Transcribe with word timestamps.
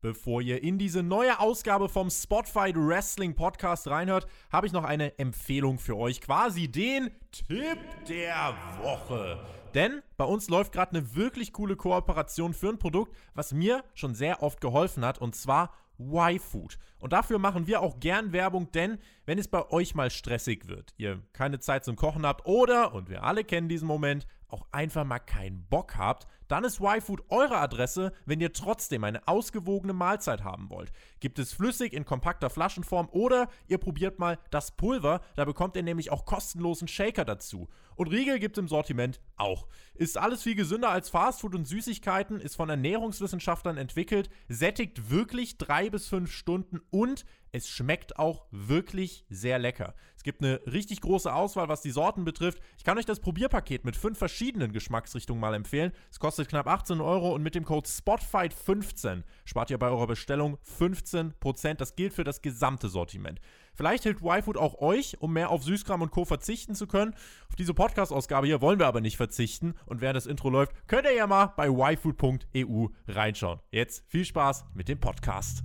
Bevor 0.00 0.40
ihr 0.40 0.62
in 0.62 0.78
diese 0.78 1.02
neue 1.02 1.40
Ausgabe 1.40 1.88
vom 1.88 2.08
Spotfight 2.08 2.76
Wrestling 2.76 3.34
Podcast 3.34 3.88
reinhört, 3.88 4.28
habe 4.52 4.68
ich 4.68 4.72
noch 4.72 4.84
eine 4.84 5.18
Empfehlung 5.18 5.80
für 5.80 5.96
euch, 5.96 6.20
quasi 6.20 6.68
den 6.68 7.10
Tipp 7.32 7.78
der 8.08 8.54
Woche. 8.80 9.44
Denn 9.74 10.02
bei 10.16 10.24
uns 10.24 10.48
läuft 10.48 10.72
gerade 10.72 10.96
eine 10.96 11.16
wirklich 11.16 11.52
coole 11.52 11.74
Kooperation 11.74 12.54
für 12.54 12.68
ein 12.68 12.78
Produkt, 12.78 13.12
was 13.34 13.52
mir 13.52 13.82
schon 13.94 14.14
sehr 14.14 14.40
oft 14.42 14.60
geholfen 14.60 15.04
hat, 15.04 15.18
und 15.18 15.34
zwar 15.34 15.72
Y-Food. 15.98 16.78
Und 17.00 17.12
dafür 17.12 17.40
machen 17.40 17.66
wir 17.66 17.82
auch 17.82 17.98
gern 17.98 18.32
Werbung, 18.32 18.70
denn 18.70 18.98
wenn 19.26 19.38
es 19.38 19.48
bei 19.48 19.68
euch 19.70 19.96
mal 19.96 20.10
stressig 20.10 20.68
wird, 20.68 20.94
ihr 20.96 21.22
keine 21.32 21.58
Zeit 21.58 21.84
zum 21.84 21.96
Kochen 21.96 22.24
habt 22.24 22.46
oder, 22.46 22.94
und 22.94 23.10
wir 23.10 23.24
alle 23.24 23.42
kennen 23.42 23.68
diesen 23.68 23.88
Moment, 23.88 24.28
auch 24.46 24.66
einfach 24.70 25.04
mal 25.04 25.18
keinen 25.18 25.66
Bock 25.66 25.96
habt, 25.96 26.26
dann 26.48 26.64
ist 26.64 26.80
Y-Food 26.80 27.24
eure 27.28 27.58
Adresse, 27.58 28.12
wenn 28.26 28.40
ihr 28.40 28.52
trotzdem 28.52 29.04
eine 29.04 29.26
ausgewogene 29.28 29.92
Mahlzeit 29.92 30.44
haben 30.44 30.70
wollt. 30.70 30.92
Gibt 31.20 31.38
es 31.38 31.52
flüssig 31.52 31.92
in 31.92 32.04
kompakter 32.04 32.50
Flaschenform 32.50 33.08
oder 33.10 33.48
ihr 33.66 33.78
probiert 33.78 34.18
mal 34.18 34.38
das 34.50 34.72
Pulver, 34.72 35.20
da 35.36 35.44
bekommt 35.44 35.76
ihr 35.76 35.82
nämlich 35.82 36.10
auch 36.10 36.24
kostenlosen 36.24 36.88
Shaker 36.88 37.24
dazu. 37.24 37.68
Und 37.96 38.08
Riegel 38.08 38.38
gibt 38.38 38.56
es 38.56 38.62
im 38.62 38.68
Sortiment 38.68 39.20
auch. 39.36 39.66
Ist 39.94 40.18
alles 40.18 40.44
viel 40.44 40.54
gesünder 40.54 40.90
als 40.90 41.10
Fastfood 41.10 41.56
und 41.56 41.66
Süßigkeiten, 41.66 42.40
ist 42.40 42.54
von 42.54 42.70
Ernährungswissenschaftlern 42.70 43.76
entwickelt, 43.76 44.30
sättigt 44.48 45.10
wirklich 45.10 45.58
drei 45.58 45.90
bis 45.90 46.06
fünf 46.06 46.30
Stunden 46.30 46.80
und 46.90 47.24
es 47.50 47.68
schmeckt 47.68 48.18
auch 48.18 48.44
wirklich 48.50 49.24
sehr 49.30 49.58
lecker. 49.58 49.94
Es 50.16 50.22
gibt 50.22 50.42
eine 50.42 50.60
richtig 50.66 51.00
große 51.00 51.32
Auswahl, 51.32 51.68
was 51.68 51.80
die 51.80 51.90
Sorten 51.90 52.24
betrifft. 52.24 52.60
Ich 52.76 52.84
kann 52.84 52.98
euch 52.98 53.06
das 53.06 53.20
Probierpaket 53.20 53.84
mit 53.84 53.96
fünf 53.96 54.18
verschiedenen 54.18 54.72
Geschmacksrichtungen 54.72 55.40
mal 55.40 55.54
empfehlen. 55.54 55.92
Es 56.10 56.20
kostet 56.20 56.37
knapp 56.46 56.68
18 56.68 57.00
Euro 57.00 57.34
und 57.34 57.42
mit 57.42 57.54
dem 57.54 57.64
Code 57.64 57.88
SPOTFIGHT15 57.88 59.22
spart 59.44 59.70
ihr 59.70 59.78
bei 59.78 59.88
eurer 59.88 60.06
Bestellung 60.06 60.58
15%. 60.78 61.74
Das 61.74 61.96
gilt 61.96 62.12
für 62.12 62.24
das 62.24 62.42
gesamte 62.42 62.88
Sortiment. 62.88 63.40
Vielleicht 63.74 64.04
hilft 64.04 64.22
YFood 64.22 64.56
auch 64.56 64.80
euch, 64.80 65.16
um 65.20 65.32
mehr 65.32 65.50
auf 65.50 65.62
Süßkram 65.62 66.02
und 66.02 66.10
Co. 66.10 66.24
verzichten 66.24 66.74
zu 66.74 66.86
können. 66.86 67.14
Auf 67.48 67.56
diese 67.56 67.74
Podcast-Ausgabe 67.74 68.46
hier 68.46 68.60
wollen 68.60 68.78
wir 68.78 68.86
aber 68.86 69.00
nicht 69.00 69.16
verzichten. 69.16 69.74
Und 69.86 70.00
während 70.00 70.16
das 70.16 70.26
Intro 70.26 70.50
läuft, 70.50 70.72
könnt 70.86 71.04
ihr 71.04 71.14
ja 71.14 71.26
mal 71.26 71.52
bei 71.56 71.68
yfood.eu 71.68 72.86
reinschauen. 73.06 73.60
Jetzt 73.70 74.04
viel 74.08 74.24
Spaß 74.24 74.66
mit 74.74 74.88
dem 74.88 75.00
Podcast. 75.00 75.62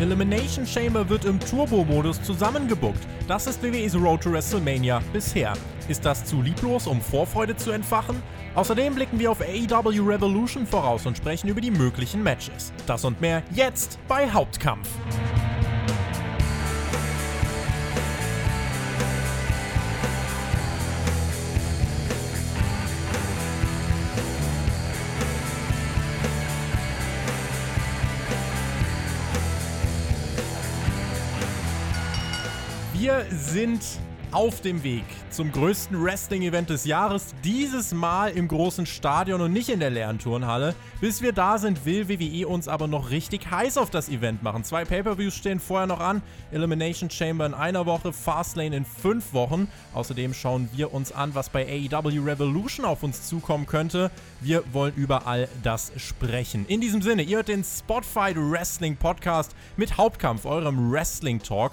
Elimination 0.00 0.66
Chamber 0.66 1.08
wird 1.08 1.24
im 1.24 1.38
Turbo-Modus 1.38 2.22
zusammengebuckt. 2.22 3.06
Das 3.28 3.46
ist 3.46 3.62
WWE's 3.62 3.94
Road 3.94 4.22
to 4.22 4.32
WrestleMania 4.32 5.02
bisher. 5.12 5.52
Ist 5.88 6.04
das 6.04 6.24
zu 6.24 6.40
lieblos, 6.40 6.86
um 6.86 7.00
Vorfreude 7.00 7.56
zu 7.56 7.70
entfachen? 7.70 8.22
Außerdem 8.54 8.94
blicken 8.94 9.18
wir 9.18 9.30
auf 9.30 9.40
AEW 9.40 10.08
Revolution 10.08 10.66
voraus 10.66 11.06
und 11.06 11.16
sprechen 11.16 11.48
über 11.48 11.60
die 11.60 11.70
möglichen 11.70 12.22
Matches. 12.22 12.72
Das 12.86 13.04
und 13.04 13.20
mehr 13.20 13.42
jetzt 13.54 13.98
bei 14.08 14.30
Hauptkampf. 14.30 14.88
Wir 33.02 33.26
sind 33.32 33.82
auf 34.30 34.60
dem 34.60 34.84
Weg 34.84 35.02
zum 35.28 35.50
größten 35.50 36.00
Wrestling-Event 36.00 36.70
des 36.70 36.84
Jahres. 36.84 37.34
Dieses 37.42 37.92
Mal 37.92 38.28
im 38.28 38.46
großen 38.46 38.86
Stadion 38.86 39.40
und 39.40 39.52
nicht 39.52 39.70
in 39.70 39.80
der 39.80 39.90
leeren 39.90 40.20
Turnhalle. 40.20 40.76
Bis 41.00 41.20
wir 41.20 41.32
da 41.32 41.58
sind, 41.58 41.84
will 41.84 42.08
WWE 42.08 42.46
uns 42.46 42.68
aber 42.68 42.86
noch 42.86 43.10
richtig 43.10 43.50
heiß 43.50 43.76
auf 43.76 43.90
das 43.90 44.08
Event 44.08 44.44
machen. 44.44 44.62
Zwei 44.62 44.84
Pay-Per-Views 44.84 45.34
stehen 45.34 45.58
vorher 45.58 45.88
noch 45.88 45.98
an. 45.98 46.22
Elimination 46.52 47.10
Chamber 47.10 47.44
in 47.44 47.54
einer 47.54 47.86
Woche, 47.86 48.12
Fastlane 48.12 48.76
in 48.76 48.84
fünf 48.84 49.32
Wochen. 49.32 49.66
Außerdem 49.94 50.32
schauen 50.32 50.68
wir 50.72 50.94
uns 50.94 51.10
an, 51.10 51.34
was 51.34 51.50
bei 51.50 51.66
AEW 51.66 52.24
Revolution 52.24 52.86
auf 52.86 53.02
uns 53.02 53.28
zukommen 53.28 53.66
könnte. 53.66 54.12
Wir 54.40 54.62
wollen 54.72 54.94
über 54.94 55.26
all 55.26 55.48
das 55.64 55.90
sprechen. 55.96 56.66
In 56.68 56.80
diesem 56.80 57.02
Sinne, 57.02 57.22
ihr 57.22 57.38
hört 57.38 57.48
den 57.48 57.64
Spotfight 57.64 58.36
Wrestling 58.36 58.94
Podcast 58.94 59.56
mit 59.76 59.96
Hauptkampf, 59.96 60.46
eurem 60.46 60.92
Wrestling 60.92 61.42
Talk 61.42 61.72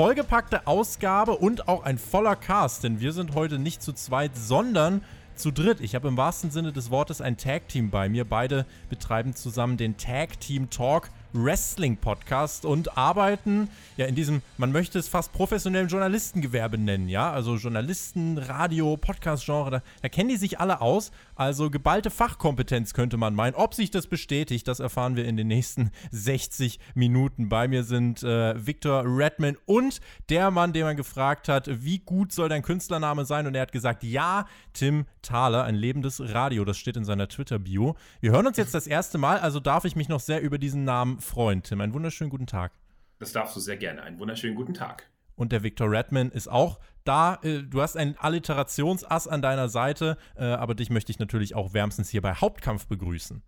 vollgepackte 0.00 0.66
Ausgabe 0.66 1.36
und 1.36 1.68
auch 1.68 1.82
ein 1.84 1.98
voller 1.98 2.34
Cast, 2.34 2.84
denn 2.84 3.00
wir 3.00 3.12
sind 3.12 3.34
heute 3.34 3.58
nicht 3.58 3.82
zu 3.82 3.92
zweit, 3.92 4.30
sondern 4.34 5.02
zu 5.34 5.50
dritt. 5.50 5.82
Ich 5.82 5.94
habe 5.94 6.08
im 6.08 6.16
wahrsten 6.16 6.50
Sinne 6.50 6.72
des 6.72 6.90
Wortes 6.90 7.20
ein 7.20 7.36
Tag-Team 7.36 7.90
bei 7.90 8.08
mir. 8.08 8.24
Beide 8.24 8.64
betreiben 8.88 9.34
zusammen 9.34 9.76
den 9.76 9.98
Tag-Team 9.98 10.70
Talk. 10.70 11.10
Wrestling-Podcast 11.32 12.64
und 12.64 12.96
arbeiten 12.96 13.68
ja 13.96 14.06
in 14.06 14.14
diesem, 14.14 14.42
man 14.56 14.72
möchte 14.72 14.98
es 14.98 15.08
fast 15.08 15.32
professionellen 15.32 15.88
Journalistengewerbe 15.88 16.78
nennen, 16.78 17.08
ja, 17.08 17.30
also 17.30 17.56
Journalisten, 17.56 18.38
Radio, 18.38 18.96
Podcast-Genre, 18.96 19.70
da, 19.70 19.82
da, 20.02 20.08
kennen 20.08 20.30
die 20.30 20.36
sich 20.36 20.58
alle 20.58 20.80
aus, 20.80 21.12
also 21.36 21.70
geballte 21.70 22.10
Fachkompetenz 22.10 22.94
könnte 22.94 23.16
man 23.16 23.34
meinen. 23.34 23.54
Ob 23.54 23.74
sich 23.74 23.90
das 23.90 24.06
bestätigt, 24.06 24.66
das 24.68 24.80
erfahren 24.80 25.16
wir 25.16 25.24
in 25.24 25.36
den 25.36 25.48
nächsten 25.48 25.90
60 26.10 26.78
Minuten. 26.94 27.48
Bei 27.48 27.68
mir 27.68 27.84
sind 27.84 28.22
äh, 28.22 28.54
Victor 28.66 29.04
Redman 29.06 29.56
und 29.66 30.00
der 30.28 30.50
Mann, 30.50 30.72
den 30.72 30.84
man 30.84 30.96
gefragt 30.96 31.48
hat, 31.48 31.68
wie 31.84 31.98
gut 31.98 32.32
soll 32.32 32.48
dein 32.48 32.62
Künstlername 32.62 33.24
sein 33.24 33.46
und 33.46 33.54
er 33.54 33.62
hat 33.62 33.72
gesagt, 33.72 34.02
ja, 34.02 34.46
Tim 34.72 35.06
Thaler, 35.22 35.64
ein 35.64 35.74
lebendes 35.74 36.20
Radio, 36.32 36.64
das 36.64 36.78
steht 36.78 36.96
in 36.96 37.04
seiner 37.04 37.28
Twitter-Bio. 37.28 37.96
Wir 38.20 38.32
hören 38.32 38.46
uns 38.46 38.56
jetzt 38.56 38.74
das 38.74 38.86
erste 38.86 39.18
Mal, 39.18 39.38
also 39.38 39.60
darf 39.60 39.84
ich 39.84 39.96
mich 39.96 40.08
noch 40.08 40.20
sehr 40.20 40.40
über 40.40 40.58
diesen 40.58 40.84
Namen 40.84 41.19
freuen. 41.20 41.62
Tim, 41.62 41.80
einen 41.80 41.94
wunderschönen 41.94 42.30
guten 42.30 42.46
Tag. 42.46 42.72
Das 43.18 43.32
darfst 43.32 43.54
du 43.56 43.60
sehr 43.60 43.76
gerne. 43.76 44.02
Einen 44.02 44.18
wunderschönen 44.18 44.54
guten 44.54 44.74
Tag. 44.74 45.08
Und 45.36 45.52
der 45.52 45.62
Victor 45.62 45.90
Redman 45.90 46.30
ist 46.30 46.48
auch 46.48 46.80
da. 47.04 47.38
Äh, 47.42 47.62
du 47.62 47.80
hast 47.80 47.96
ein 47.96 48.16
Alliterationsass 48.18 49.26
an 49.26 49.42
deiner 49.42 49.68
Seite, 49.68 50.16
äh, 50.36 50.44
aber 50.44 50.74
dich 50.74 50.90
möchte 50.90 51.12
ich 51.12 51.18
natürlich 51.18 51.54
auch 51.54 51.72
wärmstens 51.72 52.10
hier 52.10 52.22
bei 52.22 52.34
Hauptkampf 52.34 52.86
begrüßen. 52.86 53.42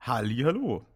Halli, 0.00 0.42
hallo. 0.44 0.86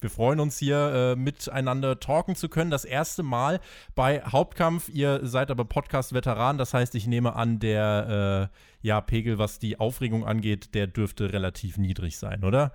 Wir 0.00 0.08
freuen 0.08 0.40
uns 0.40 0.58
hier 0.58 0.76
äh, 0.76 1.16
miteinander 1.16 2.00
talken 2.00 2.34
zu 2.34 2.48
können. 2.48 2.70
Das 2.70 2.86
erste 2.86 3.22
Mal 3.22 3.60
bei 3.94 4.22
Hauptkampf. 4.22 4.88
Ihr 4.88 5.20
seid 5.24 5.50
aber 5.50 5.66
Podcast-Veteran. 5.66 6.56
Das 6.56 6.72
heißt, 6.72 6.94
ich 6.94 7.06
nehme 7.06 7.36
an, 7.36 7.58
der 7.58 8.50
äh, 8.50 8.86
ja, 8.86 9.02
Pegel, 9.02 9.38
was 9.38 9.58
die 9.58 9.78
Aufregung 9.78 10.24
angeht, 10.24 10.74
der 10.74 10.86
dürfte 10.86 11.34
relativ 11.34 11.76
niedrig 11.76 12.16
sein, 12.16 12.44
oder? 12.44 12.72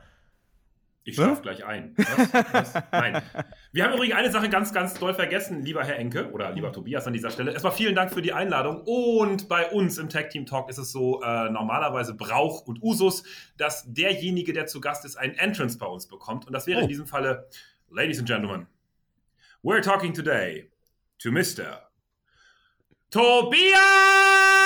Ich 1.08 1.16
schlafe 1.16 1.44
gleich 1.44 1.64
ein. 1.64 1.94
Was? 1.98 2.34
Was? 2.52 2.74
Nein. 2.92 3.22
Wir 3.72 3.84
haben 3.84 3.94
übrigens 3.94 4.16
eine 4.16 4.32
Sache 4.32 4.50
ganz, 4.50 4.74
ganz 4.74 4.96
doll 4.96 5.14
vergessen, 5.14 5.62
lieber 5.62 5.84
Herr 5.84 5.98
Enke 6.00 6.32
oder 6.32 6.52
lieber 6.52 6.74
Tobias 6.74 7.06
an 7.06 7.14
dieser 7.14 7.30
Stelle. 7.30 7.52
Erstmal 7.52 7.74
vielen 7.74 7.94
Dank 7.94 8.12
für 8.12 8.24
die 8.24 8.34
Einladung. 8.34 8.82
Und 8.86 9.48
bei 9.48 9.70
uns 9.70 10.00
im 10.00 10.10
Tag 10.10 10.32
Team 10.32 10.48
Talk 10.48 10.68
ist 10.68 10.80
es 10.80 10.92
so 10.92 11.22
äh, 11.22 11.50
normalerweise 11.52 12.16
Brauch 12.16 12.66
und 12.66 12.82
Usus, 12.82 13.24
dass 13.58 13.86
derjenige, 13.86 14.52
der 14.52 14.66
zu 14.66 14.82
Gast 14.82 15.06
ist, 15.06 15.16
einen 15.16 15.36
Entrance 15.36 15.78
bei 15.78 15.86
uns 15.86 16.08
bekommt. 16.08 16.48
Und 16.48 16.54
das 16.54 16.66
wäre 16.66 16.80
oh. 16.80 16.84
in 16.84 16.88
diesem 16.88 17.06
Falle, 17.06 17.48
Ladies 17.92 18.18
and 18.18 18.28
Gentlemen, 18.28 18.66
we're 19.64 19.84
talking 19.84 20.12
today 20.12 20.72
to 21.20 21.30
Mr. 21.30 21.84
Tobias! 23.12 24.65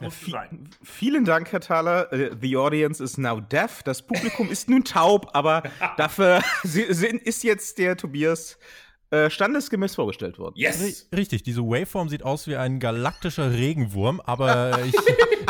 Das 0.00 0.20
muss 0.20 0.26
ja, 0.26 0.40
sein. 0.40 0.68
Vielen 0.82 1.24
Dank, 1.24 1.52
Herr 1.52 1.60
Thaler. 1.60 2.08
Uh, 2.12 2.36
the 2.40 2.56
audience 2.56 3.02
is 3.02 3.18
now 3.18 3.40
deaf. 3.40 3.82
Das 3.82 4.02
Publikum 4.02 4.50
ist 4.50 4.68
nun 4.68 4.84
taub, 4.84 5.30
aber 5.32 5.62
dafür 5.96 6.42
ist 6.64 7.44
jetzt 7.44 7.78
der 7.78 7.96
Tobias 7.96 8.58
äh, 9.10 9.30
standesgemäß 9.30 9.94
vorgestellt 9.94 10.38
worden. 10.38 10.54
Yes! 10.56 11.08
Richtig, 11.14 11.44
diese 11.44 11.62
Waveform 11.62 12.08
sieht 12.08 12.24
aus 12.24 12.48
wie 12.48 12.56
ein 12.56 12.80
galaktischer 12.80 13.52
Regenwurm, 13.52 14.20
aber 14.20 14.80
ich, 14.84 14.94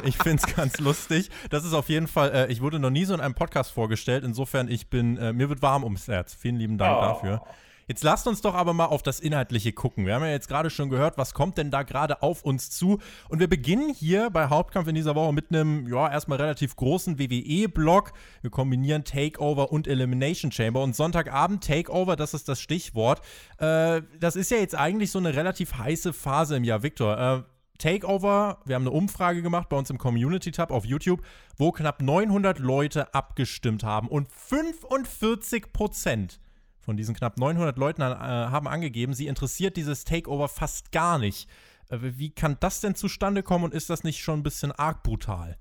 ich 0.05 0.17
finde 0.19 0.43
es 0.47 0.55
ganz 0.55 0.79
lustig. 0.79 1.31
Das 1.49 1.65
ist 1.65 1.73
auf 1.73 1.89
jeden 1.89 2.07
Fall, 2.07 2.33
äh, 2.33 2.53
ich 2.53 2.61
wurde 2.61 2.79
noch 2.79 2.91
nie 2.91 3.07
so 3.07 3.15
in 3.15 3.21
einem 3.21 3.35
Podcast 3.35 3.71
vorgestellt, 3.71 4.25
insofern 4.25 4.69
ich 4.69 4.91
bin, 4.91 5.17
äh, 5.17 5.33
mir 5.33 5.49
wird 5.49 5.63
warm 5.63 5.85
ums 5.85 6.07
Herz. 6.07 6.35
Vielen 6.35 6.57
lieben 6.57 6.77
Dank 6.77 6.99
oh. 6.99 7.01
dafür. 7.01 7.43
Jetzt 7.89 8.03
lasst 8.03 8.27
uns 8.27 8.41
doch 8.41 8.55
aber 8.55 8.73
mal 8.73 8.87
auf 8.87 9.05
das 9.05 9.21
Inhaltliche 9.21 9.73
gucken. 9.73 10.07
Wir 10.07 10.15
haben 10.17 10.25
ja 10.25 10.31
jetzt 10.31 10.49
gerade 10.49 10.71
schon 10.71 10.91
gehört, 10.91 11.19
was 11.19 11.35
kommt 11.35 11.57
denn 11.57 11.71
da 11.71 11.85
gerade 11.85 12.21
auf 12.21 12.43
uns 12.43 12.69
zu? 12.71 12.99
Und 13.29 13.39
wir 13.39 13.49
beginnen 13.49 13.95
hier 13.95 14.29
bei 14.31 14.49
Hauptkampf 14.49 14.89
in 14.89 14.97
dieser 14.97 15.15
Woche 15.15 15.33
mit 15.33 15.53
einem, 15.53 15.87
ja, 15.87 16.11
erstmal 16.11 16.39
relativ 16.39 16.75
großen 16.75 17.21
WWE-Block. 17.21 18.13
Wir 18.43 18.51
kombinieren 18.51 19.05
Takeover 19.05 19.71
und 19.71 19.87
Elimination 19.87 20.51
Chamber. 20.51 20.83
Und 20.83 20.97
Sonntagabend 20.97 21.63
Takeover, 21.63 22.17
das 22.17 22.35
ist 22.35 22.49
das 22.49 22.61
Stichwort. 22.61 23.21
Äh, 23.59 24.03
das 24.19 24.35
ist 24.35 24.51
ja 24.51 24.57
jetzt 24.57 24.75
eigentlich 24.75 25.13
so 25.13 25.21
eine 25.21 25.37
relativ 25.37 25.75
heiße 25.75 26.13
Phase 26.13 26.57
im 26.57 26.65
Jahr. 26.65 26.83
Victor, 26.83 27.17
äh, 27.17 27.43
Takeover, 27.79 28.63
wir 28.65 28.75
haben 28.75 28.83
eine 28.83 28.91
Umfrage 28.91 29.43
gemacht 29.43 29.69
bei 29.69 29.77
uns 29.77 29.91
im 29.91 29.99
Community-Tab 29.99 30.73
auf 30.73 30.85
YouTube, 30.85 31.21
wo 31.57 31.71
knapp 31.71 32.03
900 32.03 32.59
Leute 32.59 33.15
abgestimmt 33.15 33.85
haben 33.85 34.09
und 34.09 34.33
45 34.33 35.73
Prozent 35.73 36.41
von 36.87 36.97
diesen 36.97 37.15
knapp 37.17 37.37
900 37.37 37.77
Leuten 37.77 38.01
äh, 38.01 38.07
haben 38.07 38.69
angegeben, 38.69 39.13
sie 39.13 39.27
interessiert 39.27 39.77
dieses 39.77 40.05
Takeover 40.05 40.49
fast 40.49 40.93
gar 40.93 41.19
nicht. 41.19 41.51
Äh, 41.91 41.99
wie 42.01 42.31
kann 42.31 42.57
das 42.61 42.81
denn 42.81 42.95
zustande 42.95 43.43
kommen 43.43 43.65
und 43.65 43.75
ist 43.75 43.91
das 43.91 44.05
nicht 44.05 44.21
schon 44.21 44.41
ein 44.41 44.45
bisschen 44.45 44.73
arg 44.73 45.03
brutal? 45.03 45.59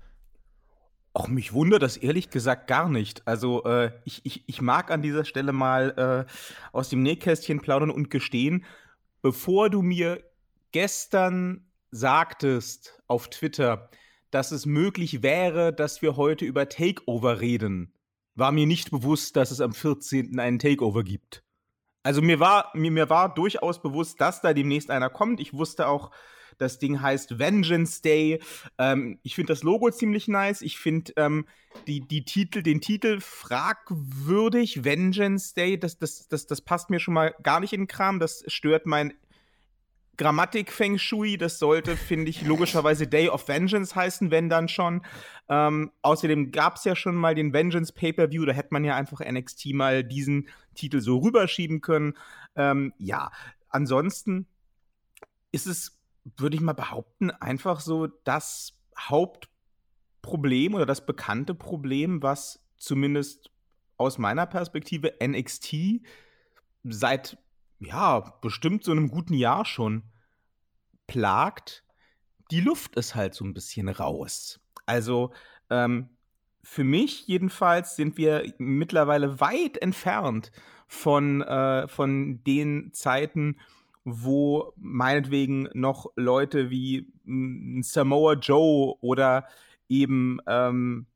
Auch 1.12 1.26
mich 1.26 1.52
wundert 1.52 1.82
das 1.82 1.96
ehrlich 1.96 2.30
gesagt 2.30 2.68
gar 2.68 2.88
nicht. 2.88 3.26
Also 3.26 3.64
äh, 3.64 3.90
ich, 4.04 4.20
ich, 4.24 4.44
ich 4.46 4.60
mag 4.62 4.90
an 4.90 5.02
dieser 5.02 5.24
Stelle 5.24 5.52
mal 5.52 6.26
äh, 6.28 6.32
aus 6.72 6.90
dem 6.90 7.02
Nähkästchen 7.02 7.60
plaudern 7.60 7.90
und 7.90 8.08
gestehen, 8.08 8.64
bevor 9.20 9.68
du 9.68 9.82
mir 9.82 10.22
gestern 10.70 11.66
sagtest 11.90 13.02
auf 13.08 13.28
Twitter, 13.30 13.90
dass 14.30 14.52
es 14.52 14.64
möglich 14.64 15.22
wäre, 15.24 15.72
dass 15.72 16.02
wir 16.02 16.16
heute 16.16 16.44
über 16.44 16.68
Takeover 16.68 17.40
reden, 17.40 17.92
war 18.36 18.52
mir 18.52 18.66
nicht 18.66 18.90
bewusst, 18.90 19.36
dass 19.36 19.50
es 19.50 19.60
am 19.60 19.72
14. 19.72 20.38
einen 20.38 20.58
Takeover 20.58 21.02
gibt. 21.02 21.42
Also 22.02 22.22
mir 22.22 22.38
war, 22.38 22.70
mir, 22.74 22.92
mir 22.92 23.10
war 23.10 23.34
durchaus 23.34 23.82
bewusst, 23.82 24.20
dass 24.20 24.40
da 24.40 24.52
demnächst 24.52 24.90
einer 24.90 25.10
kommt. 25.10 25.40
Ich 25.40 25.54
wusste 25.54 25.88
auch, 25.88 26.12
das 26.58 26.78
Ding 26.78 27.00
heißt 27.00 27.38
Vengeance 27.38 28.00
Day. 28.00 28.40
Ähm, 28.78 29.18
ich 29.22 29.34
finde 29.34 29.52
das 29.52 29.62
Logo 29.62 29.90
ziemlich 29.90 30.28
nice. 30.28 30.62
Ich 30.62 30.78
finde 30.78 31.12
ähm, 31.16 31.46
die, 31.86 32.00
die 32.00 32.24
Titel, 32.24 32.62
den 32.62 32.80
Titel 32.80 33.20
fragwürdig. 33.20 34.84
Vengeance 34.84 35.54
Day, 35.54 35.78
das, 35.78 35.98
das, 35.98 36.28
das, 36.28 36.46
das 36.46 36.60
passt 36.60 36.90
mir 36.90 37.00
schon 37.00 37.14
mal 37.14 37.34
gar 37.42 37.60
nicht 37.60 37.72
in 37.72 37.82
den 37.82 37.88
Kram. 37.88 38.20
Das 38.20 38.44
stört 38.46 38.86
mein 38.86 39.12
Grammatik 40.16 40.72
Feng 40.72 40.98
Shui, 40.98 41.36
das 41.36 41.58
sollte, 41.58 41.96
finde 41.96 42.30
ich, 42.30 42.42
logischerweise 42.42 43.06
Day 43.06 43.28
of 43.28 43.48
Vengeance 43.48 43.94
heißen, 43.94 44.30
wenn 44.30 44.48
dann 44.48 44.68
schon. 44.68 45.02
Ähm, 45.48 45.92
außerdem 46.02 46.52
gab 46.52 46.76
es 46.76 46.84
ja 46.84 46.96
schon 46.96 47.14
mal 47.14 47.34
den 47.34 47.52
Vengeance 47.52 47.92
Pay-Per-View, 47.92 48.46
da 48.46 48.52
hätte 48.52 48.70
man 48.72 48.84
ja 48.84 48.96
einfach 48.96 49.20
NXT 49.20 49.74
mal 49.74 50.02
diesen 50.04 50.48
Titel 50.74 51.00
so 51.00 51.18
rüberschieben 51.18 51.80
können. 51.80 52.14
Ähm, 52.54 52.94
ja, 52.98 53.30
ansonsten 53.68 54.46
ist 55.52 55.66
es, 55.66 55.98
würde 56.36 56.56
ich 56.56 56.62
mal 56.62 56.72
behaupten, 56.72 57.30
einfach 57.30 57.80
so 57.80 58.06
das 58.06 58.72
Hauptproblem 58.98 60.74
oder 60.74 60.86
das 60.86 61.04
bekannte 61.04 61.54
Problem, 61.54 62.22
was 62.22 62.64
zumindest 62.78 63.50
aus 63.96 64.18
meiner 64.18 64.46
Perspektive 64.46 65.14
NXT 65.22 66.02
seit 66.84 67.38
ja, 67.78 68.20
bestimmt 68.40 68.84
so 68.84 68.92
einem 68.92 69.08
guten 69.08 69.34
Jahr 69.34 69.64
schon 69.64 70.02
plagt, 71.06 71.84
die 72.50 72.60
Luft 72.60 72.96
ist 72.96 73.14
halt 73.14 73.34
so 73.34 73.44
ein 73.44 73.54
bisschen 73.54 73.88
raus. 73.88 74.60
Also 74.86 75.32
ähm, 75.70 76.10
für 76.62 76.84
mich 76.84 77.26
jedenfalls 77.26 77.96
sind 77.96 78.16
wir 78.16 78.52
mittlerweile 78.58 79.40
weit 79.40 79.78
entfernt 79.78 80.52
von, 80.86 81.42
äh, 81.42 81.88
von 81.88 82.42
den 82.44 82.92
Zeiten, 82.92 83.58
wo 84.04 84.72
meinetwegen 84.76 85.68
noch 85.74 86.06
Leute 86.14 86.70
wie 86.70 87.12
ein 87.26 87.82
Samoa 87.82 88.34
Joe 88.34 88.96
oder 89.00 89.46
eben 89.88 90.38
ähm, 90.46 91.06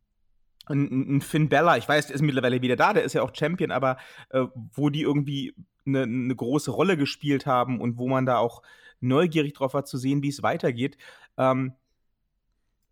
ein, 0.66 1.16
ein 1.16 1.20
Finn 1.20 1.48
Bella, 1.48 1.76
ich 1.76 1.88
weiß, 1.88 2.08
der 2.08 2.16
ist 2.16 2.22
mittlerweile 2.22 2.62
wieder 2.62 2.76
da, 2.76 2.92
der 2.92 3.04
ist 3.04 3.12
ja 3.12 3.22
auch 3.22 3.34
Champion, 3.34 3.70
aber 3.70 3.96
äh, 4.30 4.44
wo 4.72 4.90
die 4.90 5.02
irgendwie 5.02 5.54
eine, 5.86 6.02
eine 6.02 6.34
große 6.34 6.70
Rolle 6.70 6.96
gespielt 6.96 7.46
haben 7.46 7.80
und 7.80 7.98
wo 7.98 8.08
man 8.08 8.26
da 8.26 8.38
auch 8.38 8.62
neugierig 9.00 9.54
drauf 9.54 9.74
war 9.74 9.84
zu 9.84 9.98
sehen, 9.98 10.22
wie 10.22 10.28
es 10.28 10.42
weitergeht. 10.42 10.96
Ähm, 11.36 11.74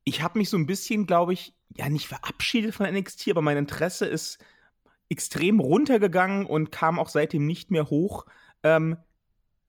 ich 0.05 0.23
habe 0.23 0.39
mich 0.39 0.49
so 0.49 0.57
ein 0.57 0.67
bisschen, 0.67 1.07
glaube 1.07 1.33
ich, 1.35 1.55
ja 1.77 1.89
nicht 1.89 2.07
verabschiedet 2.07 2.75
von 2.75 2.91
NXT, 2.91 3.29
aber 3.29 3.43
mein 3.43 3.59
Interesse 3.59 4.07
ist 4.07 4.39
extrem 5.11 5.61
runtergegangen 5.61 6.47
und 6.47 6.73
kam 6.73 6.99
auch 6.99 7.09
seitdem 7.09 7.47
nicht 7.47 7.71
mehr 7.71 7.91
hoch, 7.91 8.27
ähm, 8.63 8.97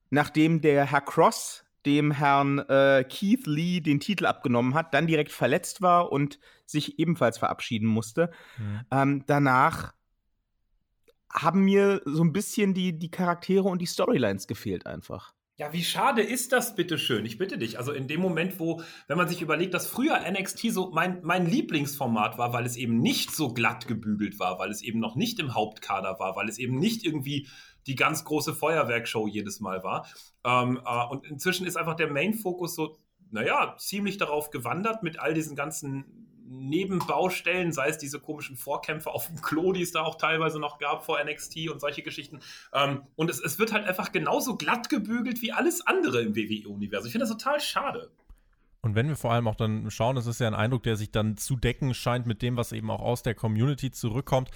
nachdem 0.09 0.61
der 0.61 0.85
Herr 0.85 1.01
Cross 1.01 1.65
dem 1.85 2.11
Herrn 2.11 2.59
äh, 2.59 3.05
Keith 3.07 3.45
Lee 3.45 3.79
den 3.79 3.99
Titel 3.99 4.25
abgenommen 4.25 4.73
hat, 4.73 4.93
dann 4.93 5.07
direkt 5.07 5.31
verletzt 5.31 5.81
war 5.81 6.11
und 6.11 6.39
sich 6.65 6.99
ebenfalls 6.99 7.37
verabschieden 7.37 7.87
musste. 7.87 8.31
Mhm. 8.57 8.81
Ähm, 8.91 9.23
danach 9.27 9.93
haben 11.31 11.61
mir 11.61 12.01
so 12.05 12.23
ein 12.23 12.33
bisschen 12.33 12.73
die, 12.73 12.97
die 12.97 13.11
Charaktere 13.11 13.67
und 13.67 13.81
die 13.81 13.87
Storylines 13.87 14.47
gefehlt 14.47 14.85
einfach. 14.85 15.33
Ja, 15.59 15.73
wie 15.73 15.83
schade 15.83 16.21
ist 16.21 16.53
das, 16.53 16.73
bitteschön? 16.75 17.25
Ich 17.25 17.37
bitte 17.37 17.57
dich. 17.57 17.77
Also 17.77 17.91
in 17.91 18.07
dem 18.07 18.21
Moment, 18.21 18.61
wo, 18.61 18.81
wenn 19.07 19.17
man 19.17 19.27
sich 19.27 19.41
überlegt, 19.41 19.73
dass 19.73 19.87
früher 19.87 20.17
NXT 20.17 20.71
so 20.71 20.91
mein, 20.91 21.19
mein 21.21 21.45
Lieblingsformat 21.45 22.37
war, 22.37 22.53
weil 22.53 22.65
es 22.65 22.77
eben 22.77 23.01
nicht 23.01 23.35
so 23.35 23.53
glatt 23.53 23.85
gebügelt 23.85 24.39
war, 24.39 24.57
weil 24.57 24.71
es 24.71 24.81
eben 24.81 24.99
noch 24.99 25.17
nicht 25.17 25.37
im 25.37 25.53
Hauptkader 25.53 26.17
war, 26.17 26.37
weil 26.37 26.47
es 26.47 26.59
eben 26.59 26.79
nicht 26.79 27.03
irgendwie 27.03 27.49
die 27.87 27.95
ganz 27.95 28.23
große 28.23 28.53
Feuerwerkshow 28.53 29.27
jedes 29.27 29.59
Mal 29.59 29.83
war. 29.83 30.07
Ähm, 30.45 30.79
äh, 30.85 31.05
und 31.09 31.25
inzwischen 31.27 31.67
ist 31.67 31.75
einfach 31.75 31.95
der 31.95 32.09
Main-Fokus 32.09 32.75
so, 32.75 32.97
naja, 33.29 33.75
ziemlich 33.77 34.17
darauf 34.17 34.51
gewandert 34.51 35.03
mit 35.03 35.19
all 35.19 35.33
diesen 35.33 35.57
ganzen 35.57 36.28
Nebenbaustellen, 36.49 37.71
sei 37.71 37.89
es 37.89 37.97
diese 37.97 38.19
komischen 38.19 38.57
Vorkämpfe 38.57 39.11
auf 39.11 39.27
dem 39.27 39.41
Klo, 39.41 39.71
die 39.71 39.81
es 39.81 39.91
da 39.91 40.01
auch 40.01 40.15
teilweise 40.15 40.59
noch 40.59 40.79
gab 40.79 41.05
vor 41.05 41.23
NXT 41.23 41.69
und 41.69 41.79
solche 41.79 42.01
Geschichten. 42.01 42.39
Ähm, 42.73 43.03
und 43.15 43.29
es, 43.29 43.39
es 43.39 43.59
wird 43.59 43.71
halt 43.71 43.85
einfach 43.85 44.11
genauso 44.11 44.55
glatt 44.55 44.89
gebügelt 44.89 45.41
wie 45.41 45.51
alles 45.51 45.85
andere 45.85 46.21
im 46.21 46.35
WWE-Universum. 46.35 47.07
Ich 47.07 47.11
finde 47.11 47.27
das 47.27 47.37
total 47.37 47.59
schade. 47.59 48.09
Und 48.81 48.95
wenn 48.95 49.07
wir 49.09 49.15
vor 49.15 49.31
allem 49.31 49.47
auch 49.47 49.55
dann 49.55 49.91
schauen, 49.91 50.15
das 50.15 50.25
ist 50.25 50.39
ja 50.39 50.47
ein 50.47 50.55
Eindruck, 50.55 50.83
der 50.83 50.95
sich 50.95 51.11
dann 51.11 51.37
zu 51.37 51.55
decken 51.55 51.93
scheint 51.93 52.25
mit 52.25 52.41
dem, 52.41 52.55
was 52.57 52.71
eben 52.71 52.89
auch 52.89 53.01
aus 53.01 53.23
der 53.23 53.35
Community 53.35 53.91
zurückkommt 53.91 54.49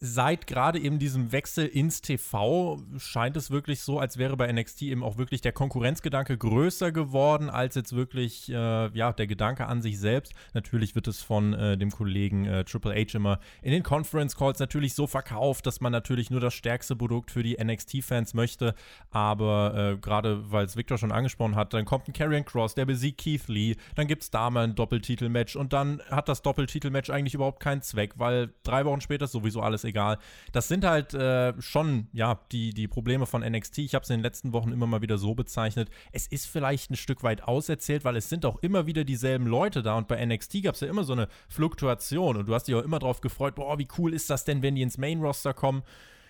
seit 0.00 0.46
gerade 0.46 0.78
eben 0.78 0.98
diesem 0.98 1.32
Wechsel 1.32 1.66
ins 1.66 2.00
TV 2.00 2.80
scheint 2.98 3.36
es 3.36 3.50
wirklich 3.50 3.80
so, 3.80 3.98
als 3.98 4.18
wäre 4.18 4.36
bei 4.36 4.50
NXT 4.52 4.82
eben 4.82 5.02
auch 5.02 5.18
wirklich 5.18 5.40
der 5.40 5.52
Konkurrenzgedanke 5.52 6.36
größer 6.36 6.92
geworden, 6.92 7.50
als 7.50 7.74
jetzt 7.74 7.94
wirklich 7.94 8.48
äh, 8.50 8.88
ja, 8.96 9.12
der 9.12 9.26
Gedanke 9.26 9.66
an 9.66 9.82
sich 9.82 9.98
selbst. 9.98 10.34
Natürlich 10.52 10.94
wird 10.94 11.08
es 11.08 11.22
von 11.22 11.54
äh, 11.54 11.76
dem 11.76 11.90
Kollegen 11.90 12.44
äh, 12.44 12.64
Triple 12.64 12.94
H 12.94 13.16
immer 13.16 13.38
in 13.62 13.72
den 13.72 13.82
Conference 13.82 14.36
Calls 14.36 14.58
natürlich 14.58 14.94
so 14.94 15.06
verkauft, 15.06 15.66
dass 15.66 15.80
man 15.80 15.92
natürlich 15.92 16.30
nur 16.30 16.40
das 16.40 16.54
stärkste 16.54 16.96
Produkt 16.96 17.30
für 17.30 17.42
die 17.42 17.56
NXT-Fans 17.62 18.34
möchte. 18.34 18.74
Aber 19.10 19.92
äh, 19.94 19.96
gerade 19.98 20.50
weil 20.50 20.64
es 20.64 20.76
Victor 20.76 20.98
schon 20.98 21.12
angesprochen 21.12 21.56
hat, 21.56 21.74
dann 21.74 21.84
kommt 21.84 22.08
ein 22.08 22.12
Karrion 22.12 22.44
Cross, 22.44 22.74
der 22.74 22.86
besiegt 22.86 23.20
Keith 23.20 23.48
Lee, 23.48 23.76
dann 23.94 24.06
gibt 24.06 24.22
es 24.22 24.30
da 24.30 24.50
mal 24.50 24.64
ein 24.64 24.74
Doppeltitelmatch 24.74 25.56
und 25.56 25.72
dann 25.72 26.00
hat 26.10 26.28
das 26.28 26.42
Doppeltitelmatch 26.42 27.10
eigentlich 27.10 27.34
überhaupt 27.34 27.60
keinen 27.60 27.82
Zweck, 27.82 28.14
weil 28.16 28.52
drei 28.62 28.84
Wochen 28.84 29.00
später 29.00 29.26
sowieso 29.26 29.60
alles 29.60 29.83
egal. 29.84 30.18
Das 30.52 30.68
sind 30.68 30.84
halt 30.84 31.14
äh, 31.14 31.52
schon, 31.60 32.08
ja, 32.12 32.40
die, 32.52 32.74
die 32.74 32.88
Probleme 32.88 33.26
von 33.26 33.42
NXT. 33.42 33.78
Ich 33.78 33.94
habe 33.94 34.02
es 34.02 34.10
in 34.10 34.18
den 34.18 34.22
letzten 34.22 34.52
Wochen 34.52 34.72
immer 34.72 34.86
mal 34.86 35.02
wieder 35.02 35.18
so 35.18 35.34
bezeichnet. 35.34 35.90
Es 36.12 36.26
ist 36.26 36.46
vielleicht 36.46 36.90
ein 36.90 36.96
Stück 36.96 37.22
weit 37.22 37.42
auserzählt, 37.42 38.04
weil 38.04 38.16
es 38.16 38.28
sind 38.28 38.46
auch 38.46 38.62
immer 38.62 38.86
wieder 38.86 39.04
dieselben 39.04 39.46
Leute 39.46 39.82
da 39.82 39.96
und 39.96 40.08
bei 40.08 40.24
NXT 40.24 40.62
gab 40.62 40.74
es 40.74 40.80
ja 40.80 40.88
immer 40.88 41.04
so 41.04 41.12
eine 41.12 41.28
Fluktuation 41.48 42.36
und 42.36 42.46
du 42.46 42.54
hast 42.54 42.68
dich 42.68 42.74
auch 42.74 42.82
immer 42.82 42.98
drauf 42.98 43.20
gefreut, 43.20 43.54
boah, 43.54 43.78
wie 43.78 43.88
cool 43.98 44.14
ist 44.14 44.30
das 44.30 44.44
denn, 44.44 44.62
wenn 44.62 44.74
die 44.74 44.82
ins 44.82 44.98
Main-Roster 44.98 45.54
kommen. 45.54 45.82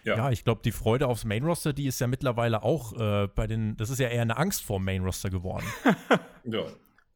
Ja. 0.05 0.17
ja, 0.17 0.31
ich 0.31 0.45
glaube, 0.45 0.61
die 0.63 0.73
Freude 0.73 1.07
aufs 1.07 1.25
Main-Roster, 1.25 1.73
die 1.73 1.87
ist 1.87 1.99
ja 1.99 2.07
mittlerweile 2.07 2.63
auch 2.63 2.93
äh, 2.93 3.27
bei 3.29 3.47
den, 3.47 3.77
das 3.79 3.89
ist 3.89 3.99
ja 3.99 4.09
eher 4.09 4.23
eine 4.23 4.37
Angst 4.37 4.63
vor 4.63 4.79
dem 4.79 4.85
Main-Roster 4.85 5.31
geworden. 5.31 5.65
ja. 6.45 6.65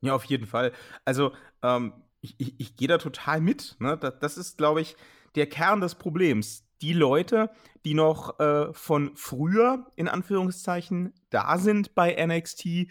Ja, 0.00 0.14
auf 0.14 0.24
jeden 0.24 0.46
Fall. 0.46 0.72
Also, 1.04 1.32
ähm, 1.62 1.92
ich, 2.20 2.34
ich, 2.38 2.60
ich 2.60 2.76
gehe 2.76 2.88
da 2.88 2.98
total 2.98 3.40
mit. 3.40 3.76
Ne? 3.78 3.96
Das, 3.96 4.18
das 4.20 4.36
ist, 4.38 4.58
glaube 4.58 4.80
ich, 4.80 4.96
der 5.38 5.48
Kern 5.48 5.80
des 5.80 5.94
Problems. 5.94 6.64
Die 6.82 6.92
Leute, 6.92 7.50
die 7.84 7.94
noch 7.94 8.38
äh, 8.38 8.72
von 8.72 9.12
früher 9.16 9.86
in 9.96 10.06
Anführungszeichen 10.06 11.12
da 11.30 11.58
sind 11.58 11.94
bei 11.94 12.14
NXT, 12.24 12.88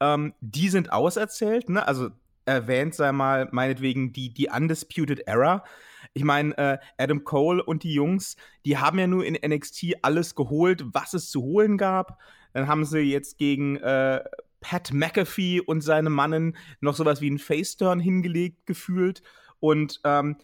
ähm, 0.00 0.34
die 0.40 0.68
sind 0.68 0.92
auserzählt. 0.92 1.68
Ne? 1.68 1.86
Also 1.86 2.10
erwähnt 2.44 2.94
sei 2.94 3.12
mal 3.12 3.48
meinetwegen 3.52 4.12
die, 4.12 4.34
die 4.34 4.48
Undisputed 4.48 5.20
Era. 5.26 5.64
Ich 6.12 6.24
meine, 6.24 6.56
äh, 6.58 6.78
Adam 6.98 7.24
Cole 7.24 7.62
und 7.62 7.82
die 7.84 7.94
Jungs, 7.94 8.36
die 8.64 8.78
haben 8.78 8.98
ja 8.98 9.06
nur 9.06 9.24
in 9.24 9.34
NXT 9.34 9.94
alles 10.02 10.34
geholt, 10.34 10.84
was 10.92 11.14
es 11.14 11.30
zu 11.30 11.42
holen 11.42 11.78
gab. 11.78 12.18
Dann 12.52 12.66
haben 12.66 12.84
sie 12.84 12.98
jetzt 13.00 13.38
gegen 13.38 13.76
äh, 13.76 14.22
Pat 14.60 14.92
McAfee 14.92 15.60
und 15.60 15.82
seine 15.82 16.10
Mannen 16.10 16.56
noch 16.80 16.96
sowas 16.96 17.20
wie 17.20 17.30
ein 17.30 17.38
Face-Turn 17.38 18.00
hingelegt 18.00 18.66
gefühlt. 18.66 19.22
Und 19.60 20.00
ähm, 20.04 20.36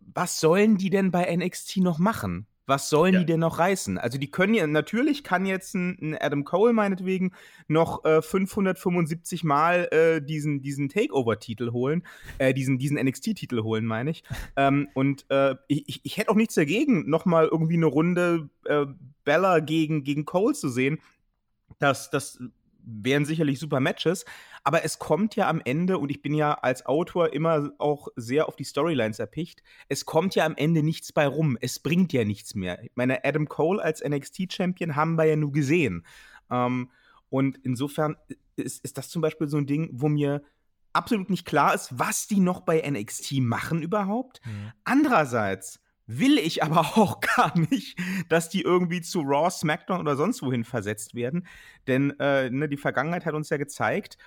was 0.00 0.40
sollen 0.40 0.76
die 0.76 0.90
denn 0.90 1.10
bei 1.10 1.34
NXT 1.34 1.78
noch 1.78 1.98
machen? 1.98 2.46
Was 2.68 2.90
sollen 2.90 3.14
ja. 3.14 3.20
die 3.20 3.26
denn 3.26 3.40
noch 3.40 3.58
reißen? 3.58 3.96
Also 3.96 4.18
die 4.18 4.30
können 4.30 4.52
ja, 4.52 4.66
natürlich 4.66 5.24
kann 5.24 5.46
jetzt 5.46 5.74
ein, 5.74 6.14
Adam 6.20 6.44
Cole 6.44 6.74
meinetwegen 6.74 7.32
noch 7.66 8.04
äh, 8.04 8.20
575 8.20 9.42
Mal 9.42 9.88
äh, 9.90 10.20
diesen, 10.20 10.60
diesen 10.60 10.90
Takeover-Titel 10.90 11.72
holen, 11.72 12.02
äh, 12.36 12.52
diesen, 12.52 12.76
diesen 12.76 12.98
NXT-Titel 12.98 13.62
holen, 13.62 13.86
meine 13.86 14.10
ich. 14.10 14.22
ähm, 14.56 14.88
und 14.92 15.24
äh, 15.30 15.54
ich, 15.66 16.00
ich 16.04 16.16
hätte 16.18 16.30
auch 16.30 16.34
nichts 16.34 16.56
dagegen, 16.56 17.08
nochmal 17.08 17.48
irgendwie 17.50 17.76
eine 17.76 17.86
Runde 17.86 18.50
äh, 18.66 18.84
Bella 19.24 19.60
gegen, 19.60 20.04
gegen 20.04 20.26
Cole 20.26 20.54
zu 20.54 20.68
sehen. 20.68 21.00
Das, 21.78 22.10
das 22.10 22.38
wären 22.88 23.24
sicherlich 23.24 23.58
super 23.58 23.80
Matches. 23.80 24.24
Aber 24.64 24.84
es 24.84 24.98
kommt 24.98 25.36
ja 25.36 25.48
am 25.48 25.60
Ende, 25.64 25.98
und 25.98 26.10
ich 26.10 26.22
bin 26.22 26.34
ja 26.34 26.54
als 26.54 26.86
Autor 26.86 27.32
immer 27.32 27.72
auch 27.78 28.08
sehr 28.16 28.48
auf 28.48 28.56
die 28.56 28.64
Storylines 28.64 29.18
erpicht, 29.18 29.62
es 29.88 30.04
kommt 30.04 30.34
ja 30.34 30.44
am 30.44 30.56
Ende 30.56 30.82
nichts 30.82 31.12
bei 31.12 31.26
rum. 31.26 31.56
Es 31.60 31.78
bringt 31.78 32.12
ja 32.12 32.24
nichts 32.24 32.54
mehr. 32.54 32.82
Ich 32.82 32.92
meine, 32.94 33.24
Adam 33.24 33.48
Cole 33.48 33.82
als 33.82 34.02
NXT-Champion 34.02 34.96
haben 34.96 35.16
wir 35.16 35.24
ja 35.24 35.36
nur 35.36 35.52
gesehen. 35.52 36.04
Ähm, 36.50 36.90
und 37.30 37.58
insofern 37.62 38.16
ist, 38.56 38.84
ist 38.84 38.98
das 38.98 39.10
zum 39.10 39.22
Beispiel 39.22 39.48
so 39.48 39.58
ein 39.58 39.66
Ding, 39.66 39.90
wo 39.92 40.08
mir 40.08 40.42
absolut 40.92 41.30
nicht 41.30 41.44
klar 41.44 41.74
ist, 41.74 41.98
was 41.98 42.26
die 42.26 42.40
noch 42.40 42.62
bei 42.62 42.82
NXT 42.88 43.40
machen 43.40 43.82
überhaupt. 43.82 44.40
Mhm. 44.44 44.72
Andererseits 44.84 45.80
will 46.08 46.38
ich 46.38 46.64
aber 46.64 46.80
auch 46.96 47.20
gar 47.20 47.56
nicht, 47.70 47.96
dass 48.28 48.48
die 48.48 48.62
irgendwie 48.62 49.00
zu 49.00 49.20
Raw, 49.20 49.48
SmackDown 49.50 50.00
oder 50.00 50.16
sonst 50.16 50.42
wohin 50.42 50.64
versetzt 50.64 51.14
werden. 51.14 51.46
Denn 51.86 52.18
äh, 52.18 52.50
ne, 52.50 52.68
die 52.68 52.76
Vergangenheit 52.76 53.26
hat 53.26 53.34
uns 53.34 53.50
ja 53.50 53.58
gezeigt, 53.58 54.18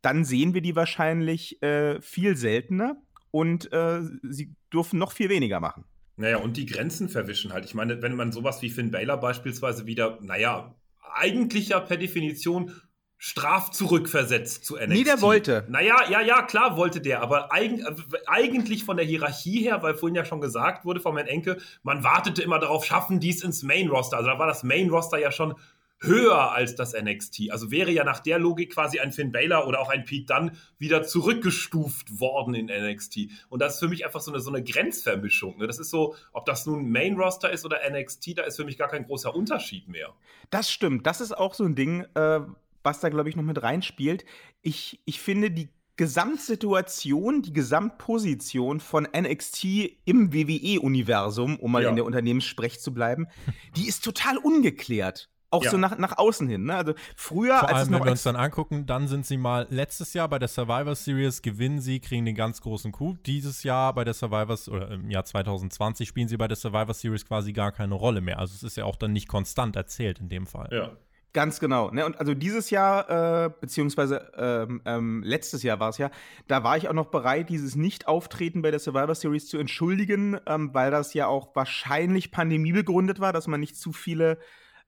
dann 0.00 0.24
sehen 0.24 0.54
wir 0.54 0.62
die 0.62 0.76
wahrscheinlich 0.76 1.62
äh, 1.62 2.00
viel 2.00 2.36
seltener 2.36 2.96
und 3.30 3.72
äh, 3.72 4.00
sie 4.22 4.54
dürfen 4.72 4.98
noch 4.98 5.12
viel 5.12 5.28
weniger 5.28 5.60
machen. 5.60 5.84
Naja, 6.16 6.36
und 6.36 6.56
die 6.56 6.66
Grenzen 6.66 7.08
verwischen 7.08 7.52
halt. 7.52 7.64
Ich 7.64 7.74
meine, 7.74 8.00
wenn 8.00 8.14
man 8.14 8.30
sowas 8.30 8.62
wie 8.62 8.70
Finn 8.70 8.92
Baylor 8.92 9.16
beispielsweise 9.16 9.86
wieder, 9.86 10.18
naja, 10.22 10.74
eigentlich 11.14 11.70
ja 11.70 11.80
per 11.80 11.96
Definition 11.96 12.72
straf 13.18 13.70
zurückversetzt 13.70 14.64
zu 14.64 14.76
NXT. 14.76 14.88
Nee, 14.88 15.04
der 15.04 15.20
wollte. 15.22 15.64
Naja, 15.68 15.96
ja, 16.10 16.20
ja, 16.20 16.42
klar 16.42 16.76
wollte 16.76 17.00
der, 17.00 17.22
aber 17.22 17.52
eig 17.52 17.80
eigentlich 18.26 18.84
von 18.84 18.96
der 18.96 19.06
Hierarchie 19.06 19.62
her, 19.62 19.82
weil 19.82 19.94
vorhin 19.94 20.14
ja 20.14 20.24
schon 20.24 20.40
gesagt 20.40 20.84
wurde 20.84 21.00
von 21.00 21.16
Herrn 21.16 21.28
Enke, 21.28 21.58
man 21.82 22.04
wartete 22.04 22.42
immer 22.42 22.58
darauf, 22.58 22.84
schaffen 22.84 23.20
dies 23.20 23.42
ins 23.42 23.62
Main 23.62 23.88
Roster. 23.88 24.18
Also 24.18 24.30
da 24.30 24.38
war 24.38 24.46
das 24.46 24.62
Main 24.62 24.90
Roster 24.90 25.18
ja 25.18 25.30
schon 25.30 25.54
höher 26.00 26.52
als 26.52 26.74
das 26.74 26.92
NXT. 26.92 27.50
Also 27.50 27.70
wäre 27.70 27.90
ja 27.90 28.04
nach 28.04 28.20
der 28.20 28.38
Logik 28.38 28.72
quasi 28.72 29.00
ein 29.00 29.12
Finn 29.12 29.32
Baylor 29.32 29.66
oder 29.66 29.80
auch 29.80 29.88
ein 29.88 30.04
Pete 30.04 30.26
Dunn 30.26 30.52
wieder 30.78 31.02
zurückgestuft 31.02 32.20
worden 32.20 32.54
in 32.54 32.66
NXT. 32.66 33.28
Und 33.48 33.60
das 33.60 33.74
ist 33.74 33.80
für 33.80 33.88
mich 33.88 34.04
einfach 34.04 34.20
so 34.20 34.30
eine, 34.30 34.40
so 34.40 34.50
eine 34.50 34.62
Grenzvermischung. 34.62 35.58
Ne? 35.58 35.66
Das 35.66 35.78
ist 35.78 35.90
so, 35.90 36.14
ob 36.32 36.44
das 36.46 36.66
nun 36.66 36.90
Main 36.90 37.16
Roster 37.16 37.50
ist 37.50 37.64
oder 37.64 37.78
NXT, 37.88 38.38
da 38.38 38.42
ist 38.42 38.56
für 38.56 38.64
mich 38.64 38.78
gar 38.78 38.88
kein 38.88 39.06
großer 39.06 39.34
Unterschied 39.34 39.88
mehr. 39.88 40.12
Das 40.50 40.70
stimmt. 40.70 41.06
Das 41.06 41.20
ist 41.20 41.32
auch 41.32 41.54
so 41.54 41.64
ein 41.64 41.74
Ding, 41.74 42.04
äh, 42.14 42.40
was 42.84 43.00
da, 43.00 43.08
glaube 43.08 43.28
ich, 43.28 43.36
noch 43.36 43.42
mit 43.42 43.62
reinspielt. 43.62 44.24
Ich, 44.62 45.00
ich 45.04 45.20
finde 45.20 45.50
die 45.50 45.68
Gesamtsituation, 45.96 47.42
die 47.42 47.52
Gesamtposition 47.52 48.80
von 48.80 49.06
NXT 49.16 49.64
im 50.04 50.32
WWE-Universum, 50.32 51.56
um 51.58 51.72
mal 51.72 51.84
ja. 51.84 51.90
in 51.90 51.96
der 51.96 52.04
Unternehmenssprech 52.04 52.80
zu 52.80 52.92
bleiben, 52.92 53.28
die 53.76 53.86
ist 53.86 54.04
total 54.04 54.38
ungeklärt. 54.38 55.30
Auch 55.54 55.62
ja. 55.62 55.70
so 55.70 55.76
nach, 55.76 55.96
nach 55.98 56.18
außen 56.18 56.48
hin. 56.48 56.64
Ne? 56.64 56.74
Also 56.74 56.94
früher, 57.14 57.60
Vor 57.60 57.68
allem, 57.68 57.92
wenn 57.92 58.04
wir 58.04 58.10
uns 58.10 58.24
dann 58.24 58.34
angucken, 58.34 58.86
dann 58.86 59.06
sind 59.06 59.24
sie 59.24 59.36
mal 59.36 59.68
letztes 59.70 60.12
Jahr 60.12 60.28
bei 60.28 60.40
der 60.40 60.48
Survivor 60.48 60.96
Series, 60.96 61.42
gewinnen 61.42 61.80
sie, 61.80 62.00
kriegen 62.00 62.24
den 62.24 62.34
ganz 62.34 62.60
großen 62.60 62.90
Coup. 62.90 63.22
Dieses 63.22 63.62
Jahr 63.62 63.94
bei 63.94 64.02
der 64.02 64.14
Survivor, 64.14 64.58
oder 64.74 64.90
im 64.90 65.10
Jahr 65.10 65.24
2020 65.24 66.08
spielen 66.08 66.26
sie 66.26 66.36
bei 66.36 66.48
der 66.48 66.56
Survivor 66.56 66.92
Series 66.92 67.24
quasi 67.24 67.52
gar 67.52 67.70
keine 67.70 67.94
Rolle 67.94 68.20
mehr. 68.20 68.40
Also 68.40 68.52
es 68.52 68.64
ist 68.64 68.76
ja 68.76 68.84
auch 68.84 68.96
dann 68.96 69.12
nicht 69.12 69.28
konstant 69.28 69.76
erzählt 69.76 70.18
in 70.18 70.28
dem 70.28 70.48
Fall. 70.48 70.70
Ja. 70.72 70.90
Ganz 71.34 71.58
genau. 71.58 71.90
Ne? 71.90 72.06
Und 72.06 72.20
also 72.20 72.32
dieses 72.32 72.70
Jahr, 72.70 73.46
äh, 73.46 73.50
beziehungsweise 73.60 74.30
ähm, 74.36 74.80
ähm, 74.84 75.20
letztes 75.24 75.64
Jahr 75.64 75.80
war 75.80 75.88
es 75.88 75.98
ja, 75.98 76.12
da 76.46 76.62
war 76.62 76.76
ich 76.76 76.88
auch 76.88 76.92
noch 76.92 77.06
bereit, 77.06 77.50
dieses 77.50 77.74
Nicht-Auftreten 77.74 78.62
bei 78.62 78.70
der 78.70 78.78
Survivor 78.78 79.16
Series 79.16 79.48
zu 79.48 79.58
entschuldigen, 79.58 80.38
ähm, 80.46 80.72
weil 80.72 80.92
das 80.92 81.12
ja 81.12 81.26
auch 81.26 81.56
wahrscheinlich 81.56 82.30
Pandemie 82.30 82.72
begründet 82.72 83.18
war, 83.18 83.32
dass 83.32 83.48
man 83.48 83.58
nicht 83.58 83.76
zu 83.76 83.92
viele 83.92 84.38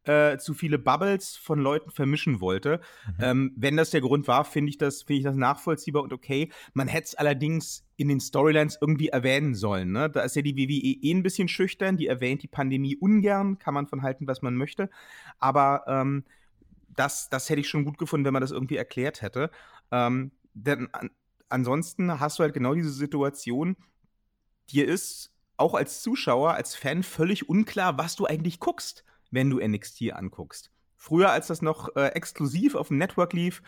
äh, 0.09 0.39
zu 0.39 0.55
viele 0.55 0.79
Bubbles 0.79 1.37
von 1.37 1.59
Leuten 1.59 1.91
vermischen 1.91 2.41
wollte. 2.41 2.81
Mhm. 3.07 3.15
Ähm, 3.21 3.53
wenn 3.57 3.77
das 3.77 3.91
der 3.91 4.01
Grund 4.01 4.29
war, 4.29 4.45
finde 4.45 4.71
ich 4.71 4.79
das, 4.79 5.03
finde 5.03 5.19
ich 5.19 5.25
das 5.25 5.37
nachvollziehbar 5.37 6.03
und 6.03 6.13
okay. 6.13 6.51
Man 6.75 6.89
hätte 6.89 7.07
es 7.07 7.15
allerdings 7.15 7.85
in 7.97 8.09
den 8.09 8.21
Storylines 8.21 8.79
irgendwie 8.81 9.09
erwähnen 9.09 9.55
sollen. 9.55 9.93
Ne? 9.93 10.11
Da 10.11 10.23
ist 10.23 10.37
ja 10.37 10.43
die 10.43 10.57
WWE 10.57 11.03
eh 11.03 11.13
ein 11.13 11.23
bisschen 11.23 11.49
schüchtern, 11.49 11.97
die 11.97 12.07
erwähnt 12.07 12.43
die 12.43 12.49
Pandemie 12.49 12.97
ungern, 12.97 13.59
kann 13.59 13.75
man 13.75 13.87
von 13.87 14.03
halten, 14.03 14.27
was 14.27 14.43
man 14.43 14.55
möchte. 14.55 14.91
Aber 15.39 15.85
ähm, 15.87 16.25
das, 16.95 17.29
das 17.29 17.49
hätte 17.49 17.61
ich 17.61 17.69
schon 17.69 17.85
gut 17.85 17.99
gefunden, 17.99 18.25
wenn 18.25 18.33
man 18.33 18.43
das 18.43 18.51
irgendwie 18.51 18.77
erklärt 18.77 19.23
hätte. 19.23 19.51
Ähm, 19.91 20.33
denn 20.55 20.89
an, 20.93 21.11
ansonsten 21.49 22.21
hast 22.21 22.39
du 22.39 22.43
halt 22.43 22.55
genau 22.55 22.75
diese 22.75 22.91
Situation, 22.91 23.77
dir 24.71 24.87
ist 24.87 25.33
auch 25.57 25.75
als 25.75 26.03
Zuschauer, 26.03 26.55
als 26.55 26.75
Fan 26.75 27.03
völlig 27.03 27.49
unklar, 27.49 27.99
was 27.99 28.17
du 28.17 28.27
eigentlich 28.27 28.61
guckst 28.61 29.05
wenn 29.31 29.51
du 29.51 29.59
NXT 29.59 30.13
anguckst. 30.13 30.71
Früher, 30.97 31.31
als 31.31 31.49
das 31.49 31.63
noch 31.63 31.95
äh, 31.97 32.09
exklusiv 32.09 32.75
auf 32.75 32.89
dem 32.89 32.99
Network 32.99 33.33
lief 33.33 33.63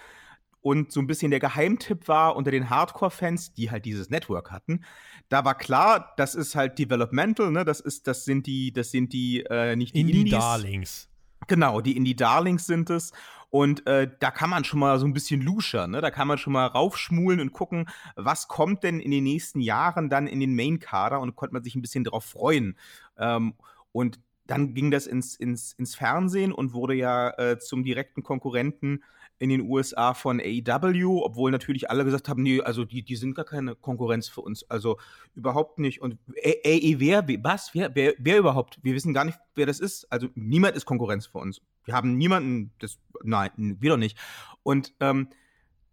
und 0.60 0.90
so 0.92 1.00
ein 1.00 1.06
bisschen 1.06 1.30
der 1.30 1.40
Geheimtipp 1.40 2.08
war 2.08 2.36
unter 2.36 2.50
den 2.50 2.68
Hardcore-Fans, 2.68 3.54
die 3.54 3.70
halt 3.70 3.84
dieses 3.84 4.10
Network 4.10 4.50
hatten, 4.50 4.84
da 5.28 5.44
war 5.44 5.56
klar, 5.56 6.14
das 6.16 6.34
ist 6.34 6.54
halt 6.54 6.78
Developmental, 6.78 7.50
ne? 7.50 7.64
Das 7.64 7.80
ist, 7.80 8.06
das 8.06 8.24
sind 8.24 8.46
die, 8.46 8.72
das 8.72 8.90
sind 8.90 9.12
die 9.12 9.44
äh, 9.44 9.76
nicht 9.76 9.94
die 9.94 10.00
Indie 10.00 10.24
Darlings. 10.30 11.08
Genau, 11.46 11.80
die 11.80 11.96
Indie 11.96 12.16
Darlings 12.16 12.66
sind 12.66 12.90
es. 12.90 13.12
Und 13.50 13.86
äh, 13.86 14.10
da 14.20 14.30
kann 14.30 14.50
man 14.50 14.64
schon 14.64 14.78
mal 14.78 14.98
so 14.98 15.06
ein 15.06 15.14
bisschen 15.14 15.40
luschern, 15.40 15.92
ne? 15.92 16.00
Da 16.00 16.10
kann 16.10 16.28
man 16.28 16.36
schon 16.36 16.52
mal 16.52 16.66
raufschmulen 16.66 17.40
und 17.40 17.52
gucken, 17.52 17.88
was 18.16 18.48
kommt 18.48 18.82
denn 18.82 19.00
in 19.00 19.10
den 19.10 19.24
nächsten 19.24 19.60
Jahren 19.60 20.10
dann 20.10 20.26
in 20.26 20.40
den 20.40 20.54
Main-Kader 20.54 21.20
und 21.20 21.34
konnte 21.34 21.54
man 21.54 21.62
sich 21.62 21.74
ein 21.74 21.80
bisschen 21.82 22.04
darauf 22.04 22.24
freuen. 22.24 22.76
Ähm, 23.16 23.54
und 23.92 24.20
dann 24.48 24.74
ging 24.74 24.90
das 24.90 25.06
ins, 25.06 25.36
ins, 25.36 25.72
ins 25.74 25.94
Fernsehen 25.94 26.52
und 26.52 26.72
wurde 26.72 26.94
ja 26.94 27.30
äh, 27.38 27.58
zum 27.58 27.84
direkten 27.84 28.22
Konkurrenten 28.22 29.04
in 29.38 29.50
den 29.50 29.60
USA 29.60 30.14
von 30.14 30.40
AEW, 30.40 31.22
obwohl 31.22 31.52
natürlich 31.52 31.90
alle 31.90 32.04
gesagt 32.04 32.28
haben, 32.28 32.42
nee, 32.42 32.60
also 32.60 32.84
die, 32.84 33.02
die 33.02 33.14
sind 33.14 33.34
gar 33.34 33.44
keine 33.44 33.76
Konkurrenz 33.76 34.28
für 34.28 34.40
uns, 34.40 34.68
also 34.68 34.98
überhaupt 35.34 35.78
nicht. 35.78 36.00
Und 36.00 36.18
AEW, 36.44 37.38
was? 37.42 37.70
Wer, 37.74 37.94
wer, 37.94 38.14
wer 38.18 38.38
überhaupt? 38.38 38.78
Wir 38.82 38.94
wissen 38.94 39.14
gar 39.14 39.24
nicht, 39.24 39.38
wer 39.54 39.66
das 39.66 39.78
ist. 39.78 40.10
Also 40.10 40.28
niemand 40.34 40.76
ist 40.76 40.86
Konkurrenz 40.86 41.26
für 41.26 41.38
uns. 41.38 41.60
Wir 41.84 41.94
haben 41.94 42.16
niemanden, 42.16 42.72
das, 42.80 42.98
nein, 43.22 43.50
wir 43.56 43.90
doch 43.90 43.96
nicht. 43.96 44.18
Und 44.64 44.94
ähm, 45.00 45.28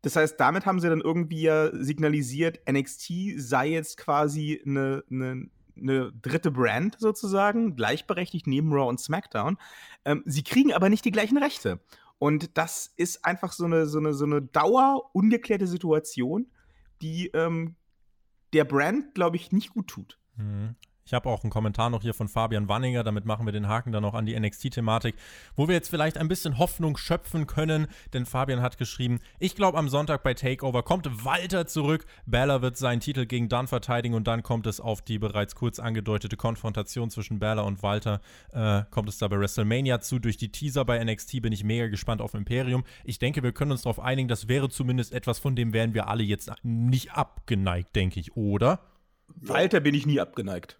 das 0.01 0.15
heißt, 0.15 0.39
damit 0.39 0.65
haben 0.65 0.79
sie 0.79 0.89
dann 0.89 1.01
irgendwie 1.01 1.41
ja 1.41 1.71
signalisiert, 1.75 2.59
NXT 2.71 3.11
sei 3.37 3.69
jetzt 3.69 3.97
quasi 3.97 4.61
eine, 4.65 5.03
eine, 5.09 5.49
eine 5.77 6.11
dritte 6.21 6.51
Brand 6.51 6.97
sozusagen, 6.99 7.75
gleichberechtigt 7.75 8.47
neben 8.47 8.71
Raw 8.71 8.87
und 8.87 8.99
SmackDown. 8.99 9.57
Ähm, 10.05 10.23
sie 10.25 10.43
kriegen 10.43 10.73
aber 10.73 10.89
nicht 10.89 11.05
die 11.05 11.11
gleichen 11.11 11.37
Rechte. 11.37 11.79
Und 12.17 12.57
das 12.57 12.93
ist 12.95 13.25
einfach 13.25 13.51
so 13.51 13.65
eine, 13.65 13.87
so 13.87 13.99
eine, 13.99 14.13
so 14.13 14.25
eine 14.25 14.41
Dauer 14.41 15.09
ungeklärte 15.13 15.67
Situation, 15.67 16.47
die 17.01 17.27
ähm, 17.27 17.75
der 18.53 18.63
Brand, 18.63 19.13
glaube 19.13 19.35
ich, 19.35 19.51
nicht 19.51 19.71
gut 19.71 19.87
tut. 19.87 20.17
Mhm. 20.37 20.75
Ich 21.07 21.13
habe 21.13 21.29
auch 21.29 21.43
einen 21.43 21.51
Kommentar 21.51 21.91
noch 21.91 22.01
hier 22.01 22.15
von 22.15 22.27
Fabian 22.27 22.67
Wanninger, 22.67 23.03
damit 23.03 23.25
machen 23.25 23.45
wir 23.45 23.53
den 23.53 23.67
Haken 23.67 23.91
dann 23.91 24.01
noch 24.01 24.15
an 24.15 24.25
die 24.25 24.33
NXT-Thematik, 24.39 25.13
wo 25.55 25.67
wir 25.67 25.75
jetzt 25.75 25.89
vielleicht 25.89 26.17
ein 26.17 26.27
bisschen 26.27 26.57
Hoffnung 26.57 26.97
schöpfen 26.97 27.45
können, 27.45 27.85
denn 28.13 28.25
Fabian 28.25 28.63
hat 28.63 28.79
geschrieben, 28.79 29.19
ich 29.37 29.55
glaube 29.55 29.77
am 29.77 29.87
Sonntag 29.87 30.23
bei 30.23 30.33
Takeover 30.33 30.81
kommt 30.81 31.23
Walter 31.23 31.67
zurück, 31.67 32.07
Bella 32.25 32.63
wird 32.63 32.75
seinen 32.77 33.01
Titel 33.01 33.27
gegen 33.27 33.49
Dunn 33.49 33.67
verteidigen 33.67 34.15
und 34.15 34.25
dann 34.25 34.41
kommt 34.41 34.65
es 34.65 34.79
auf 34.79 35.03
die 35.03 35.19
bereits 35.19 35.53
kurz 35.53 35.77
angedeutete 35.77 36.37
Konfrontation 36.37 37.11
zwischen 37.11 37.37
Bella 37.37 37.61
und 37.61 37.83
Walter, 37.83 38.19
äh, 38.53 38.81
kommt 38.89 39.07
es 39.07 39.19
da 39.19 39.27
bei 39.27 39.39
WrestleMania 39.39 40.01
zu. 40.01 40.17
Durch 40.17 40.37
die 40.37 40.51
Teaser 40.51 40.85
bei 40.85 40.97
NXT 40.97 41.39
bin 41.39 41.53
ich 41.53 41.63
mega 41.63 41.85
gespannt 41.85 42.19
auf 42.19 42.33
Imperium. 42.33 42.83
Ich 43.03 43.19
denke, 43.19 43.43
wir 43.43 43.51
können 43.51 43.73
uns 43.73 43.83
darauf 43.83 43.99
einigen, 43.99 44.27
das 44.27 44.47
wäre 44.47 44.69
zumindest 44.69 45.13
etwas, 45.13 45.37
von 45.37 45.55
dem 45.55 45.71
wären 45.71 45.93
wir 45.93 46.07
alle 46.07 46.23
jetzt 46.23 46.51
nicht 46.63 47.11
abgeneigt, 47.11 47.95
denke 47.95 48.19
ich, 48.19 48.35
oder? 48.35 48.79
Walter 49.35 49.81
bin 49.81 49.93
ich 49.93 50.07
nie 50.07 50.19
abgeneigt. 50.19 50.79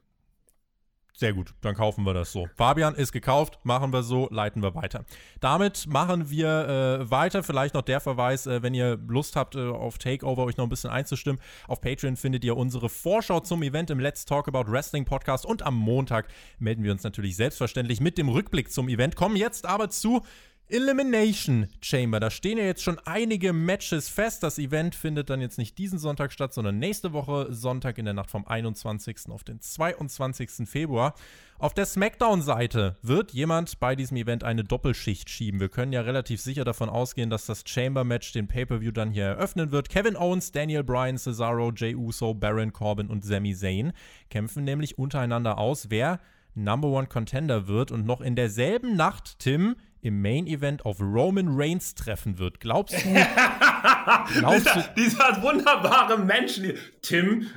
Sehr 1.17 1.31
gut, 1.31 1.53
dann 1.61 1.75
kaufen 1.75 2.03
wir 2.03 2.13
das 2.13 2.33
so. 2.33 2.49
Fabian 2.55 2.93
ist 2.93 3.13
gekauft, 3.13 3.59
machen 3.63 3.93
wir 3.93 4.03
so, 4.03 4.27
leiten 4.31 4.61
wir 4.61 4.75
weiter. 4.75 5.05
Damit 5.39 5.87
machen 5.87 6.29
wir 6.29 6.99
äh, 6.99 7.09
weiter. 7.09 7.41
Vielleicht 7.41 7.73
noch 7.73 7.83
der 7.83 8.01
Verweis, 8.01 8.47
äh, 8.47 8.61
wenn 8.61 8.73
ihr 8.73 8.99
Lust 9.07 9.37
habt, 9.37 9.55
äh, 9.55 9.65
auf 9.65 9.97
Takeover 9.97 10.43
euch 10.43 10.57
noch 10.57 10.65
ein 10.65 10.69
bisschen 10.69 10.89
einzustimmen. 10.89 11.39
Auf 11.69 11.79
Patreon 11.79 12.17
findet 12.17 12.43
ihr 12.43 12.57
unsere 12.57 12.89
Vorschau 12.89 13.39
zum 13.39 13.63
Event 13.63 13.91
im 13.91 13.99
Let's 14.01 14.25
Talk 14.25 14.49
About 14.49 14.69
Wrestling 14.69 15.05
Podcast. 15.05 15.45
Und 15.45 15.61
am 15.63 15.75
Montag 15.75 16.27
melden 16.59 16.83
wir 16.83 16.91
uns 16.91 17.03
natürlich 17.03 17.37
selbstverständlich 17.37 18.01
mit 18.01 18.17
dem 18.17 18.27
Rückblick 18.27 18.69
zum 18.69 18.89
Event. 18.89 19.15
Kommen 19.15 19.37
jetzt 19.37 19.65
aber 19.65 19.89
zu 19.89 20.21
Elimination 20.67 21.67
Chamber. 21.79 22.19
Da 22.19 22.31
stehen 22.31 22.57
ja 22.57 22.63
jetzt 22.63 22.81
schon 22.81 22.97
einige 23.05 23.53
Matches 23.53 24.09
fest. 24.09 24.41
Das 24.41 24.57
Event 24.57 24.95
findet 24.95 25.29
dann 25.29 25.39
jetzt 25.39 25.59
nicht 25.59 25.77
diesen 25.77 25.99
Sonntag 25.99 26.31
statt, 26.31 26.53
sondern 26.55 26.79
nächste 26.79 27.13
Woche 27.13 27.47
Sonntag 27.51 27.99
in 27.99 28.05
der 28.05 28.15
Nacht 28.15 28.31
vom 28.31 28.47
21. 28.47 29.29
auf 29.29 29.43
den 29.43 29.61
22. 29.61 30.67
Februar. 30.67 31.13
Auf 31.59 31.73
der 31.73 31.85
SmackDown-Seite 31.85 32.97
wird 33.03 33.31
jemand 33.31 33.79
bei 33.79 33.95
diesem 33.95 34.17
Event 34.17 34.43
eine 34.43 34.63
Doppelschicht 34.63 35.29
schieben. 35.29 35.59
Wir 35.59 35.69
können 35.69 35.93
ja 35.93 36.01
relativ 36.01 36.41
sicher 36.41 36.65
davon 36.65 36.89
ausgehen, 36.89 37.29
dass 37.29 37.45
das 37.45 37.63
Chamber-Match 37.65 38.33
den 38.33 38.47
Pay-Per-View 38.47 38.91
dann 38.91 39.11
hier 39.11 39.25
eröffnen 39.25 39.71
wird. 39.71 39.89
Kevin 39.89 40.17
Owens, 40.17 40.51
Daniel 40.51 40.83
Bryan, 40.83 41.17
Cesaro, 41.17 41.71
Jay 41.75 41.95
Uso, 41.95 42.33
Baron 42.33 42.73
Corbin 42.73 43.07
und 43.07 43.23
Sami 43.23 43.55
Zayn 43.55 43.93
kämpfen 44.31 44.63
nämlich 44.63 44.97
untereinander 44.97 45.59
aus, 45.59 45.91
wer 45.91 46.19
Number 46.55 46.87
One 46.87 47.07
Contender 47.07 47.67
wird 47.67 47.91
und 47.91 48.05
noch 48.05 48.21
in 48.21 48.35
derselben 48.35 48.95
Nacht, 48.95 49.39
Tim, 49.39 49.75
im 50.05 50.21
Main 50.21 50.45
Event 50.45 50.85
auf 50.85 51.01
Roman 51.01 51.47
Reigns 51.49 51.95
treffen 51.95 52.37
wird. 52.37 52.59
Glaubst 52.59 52.93
du? 52.93 53.09
glaubst 54.39 54.67
dieser, 54.67 54.81
du 54.81 55.01
dieser 55.01 55.41
wunderbare 55.41 56.19
Mensch, 56.19 56.61
Tim. 57.01 57.47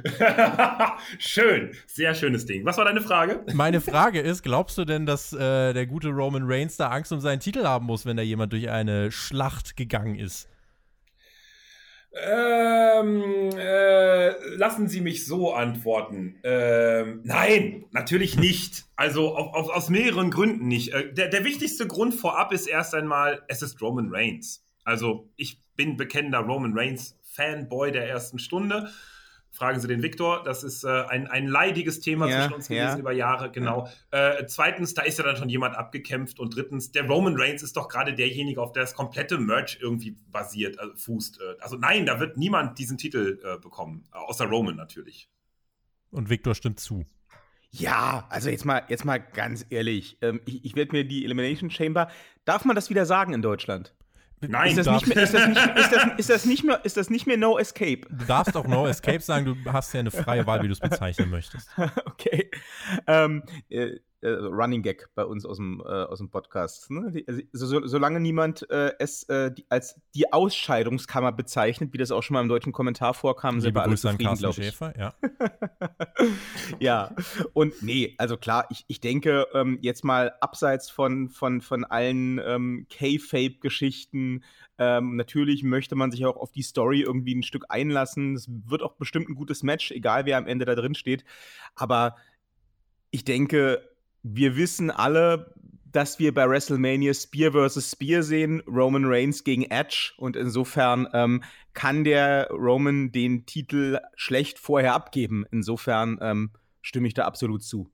Schön, 1.18 1.72
sehr 1.86 2.14
schönes 2.14 2.46
Ding. 2.46 2.64
Was 2.64 2.78
war 2.78 2.86
deine 2.86 3.02
Frage? 3.02 3.44
Meine 3.52 3.82
Frage 3.82 4.20
ist: 4.20 4.42
Glaubst 4.42 4.78
du 4.78 4.86
denn, 4.86 5.04
dass 5.04 5.34
äh, 5.34 5.74
der 5.74 5.86
gute 5.86 6.08
Roman 6.08 6.44
Reigns 6.46 6.78
da 6.78 6.88
Angst 6.88 7.12
um 7.12 7.20
seinen 7.20 7.40
Titel 7.40 7.64
haben 7.64 7.84
muss, 7.84 8.06
wenn 8.06 8.16
da 8.16 8.22
jemand 8.22 8.52
durch 8.54 8.70
eine 8.70 9.12
Schlacht 9.12 9.76
gegangen 9.76 10.14
ist? 10.14 10.48
Ähm, 12.24 13.50
äh, 13.56 14.54
lassen 14.56 14.88
Sie 14.88 15.00
mich 15.00 15.26
so 15.26 15.52
antworten. 15.52 16.38
Ähm, 16.42 17.20
nein, 17.24 17.84
natürlich 17.92 18.36
nicht. 18.36 18.86
Also 18.96 19.36
auf, 19.36 19.54
auf, 19.54 19.68
aus 19.70 19.88
mehreren 19.88 20.30
Gründen 20.30 20.66
nicht. 20.68 20.92
Äh, 20.92 21.12
der, 21.12 21.28
der 21.28 21.44
wichtigste 21.44 21.86
Grund 21.86 22.14
vorab 22.14 22.52
ist 22.52 22.66
erst 22.66 22.94
einmal, 22.94 23.42
es 23.48 23.62
ist 23.62 23.80
Roman 23.80 24.08
Reigns. 24.10 24.64
Also 24.84 25.28
ich 25.36 25.60
bin 25.76 25.96
bekennender 25.96 26.40
Roman 26.40 26.72
Reigns 26.76 27.16
Fanboy 27.22 27.92
der 27.92 28.08
ersten 28.08 28.38
Stunde. 28.38 28.90
Fragen 29.50 29.80
Sie 29.80 29.88
den 29.88 30.02
Viktor. 30.02 30.42
Das 30.44 30.62
ist 30.62 30.84
äh, 30.84 30.88
ein, 30.88 31.26
ein 31.26 31.46
leidiges 31.46 32.00
Thema 32.00 32.28
ja, 32.28 32.40
zwischen 32.40 32.54
uns 32.54 32.68
gewesen 32.68 32.86
ja. 32.86 32.98
über 32.98 33.12
Jahre, 33.12 33.50
genau. 33.50 33.88
Ja. 34.12 34.38
Äh, 34.38 34.46
zweitens, 34.46 34.94
da 34.94 35.02
ist 35.02 35.18
ja 35.18 35.24
dann 35.24 35.36
schon 35.36 35.48
jemand 35.48 35.76
abgekämpft. 35.76 36.38
Und 36.38 36.54
drittens, 36.54 36.92
der 36.92 37.06
Roman 37.06 37.34
Reigns 37.36 37.62
ist 37.62 37.76
doch 37.76 37.88
gerade 37.88 38.14
derjenige, 38.14 38.60
auf 38.60 38.72
der 38.72 38.82
das 38.82 38.94
komplette 38.94 39.38
Merch 39.38 39.78
irgendwie 39.80 40.16
basiert, 40.30 40.78
also 40.78 40.94
fußt. 40.96 41.40
Äh, 41.40 41.60
also 41.60 41.76
nein, 41.76 42.06
da 42.06 42.20
wird 42.20 42.36
niemand 42.36 42.78
diesen 42.78 42.98
Titel 42.98 43.40
äh, 43.42 43.58
bekommen. 43.58 44.04
Außer 44.10 44.46
Roman 44.46 44.76
natürlich. 44.76 45.28
Und 46.10 46.30
Viktor 46.30 46.54
stimmt 46.54 46.80
zu. 46.80 47.04
Ja, 47.70 48.26
also 48.30 48.48
jetzt 48.48 48.64
mal, 48.64 48.82
jetzt 48.88 49.04
mal 49.04 49.18
ganz 49.18 49.66
ehrlich. 49.68 50.18
Ähm, 50.22 50.40
ich, 50.46 50.64
ich 50.64 50.76
werde 50.76 50.92
mir 50.92 51.04
die 51.04 51.24
Elimination 51.24 51.70
Chamber. 51.70 52.08
Darf 52.44 52.64
man 52.64 52.74
das 52.74 52.88
wieder 52.90 53.04
sagen 53.04 53.34
in 53.34 53.42
Deutschland? 53.42 53.94
Nein, 54.40 54.76
ist 54.76 54.86
das, 54.86 54.86
nicht 54.86 55.06
mehr, 55.06 55.22
ist, 55.22 55.34
das 55.34 55.48
nicht, 55.48 55.58
ist, 55.58 55.92
das, 55.92 56.04
ist, 56.16 56.30
das 56.30 56.44
nicht 56.44 56.64
mehr, 56.64 56.80
ist 56.84 56.96
das 56.96 57.10
nicht 57.10 57.26
mehr 57.26 57.36
No 57.36 57.58
Escape? 57.58 58.00
Du 58.08 58.24
darfst 58.24 58.56
auch 58.56 58.66
No 58.66 58.86
Escape 58.86 59.20
sagen, 59.20 59.44
du 59.64 59.72
hast 59.72 59.92
ja 59.92 60.00
eine 60.00 60.10
freie 60.10 60.46
Wahl, 60.46 60.62
wie 60.62 60.68
du 60.68 60.72
es 60.72 60.80
bezeichnen 60.80 61.30
möchtest. 61.30 61.68
okay. 62.06 62.50
Ähm, 63.06 63.42
äh, 64.20 64.28
Running 64.28 64.82
Gag 64.82 65.08
bei 65.14 65.24
uns 65.24 65.44
aus 65.44 65.56
dem, 65.56 65.80
äh, 65.80 65.88
aus 65.88 66.18
dem 66.18 66.30
Podcast. 66.30 66.90
Ne? 66.90 67.10
Die, 67.12 67.26
also, 67.26 67.42
so, 67.52 67.86
solange 67.86 68.20
niemand 68.20 68.68
äh, 68.70 68.92
es 68.98 69.24
äh, 69.24 69.52
die, 69.52 69.64
als 69.68 70.00
die 70.14 70.32
Ausscheidungskammer 70.32 71.32
bezeichnet, 71.32 71.92
wie 71.92 71.98
das 71.98 72.10
auch 72.10 72.22
schon 72.22 72.34
mal 72.34 72.40
im 72.40 72.48
deutschen 72.48 72.72
Kommentar 72.72 73.14
vorkam, 73.14 73.60
sind 73.60 73.74
wir 73.74 73.82
alle 73.82 73.96
zufrieden, 73.96 74.34
glaube 74.36 74.60
ich. 74.60 74.66
Schäfer, 74.66 74.94
ja. 74.98 75.14
ja, 76.78 77.14
und 77.52 77.82
nee, 77.82 78.14
also 78.18 78.36
klar, 78.36 78.66
ich, 78.70 78.84
ich 78.88 79.00
denke, 79.00 79.46
ähm, 79.54 79.78
jetzt 79.82 80.04
mal 80.04 80.32
abseits 80.40 80.90
von, 80.90 81.28
von, 81.28 81.60
von 81.60 81.84
allen 81.84 82.40
ähm, 82.44 82.86
K-Fape-Geschichten, 82.90 84.42
ähm, 84.78 85.16
natürlich 85.16 85.64
möchte 85.64 85.96
man 85.96 86.10
sich 86.12 86.24
auch 86.24 86.36
auf 86.36 86.52
die 86.52 86.62
Story 86.62 87.02
irgendwie 87.02 87.34
ein 87.34 87.42
Stück 87.42 87.66
einlassen. 87.68 88.34
Es 88.34 88.48
wird 88.48 88.82
auch 88.82 88.94
bestimmt 88.94 89.28
ein 89.28 89.34
gutes 89.34 89.64
Match, 89.64 89.90
egal 89.90 90.24
wer 90.24 90.38
am 90.38 90.46
Ende 90.46 90.64
da 90.64 90.76
drin 90.76 90.94
steht. 90.94 91.24
Aber 91.74 92.16
ich 93.10 93.24
denke, 93.24 93.87
wir 94.22 94.56
wissen 94.56 94.90
alle, 94.90 95.54
dass 95.92 96.18
wir 96.18 96.34
bei 96.34 96.48
WrestleMania 96.48 97.14
Spear 97.14 97.52
vs. 97.52 97.90
Spear 97.90 98.22
sehen, 98.22 98.60
Roman 98.66 99.04
Reigns 99.06 99.44
gegen 99.44 99.64
Edge. 99.64 100.12
Und 100.18 100.36
insofern 100.36 101.08
ähm, 101.12 101.42
kann 101.74 102.04
der 102.04 102.48
Roman 102.50 103.10
den 103.10 103.46
Titel 103.46 103.98
schlecht 104.14 104.58
vorher 104.58 104.94
abgeben. 104.94 105.44
Insofern 105.50 106.18
ähm, 106.20 106.50
stimme 106.82 107.08
ich 107.08 107.14
da 107.14 107.24
absolut 107.24 107.62
zu 107.62 107.90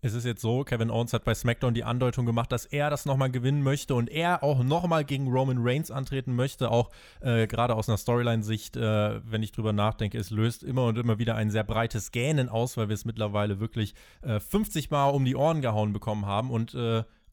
es 0.00 0.14
ist 0.14 0.24
jetzt 0.24 0.40
so, 0.40 0.64
Kevin 0.64 0.90
Owens 0.90 1.12
hat 1.12 1.24
bei 1.24 1.34
SmackDown 1.34 1.74
die 1.74 1.84
Andeutung 1.84 2.24
gemacht, 2.24 2.52
dass 2.52 2.66
er 2.66 2.90
das 2.90 3.04
nochmal 3.04 3.30
gewinnen 3.30 3.62
möchte 3.62 3.94
und 3.94 4.08
er 4.08 4.42
auch 4.42 4.62
nochmal 4.62 5.04
gegen 5.04 5.28
Roman 5.28 5.58
Reigns 5.60 5.90
antreten 5.90 6.34
möchte, 6.34 6.70
auch 6.70 6.90
äh, 7.20 7.46
gerade 7.46 7.74
aus 7.74 7.88
einer 7.88 7.98
Storyline-Sicht, 7.98 8.76
äh, 8.76 9.20
wenn 9.24 9.42
ich 9.42 9.52
drüber 9.52 9.72
nachdenke, 9.72 10.18
es 10.18 10.30
löst 10.30 10.62
immer 10.62 10.84
und 10.84 10.98
immer 10.98 11.18
wieder 11.18 11.34
ein 11.34 11.50
sehr 11.50 11.64
breites 11.64 12.12
Gähnen 12.12 12.48
aus, 12.48 12.76
weil 12.76 12.88
wir 12.88 12.94
es 12.94 13.04
mittlerweile 13.04 13.60
wirklich 13.60 13.94
äh, 14.22 14.38
50 14.38 14.90
Mal 14.90 15.08
um 15.08 15.24
die 15.24 15.36
Ohren 15.36 15.62
gehauen 15.62 15.92
bekommen 15.92 16.26
haben 16.26 16.50
und 16.50 16.76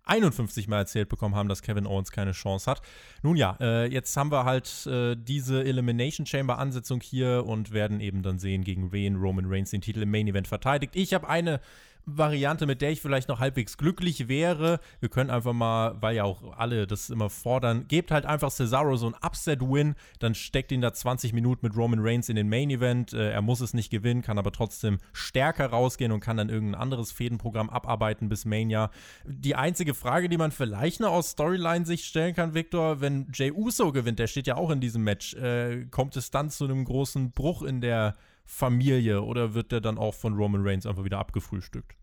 51 0.05 0.65
äh, 0.65 0.69
Mal 0.69 0.77
erzählt 0.77 1.09
bekommen 1.09 1.35
haben, 1.35 1.49
dass 1.49 1.61
Kevin 1.61 1.85
Owens 1.85 2.11
keine 2.11 2.31
Chance 2.31 2.69
hat. 2.69 2.81
Nun 3.21 3.35
ja, 3.35 3.57
äh, 3.59 3.85
jetzt 3.85 4.15
haben 4.17 4.31
wir 4.31 4.45
halt 4.45 4.87
äh, 4.87 5.15
diese 5.15 5.63
Elimination 5.63 6.25
Chamber 6.25 6.57
Ansetzung 6.57 7.01
hier 7.01 7.45
und 7.45 7.71
werden 7.71 7.99
eben 7.99 8.23
dann 8.23 8.39
sehen, 8.39 8.63
gegen 8.63 8.91
wen 8.91 9.17
Roman 9.17 9.45
Reigns 9.47 9.71
den 9.71 9.81
Titel 9.81 10.01
im 10.01 10.11
Main 10.11 10.27
Event 10.27 10.47
verteidigt. 10.47 10.95
Ich 10.95 11.13
habe 11.13 11.27
eine 11.27 11.59
Variante, 12.05 12.65
mit 12.65 12.81
der 12.81 12.91
ich 12.91 13.01
vielleicht 13.01 13.29
noch 13.29 13.39
halbwegs 13.39 13.77
glücklich 13.77 14.27
wäre. 14.27 14.79
Wir 14.99 15.09
können 15.09 15.29
einfach 15.29 15.53
mal, 15.53 15.95
weil 16.01 16.15
ja 16.15 16.23
auch 16.23 16.57
alle 16.57 16.87
das 16.87 17.09
immer 17.09 17.29
fordern, 17.29 17.87
gebt 17.87 18.11
halt 18.11 18.25
einfach 18.25 18.51
Cesaro 18.51 18.95
so 18.95 19.07
ein 19.07 19.15
Upset-Win, 19.15 19.95
dann 20.19 20.35
steckt 20.35 20.71
ihn 20.71 20.81
da 20.81 20.93
20 20.93 21.33
Minuten 21.33 21.65
mit 21.65 21.75
Roman 21.75 21.99
Reigns 22.01 22.29
in 22.29 22.35
den 22.35 22.49
Main-Event. 22.49 23.13
Äh, 23.13 23.31
er 23.31 23.41
muss 23.41 23.59
es 23.59 23.73
nicht 23.73 23.89
gewinnen, 23.89 24.21
kann 24.21 24.37
aber 24.37 24.51
trotzdem 24.51 24.99
stärker 25.13 25.67
rausgehen 25.67 26.11
und 26.11 26.19
kann 26.19 26.37
dann 26.37 26.49
irgendein 26.49 26.79
anderes 26.79 27.11
Fädenprogramm 27.11 27.69
abarbeiten 27.69 28.29
bis 28.29 28.45
Mania. 28.45 28.91
Die 29.25 29.55
einzige 29.55 29.93
Frage, 29.93 30.29
die 30.29 30.37
man 30.37 30.51
vielleicht 30.51 30.99
noch 30.99 31.11
aus 31.11 31.31
Storyline-Sicht 31.31 32.05
stellen 32.05 32.35
kann, 32.35 32.53
Victor, 32.53 33.01
wenn 33.01 33.27
Jay 33.33 33.51
Uso 33.51 33.91
gewinnt, 33.91 34.19
der 34.19 34.27
steht 34.27 34.47
ja 34.47 34.57
auch 34.57 34.69
in 34.69 34.79
diesem 34.79 35.03
Match, 35.03 35.33
äh, 35.35 35.85
kommt 35.89 36.15
es 36.17 36.31
dann 36.31 36.49
zu 36.49 36.65
einem 36.65 36.85
großen 36.85 37.31
Bruch 37.31 37.63
in 37.63 37.81
der 37.81 38.15
Familie 38.45 39.23
oder 39.23 39.53
wird 39.53 39.71
der 39.71 39.81
dann 39.81 39.97
auch 39.97 40.13
von 40.13 40.36
Roman 40.36 40.65
Reigns 40.65 40.86
einfach 40.86 41.03
wieder 41.03 41.19
abgefrühstückt? 41.19 41.95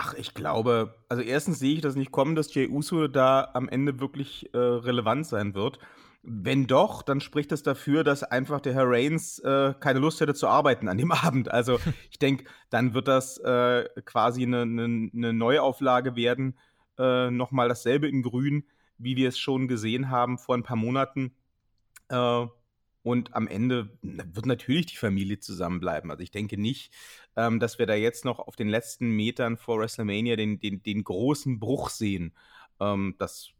Ach, 0.00 0.14
ich 0.14 0.34
glaube, 0.34 0.94
also 1.08 1.22
erstens 1.22 1.58
sehe 1.58 1.74
ich 1.74 1.80
das 1.80 1.96
nicht 1.96 2.12
kommen, 2.12 2.36
dass 2.36 2.54
Jey 2.54 2.68
Uso 2.68 3.08
da 3.08 3.50
am 3.54 3.68
Ende 3.68 3.98
wirklich 3.98 4.52
äh, 4.54 4.58
relevant 4.58 5.26
sein 5.26 5.54
wird. 5.54 5.80
Wenn 6.22 6.66
doch, 6.66 7.02
dann 7.02 7.20
spricht 7.20 7.50
das 7.50 7.62
dafür, 7.62 8.04
dass 8.04 8.22
einfach 8.22 8.60
der 8.60 8.74
Herr 8.74 8.88
Reigns 8.88 9.38
äh, 9.40 9.74
keine 9.80 9.98
Lust 9.98 10.20
hätte 10.20 10.34
zu 10.34 10.46
arbeiten 10.46 10.88
an 10.88 10.98
dem 10.98 11.10
Abend. 11.12 11.50
Also 11.50 11.80
ich 12.10 12.18
denke, 12.18 12.44
dann 12.70 12.94
wird 12.94 13.08
das 13.08 13.38
äh, 13.38 13.88
quasi 14.04 14.42
eine, 14.42 14.62
eine, 14.62 15.10
eine, 15.12 15.32
Neuauflage 15.32 16.14
werden. 16.16 16.58
Äh, 16.96 17.30
Nochmal 17.30 17.68
dasselbe 17.68 18.08
in 18.08 18.22
Grün, 18.22 18.64
wie 18.98 19.16
wir 19.16 19.28
es 19.28 19.38
schon 19.38 19.68
gesehen 19.68 20.10
haben 20.10 20.38
vor 20.38 20.56
ein 20.56 20.64
paar 20.64 20.76
Monaten. 20.76 21.34
Äh, 22.08 22.46
und 23.02 23.34
am 23.34 23.46
Ende 23.46 23.96
wird 24.02 24.46
natürlich 24.46 24.86
die 24.86 24.96
Familie 24.96 25.38
zusammenbleiben. 25.38 26.10
Also 26.10 26.22
ich 26.22 26.30
denke 26.30 26.58
nicht, 26.58 26.92
ähm, 27.36 27.60
dass 27.60 27.78
wir 27.78 27.86
da 27.86 27.94
jetzt 27.94 28.24
noch 28.24 28.38
auf 28.38 28.56
den 28.56 28.68
letzten 28.68 29.10
Metern 29.10 29.56
vor 29.56 29.78
WrestleMania 29.78 30.36
den, 30.36 30.60
den, 30.60 30.82
den 30.82 31.04
großen 31.04 31.58
Bruch 31.58 31.90
sehen. 31.90 32.34
Ähm, 32.80 33.14
das 33.18 33.50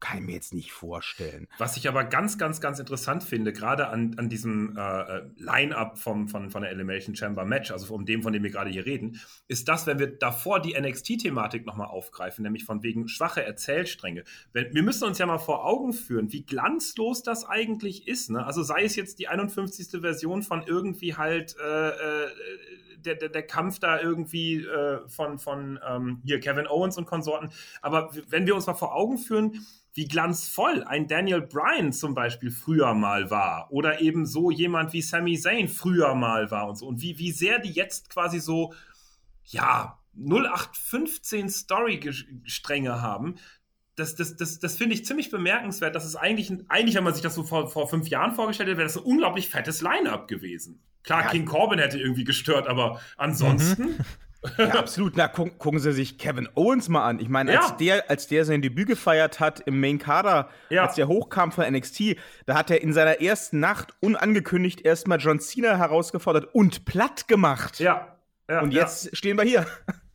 kann 0.00 0.18
ich 0.18 0.24
mir 0.24 0.32
jetzt 0.32 0.52
nicht 0.52 0.72
vorstellen. 0.72 1.48
Was 1.58 1.76
ich 1.76 1.88
aber 1.88 2.04
ganz, 2.04 2.38
ganz, 2.38 2.60
ganz 2.60 2.78
interessant 2.78 3.24
finde, 3.24 3.52
gerade 3.52 3.88
an, 3.88 4.14
an 4.18 4.28
diesem 4.28 4.76
äh, 4.76 4.80
äh 4.80 5.22
Line-Up 5.36 5.98
von, 5.98 6.28
von 6.28 6.50
der 6.62 6.70
Elimination 6.70 7.16
Chamber 7.16 7.44
Match, 7.44 7.70
also 7.70 7.86
von 7.86 8.04
dem, 8.04 8.22
von 8.22 8.32
dem 8.32 8.42
wir 8.42 8.50
gerade 8.50 8.70
hier 8.70 8.86
reden, 8.86 9.20
ist 9.48 9.68
das, 9.68 9.86
wenn 9.86 9.98
wir 9.98 10.06
davor 10.06 10.60
die 10.60 10.78
NXT-Thematik 10.78 11.66
nochmal 11.66 11.88
aufgreifen, 11.88 12.42
nämlich 12.42 12.64
von 12.64 12.82
wegen 12.82 13.08
schwache 13.08 13.44
Erzählstränge. 13.44 14.24
wir 14.52 14.82
müssen 14.82 15.04
uns 15.04 15.18
ja 15.18 15.26
mal 15.26 15.38
vor 15.38 15.64
Augen 15.64 15.92
führen, 15.92 16.32
wie 16.32 16.44
glanzlos 16.44 17.22
das 17.22 17.44
eigentlich 17.44 18.06
ist. 18.06 18.30
Ne? 18.30 18.44
Also 18.44 18.62
sei 18.62 18.84
es 18.84 18.96
jetzt 18.96 19.18
die 19.18 19.28
51. 19.28 20.00
Version 20.00 20.42
von 20.42 20.62
irgendwie 20.66 21.16
halt 21.16 21.56
äh, 21.58 21.88
äh, 21.88 22.28
der, 23.06 23.16
der, 23.16 23.28
der, 23.28 23.46
Kampf 23.46 23.78
da 23.78 24.00
irgendwie 24.00 24.64
äh, 24.64 25.06
von, 25.08 25.38
von 25.38 25.78
ähm, 25.88 26.22
hier 26.24 26.40
Kevin 26.40 26.66
Owens 26.66 26.96
und 26.96 27.06
Konsorten. 27.06 27.50
Aber 27.82 28.10
wenn 28.28 28.46
wir 28.46 28.54
uns 28.54 28.66
mal 28.66 28.74
vor 28.74 28.94
Augen 28.94 29.18
führen, 29.18 29.66
wie 29.94 30.08
glanzvoll 30.08 30.82
ein 30.82 31.06
Daniel 31.06 31.40
Bryan 31.40 31.92
zum 31.92 32.14
Beispiel 32.14 32.50
früher 32.50 32.94
mal 32.94 33.30
war 33.30 33.68
oder 33.70 34.00
eben 34.00 34.26
so 34.26 34.50
jemand 34.50 34.92
wie 34.92 35.02
Sami 35.02 35.38
Zayn 35.38 35.68
früher 35.68 36.14
mal 36.14 36.50
war 36.50 36.68
und 36.68 36.76
so 36.76 36.86
und 36.86 37.00
wie, 37.00 37.18
wie 37.18 37.30
sehr 37.30 37.60
die 37.60 37.70
jetzt 37.70 38.10
quasi 38.10 38.40
so, 38.40 38.74
ja, 39.44 39.98
0815 40.16 41.48
Story-Stränge 41.48 43.02
haben, 43.02 43.36
das, 43.96 44.16
das, 44.16 44.36
das, 44.36 44.58
das 44.58 44.76
finde 44.76 44.94
ich 44.94 45.04
ziemlich 45.04 45.30
bemerkenswert. 45.30 45.94
Das 45.94 46.04
ist 46.04 46.16
eigentlich, 46.16 46.52
eigentlich, 46.68 46.96
wenn 46.96 47.04
man 47.04 47.14
sich 47.14 47.22
das 47.22 47.34
so 47.34 47.44
vor, 47.44 47.68
vor 47.68 47.88
fünf 47.88 48.08
Jahren 48.08 48.32
vorgestellt 48.32 48.68
hätte, 48.68 48.78
wäre 48.78 48.88
das 48.88 48.96
ein 48.96 49.04
unglaublich 49.04 49.48
fettes 49.48 49.82
Line-Up 49.82 50.28
gewesen. 50.28 50.80
Klar, 51.04 51.22
ja. 51.24 51.30
King 51.30 51.44
Corbin 51.44 51.78
hätte 51.78 51.98
irgendwie 51.98 52.24
gestört, 52.24 52.66
aber 52.66 53.00
ansonsten. 53.16 53.82
Mhm. 53.82 53.96
Ja, 54.58 54.74
absolut. 54.74 55.16
Na, 55.16 55.26
gu 55.28 55.46
gucken 55.58 55.78
Sie 55.78 55.92
sich 55.92 56.18
Kevin 56.18 56.48
Owens 56.54 56.88
mal 56.90 57.08
an. 57.08 57.18
Ich 57.18 57.28
meine, 57.30 57.54
ja. 57.54 57.60
als, 57.60 57.76
der, 57.78 58.10
als 58.10 58.26
der 58.26 58.44
sein 58.44 58.60
Debüt 58.60 58.88
gefeiert 58.88 59.40
hat 59.40 59.60
im 59.60 59.80
Main 59.80 59.98
Kader, 59.98 60.50
ja. 60.68 60.84
als 60.84 60.96
der 60.96 61.08
hochkam 61.08 61.50
von 61.50 61.64
NXT, 61.64 62.16
da 62.44 62.54
hat 62.54 62.70
er 62.70 62.82
in 62.82 62.92
seiner 62.92 63.22
ersten 63.22 63.60
Nacht 63.60 63.94
unangekündigt 64.00 64.82
erstmal 64.82 65.18
John 65.18 65.40
Cena 65.40 65.78
herausgefordert 65.78 66.54
und 66.54 66.84
platt 66.84 67.26
gemacht. 67.26 67.80
Ja. 67.80 68.18
ja 68.50 68.60
und 68.60 68.72
jetzt 68.72 69.16
stehen 69.16 69.38
wir 69.38 69.44
hier. 69.44 69.66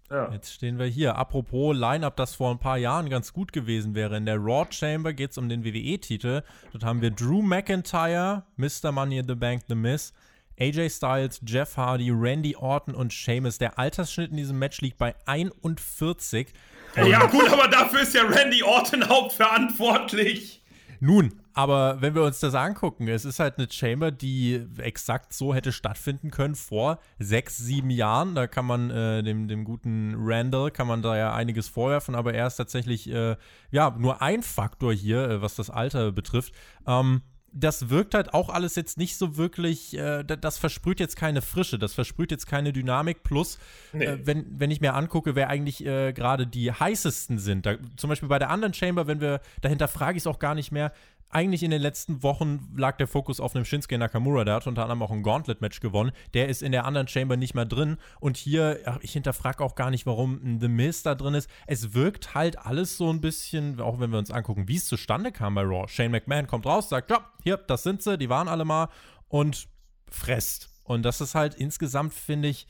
Ja. 0.09 0.31
Jetzt 0.31 0.53
stehen 0.53 0.79
wir 0.79 0.87
hier. 0.87 1.15
Apropos 1.15 1.75
Line-Up, 1.75 2.15
das 2.15 2.35
vor 2.35 2.51
ein 2.51 2.59
paar 2.59 2.77
Jahren 2.77 3.09
ganz 3.09 3.31
gut 3.31 3.53
gewesen 3.53 3.93
wäre. 3.93 4.17
In 4.17 4.25
der 4.25 4.37
Raw 4.37 4.65
Chamber 4.71 5.13
geht 5.13 5.31
es 5.31 5.37
um 5.37 5.49
den 5.49 5.63
WWE-Titel. 5.63 6.41
Dort 6.71 6.83
haben 6.83 7.01
wir 7.01 7.11
Drew 7.11 7.41
McIntyre, 7.41 8.43
Mr. 8.57 8.91
Money 8.91 9.19
in 9.19 9.27
the 9.27 9.35
Bank, 9.35 9.63
The 9.67 9.75
Miz, 9.75 10.13
AJ 10.59 10.89
Styles, 10.89 11.41
Jeff 11.45 11.77
Hardy, 11.77 12.11
Randy 12.11 12.55
Orton 12.55 12.95
und 12.95 13.13
Sheamus. 13.13 13.59
Der 13.59 13.77
Altersschnitt 13.77 14.31
in 14.31 14.37
diesem 14.37 14.57
Match 14.59 14.81
liegt 14.81 14.97
bei 14.97 15.15
41. 15.25 16.47
Ja, 16.95 17.27
gut, 17.27 17.51
aber 17.51 17.67
dafür 17.67 18.01
ist 18.01 18.15
ja 18.15 18.23
Randy 18.23 18.63
Orton 18.63 19.07
hauptverantwortlich. 19.09 20.63
Nun, 20.99 21.39
aber 21.59 22.01
wenn 22.01 22.15
wir 22.15 22.23
uns 22.23 22.39
das 22.39 22.55
angucken, 22.55 23.09
es 23.09 23.25
ist 23.25 23.41
halt 23.41 23.57
eine 23.57 23.67
Chamber, 23.69 24.11
die 24.11 24.65
exakt 24.77 25.33
so 25.33 25.53
hätte 25.53 25.73
stattfinden 25.73 26.31
können 26.31 26.55
vor 26.55 26.99
sechs, 27.17 27.57
sieben 27.57 27.89
Jahren. 27.89 28.33
Da 28.33 28.47
kann 28.47 28.65
man 28.65 28.89
äh, 28.89 29.23
dem, 29.23 29.49
dem 29.49 29.65
guten 29.65 30.15
Randall, 30.17 30.71
kann 30.71 30.87
man 30.87 31.01
da 31.01 31.17
ja 31.17 31.33
einiges 31.33 31.67
vorwerfen, 31.67 32.15
aber 32.15 32.33
er 32.33 32.47
ist 32.47 32.55
tatsächlich, 32.55 33.09
äh, 33.09 33.35
ja, 33.71 33.93
nur 33.99 34.21
ein 34.21 34.41
Faktor 34.41 34.93
hier, 34.93 35.29
äh, 35.29 35.41
was 35.41 35.57
das 35.57 35.69
Alter 35.69 36.13
betrifft. 36.13 36.53
Ähm, 36.87 37.23
das 37.51 37.89
wirkt 37.89 38.13
halt 38.13 38.33
auch 38.33 38.49
alles 38.49 38.75
jetzt 38.75 38.97
nicht 38.97 39.17
so 39.17 39.35
wirklich, 39.35 39.97
äh, 39.97 40.23
das 40.23 40.57
versprüht 40.57 41.01
jetzt 41.01 41.17
keine 41.17 41.41
Frische, 41.41 41.77
das 41.77 41.93
versprüht 41.93 42.31
jetzt 42.31 42.45
keine 42.45 42.71
Dynamik. 42.71 43.23
Plus, 43.23 43.59
nee. 43.91 44.05
äh, 44.05 44.25
wenn, 44.25 44.45
wenn 44.57 44.71
ich 44.71 44.79
mir 44.79 44.93
angucke, 44.93 45.35
wer 45.35 45.49
eigentlich 45.49 45.85
äh, 45.85 46.13
gerade 46.13 46.47
die 46.47 46.71
heißesten 46.71 47.37
sind, 47.37 47.65
da, 47.65 47.75
zum 47.97 48.09
Beispiel 48.09 48.29
bei 48.29 48.39
der 48.39 48.49
anderen 48.49 48.73
Chamber, 48.73 49.07
wenn 49.07 49.19
wir, 49.19 49.41
dahinter 49.59 49.89
frage 49.89 50.15
ich 50.15 50.23
es 50.23 50.27
auch 50.27 50.39
gar 50.39 50.55
nicht 50.55 50.71
mehr, 50.71 50.93
eigentlich 51.29 51.63
in 51.63 51.71
den 51.71 51.81
letzten 51.81 52.23
Wochen 52.23 52.67
lag 52.75 52.97
der 52.97 53.07
Fokus 53.07 53.39
auf 53.39 53.55
einem 53.55 53.65
Shinsuke 53.65 53.97
Nakamura. 53.97 54.45
Der 54.45 54.55
hat 54.55 54.67
unter 54.67 54.83
anderem 54.83 55.03
auch 55.03 55.11
ein 55.11 55.21
Gauntlet-Match 55.21 55.79
gewonnen. 55.79 56.11
Der 56.33 56.49
ist 56.49 56.63
in 56.63 56.71
der 56.71 56.85
anderen 56.85 57.07
Chamber 57.07 57.37
nicht 57.37 57.53
mehr 57.53 57.65
drin. 57.65 57.97
Und 58.19 58.37
hier, 58.37 58.79
ich 59.01 59.13
hinterfrage 59.13 59.63
auch 59.63 59.75
gar 59.75 59.91
nicht, 59.91 60.05
warum 60.05 60.59
The 60.59 60.67
Miz 60.67 61.03
da 61.03 61.15
drin 61.15 61.35
ist. 61.35 61.49
Es 61.67 61.93
wirkt 61.93 62.33
halt 62.33 62.57
alles 62.57 62.97
so 62.97 63.11
ein 63.11 63.21
bisschen, 63.21 63.79
auch 63.79 63.99
wenn 63.99 64.11
wir 64.11 64.17
uns 64.17 64.31
angucken, 64.31 64.67
wie 64.67 64.77
es 64.77 64.87
zustande 64.87 65.31
kam 65.31 65.55
bei 65.55 65.61
Raw. 65.61 65.87
Shane 65.87 66.11
McMahon 66.11 66.47
kommt 66.47 66.65
raus, 66.65 66.89
sagt, 66.89 67.11
ja, 67.11 67.29
hier, 67.43 67.57
das 67.57 67.83
sind 67.83 68.01
sie, 68.01 68.17
die 68.17 68.29
waren 68.29 68.47
alle 68.47 68.65
mal 68.65 68.89
und 69.27 69.67
fresst. 70.09 70.69
Und 70.83 71.03
das 71.03 71.21
ist 71.21 71.35
halt 71.35 71.53
insgesamt, 71.53 72.13
finde 72.13 72.47
ich, 72.47 72.65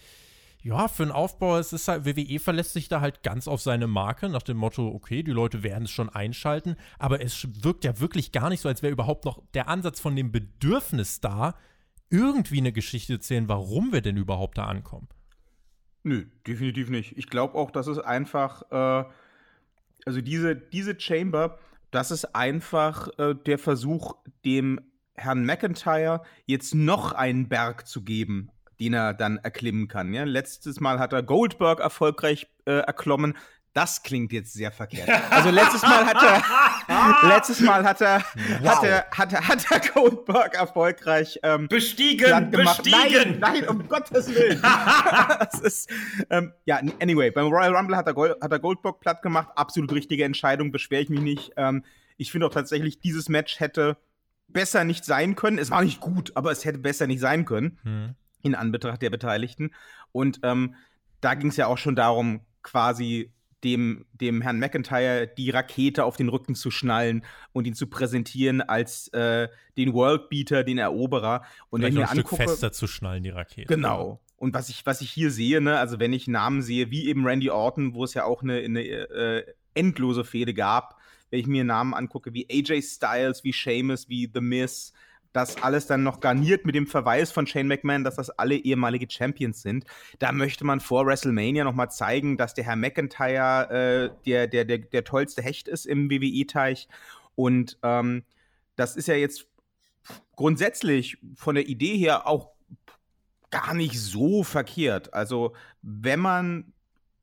ja, 0.62 0.88
für 0.90 1.04
einen 1.04 1.12
Aufbau, 1.12 1.58
es 1.58 1.72
ist 1.72 1.88
halt, 1.88 2.06
WWE 2.06 2.40
verlässt 2.40 2.74
sich 2.74 2.90
da 2.90 3.00
halt 3.00 3.24
ganz 3.24 3.48
auf 3.48 3.62
seine 3.62 3.88
Marke, 3.88 4.28
nach 4.28 4.42
dem 4.42 4.58
Motto, 4.58 4.88
okay, 4.88 5.24
die 5.24 5.32
Leute 5.32 5.64
werden 5.64 5.86
es 5.86 5.92
schon 5.92 6.10
einschalten, 6.10 6.76
aber 6.98 7.22
es 7.22 7.48
wirkt 7.64 7.86
ja 7.86 8.00
wirklich 8.00 8.32
gar 8.34 8.50
nicht 8.50 8.60
so, 8.60 8.68
als 8.68 8.82
wäre 8.82 8.92
überhaupt 8.92 9.24
noch 9.26 9.42
der 9.54 9.70
Ansatz 9.70 10.02
von 10.02 10.16
dem 10.16 10.32
Bedürfnis 10.32 11.22
da, 11.22 11.56
irgendwie 12.10 12.58
eine 12.58 12.74
Geschichte 12.74 13.14
zu 13.14 13.14
erzählen, 13.14 13.48
warum 13.48 13.94
wir 13.94 14.02
denn 14.02 14.18
überhaupt 14.18 14.58
da 14.58 14.66
ankommen. 14.66 15.08
Nö, 16.04 16.26
definitiv 16.46 16.90
nicht. 16.90 17.18
Ich 17.18 17.30
glaube 17.30 17.56
auch, 17.56 17.72
dass 17.72 17.88
es 17.88 18.00
einfach, 18.00 18.64
äh, 18.72 19.10
also 20.06 20.22
diese, 20.22 20.56
diese 20.56 21.00
Chamber, 21.00 21.60
das 21.92 22.12
ist 22.12 22.36
einfach 22.36 23.10
äh, 23.18 23.36
der 23.36 23.60
Versuch, 23.60 24.16
dem 24.44 24.82
Herrn 25.14 25.46
McIntyre 25.46 26.24
jetzt 26.46 26.74
noch 26.74 27.14
einen 27.14 27.48
Berg 27.48 27.88
zu 27.88 28.04
geben 28.04 28.50
den 28.80 28.94
er 28.94 29.14
dann 29.14 29.38
erklimmen 29.38 29.88
kann. 29.88 30.14
Ja? 30.14 30.24
Letztes 30.24 30.80
Mal 30.80 31.00
hat 31.00 31.14
er 31.14 31.24
Goldberg 31.24 31.80
erfolgreich 31.80 32.48
äh, 32.66 32.80
erklommen. 32.80 33.36
Das 33.74 34.02
klingt 34.02 34.34
jetzt 34.34 34.54
sehr 34.54 34.72
verkehrt. 34.72 35.10
Also 35.30 35.52
letztes 35.52 35.84
Mal 35.84 36.06
hat 36.06 36.24
er, 36.24 37.30
letztes 37.30 37.60
Mal 37.62 37.84
hat 37.84 38.02
er, 38.02 38.24
wow. 38.62 38.70
hat 38.70 38.84
er, 38.84 39.06
hat 39.12 39.34
er, 39.34 39.48
hat 39.48 39.72
er 39.72 39.80
Goldberg 39.92 40.56
erfolgreich 40.56 41.40
ähm, 41.44 41.68
bestiegen, 41.68 42.50
bestiegen. 42.50 43.40
Nein, 43.40 43.40
nein, 43.40 43.68
um 43.70 43.88
Gottes 43.88 44.34
Willen. 44.34 44.62
das 45.40 45.60
ist, 45.62 45.90
ähm, 46.30 46.52
ja, 46.66 46.82
anyway, 47.00 47.30
beim 47.30 47.48
Royal 47.48 47.76
Rumble 47.76 47.96
hat 47.96 48.08
er, 48.08 48.14
Gold, 48.14 48.36
hat 48.42 48.52
er 48.52 48.60
Goldberg 48.60 49.00
platt 49.00 49.22
gemacht. 49.22 49.50
Absolut 49.56 49.94
richtige 49.94 50.24
Entscheidung, 50.24 50.72
beschwere 50.72 51.02
ich 51.02 51.10
mich 51.10 51.22
nicht. 51.22 51.52
Ähm, 51.56 51.84
ich 52.18 52.32
finde 52.32 52.48
auch 52.48 52.54
tatsächlich, 52.54 53.00
dieses 53.00 53.30
Match 53.30 53.60
hätte 53.60 53.98
besser 54.48 54.84
nicht 54.84 55.06
sein 55.06 55.36
können. 55.36 55.60
Es 55.60 55.70
war 55.70 55.84
nicht 55.84 56.00
gut, 56.00 56.32
aber 56.36 56.52
es 56.52 56.66
hätte 56.66 56.80
besser 56.80 57.06
nicht 57.06 57.20
sein 57.20 57.46
können. 57.46 57.80
Hm 57.84 58.16
in 58.42 58.56
Anbetracht 58.56 59.02
der 59.02 59.10
Beteiligten. 59.10 59.72
Und 60.12 60.40
ähm, 60.44 60.76
da 61.22 61.34
ging 61.34 61.50
es 61.50 61.58
ja 61.58 61.68
auch 61.68 61.78
schon 61.78 61.96
darum, 61.96 62.42
quasi 62.64 63.32
dem, 63.64 64.06
dem 64.14 64.42
Herrn 64.42 64.60
McIntyre 64.60 65.28
die 65.28 65.50
Rakete 65.50 66.06
auf 66.06 66.16
den 66.16 66.30
Rücken 66.30 66.56
zu 66.56 66.72
schnallen 66.72 67.24
und 67.52 67.68
ihn 67.68 67.74
zu 67.74 67.88
präsentieren 67.88 68.62
als 68.62 69.10
äh, 69.10 69.50
den 69.78 69.94
Worldbeater, 69.94 70.64
den 70.64 70.78
Eroberer. 70.78 71.44
Und 71.70 71.82
Vielleicht 71.82 71.96
wenn 71.98 72.04
ich 72.04 72.10
mir 72.14 72.20
angucke, 72.20 72.44
fester 72.44 72.72
zu 72.72 72.88
schnallen, 72.88 73.24
die 73.24 73.30
Rakete. 73.30 73.68
Genau. 73.68 74.22
Und 74.38 74.54
was 74.54 74.70
ich, 74.70 74.86
was 74.86 75.02
ich 75.02 75.12
hier 75.12 75.32
sehe, 75.32 75.60
ne, 75.60 75.78
also 75.78 76.00
wenn 76.00 76.14
ich 76.14 76.28
Namen 76.28 76.62
sehe, 76.62 76.92
wie 76.92 77.08
eben 77.08 77.26
Randy 77.26 77.50
Orton, 77.50 77.94
wo 77.94 78.06
es 78.06 78.14
ja 78.14 78.24
auch 78.24 78.42
eine, 78.42 78.60
eine 78.60 78.82
äh, 78.82 79.44
endlose 79.74 80.24
Fehde 80.24 80.54
gab, 80.54 80.98
wenn 81.30 81.42
ich 81.42 81.48
mir 81.48 81.66
Namen 81.66 81.94
angucke, 81.94 82.34
wie 82.34 82.48
AJ 82.50 82.82
Styles, 82.84 83.44
wie 83.44 83.54
Sheamus, 83.54 84.08
wie 84.08 84.32
The 84.34 84.42
Miz, 84.42 84.94
das 85.34 85.62
alles 85.62 85.86
dann 85.86 86.04
noch 86.04 86.20
garniert 86.20 86.66
mit 86.66 86.76
dem 86.76 86.88
Verweis 86.88 87.32
von 87.32 87.46
Shane 87.46 87.68
McMahon, 87.68 88.04
dass 88.04 88.16
das 88.16 88.30
alle 88.32 88.56
ehemalige 88.56 89.08
Champions 89.10 89.62
sind. 89.62 89.86
Da 90.18 90.32
möchte 90.32 90.66
man 90.66 90.80
vor 90.80 91.06
WrestleMania 91.06 91.64
noch 91.64 91.76
mal 91.76 91.90
zeigen, 91.90 92.38
dass 92.38 92.54
der 92.54 92.64
Herr 92.66 92.76
McIntyre 92.76 93.70
äh, 93.70 94.26
der, 94.26 94.48
der, 94.48 94.66
der, 94.66 94.80
der 94.80 95.04
tollste 95.04 95.42
Hecht 95.42 95.68
ist 95.68 95.86
im 95.86 96.10
WWE-Teich. 96.10 96.88
Und 97.36 97.78
ähm, 97.84 98.24
das 98.76 98.96
ist 98.96 99.08
ja 99.08 99.16
jetzt 99.16 99.48
grundsätzlich 100.36 101.18
von 101.36 101.56
der 101.56 101.68
Idee 101.68 101.98
her 101.98 102.28
auch 102.28 102.52
gar 103.52 103.74
nicht 103.74 104.00
so 104.00 104.44
verkehrt. 104.44 105.14
Also, 105.14 105.54
wenn 105.82 106.20
man 106.20 106.74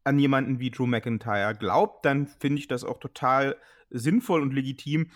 an 0.04 0.18
jemanden 0.18 0.60
wie 0.60 0.70
Drew 0.70 0.86
McIntyre 0.86 1.54
glaubt, 1.54 2.04
dann 2.04 2.26
finde 2.26 2.60
ich 2.60 2.68
das 2.68 2.84
auch 2.84 2.98
total 2.98 3.56
sinnvoll 3.90 4.42
und 4.42 4.52
legitim, 4.52 5.10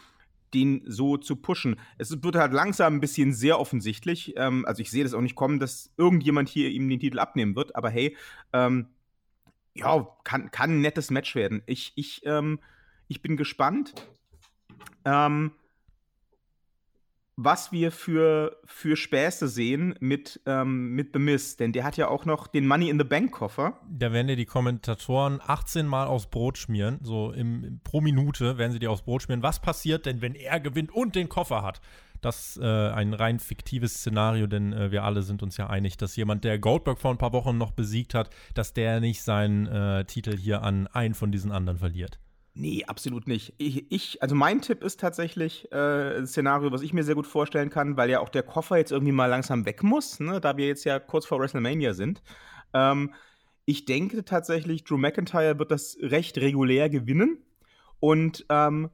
den 0.55 0.83
so 0.87 1.17
zu 1.17 1.37
pushen. 1.37 1.77
Es 1.99 2.23
wird 2.23 2.37
halt 2.37 2.53
langsam 2.53 2.95
ein 2.95 3.01
bisschen 3.01 3.33
sehr 3.33 3.59
offensichtlich. 3.59 4.35
Ähm, 4.37 4.65
also 4.67 4.83
ich 4.83 4.91
sehe 4.91 5.05
das 5.05 5.15
auch 5.15 5.21
nicht 5.21 5.37
kommen, 5.37 5.59
dass 5.59 5.93
irgendjemand 5.97 6.49
hier 6.49 6.71
ihm 6.71 6.89
den 6.89 7.01
Titel 7.01 7.19
abnehmen 7.19 7.57
wird. 7.57 7.77
Aber 7.77 7.91
hey, 7.91 8.17
ähm, 8.53 8.89
ja, 9.75 10.09
kann, 10.25 10.51
kann 10.51 10.71
ein 10.71 10.81
nettes 10.81 11.11
Match 11.11 11.35
werden. 11.35 11.63
Ich, 11.67 11.93
ich, 11.95 12.23
ähm, 12.25 12.59
ich 13.09 13.23
bin 13.23 13.37
gespannt. 13.37 13.95
Ähm, 15.05 15.53
was 17.43 17.73
wir 17.73 17.91
für, 17.91 18.59
für 18.67 18.97
Späße 18.97 19.49
sehen 19.49 19.95
mit, 20.01 20.41
ähm, 20.45 20.95
mit 20.95 21.11
The 21.15 21.19
Miz. 21.19 21.57
Denn 21.57 21.73
der 21.73 21.85
hat 21.85 21.97
ja 21.97 22.09
auch 22.09 22.27
noch 22.27 22.47
den 22.47 22.67
Money 22.67 22.91
in 22.91 22.99
the 22.99 23.05
Bank 23.05 23.33
Koffer. 23.33 23.81
Da 23.91 24.13
werden 24.13 24.27
dir 24.27 24.37
die 24.37 24.45
Kommentatoren 24.45 25.41
18 25.45 25.87
Mal 25.87 26.07
aufs 26.07 26.27
Brot 26.27 26.59
schmieren. 26.59 26.99
So 27.03 27.33
im, 27.33 27.81
pro 27.83 28.01
Minute 28.03 28.59
werden 28.59 28.73
sie 28.73 28.79
dir 28.79 28.91
aufs 28.91 29.03
Brot 29.03 29.23
schmieren. 29.23 29.43
Was 29.43 29.61
passiert 29.61 30.05
denn, 30.05 30.21
wenn 30.21 30.35
er 30.35 30.61
gewinnt 30.61 30.93
und 30.93 31.15
den 31.15 31.29
Koffer 31.29 31.63
hat? 31.63 31.81
Das 32.21 32.57
ist 32.57 32.63
äh, 32.63 32.67
ein 32.91 33.15
rein 33.15 33.41
fiktives 33.41 33.95
Szenario, 33.95 34.47
denn 34.47 34.75
äh, 34.75 34.91
wir 34.91 35.05
alle 35.05 35.23
sind 35.23 35.43
uns 35.43 35.57
ja 35.57 35.69
einig, 35.69 35.97
dass 35.97 36.17
jemand, 36.17 36.45
der 36.45 36.59
Goldberg 36.59 37.01
vor 37.01 37.11
ein 37.11 37.19
paar 37.19 37.33
Wochen 37.33 37.57
noch 37.57 37.71
besiegt 37.71 38.13
hat, 38.13 38.29
dass 38.53 38.75
der 38.75 39.01
nicht 39.01 39.23
seinen 39.23 39.67
äh, 39.67 40.05
Titel 40.05 40.37
hier 40.37 40.63
an 40.63 40.87
einen 40.89 41.15
von 41.15 41.33
diesen 41.33 41.51
anderen 41.51 41.79
verliert. 41.79 42.19
Nee, 42.55 42.85
absolut 42.87 43.29
nicht. 43.29 43.55
Ich, 43.59 43.91
ich, 43.93 44.23
also 44.23 44.35
mein 44.35 44.61
Tipp 44.61 44.83
ist 44.83 44.99
tatsächlich 44.99 45.71
äh, 45.71 46.19
ein 46.19 46.27
Szenario, 46.27 46.73
was 46.73 46.83
ich 46.83 46.93
mir 46.93 47.05
sehr 47.05 47.15
gut 47.15 47.27
vorstellen 47.27 47.71
kann, 47.71 47.97
weil 47.97 48.11
ja 48.11 48.21
auch 48.21 48.29
der 48.29 48.43
Koffer 48.43 48.77
jetzt 48.77 48.91
irgendwie 48.91 49.13
mal 49.13 49.27
langsam 49.27 49.65
weg 49.67 49.83
muss, 49.83 50.19
ne, 50.19 50.41
da 50.41 50.57
wir 50.57 50.67
jetzt 50.67 50.85
ja 50.85 50.99
kurz 50.99 51.27
vor 51.27 51.39
WrestleMania 51.39 51.95
sind. 51.95 52.23
Ähm, 52.75 53.15
ich 53.67 53.85
denke 53.85 54.25
tatsächlich, 54.25 54.83
Drew 54.83 54.99
McIntyre 54.99 55.59
wird 55.59 55.71
das 55.71 55.97
recht 56.01 56.39
regulär 56.39 56.91
gewinnen 56.91 57.39
und 58.01 58.45
ähm, 58.49 58.91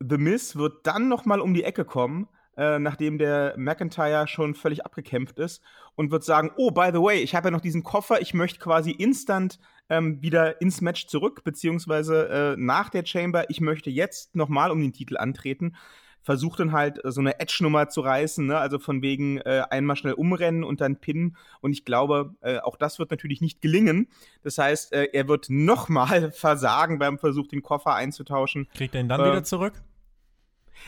The 0.00 0.18
Miz 0.18 0.56
wird 0.56 0.86
dann 0.86 1.08
noch 1.08 1.24
mal 1.24 1.40
um 1.40 1.54
die 1.54 1.64
Ecke 1.64 1.86
kommen, 1.86 2.28
äh, 2.56 2.78
nachdem 2.78 3.18
der 3.18 3.54
McIntyre 3.56 4.26
schon 4.28 4.54
völlig 4.54 4.84
abgekämpft 4.84 5.38
ist 5.38 5.62
und 5.94 6.10
wird 6.10 6.24
sagen, 6.24 6.50
oh, 6.56 6.70
by 6.70 6.90
the 6.92 7.00
way, 7.00 7.20
ich 7.20 7.34
habe 7.34 7.48
ja 7.48 7.50
noch 7.50 7.60
diesen 7.60 7.82
Koffer, 7.82 8.20
ich 8.20 8.34
möchte 8.34 8.58
quasi 8.58 8.90
instant 8.90 9.58
ähm, 9.88 10.22
wieder 10.22 10.60
ins 10.60 10.80
Match 10.80 11.06
zurück, 11.06 11.42
beziehungsweise 11.44 12.28
äh, 12.28 12.56
nach 12.56 12.90
der 12.90 13.04
Chamber, 13.04 13.48
ich 13.50 13.60
möchte 13.60 13.90
jetzt 13.90 14.34
nochmal 14.34 14.70
um 14.70 14.80
den 14.80 14.92
Titel 14.92 15.16
antreten. 15.16 15.76
Versucht 16.22 16.58
dann 16.58 16.72
halt 16.72 17.00
so 17.04 17.20
eine 17.20 17.38
Edge-Nummer 17.38 17.90
zu 17.90 18.00
reißen, 18.00 18.46
ne? 18.46 18.56
also 18.56 18.78
von 18.78 19.02
wegen 19.02 19.38
äh, 19.38 19.62
einmal 19.68 19.94
schnell 19.94 20.14
umrennen 20.14 20.64
und 20.64 20.80
dann 20.80 20.98
pinnen. 20.98 21.36
Und 21.60 21.72
ich 21.72 21.84
glaube, 21.84 22.34
äh, 22.40 22.60
auch 22.60 22.76
das 22.76 22.98
wird 22.98 23.10
natürlich 23.10 23.42
nicht 23.42 23.60
gelingen. 23.60 24.08
Das 24.42 24.56
heißt, 24.56 24.94
äh, 24.94 25.08
er 25.12 25.28
wird 25.28 25.50
nochmal 25.50 26.32
versagen 26.32 26.98
beim 26.98 27.18
Versuch, 27.18 27.46
den 27.46 27.60
Koffer 27.62 27.94
einzutauschen. 27.94 28.68
Kriegt 28.74 28.94
er 28.94 29.02
ihn 29.02 29.08
dann 29.10 29.20
wieder 29.20 29.36
äh, 29.36 29.42
zurück? 29.42 29.74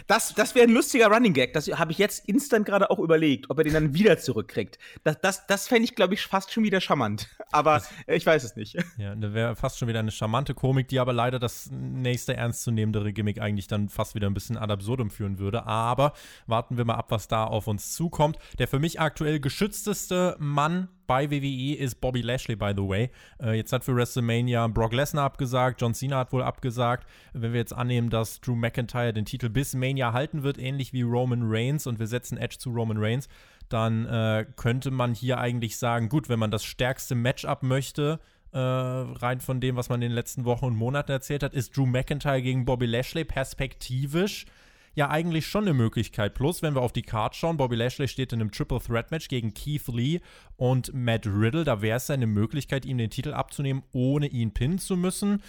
Das, 0.06 0.34
das 0.34 0.54
wäre 0.54 0.66
ein 0.66 0.72
lustiger 0.72 1.08
Running 1.08 1.32
Gag. 1.32 1.52
Das 1.52 1.66
habe 1.68 1.92
ich 1.92 1.98
jetzt 1.98 2.28
instant 2.28 2.66
gerade 2.66 2.90
auch 2.90 2.98
überlegt, 2.98 3.50
ob 3.50 3.58
er 3.58 3.64
den 3.64 3.74
dann 3.74 3.94
wieder 3.94 4.18
zurückkriegt. 4.18 4.78
Das, 5.04 5.20
das, 5.20 5.46
das 5.46 5.68
fände 5.68 5.84
ich, 5.84 5.94
glaube 5.94 6.14
ich, 6.14 6.22
fast 6.22 6.52
schon 6.52 6.64
wieder 6.64 6.80
charmant. 6.80 7.28
Aber 7.52 7.74
das, 7.74 7.90
ich 8.06 8.26
weiß 8.26 8.44
es 8.44 8.56
nicht. 8.56 8.76
Ja, 8.98 9.14
das 9.14 9.34
wäre 9.34 9.56
fast 9.56 9.78
schon 9.78 9.88
wieder 9.88 9.98
eine 9.98 10.10
charmante 10.10 10.54
Komik, 10.54 10.88
die 10.88 10.98
aber 11.00 11.12
leider 11.12 11.38
das 11.38 11.68
nächste 11.70 12.34
ernstzunehmendere 12.34 13.12
Gimmick 13.12 13.40
eigentlich 13.40 13.66
dann 13.66 13.88
fast 13.88 14.14
wieder 14.14 14.26
ein 14.26 14.34
bisschen 14.34 14.56
ad 14.56 14.72
absurdum 14.72 15.10
führen 15.10 15.38
würde. 15.38 15.66
Aber 15.66 16.14
warten 16.46 16.78
wir 16.78 16.84
mal 16.84 16.94
ab, 16.94 17.10
was 17.10 17.28
da 17.28 17.44
auf 17.44 17.66
uns 17.66 17.92
zukommt. 17.92 18.38
Der 18.58 18.68
für 18.68 18.78
mich 18.78 19.00
aktuell 19.00 19.38
geschützteste 19.38 20.36
Mann 20.38 20.88
bei 21.06 21.30
WWE 21.30 21.76
ist 21.76 22.00
Bobby 22.00 22.22
Lashley, 22.22 22.56
by 22.56 22.72
the 22.76 22.82
way. 22.82 23.10
Äh, 23.42 23.54
jetzt 23.54 23.72
hat 23.72 23.84
für 23.84 23.94
WrestleMania 23.94 24.66
Brock 24.68 24.92
Lesnar 24.92 25.24
abgesagt, 25.24 25.80
John 25.80 25.94
Cena 25.94 26.18
hat 26.18 26.32
wohl 26.32 26.42
abgesagt. 26.42 27.06
Wenn 27.32 27.52
wir 27.52 27.60
jetzt 27.60 27.72
annehmen, 27.72 28.10
dass 28.10 28.40
Drew 28.40 28.54
McIntyre 28.54 29.12
den 29.12 29.24
Titel 29.24 29.48
bis 29.48 29.74
Mania 29.74 30.12
halten 30.12 30.42
wird, 30.42 30.58
ähnlich 30.58 30.92
wie 30.92 31.02
Roman 31.02 31.42
Reigns, 31.42 31.86
und 31.86 31.98
wir 31.98 32.06
setzen 32.06 32.38
Edge 32.38 32.58
zu 32.58 32.70
Roman 32.70 32.98
Reigns, 32.98 33.28
dann 33.68 34.06
äh, 34.06 34.46
könnte 34.56 34.90
man 34.90 35.14
hier 35.14 35.38
eigentlich 35.38 35.78
sagen, 35.78 36.08
gut, 36.08 36.28
wenn 36.28 36.38
man 36.38 36.50
das 36.50 36.64
stärkste 36.64 37.14
Matchup 37.14 37.62
möchte, 37.62 38.20
äh, 38.52 38.58
rein 38.58 39.40
von 39.40 39.60
dem, 39.60 39.76
was 39.76 39.88
man 39.88 40.00
in 40.00 40.08
den 40.08 40.14
letzten 40.14 40.44
Wochen 40.44 40.66
und 40.66 40.76
Monaten 40.76 41.12
erzählt 41.12 41.42
hat, 41.42 41.52
ist 41.52 41.76
Drew 41.76 41.86
McIntyre 41.86 42.42
gegen 42.42 42.64
Bobby 42.64 42.86
Lashley 42.86 43.24
perspektivisch 43.24 44.46
ja 44.96 45.10
eigentlich 45.10 45.46
schon 45.46 45.64
eine 45.64 45.74
Möglichkeit. 45.74 46.34
Plus, 46.34 46.62
wenn 46.62 46.74
wir 46.74 46.80
auf 46.80 46.92
die 46.92 47.02
Card 47.02 47.36
schauen, 47.36 47.58
Bobby 47.58 47.76
Lashley 47.76 48.08
steht 48.08 48.32
in 48.32 48.40
einem 48.40 48.50
Triple 48.50 48.80
Threat 48.80 49.10
Match 49.10 49.28
gegen 49.28 49.52
Keith 49.52 49.86
Lee 49.88 50.20
und 50.56 50.92
Matt 50.94 51.26
Riddle. 51.26 51.64
Da 51.64 51.82
wäre 51.82 51.98
es 51.98 52.10
eine 52.10 52.26
Möglichkeit, 52.26 52.86
ihm 52.86 52.96
den 52.96 53.10
Titel 53.10 53.34
abzunehmen, 53.34 53.82
ohne 53.92 54.26
ihn 54.26 54.52
pinnen 54.52 54.78
zu 54.78 54.96
müssen. 54.96 55.42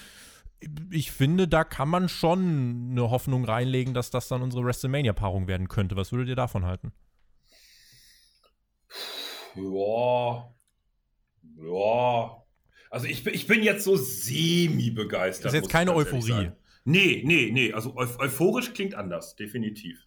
Ich 0.92 1.12
finde, 1.12 1.48
da 1.48 1.64
kann 1.64 1.88
man 1.88 2.10
schon 2.10 2.90
eine 2.92 3.10
Hoffnung 3.10 3.46
reinlegen, 3.46 3.94
dass 3.94 4.10
das 4.10 4.28
dann 4.28 4.42
unsere 4.42 4.66
WrestleMania-Paarung 4.66 5.48
werden 5.48 5.70
könnte. 5.70 5.96
Was 5.96 6.12
würdet 6.12 6.28
ihr 6.28 6.36
davon 6.36 6.66
halten? 6.66 6.92
Ja. 9.56 10.54
Ja. 11.56 12.44
Also 12.90 13.08
ich, 13.08 13.26
ich 13.26 13.48
bin 13.48 13.64
jetzt 13.64 13.86
so 13.86 13.96
semi-begeistert. 13.96 15.46
Das 15.46 15.54
ist 15.54 15.62
jetzt 15.62 15.72
keine 15.72 15.96
Euphorie. 15.96 16.52
Nee, 16.88 17.22
nee, 17.26 17.52
nee. 17.52 17.74
Also 17.74 17.98
euphorisch 17.98 18.72
klingt 18.74 18.96
anders, 18.96 19.36
definitiv. 19.36 20.06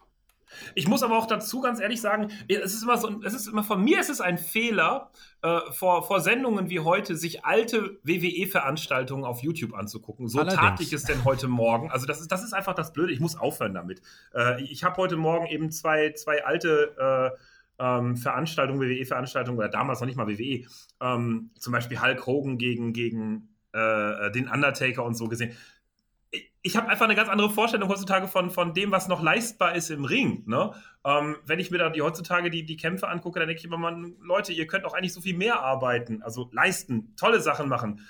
Ich 0.73 0.87
muss 0.87 1.03
aber 1.03 1.15
auch 1.15 1.27
dazu 1.27 1.61
ganz 1.61 1.79
ehrlich 1.79 2.01
sagen, 2.01 2.29
es 2.47 2.73
ist 2.73 2.81
immer 2.81 2.97
so, 2.97 3.21
es 3.23 3.35
ist 3.35 3.47
immer 3.47 3.63
von 3.63 3.83
mir 3.83 3.99
ist 3.99 4.09
es 4.09 4.19
ein 4.19 4.39
Fehler, 4.39 5.11
äh, 5.43 5.59
vor, 5.71 6.01
vor 6.01 6.21
Sendungen 6.21 6.71
wie 6.71 6.79
heute 6.79 7.15
sich 7.15 7.45
alte 7.45 7.99
WWE-Veranstaltungen 8.01 9.25
auf 9.25 9.43
YouTube 9.43 9.75
anzugucken. 9.75 10.27
So 10.27 10.39
Allerdings. 10.39 10.59
tat 10.59 10.79
ich 10.81 10.91
es 10.91 11.03
denn 11.03 11.23
heute 11.23 11.47
Morgen. 11.47 11.91
Also 11.91 12.07
das 12.07 12.19
ist, 12.19 12.31
das 12.31 12.43
ist 12.43 12.53
einfach 12.53 12.73
das 12.73 12.93
Blöde. 12.93 13.13
Ich 13.13 13.19
muss 13.19 13.37
aufhören 13.37 13.75
damit. 13.75 14.01
Äh, 14.33 14.63
ich 14.63 14.83
habe 14.83 14.97
heute 14.97 15.17
Morgen 15.17 15.45
eben 15.45 15.69
zwei, 15.69 16.13
zwei 16.13 16.43
alte 16.43 16.95
äh, 16.99 17.37
ähm, 17.77 18.17
Veranstaltungen, 18.17 18.81
WWE-Veranstaltungen, 18.81 19.59
oder 19.59 19.69
damals 19.69 19.99
noch 19.99 20.07
nicht 20.07 20.17
mal 20.17 20.27
WWE, 20.27 20.65
ähm, 20.99 21.51
zum 21.59 21.73
Beispiel 21.73 22.01
Hulk 22.01 22.25
Hogan 22.25 22.57
gegen, 22.57 22.91
gegen 22.91 23.49
äh, 23.71 24.31
den 24.31 24.49
Undertaker 24.49 25.05
und 25.05 25.13
so 25.13 25.27
gesehen 25.27 25.55
ich 26.63 26.75
habe 26.75 26.89
einfach 26.89 27.05
eine 27.05 27.15
ganz 27.15 27.29
andere 27.29 27.49
Vorstellung 27.49 27.89
heutzutage 27.89 28.27
von, 28.27 28.51
von 28.51 28.73
dem, 28.73 28.91
was 28.91 29.07
noch 29.07 29.21
leistbar 29.21 29.75
ist 29.75 29.89
im 29.89 30.05
Ring. 30.05 30.43
Ne? 30.45 30.71
Ähm, 31.03 31.37
wenn 31.45 31.59
ich 31.59 31.71
mir 31.71 31.79
da 31.79 31.89
die 31.89 32.01
heutzutage 32.01 32.49
die, 32.49 32.65
die 32.65 32.77
Kämpfe 32.77 33.07
angucke, 33.07 33.39
dann 33.39 33.47
denke 33.47 33.59
ich 33.59 33.65
immer, 33.65 33.77
man, 33.77 34.15
Leute, 34.21 34.53
ihr 34.53 34.67
könnt 34.67 34.85
auch 34.85 34.93
eigentlich 34.93 35.13
so 35.13 35.21
viel 35.21 35.35
mehr 35.35 35.61
arbeiten, 35.61 36.21
also 36.21 36.49
leisten, 36.51 37.15
tolle 37.15 37.41
Sachen 37.41 37.67
machen. 37.67 38.01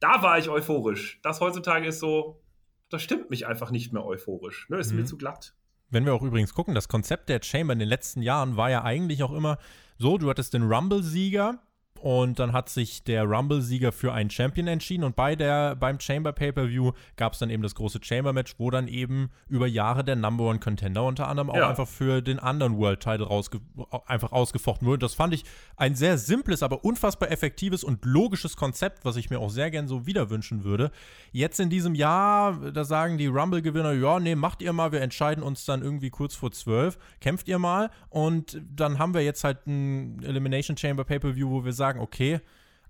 Da 0.00 0.22
war 0.22 0.38
ich 0.38 0.48
euphorisch. 0.48 1.20
Das 1.22 1.40
heutzutage 1.40 1.88
ist 1.88 2.00
so, 2.00 2.40
das 2.88 3.02
stimmt 3.02 3.28
mich 3.30 3.46
einfach 3.46 3.70
nicht 3.70 3.92
mehr 3.92 4.04
euphorisch. 4.04 4.68
Ne? 4.70 4.78
Ist 4.78 4.92
mhm. 4.92 5.00
mir 5.00 5.04
zu 5.04 5.18
glatt. 5.18 5.54
Wenn 5.90 6.04
wir 6.04 6.14
auch 6.14 6.22
übrigens 6.22 6.54
gucken, 6.54 6.74
das 6.74 6.88
Konzept 6.88 7.28
der 7.28 7.42
Chamber 7.42 7.72
in 7.72 7.78
den 7.78 7.88
letzten 7.88 8.22
Jahren 8.22 8.56
war 8.56 8.70
ja 8.70 8.84
eigentlich 8.84 9.22
auch 9.22 9.32
immer 9.32 9.58
so, 9.98 10.16
du 10.16 10.30
hattest 10.30 10.54
den 10.54 10.62
Rumble-Sieger, 10.62 11.58
und 12.00 12.38
dann 12.38 12.52
hat 12.52 12.68
sich 12.68 13.02
der 13.04 13.24
Rumble-Sieger 13.24 13.92
für 13.92 14.12
einen 14.12 14.30
Champion 14.30 14.66
entschieden. 14.66 15.04
Und 15.04 15.16
bei 15.16 15.36
der, 15.36 15.76
beim 15.76 15.98
Chamber 16.00 16.32
Pay-Per-View 16.32 16.92
gab 17.16 17.32
es 17.32 17.38
dann 17.38 17.50
eben 17.50 17.62
das 17.62 17.74
große 17.74 18.00
Chamber-Match, 18.02 18.54
wo 18.58 18.70
dann 18.70 18.88
eben 18.88 19.30
über 19.48 19.66
Jahre 19.66 20.04
der 20.04 20.16
Number 20.16 20.44
One 20.44 20.58
Contender 20.58 21.04
unter 21.04 21.28
anderem 21.28 21.50
auch 21.50 21.56
ja. 21.56 21.68
einfach 21.68 21.88
für 21.88 22.22
den 22.22 22.38
anderen 22.38 22.76
World-Title 22.78 23.26
rausge 23.26 23.60
einfach 24.06 24.32
ausgefochten 24.32 24.86
wurde. 24.86 24.98
Das 24.98 25.14
fand 25.14 25.34
ich 25.34 25.44
ein 25.76 25.94
sehr 25.94 26.18
simples, 26.18 26.62
aber 26.62 26.84
unfassbar 26.84 27.30
effektives 27.30 27.82
und 27.82 28.04
logisches 28.04 28.56
Konzept, 28.56 29.04
was 29.04 29.16
ich 29.16 29.30
mir 29.30 29.40
auch 29.40 29.50
sehr 29.50 29.70
gern 29.70 29.88
so 29.88 30.06
wieder 30.06 30.30
wünschen 30.30 30.64
würde. 30.64 30.90
Jetzt 31.32 31.60
in 31.60 31.70
diesem 31.70 31.94
Jahr, 31.94 32.70
da 32.72 32.84
sagen 32.84 33.18
die 33.18 33.26
Rumble-Gewinner, 33.26 33.92
ja, 33.92 34.20
nee, 34.20 34.34
macht 34.34 34.62
ihr 34.62 34.72
mal, 34.72 34.92
wir 34.92 35.00
entscheiden 35.00 35.42
uns 35.42 35.64
dann 35.64 35.82
irgendwie 35.82 36.10
kurz 36.10 36.34
vor 36.34 36.52
zwölf, 36.52 36.98
kämpft 37.20 37.48
ihr 37.48 37.58
mal. 37.58 37.90
Und 38.08 38.60
dann 38.70 38.98
haben 38.98 39.14
wir 39.14 39.22
jetzt 39.22 39.44
halt 39.44 39.66
ein 39.66 40.22
Elimination 40.22 40.76
Chamber 40.76 41.04
Pay-Per-View, 41.04 41.50
wo 41.50 41.64
wir 41.64 41.72
sagen, 41.72 41.87
sagen, 41.88 42.00
okay, 42.00 42.40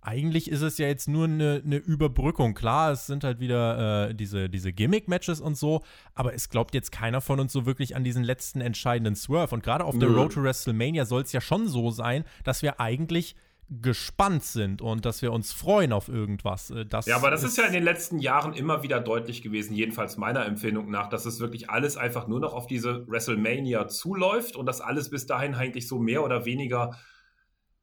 eigentlich 0.01 0.51
ist 0.51 0.63
es 0.63 0.79
ja 0.79 0.87
jetzt 0.87 1.09
nur 1.09 1.25
eine, 1.25 1.61
eine 1.65 1.77
Überbrückung. 1.77 2.55
Klar, 2.55 2.93
es 2.93 3.07
sind 3.07 3.25
halt 3.25 3.41
wieder 3.41 4.09
äh, 4.09 4.15
diese, 4.15 4.49
diese 4.49 4.73
Gimmick-Matches 4.73 5.41
und 5.41 5.57
so, 5.57 5.83
aber 6.15 6.35
es 6.35 6.49
glaubt 6.49 6.75
jetzt 6.75 6.93
keiner 6.93 7.21
von 7.21 7.41
uns 7.41 7.53
so 7.53 7.67
wirklich 7.67 7.97
an 7.97 8.05
diesen 8.05 8.25
letzten 8.25 8.61
entscheidenden 8.61 9.17
Swerve. 9.17 9.55
Und 9.55 9.63
gerade 9.63 9.85
auf 9.85 9.95
Nö. 9.95 10.07
der 10.07 10.17
Road 10.17 10.33
to 10.33 10.43
WrestleMania 10.43 11.05
soll 11.05 11.23
es 11.23 11.33
ja 11.33 11.41
schon 11.41 11.69
so 11.69 11.91
sein, 11.91 12.25
dass 12.45 12.63
wir 12.63 12.81
eigentlich 12.81 13.35
gespannt 13.71 14.45
sind 14.45 14.81
und 14.81 15.05
dass 15.05 15.21
wir 15.21 15.31
uns 15.31 15.53
freuen 15.53 15.93
auf 15.93 16.09
irgendwas. 16.09 16.71
Äh, 16.71 16.87
das 16.87 17.07
ja, 17.07 17.17
aber 17.17 17.31
das 17.31 17.43
ist, 17.43 17.51
ist 17.51 17.59
ja 17.59 17.65
in 17.65 17.73
den 17.73 17.83
letzten 17.83 18.19
Jahren 18.19 18.55
immer 18.55 18.83
wieder 18.83 19.01
deutlich 19.01 19.43
gewesen, 19.43 19.75
jedenfalls 19.75 20.17
meiner 20.17 20.47
Empfindung 20.47 20.91
nach, 20.91 21.09
dass 21.09 21.27
es 21.27 21.39
wirklich 21.41 21.69
alles 21.69 21.97
einfach 21.97 22.29
nur 22.29 22.41
noch 22.41 22.55
auf 22.55 22.67
diese 22.67 23.07
WrestleMania 23.09 23.89
zuläuft 23.89 24.57
und 24.57 24.65
dass 24.65 24.81
alles 24.81 25.11
bis 25.11 25.27
dahin 25.27 25.55
eigentlich 25.55 25.87
so 25.87 25.99
mehr 25.99 26.25
oder 26.25 26.47
weniger 26.47 26.97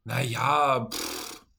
naja, 0.06 0.90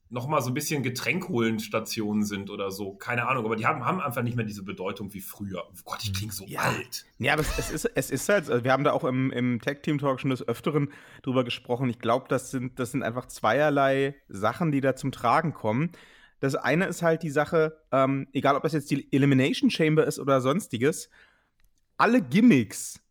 nochmal 0.09 0.41
so 0.41 0.49
ein 0.49 0.53
bisschen 0.53 0.83
Getränkholen 0.83 1.59
Stationen 1.59 2.23
sind 2.23 2.49
oder 2.49 2.71
so. 2.71 2.95
Keine 2.95 3.27
Ahnung, 3.27 3.45
aber 3.45 3.55
die 3.55 3.65
haben, 3.65 3.85
haben 3.85 3.99
einfach 3.99 4.23
nicht 4.23 4.37
mehr 4.37 4.45
diese 4.45 4.63
Bedeutung 4.63 5.13
wie 5.13 5.19
früher. 5.21 5.65
Oh 5.67 5.79
Gott, 5.83 6.03
ich 6.03 6.13
klinge 6.13 6.31
so 6.31 6.45
ja. 6.45 6.61
alt. 6.61 7.05
Ja, 7.19 7.33
aber 7.33 7.41
es, 7.41 7.69
ist, 7.69 7.85
es 7.93 8.09
ist 8.09 8.29
halt, 8.29 8.49
also 8.49 8.63
wir 8.63 8.71
haben 8.71 8.85
da 8.85 8.93
auch 8.93 9.03
im, 9.03 9.31
im 9.31 9.61
Tag-Team-Talk 9.61 10.21
schon 10.21 10.29
des 10.29 10.47
Öfteren 10.47 10.89
drüber 11.23 11.43
gesprochen. 11.43 11.89
Ich 11.89 11.99
glaube, 11.99 12.25
das 12.29 12.51
sind, 12.51 12.79
das 12.79 12.91
sind 12.91 13.03
einfach 13.03 13.27
zweierlei 13.27 14.15
Sachen, 14.29 14.71
die 14.71 14.81
da 14.81 14.95
zum 14.95 15.11
Tragen 15.11 15.53
kommen. 15.53 15.91
Das 16.39 16.55
eine 16.55 16.85
ist 16.85 17.01
halt 17.01 17.23
die 17.23 17.29
Sache, 17.29 17.77
ähm, 17.91 18.27
egal 18.31 18.55
ob 18.55 18.63
das 18.63 18.73
jetzt 18.73 18.89
die 18.91 19.11
Elimination 19.11 19.69
Chamber 19.69 20.05
ist 20.05 20.19
oder 20.19 20.39
sonstiges, 20.39 21.09
alle 21.97 22.21
Gimmicks, 22.21 23.01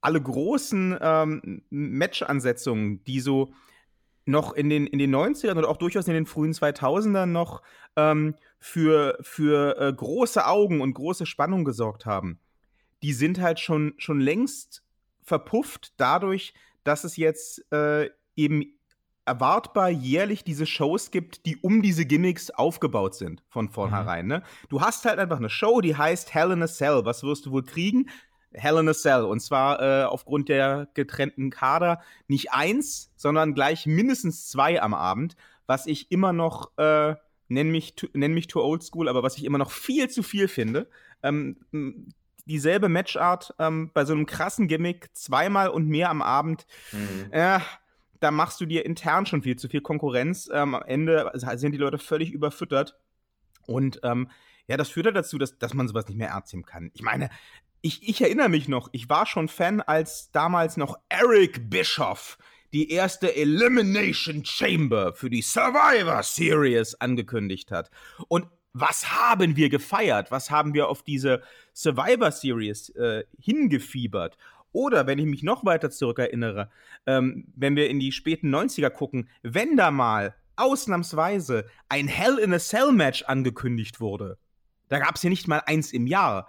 alle 0.00 0.20
großen 0.20 0.98
ähm, 1.00 1.62
Match-Ansetzungen, 1.70 3.02
die 3.04 3.20
so 3.20 3.54
noch 4.28 4.52
in 4.52 4.68
den, 4.68 4.86
in 4.86 4.98
den 4.98 5.14
90ern 5.14 5.56
oder 5.56 5.68
auch 5.68 5.76
durchaus 5.76 6.06
in 6.06 6.14
den 6.14 6.26
frühen 6.26 6.52
2000ern 6.52 7.26
noch 7.26 7.62
ähm, 7.96 8.34
für, 8.60 9.18
für 9.22 9.78
äh, 9.78 9.92
große 9.92 10.46
Augen 10.46 10.80
und 10.80 10.94
große 10.94 11.26
Spannung 11.26 11.64
gesorgt 11.64 12.06
haben, 12.06 12.38
die 13.02 13.12
sind 13.12 13.40
halt 13.40 13.58
schon, 13.58 13.94
schon 13.96 14.20
längst 14.20 14.82
verpufft 15.22 15.94
dadurch, 15.96 16.54
dass 16.84 17.04
es 17.04 17.16
jetzt 17.16 17.70
äh, 17.72 18.10
eben 18.36 18.78
erwartbar 19.24 19.90
jährlich 19.90 20.42
diese 20.42 20.64
Shows 20.66 21.10
gibt, 21.10 21.44
die 21.44 21.56
um 21.58 21.82
diese 21.82 22.06
Gimmicks 22.06 22.50
aufgebaut 22.50 23.14
sind 23.14 23.42
von 23.48 23.68
vornherein. 23.68 24.24
Mhm. 24.24 24.32
Ne? 24.32 24.42
Du 24.70 24.80
hast 24.80 25.04
halt 25.04 25.18
einfach 25.18 25.36
eine 25.36 25.50
Show, 25.50 25.80
die 25.80 25.96
heißt 25.96 26.32
Hell 26.34 26.52
in 26.52 26.62
a 26.62 26.66
Cell. 26.66 27.04
Was 27.04 27.22
wirst 27.22 27.44
du 27.46 27.50
wohl 27.50 27.62
kriegen? 27.62 28.08
Hell 28.52 28.78
in 28.78 28.88
a 28.88 28.94
Cell. 28.94 29.24
Und 29.24 29.40
zwar 29.40 29.80
äh, 29.80 30.04
aufgrund 30.04 30.48
der 30.48 30.88
getrennten 30.94 31.50
Kader 31.50 32.00
nicht 32.26 32.52
eins, 32.52 33.12
sondern 33.16 33.54
gleich 33.54 33.86
mindestens 33.86 34.48
zwei 34.48 34.80
am 34.80 34.94
Abend, 34.94 35.36
was 35.66 35.86
ich 35.86 36.10
immer 36.10 36.32
noch, 36.32 36.76
äh, 36.78 37.14
nenn, 37.48 37.70
mich, 37.70 37.94
nenn 38.14 38.34
mich 38.34 38.46
too 38.46 38.62
old 38.62 38.82
school, 38.82 39.08
aber 39.08 39.22
was 39.22 39.36
ich 39.36 39.44
immer 39.44 39.58
noch 39.58 39.70
viel 39.70 40.08
zu 40.08 40.22
viel 40.22 40.48
finde. 40.48 40.88
Ähm, 41.22 41.56
dieselbe 42.46 42.88
Matchart 42.88 43.54
ähm, 43.58 43.90
bei 43.92 44.04
so 44.04 44.14
einem 44.14 44.26
krassen 44.26 44.68
Gimmick 44.68 45.10
zweimal 45.14 45.68
und 45.68 45.86
mehr 45.86 46.10
am 46.10 46.22
Abend. 46.22 46.66
Mhm. 46.92 47.28
Äh, 47.30 47.60
da 48.20 48.30
machst 48.30 48.60
du 48.60 48.66
dir 48.66 48.84
intern 48.84 49.26
schon 49.26 49.42
viel 49.42 49.56
zu 49.56 49.68
viel 49.68 49.80
Konkurrenz. 49.80 50.50
Ähm, 50.52 50.74
am 50.74 50.82
Ende 50.82 51.30
sind 51.34 51.72
die 51.72 51.78
Leute 51.78 51.98
völlig 51.98 52.32
überfüttert. 52.32 52.98
Und 53.66 54.00
ähm, 54.02 54.30
ja, 54.66 54.76
das 54.76 54.88
führt 54.88 55.06
ja 55.06 55.12
dazu, 55.12 55.38
dass, 55.38 55.58
dass 55.58 55.74
man 55.74 55.88
sowas 55.88 56.08
nicht 56.08 56.16
mehr 56.16 56.28
ernst 56.28 56.52
nehmen 56.52 56.64
kann. 56.64 56.90
Ich 56.94 57.02
meine, 57.02 57.30
ich, 57.80 58.08
ich 58.08 58.20
erinnere 58.20 58.48
mich 58.48 58.68
noch, 58.68 58.88
ich 58.92 59.08
war 59.08 59.26
schon 59.26 59.48
Fan, 59.48 59.80
als 59.80 60.30
damals 60.32 60.76
noch 60.76 60.98
Eric 61.08 61.70
Bischoff 61.70 62.38
die 62.72 62.90
erste 62.90 63.34
Elimination 63.34 64.44
Chamber 64.44 65.14
für 65.14 65.30
die 65.30 65.42
Survivor 65.42 66.22
Series 66.22 66.94
angekündigt 66.96 67.70
hat. 67.70 67.90
Und 68.28 68.46
was 68.72 69.10
haben 69.10 69.56
wir 69.56 69.70
gefeiert? 69.70 70.30
Was 70.30 70.50
haben 70.50 70.74
wir 70.74 70.88
auf 70.88 71.02
diese 71.02 71.42
Survivor 71.72 72.30
Series 72.30 72.90
äh, 72.90 73.24
hingefiebert? 73.40 74.36
Oder 74.72 75.06
wenn 75.06 75.18
ich 75.18 75.26
mich 75.26 75.42
noch 75.42 75.64
weiter 75.64 75.90
zurückerinnere, 75.90 76.70
ähm, 77.06 77.46
wenn 77.56 77.74
wir 77.74 77.88
in 77.88 78.00
die 78.00 78.12
späten 78.12 78.54
90er 78.54 78.90
gucken, 78.90 79.28
wenn 79.42 79.76
da 79.76 79.90
mal 79.90 80.34
ausnahmsweise 80.56 81.64
ein 81.88 82.06
Hell 82.08 82.38
in 82.38 82.52
a 82.52 82.58
Cell 82.58 82.92
Match 82.92 83.22
angekündigt 83.22 84.00
wurde, 84.00 84.38
da 84.88 84.98
gab 84.98 85.16
es 85.16 85.22
ja 85.22 85.30
nicht 85.30 85.48
mal 85.48 85.62
eins 85.66 85.92
im 85.92 86.06
Jahr, 86.06 86.48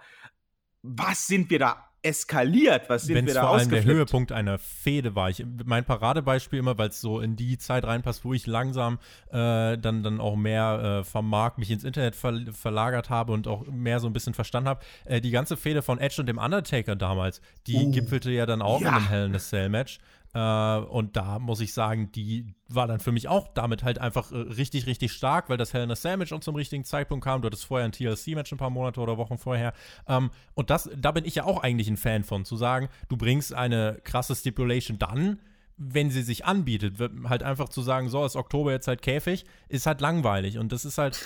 was 0.82 1.26
sind 1.26 1.50
wir 1.50 1.58
da 1.58 1.90
eskaliert, 2.02 2.88
was 2.88 3.02
sind 3.02 3.16
Wenn's 3.16 3.28
wir 3.28 3.34
da 3.34 3.42
vor 3.42 3.58
allem 3.58 3.68
der 3.68 3.84
Höhepunkt 3.84 4.32
einer 4.32 4.58
Fehde 4.58 5.14
war. 5.14 5.28
Ich, 5.28 5.44
mein 5.64 5.84
Paradebeispiel 5.84 6.58
immer, 6.58 6.78
weil 6.78 6.88
es 6.88 7.00
so 7.00 7.20
in 7.20 7.36
die 7.36 7.58
Zeit 7.58 7.84
reinpasst, 7.84 8.24
wo 8.24 8.32
ich 8.32 8.46
langsam 8.46 8.98
äh, 9.28 9.76
dann, 9.76 10.02
dann 10.02 10.20
auch 10.20 10.36
mehr 10.36 11.00
äh, 11.00 11.04
vom 11.04 11.28
Markt 11.28 11.58
mich 11.58 11.70
ins 11.70 11.84
Internet 11.84 12.16
ver 12.16 12.40
verlagert 12.52 13.10
habe 13.10 13.32
und 13.32 13.46
auch 13.46 13.66
mehr 13.66 14.00
so 14.00 14.06
ein 14.06 14.12
bisschen 14.12 14.34
verstanden 14.34 14.70
habe. 14.70 14.80
Äh, 15.04 15.20
die 15.20 15.30
ganze 15.30 15.56
Fehde 15.56 15.82
von 15.82 15.98
Edge 15.98 16.20
und 16.20 16.26
dem 16.26 16.38
Undertaker 16.38 16.96
damals, 16.96 17.42
die 17.66 17.76
uh, 17.76 17.90
gipfelte 17.90 18.30
ja 18.30 18.46
dann 18.46 18.62
auch 18.62 18.80
ja. 18.80 18.88
in 18.88 18.94
einem 18.94 19.08
Hell 19.08 19.26
in 19.26 19.34
a 19.34 19.38
Cell 19.38 19.68
Match. 19.68 19.98
Äh, 20.32 20.78
und 20.78 21.16
da 21.16 21.38
muss 21.38 21.60
ich 21.60 21.72
sagen, 21.72 22.12
die 22.12 22.54
war 22.68 22.86
dann 22.86 23.00
für 23.00 23.12
mich 23.12 23.28
auch 23.28 23.48
damit 23.48 23.82
halt 23.82 23.98
einfach 23.98 24.30
äh, 24.30 24.36
richtig, 24.36 24.86
richtig 24.86 25.12
stark, 25.12 25.48
weil 25.48 25.56
das 25.56 25.74
Hell 25.74 25.82
in 25.82 25.90
a 25.90 25.96
Sandwich 25.96 26.32
und 26.32 26.44
zum 26.44 26.54
richtigen 26.54 26.84
Zeitpunkt 26.84 27.24
kam. 27.24 27.42
Du 27.42 27.46
hattest 27.46 27.64
vorher 27.64 27.84
ein 27.84 27.92
TLC-Match 27.92 28.52
ein 28.52 28.58
paar 28.58 28.70
Monate 28.70 29.00
oder 29.00 29.16
Wochen 29.18 29.38
vorher. 29.38 29.72
Ähm, 30.06 30.30
und 30.54 30.70
das, 30.70 30.88
da 30.96 31.10
bin 31.12 31.24
ich 31.24 31.34
ja 31.34 31.44
auch 31.44 31.62
eigentlich 31.62 31.88
ein 31.88 31.96
Fan 31.96 32.22
von, 32.22 32.44
zu 32.44 32.56
sagen, 32.56 32.88
du 33.08 33.16
bringst 33.16 33.52
eine 33.52 34.00
krasse 34.04 34.36
Stipulation 34.36 34.98
dann, 34.98 35.40
wenn 35.76 36.10
sie 36.10 36.22
sich 36.22 36.44
anbietet, 36.44 36.96
halt 37.24 37.42
einfach 37.42 37.70
zu 37.70 37.80
sagen, 37.80 38.10
so 38.10 38.24
ist 38.24 38.36
Oktober 38.36 38.70
jetzt 38.70 38.86
halt 38.86 39.00
Käfig, 39.00 39.46
ist 39.68 39.86
halt 39.86 40.02
langweilig. 40.02 40.58
Und 40.58 40.72
das 40.72 40.84
ist 40.84 40.98
halt, 40.98 41.18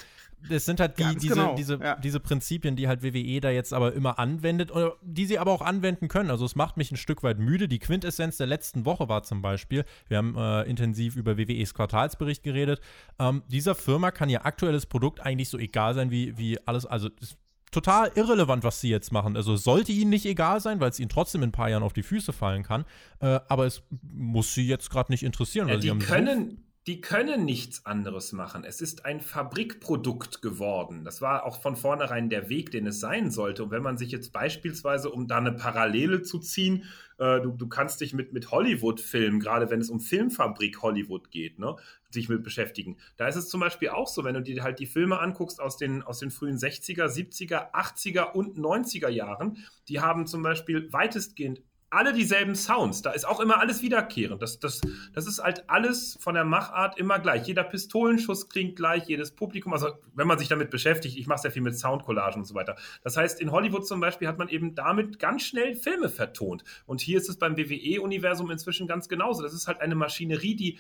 das 0.49 0.64
sind 0.64 0.81
halt 0.81 0.99
die, 0.99 1.16
diese, 1.16 1.35
genau. 1.35 1.55
diese, 1.55 1.79
ja. 1.79 1.97
diese 1.97 2.20
Prinzipien, 2.20 2.77
die 2.77 2.88
halt 2.88 3.03
WWE 3.03 3.40
da 3.40 3.51
jetzt 3.51 3.73
aber 3.73 3.92
immer 3.92 4.18
anwendet, 4.18 4.70
oder 4.70 4.97
die 5.03 5.27
sie 5.27 5.38
aber 5.38 5.53
auch 5.53 5.62
anwenden 5.62 6.09
können. 6.09 6.31
Also 6.31 6.44
es 6.44 6.57
macht 6.57 6.77
mich 6.77 6.92
ein 6.92 6.97
Stück 6.97 7.23
weit 7.23 7.38
müde. 7.38 7.68
Die 7.68 7.79
Quintessenz 7.79 8.37
der 8.37 8.47
letzten 8.47 8.85
Woche 8.85 9.09
war 9.09 9.23
zum 9.23 9.42
Beispiel, 9.42 9.85
wir 10.09 10.18
haben 10.18 10.37
äh, 10.37 10.62
intensiv 10.62 11.16
über 11.16 11.37
WWEs 11.37 11.75
Quartalsbericht 11.75 12.42
geredet. 12.42 12.81
Ähm, 13.18 13.42
dieser 13.49 13.75
Firma 13.75 14.11
kann 14.11 14.29
ihr 14.29 14.44
aktuelles 14.44 14.87
Produkt 14.87 15.20
eigentlich 15.20 15.49
so 15.49 15.59
egal 15.59 15.94
sein 15.94 16.11
wie, 16.11 16.37
wie 16.37 16.59
alles, 16.66 16.87
also 16.87 17.09
es 17.20 17.37
total 17.75 18.12
irrelevant, 18.14 18.62
was 18.62 18.81
sie 18.81 18.88
jetzt 18.88 19.12
machen. 19.12 19.37
Also 19.37 19.55
es 19.55 19.64
sollte 19.64 19.92
ihnen 19.92 20.11
nicht 20.11 20.25
egal 20.27 20.61
sein, 20.61 20.81
weil 20.81 20.90
es 20.90 21.01
ihnen 21.01 21.09
trotzdem 21.09 21.42
in 21.42 21.49
ein 21.49 21.53
paar 21.53 21.68
Jahren 21.68 21.83
auf 21.83 21.92
die 21.92 22.05
Füße 22.05 22.33
fallen 22.33 22.62
kann. 22.62 22.85
Äh, 23.18 23.40
aber 23.49 23.66
es 23.66 23.83
muss 24.03 24.55
sie 24.55 24.66
jetzt 24.66 24.90
gerade 24.90 25.11
nicht 25.11 25.25
interessieren. 25.25 25.68
Ja, 25.68 25.77
die 25.77 25.90
können, 25.99 26.63
die 26.87 27.01
können 27.01 27.47
nichts 27.47 27.87
anderes 27.87 28.33
machen. 28.33 28.62
Es 28.62 28.83
ist 28.83 29.07
ein 29.07 29.23
Fabrikprodukt 29.23 30.42
geworden. 30.42 31.03
Das 31.03 31.23
war 31.23 31.47
auch 31.47 31.62
von 31.62 31.77
vornherein 31.77 32.29
der 32.29 32.51
Weg, 32.51 32.70
den 32.73 32.87
es 32.87 33.01
sein 33.01 33.31
sollte. 33.31 33.64
Und 33.64 33.70
wenn 33.70 33.83
man 33.83 33.97
sich 33.97 34.11
jetzt 34.11 34.33
beispielsweise, 34.33 35.11
um 35.11 35.27
da 35.27 35.38
eine 35.38 35.53
Parallele 35.53 36.20
zu 36.20 36.38
ziehen, 36.38 36.85
äh, 37.16 37.40
du, 37.40 37.53
du 37.53 37.68
kannst 37.68 38.03
dich 38.03 38.12
mit, 38.12 38.35
mit 38.35 38.51
Hollywood-Filmen, 38.51 39.40
gerade 39.40 39.70
wenn 39.70 39.81
es 39.81 39.88
um 39.88 39.99
Filmfabrik 39.99 40.83
Hollywood 40.83 41.31
geht, 41.31 41.59
ne, 41.59 41.75
sich 42.11 42.29
mit 42.29 42.42
beschäftigen. 42.42 42.99
Da 43.16 43.29
ist 43.29 43.37
es 43.37 43.49
zum 43.49 43.61
Beispiel 43.61 43.88
auch 43.88 44.09
so, 44.09 44.23
wenn 44.23 44.35
du 44.35 44.42
dir 44.42 44.62
halt 44.62 44.79
die 44.79 44.87
Filme 44.87 45.20
anguckst 45.20 45.62
aus 45.62 45.79
den, 45.79 46.03
aus 46.03 46.18
den 46.18 46.31
frühen 46.31 46.59
60er, 46.59 47.07
70er, 47.07 47.73
80er 47.73 48.33
und 48.33 48.59
90er 48.59 49.09
Jahren, 49.09 49.57
die 49.88 50.01
haben 50.01 50.27
zum 50.27 50.42
Beispiel 50.42 50.92
weitestgehend 50.92 51.62
alle 51.94 52.12
dieselben 52.12 52.54
Sounds. 52.54 53.02
Da 53.02 53.11
ist 53.11 53.24
auch 53.26 53.40
immer 53.40 53.61
alles 53.61 53.83
wiederkehrend. 53.83 54.42
Das, 54.42 54.59
das, 54.59 54.80
das 55.12 55.26
ist 55.26 55.42
halt 55.42 55.68
alles 55.68 56.16
von 56.20 56.35
der 56.35 56.44
Machart 56.44 56.98
immer 56.98 57.18
gleich. 57.18 57.46
Jeder 57.46 57.64
Pistolenschuss 57.64 58.48
klingt 58.48 58.76
gleich, 58.76 59.07
jedes 59.07 59.30
Publikum, 59.30 59.72
also 59.72 59.88
wenn 60.14 60.26
man 60.26 60.38
sich 60.38 60.48
damit 60.48 60.70
beschäftigt, 60.70 61.16
ich 61.16 61.26
mache 61.26 61.42
sehr 61.42 61.50
viel 61.50 61.62
mit 61.62 61.78
Soundcollagen 61.78 62.42
und 62.42 62.46
so 62.46 62.54
weiter. 62.54 62.76
Das 63.02 63.16
heißt, 63.16 63.40
in 63.40 63.52
Hollywood 63.52 63.87
zum 63.87 64.00
Beispiel 64.00 64.28
hat 64.28 64.38
man 64.38 64.48
eben 64.48 64.74
damit 64.74 65.18
ganz 65.18 65.42
schnell 65.42 65.76
Filme 65.76 66.09
vertont. 66.09 66.64
Und 66.87 67.00
hier 67.00 67.18
ist 67.18 67.28
es 67.28 67.38
beim 67.38 67.57
WWE-Universum 67.57 68.50
inzwischen 68.50 68.87
ganz 68.87 69.09
genauso. 69.09 69.42
Das 69.42 69.54
ist 69.54 69.68
halt 69.68 69.80
eine 69.80 69.94
Maschinerie, 69.94 70.57
die 70.57 70.78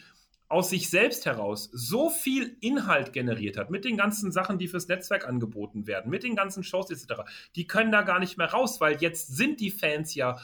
aus 0.48 0.70
sich 0.70 0.90
selbst 0.90 1.26
heraus 1.26 1.70
so 1.72 2.10
viel 2.10 2.56
Inhalt 2.60 3.12
generiert 3.12 3.56
hat, 3.56 3.70
mit 3.70 3.84
den 3.84 3.96
ganzen 3.96 4.30
Sachen, 4.30 4.58
die 4.58 4.68
fürs 4.68 4.88
Netzwerk 4.88 5.26
angeboten 5.26 5.86
werden, 5.86 6.10
mit 6.10 6.22
den 6.22 6.36
ganzen 6.36 6.62
Shows 6.62 6.90
etc., 6.90 7.22
die 7.56 7.66
können 7.66 7.90
da 7.90 8.02
gar 8.02 8.20
nicht 8.20 8.36
mehr 8.36 8.48
raus, 8.48 8.80
weil 8.80 9.00
jetzt 9.00 9.34
sind 9.34 9.60
die 9.60 9.70
Fans 9.70 10.14
ja 10.14 10.38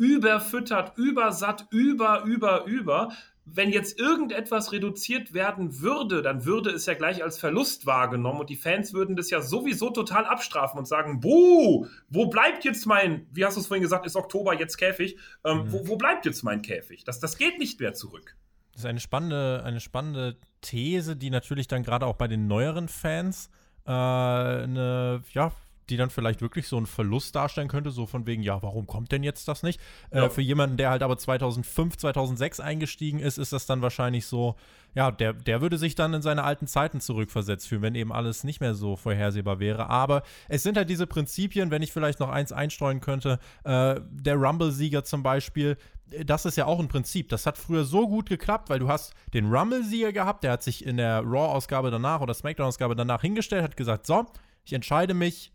überfüttert, 0.00 0.96
übersatt, 0.96 1.66
über, 1.70 2.22
über, 2.24 2.64
über. 2.64 3.12
Wenn 3.44 3.70
jetzt 3.70 3.98
irgendetwas 3.98 4.72
reduziert 4.72 5.34
werden 5.34 5.80
würde, 5.80 6.22
dann 6.22 6.44
würde 6.44 6.70
es 6.70 6.86
ja 6.86 6.94
gleich 6.94 7.22
als 7.22 7.38
Verlust 7.38 7.84
wahrgenommen 7.84 8.40
und 8.40 8.48
die 8.48 8.56
Fans 8.56 8.94
würden 8.94 9.16
das 9.16 9.28
ja 9.28 9.42
sowieso 9.42 9.90
total 9.90 10.24
abstrafen 10.24 10.78
und 10.78 10.86
sagen, 10.86 11.20
Buh, 11.20 11.86
wo 12.08 12.26
bleibt 12.26 12.64
jetzt 12.64 12.86
mein, 12.86 13.26
wie 13.32 13.44
hast 13.44 13.56
du 13.56 13.60
es 13.60 13.66
vorhin 13.66 13.82
gesagt, 13.82 14.06
ist 14.06 14.16
Oktober 14.16 14.58
jetzt 14.58 14.78
Käfig, 14.78 15.18
ähm, 15.44 15.58
mhm. 15.58 15.72
wo, 15.72 15.88
wo 15.88 15.96
bleibt 15.96 16.24
jetzt 16.24 16.44
mein 16.44 16.62
Käfig? 16.62 17.04
Das, 17.04 17.20
das 17.20 17.36
geht 17.36 17.58
nicht 17.58 17.78
mehr 17.80 17.92
zurück. 17.92 18.36
Das 18.72 18.82
ist 18.82 18.86
eine 18.86 19.00
spannende, 19.00 19.62
eine 19.64 19.80
spannende 19.80 20.36
These, 20.62 21.16
die 21.16 21.30
natürlich 21.30 21.68
dann 21.68 21.82
gerade 21.82 22.06
auch 22.06 22.16
bei 22.16 22.28
den 22.28 22.46
neueren 22.46 22.88
Fans 22.88 23.50
äh, 23.84 23.90
eine, 23.90 25.22
ja, 25.32 25.52
die 25.90 25.96
dann 25.96 26.10
vielleicht 26.10 26.40
wirklich 26.40 26.68
so 26.68 26.76
einen 26.76 26.86
Verlust 26.86 27.34
darstellen 27.34 27.68
könnte, 27.68 27.90
so 27.90 28.06
von 28.06 28.26
wegen, 28.26 28.42
ja, 28.42 28.62
warum 28.62 28.86
kommt 28.86 29.12
denn 29.12 29.22
jetzt 29.22 29.48
das 29.48 29.62
nicht? 29.62 29.80
Äh, 30.10 30.18
ja. 30.18 30.26
Äh, 30.26 30.30
für 30.30 30.40
jemanden, 30.40 30.76
der 30.76 30.90
halt 30.90 31.02
aber 31.02 31.18
2005, 31.18 31.96
2006 31.96 32.60
eingestiegen 32.60 33.18
ist, 33.18 33.38
ist 33.38 33.52
das 33.52 33.66
dann 33.66 33.82
wahrscheinlich 33.82 34.26
so, 34.26 34.56
ja, 34.94 35.10
der, 35.10 35.32
der 35.32 35.60
würde 35.60 35.78
sich 35.78 35.94
dann 35.94 36.14
in 36.14 36.22
seine 36.22 36.44
alten 36.44 36.66
Zeiten 36.66 37.00
zurückversetzt 37.00 37.68
fühlen, 37.68 37.82
wenn 37.82 37.94
eben 37.94 38.12
alles 38.12 38.44
nicht 38.44 38.60
mehr 38.60 38.74
so 38.74 38.96
vorhersehbar 38.96 39.60
wäre. 39.60 39.90
Aber 39.90 40.22
es 40.48 40.62
sind 40.62 40.76
halt 40.76 40.88
diese 40.88 41.06
Prinzipien, 41.06 41.70
wenn 41.70 41.82
ich 41.82 41.92
vielleicht 41.92 42.20
noch 42.20 42.30
eins 42.30 42.52
einstreuen 42.52 43.00
könnte, 43.00 43.38
äh, 43.64 44.00
der 44.10 44.36
Rumble-Sieger 44.36 45.04
zum 45.04 45.22
Beispiel, 45.22 45.76
das 46.24 46.44
ist 46.44 46.56
ja 46.56 46.66
auch 46.66 46.80
ein 46.80 46.88
Prinzip. 46.88 47.28
Das 47.28 47.46
hat 47.46 47.56
früher 47.56 47.84
so 47.84 48.08
gut 48.08 48.28
geklappt, 48.28 48.68
weil 48.68 48.78
du 48.78 48.88
hast 48.88 49.14
den 49.32 49.46
Rumble-Sieger 49.46 50.12
gehabt, 50.12 50.44
der 50.44 50.52
hat 50.52 50.62
sich 50.62 50.84
in 50.84 50.96
der 50.96 51.20
Raw-Ausgabe 51.20 51.90
danach 51.90 52.20
oder 52.20 52.34
Smackdown-Ausgabe 52.34 52.96
danach 52.96 53.20
hingestellt, 53.20 53.62
hat 53.62 53.76
gesagt, 53.76 54.06
so, 54.06 54.26
ich 54.64 54.72
entscheide 54.72 55.14
mich 55.14 55.52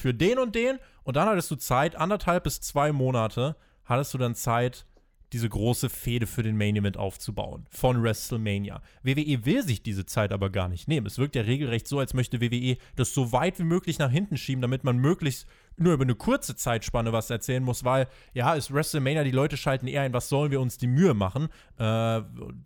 für 0.00 0.14
den 0.14 0.38
und 0.38 0.54
den 0.54 0.78
und 1.04 1.16
dann 1.16 1.28
hattest 1.28 1.50
du 1.50 1.56
Zeit, 1.56 1.96
anderthalb 1.96 2.44
bis 2.44 2.60
zwei 2.60 2.92
Monate, 2.92 3.56
hattest 3.84 4.14
du 4.14 4.18
dann 4.18 4.34
Zeit, 4.34 4.86
diese 5.32 5.48
große 5.48 5.88
Fehde 5.88 6.26
für 6.26 6.42
den 6.42 6.56
Main 6.56 6.76
Event 6.76 6.96
aufzubauen 6.96 7.66
von 7.70 8.02
WrestleMania. 8.02 8.82
WWE 9.02 9.44
will 9.44 9.62
sich 9.62 9.82
diese 9.82 10.04
Zeit 10.04 10.32
aber 10.32 10.50
gar 10.50 10.68
nicht 10.68 10.88
nehmen. 10.88 11.06
Es 11.06 11.18
wirkt 11.18 11.36
ja 11.36 11.42
regelrecht 11.42 11.86
so, 11.86 11.98
als 12.00 12.14
möchte 12.14 12.40
WWE 12.40 12.76
das 12.96 13.14
so 13.14 13.32
weit 13.32 13.58
wie 13.58 13.64
möglich 13.64 13.98
nach 13.98 14.10
hinten 14.10 14.36
schieben, 14.36 14.62
damit 14.62 14.82
man 14.82 14.98
möglichst 14.98 15.46
nur 15.80 15.94
über 15.94 16.04
eine 16.04 16.14
kurze 16.14 16.54
Zeitspanne 16.56 17.12
was 17.12 17.30
erzählen 17.30 17.62
muss, 17.62 17.84
weil, 17.84 18.06
ja, 18.34 18.54
ist 18.54 18.72
WrestleMania, 18.72 19.24
die 19.24 19.30
Leute 19.30 19.56
schalten 19.56 19.86
eher 19.86 20.02
ein, 20.02 20.12
was 20.12 20.28
sollen 20.28 20.50
wir 20.50 20.60
uns 20.60 20.78
die 20.78 20.86
Mühe 20.86 21.14
machen? 21.14 21.48
Äh, 21.78 22.22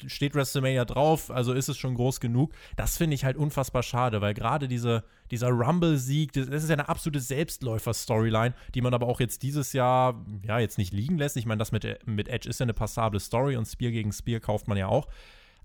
steht 0.06 0.34
WrestleMania 0.34 0.84
drauf, 0.84 1.30
also 1.30 1.52
ist 1.52 1.68
es 1.68 1.78
schon 1.78 1.94
groß 1.94 2.20
genug. 2.20 2.52
Das 2.76 2.98
finde 2.98 3.14
ich 3.14 3.24
halt 3.24 3.36
unfassbar 3.36 3.82
schade, 3.82 4.20
weil 4.20 4.34
gerade 4.34 4.68
diese, 4.68 5.04
dieser 5.30 5.48
Rumble-Sieg, 5.48 6.32
das, 6.32 6.48
das, 6.48 6.64
ist 6.64 6.68
ja 6.68 6.74
eine 6.74 6.88
absolute 6.88 7.20
Selbstläufer-Storyline, 7.20 8.54
die 8.74 8.80
man 8.80 8.94
aber 8.94 9.06
auch 9.06 9.20
jetzt 9.20 9.42
dieses 9.42 9.72
Jahr, 9.72 10.24
ja, 10.46 10.58
jetzt 10.58 10.78
nicht 10.78 10.92
liegen 10.92 11.18
lässt. 11.18 11.36
Ich 11.36 11.46
meine, 11.46 11.58
das 11.58 11.72
mit, 11.72 12.06
mit 12.06 12.28
Edge 12.28 12.48
ist 12.48 12.60
ja 12.60 12.64
eine 12.64 12.74
passable 12.74 13.20
Story 13.20 13.56
und 13.56 13.66
Spear 13.66 13.92
gegen 13.92 14.12
Spear 14.12 14.40
kauft 14.40 14.68
man 14.68 14.76
ja 14.76 14.88
auch. 14.88 15.08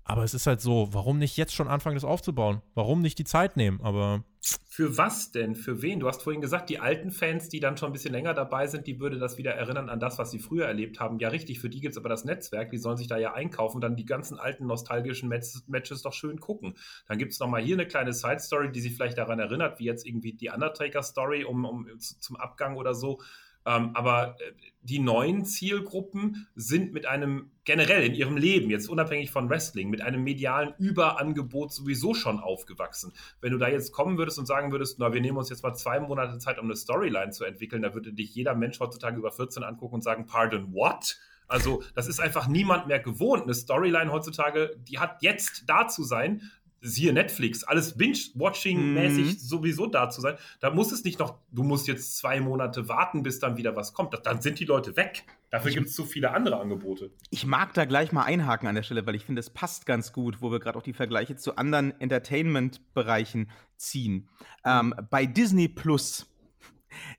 Aber 0.04 0.24
es 0.24 0.34
ist 0.34 0.46
halt 0.46 0.60
so, 0.60 0.88
warum 0.92 1.18
nicht 1.18 1.36
jetzt 1.36 1.54
schon 1.54 1.68
anfangen, 1.68 1.94
das 1.94 2.04
aufzubauen? 2.04 2.62
Warum 2.74 3.00
nicht 3.00 3.18
die 3.18 3.24
Zeit 3.24 3.56
nehmen? 3.56 3.80
Aber. 3.82 4.24
Für 4.42 4.96
was 4.96 5.32
denn? 5.32 5.54
Für 5.54 5.82
wen? 5.82 6.00
Du 6.00 6.08
hast 6.08 6.22
vorhin 6.22 6.40
gesagt, 6.40 6.70
die 6.70 6.78
alten 6.78 7.10
Fans, 7.10 7.50
die 7.50 7.60
dann 7.60 7.76
schon 7.76 7.90
ein 7.90 7.92
bisschen 7.92 8.12
länger 8.12 8.32
dabei 8.32 8.66
sind, 8.66 8.86
die 8.86 8.98
würde 8.98 9.18
das 9.18 9.36
wieder 9.36 9.52
erinnern 9.52 9.90
an 9.90 10.00
das, 10.00 10.18
was 10.18 10.30
sie 10.30 10.38
früher 10.38 10.66
erlebt 10.66 10.98
haben. 10.98 11.18
Ja, 11.18 11.28
richtig, 11.28 11.60
für 11.60 11.68
die 11.68 11.80
gibt 11.80 11.92
es 11.92 11.98
aber 11.98 12.08
das 12.08 12.24
Netzwerk, 12.24 12.70
die 12.70 12.78
sollen 12.78 12.96
sich 12.96 13.06
da 13.06 13.18
ja 13.18 13.34
einkaufen 13.34 13.82
dann 13.82 13.96
die 13.96 14.06
ganzen 14.06 14.38
alten 14.38 14.66
nostalgischen 14.66 15.28
Matches, 15.28 15.64
Matches 15.66 16.00
doch 16.00 16.14
schön 16.14 16.40
gucken. 16.40 16.74
Dann 17.06 17.18
gibt 17.18 17.32
es 17.32 17.40
nochmal 17.40 17.60
hier 17.60 17.76
eine 17.76 17.86
kleine 17.86 18.14
Side-Story, 18.14 18.72
die 18.72 18.80
sie 18.80 18.88
vielleicht 18.90 19.18
daran 19.18 19.38
erinnert, 19.38 19.78
wie 19.78 19.84
jetzt 19.84 20.06
irgendwie 20.06 20.32
die 20.32 20.48
Undertaker-Story 20.48 21.44
um, 21.44 21.66
um, 21.66 21.98
zum 21.98 22.36
Abgang 22.36 22.76
oder 22.76 22.94
so. 22.94 23.20
Ähm, 23.66 23.90
aber 23.94 24.36
äh, 24.40 24.52
die 24.82 24.98
neuen 24.98 25.44
Zielgruppen 25.44 26.48
sind 26.54 26.92
mit 26.92 27.06
einem 27.06 27.50
generell 27.64 28.02
in 28.04 28.14
ihrem 28.14 28.36
Leben, 28.36 28.70
jetzt 28.70 28.88
unabhängig 28.88 29.30
von 29.30 29.50
Wrestling, 29.50 29.90
mit 29.90 30.00
einem 30.00 30.24
medialen 30.24 30.74
Überangebot 30.78 31.72
sowieso 31.72 32.14
schon 32.14 32.40
aufgewachsen. 32.40 33.12
Wenn 33.40 33.52
du 33.52 33.58
da 33.58 33.68
jetzt 33.68 33.92
kommen 33.92 34.16
würdest 34.16 34.38
und 34.38 34.46
sagen 34.46 34.72
würdest, 34.72 34.98
na, 34.98 35.12
wir 35.12 35.20
nehmen 35.20 35.36
uns 35.36 35.50
jetzt 35.50 35.62
mal 35.62 35.74
zwei 35.74 36.00
Monate 36.00 36.38
Zeit, 36.38 36.58
um 36.58 36.64
eine 36.64 36.76
Storyline 36.76 37.30
zu 37.30 37.44
entwickeln, 37.44 37.82
da 37.82 37.94
würde 37.94 38.12
dich 38.12 38.34
jeder 38.34 38.54
Mensch 38.54 38.80
heutzutage 38.80 39.18
über 39.18 39.30
14 39.30 39.62
angucken 39.62 39.96
und 39.96 40.02
sagen, 40.02 40.26
pardon, 40.26 40.72
what? 40.72 41.18
Also, 41.46 41.82
das 41.94 42.06
ist 42.06 42.20
einfach 42.20 42.46
niemand 42.46 42.86
mehr 42.86 43.00
gewohnt. 43.00 43.42
Eine 43.42 43.54
Storyline 43.54 44.12
heutzutage, 44.12 44.76
die 44.88 45.00
hat 45.00 45.20
jetzt 45.20 45.64
da 45.66 45.88
zu 45.88 46.04
sein, 46.04 46.42
siehe 46.80 47.12
Netflix, 47.12 47.64
alles 47.64 47.96
Binge-Watching-mäßig 47.96 49.24
mhm. 49.24 49.38
sowieso 49.38 49.86
da 49.86 50.08
zu 50.08 50.20
sein. 50.20 50.36
Da 50.60 50.70
muss 50.70 50.92
es 50.92 51.04
nicht 51.04 51.18
noch, 51.18 51.38
du 51.52 51.62
musst 51.62 51.88
jetzt 51.88 52.18
zwei 52.18 52.40
Monate 52.40 52.88
warten, 52.88 53.22
bis 53.22 53.38
dann 53.38 53.56
wieder 53.56 53.76
was 53.76 53.92
kommt. 53.92 54.14
Dann 54.24 54.40
sind 54.40 54.58
die 54.58 54.64
Leute 54.64 54.96
weg. 54.96 55.24
Dafür 55.50 55.72
gibt 55.72 55.88
es 55.88 55.94
zu 55.94 56.04
viele 56.04 56.32
andere 56.32 56.60
Angebote. 56.60 57.10
Ich 57.30 57.44
mag 57.44 57.74
da 57.74 57.84
gleich 57.84 58.12
mal 58.12 58.22
einhaken 58.22 58.68
an 58.68 58.74
der 58.74 58.82
Stelle, 58.82 59.06
weil 59.06 59.14
ich 59.14 59.24
finde, 59.24 59.40
es 59.40 59.50
passt 59.50 59.84
ganz 59.84 60.12
gut, 60.12 60.40
wo 60.40 60.50
wir 60.50 60.60
gerade 60.60 60.78
auch 60.78 60.82
die 60.82 60.92
Vergleiche 60.92 61.36
zu 61.36 61.56
anderen 61.56 61.98
Entertainment-Bereichen 62.00 63.50
ziehen. 63.76 64.28
Ähm, 64.64 64.94
bei 65.10 65.26
Disney 65.26 65.68
Plus 65.68 66.26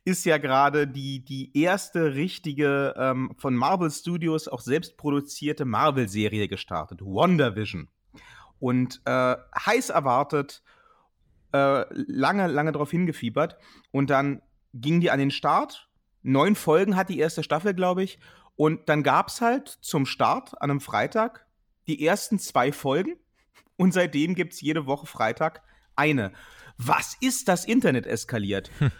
ist 0.05 0.25
ja 0.25 0.37
gerade 0.37 0.87
die, 0.87 1.23
die 1.23 1.57
erste 1.57 2.15
richtige 2.15 2.93
ähm, 2.97 3.33
von 3.37 3.55
Marvel 3.55 3.91
Studios 3.91 4.47
auch 4.47 4.61
selbst 4.61 4.97
produzierte 4.97 5.65
Marvel-Serie 5.65 6.47
gestartet, 6.47 7.01
WandaVision 7.01 7.89
und 8.61 9.01
äh, 9.05 9.35
heiß 9.65 9.89
erwartet, 9.89 10.63
äh, 11.51 11.83
lange, 11.89 12.47
lange 12.47 12.71
darauf 12.71 12.91
hingefiebert. 12.91 13.57
Und 13.91 14.09
dann 14.09 14.41
ging 14.73 15.01
die 15.01 15.11
an 15.11 15.19
den 15.19 15.31
Start. 15.31 15.89
Neun 16.21 16.55
Folgen 16.55 16.95
hat 16.95 17.09
die 17.09 17.19
erste 17.19 17.43
Staffel, 17.43 17.73
glaube 17.73 18.03
ich. 18.03 18.19
Und 18.55 18.87
dann 18.87 19.03
gab 19.03 19.27
es 19.27 19.41
halt 19.41 19.67
zum 19.67 20.05
Start 20.05 20.61
an 20.61 20.69
einem 20.69 20.79
Freitag 20.79 21.47
die 21.87 22.05
ersten 22.05 22.37
zwei 22.39 22.71
Folgen. 22.71 23.17
Und 23.75 23.93
seitdem 23.93 24.35
gibt 24.35 24.53
es 24.53 24.61
jede 24.61 24.85
Woche 24.85 25.07
Freitag 25.07 25.63
eine. 25.95 26.31
Was 26.77 27.17
ist 27.19 27.47
das 27.47 27.65
Internet 27.65 28.05
eskaliert? 28.05 28.69
Hm 28.77 28.91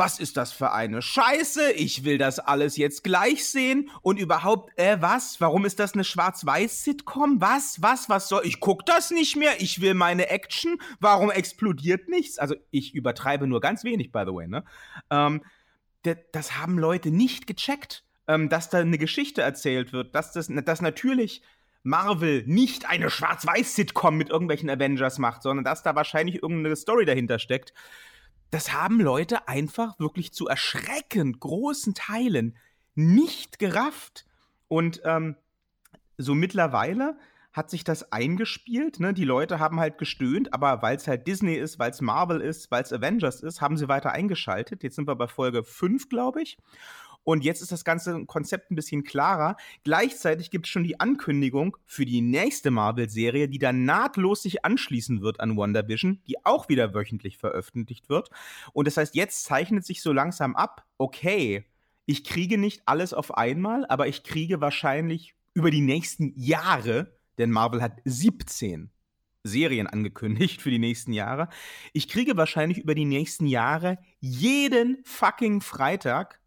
was 0.00 0.18
ist 0.18 0.38
das 0.38 0.50
für 0.50 0.72
eine 0.72 1.02
Scheiße? 1.02 1.72
Ich 1.72 2.04
will 2.04 2.16
das 2.16 2.38
alles 2.38 2.78
jetzt 2.78 3.04
gleich 3.04 3.46
sehen. 3.46 3.90
Und 4.00 4.18
überhaupt, 4.18 4.72
äh, 4.78 4.96
was? 5.00 5.42
Warum 5.42 5.66
ist 5.66 5.78
das 5.78 5.92
eine 5.92 6.04
Schwarz-Weiß-Sitcom? 6.04 7.42
Was? 7.42 7.82
Was? 7.82 8.08
Was 8.08 8.28
soll? 8.28 8.46
Ich 8.46 8.60
guck 8.60 8.86
das 8.86 9.10
nicht 9.10 9.36
mehr. 9.36 9.60
Ich 9.60 9.82
will 9.82 9.92
meine 9.92 10.30
Action. 10.30 10.78
Warum 11.00 11.30
explodiert 11.30 12.08
nichts? 12.08 12.38
Also, 12.38 12.54
ich 12.70 12.94
übertreibe 12.94 13.46
nur 13.46 13.60
ganz 13.60 13.84
wenig, 13.84 14.10
by 14.10 14.22
the 14.26 14.32
way, 14.32 14.48
ne? 14.48 14.64
Ähm, 15.10 15.42
das 16.32 16.56
haben 16.56 16.78
Leute 16.78 17.10
nicht 17.10 17.46
gecheckt. 17.46 18.02
ähm, 18.26 18.48
dass 18.48 18.70
da 18.70 18.78
eine 18.78 18.96
Geschichte 18.96 19.42
erzählt 19.42 19.92
wird, 19.92 20.14
dass 20.14 20.32
das 20.32 20.48
dass 20.48 20.80
natürlich 20.80 21.42
Marvel 21.82 22.44
nicht 22.46 22.88
eine 22.88 23.10
Schwarz-Weiß-Sitcom 23.10 24.16
mit 24.16 24.30
irgendwelchen 24.30 24.70
Avengers 24.70 25.18
macht, 25.18 25.42
sondern 25.42 25.64
dass 25.64 25.82
da 25.82 25.94
wahrscheinlich 25.94 26.42
irgendeine 26.42 26.76
Story 26.76 27.04
dahinter 27.04 27.38
steckt. 27.38 27.74
Das 28.50 28.72
haben 28.72 29.00
Leute 29.00 29.48
einfach 29.48 29.98
wirklich 29.98 30.32
zu 30.32 30.48
erschreckend 30.48 31.40
großen 31.40 31.94
Teilen 31.94 32.56
nicht 32.94 33.58
gerafft. 33.58 34.26
Und 34.68 35.00
ähm, 35.04 35.36
so 36.18 36.34
mittlerweile 36.34 37.16
hat 37.52 37.70
sich 37.70 37.82
das 37.82 38.12
eingespielt. 38.12 39.00
Ne? 39.00 39.12
Die 39.12 39.24
Leute 39.24 39.58
haben 39.58 39.80
halt 39.80 39.98
gestöhnt, 39.98 40.54
aber 40.54 40.82
weil 40.82 40.96
es 40.96 41.08
halt 41.08 41.26
Disney 41.26 41.54
ist, 41.54 41.78
weil 41.78 41.90
es 41.90 42.00
Marvel 42.00 42.40
ist, 42.40 42.70
weil 42.70 42.82
es 42.82 42.92
Avengers 42.92 43.40
ist, 43.42 43.60
haben 43.60 43.76
sie 43.76 43.88
weiter 43.88 44.12
eingeschaltet. 44.12 44.82
Jetzt 44.82 44.96
sind 44.96 45.08
wir 45.08 45.16
bei 45.16 45.26
Folge 45.26 45.64
5, 45.64 46.08
glaube 46.08 46.42
ich. 46.42 46.58
Und 47.30 47.44
jetzt 47.44 47.62
ist 47.62 47.70
das 47.70 47.84
ganze 47.84 48.24
Konzept 48.26 48.72
ein 48.72 48.74
bisschen 48.74 49.04
klarer. 49.04 49.56
Gleichzeitig 49.84 50.50
gibt 50.50 50.66
es 50.66 50.70
schon 50.72 50.82
die 50.82 50.98
Ankündigung 50.98 51.76
für 51.86 52.04
die 52.04 52.22
nächste 52.22 52.72
Marvel-Serie, 52.72 53.48
die 53.48 53.60
dann 53.60 53.84
nahtlos 53.84 54.42
sich 54.42 54.64
anschließen 54.64 55.22
wird 55.22 55.38
an 55.38 55.56
WandaVision, 55.56 56.20
die 56.26 56.44
auch 56.44 56.68
wieder 56.68 56.92
wöchentlich 56.92 57.38
veröffentlicht 57.38 58.08
wird. 58.08 58.30
Und 58.72 58.88
das 58.88 58.96
heißt, 58.96 59.14
jetzt 59.14 59.44
zeichnet 59.44 59.86
sich 59.86 60.02
so 60.02 60.12
langsam 60.12 60.56
ab, 60.56 60.84
okay, 60.98 61.66
ich 62.04 62.24
kriege 62.24 62.58
nicht 62.58 62.82
alles 62.86 63.14
auf 63.14 63.36
einmal, 63.36 63.86
aber 63.86 64.08
ich 64.08 64.24
kriege 64.24 64.60
wahrscheinlich 64.60 65.36
über 65.54 65.70
die 65.70 65.82
nächsten 65.82 66.32
Jahre, 66.34 67.16
denn 67.38 67.52
Marvel 67.52 67.80
hat 67.80 68.00
17 68.06 68.90
Serien 69.44 69.86
angekündigt 69.86 70.60
für 70.60 70.70
die 70.70 70.80
nächsten 70.80 71.12
Jahre. 71.12 71.48
Ich 71.92 72.08
kriege 72.08 72.36
wahrscheinlich 72.36 72.78
über 72.78 72.96
die 72.96 73.04
nächsten 73.04 73.46
Jahre 73.46 73.98
jeden 74.18 74.98
fucking 75.04 75.60
Freitag 75.60 76.39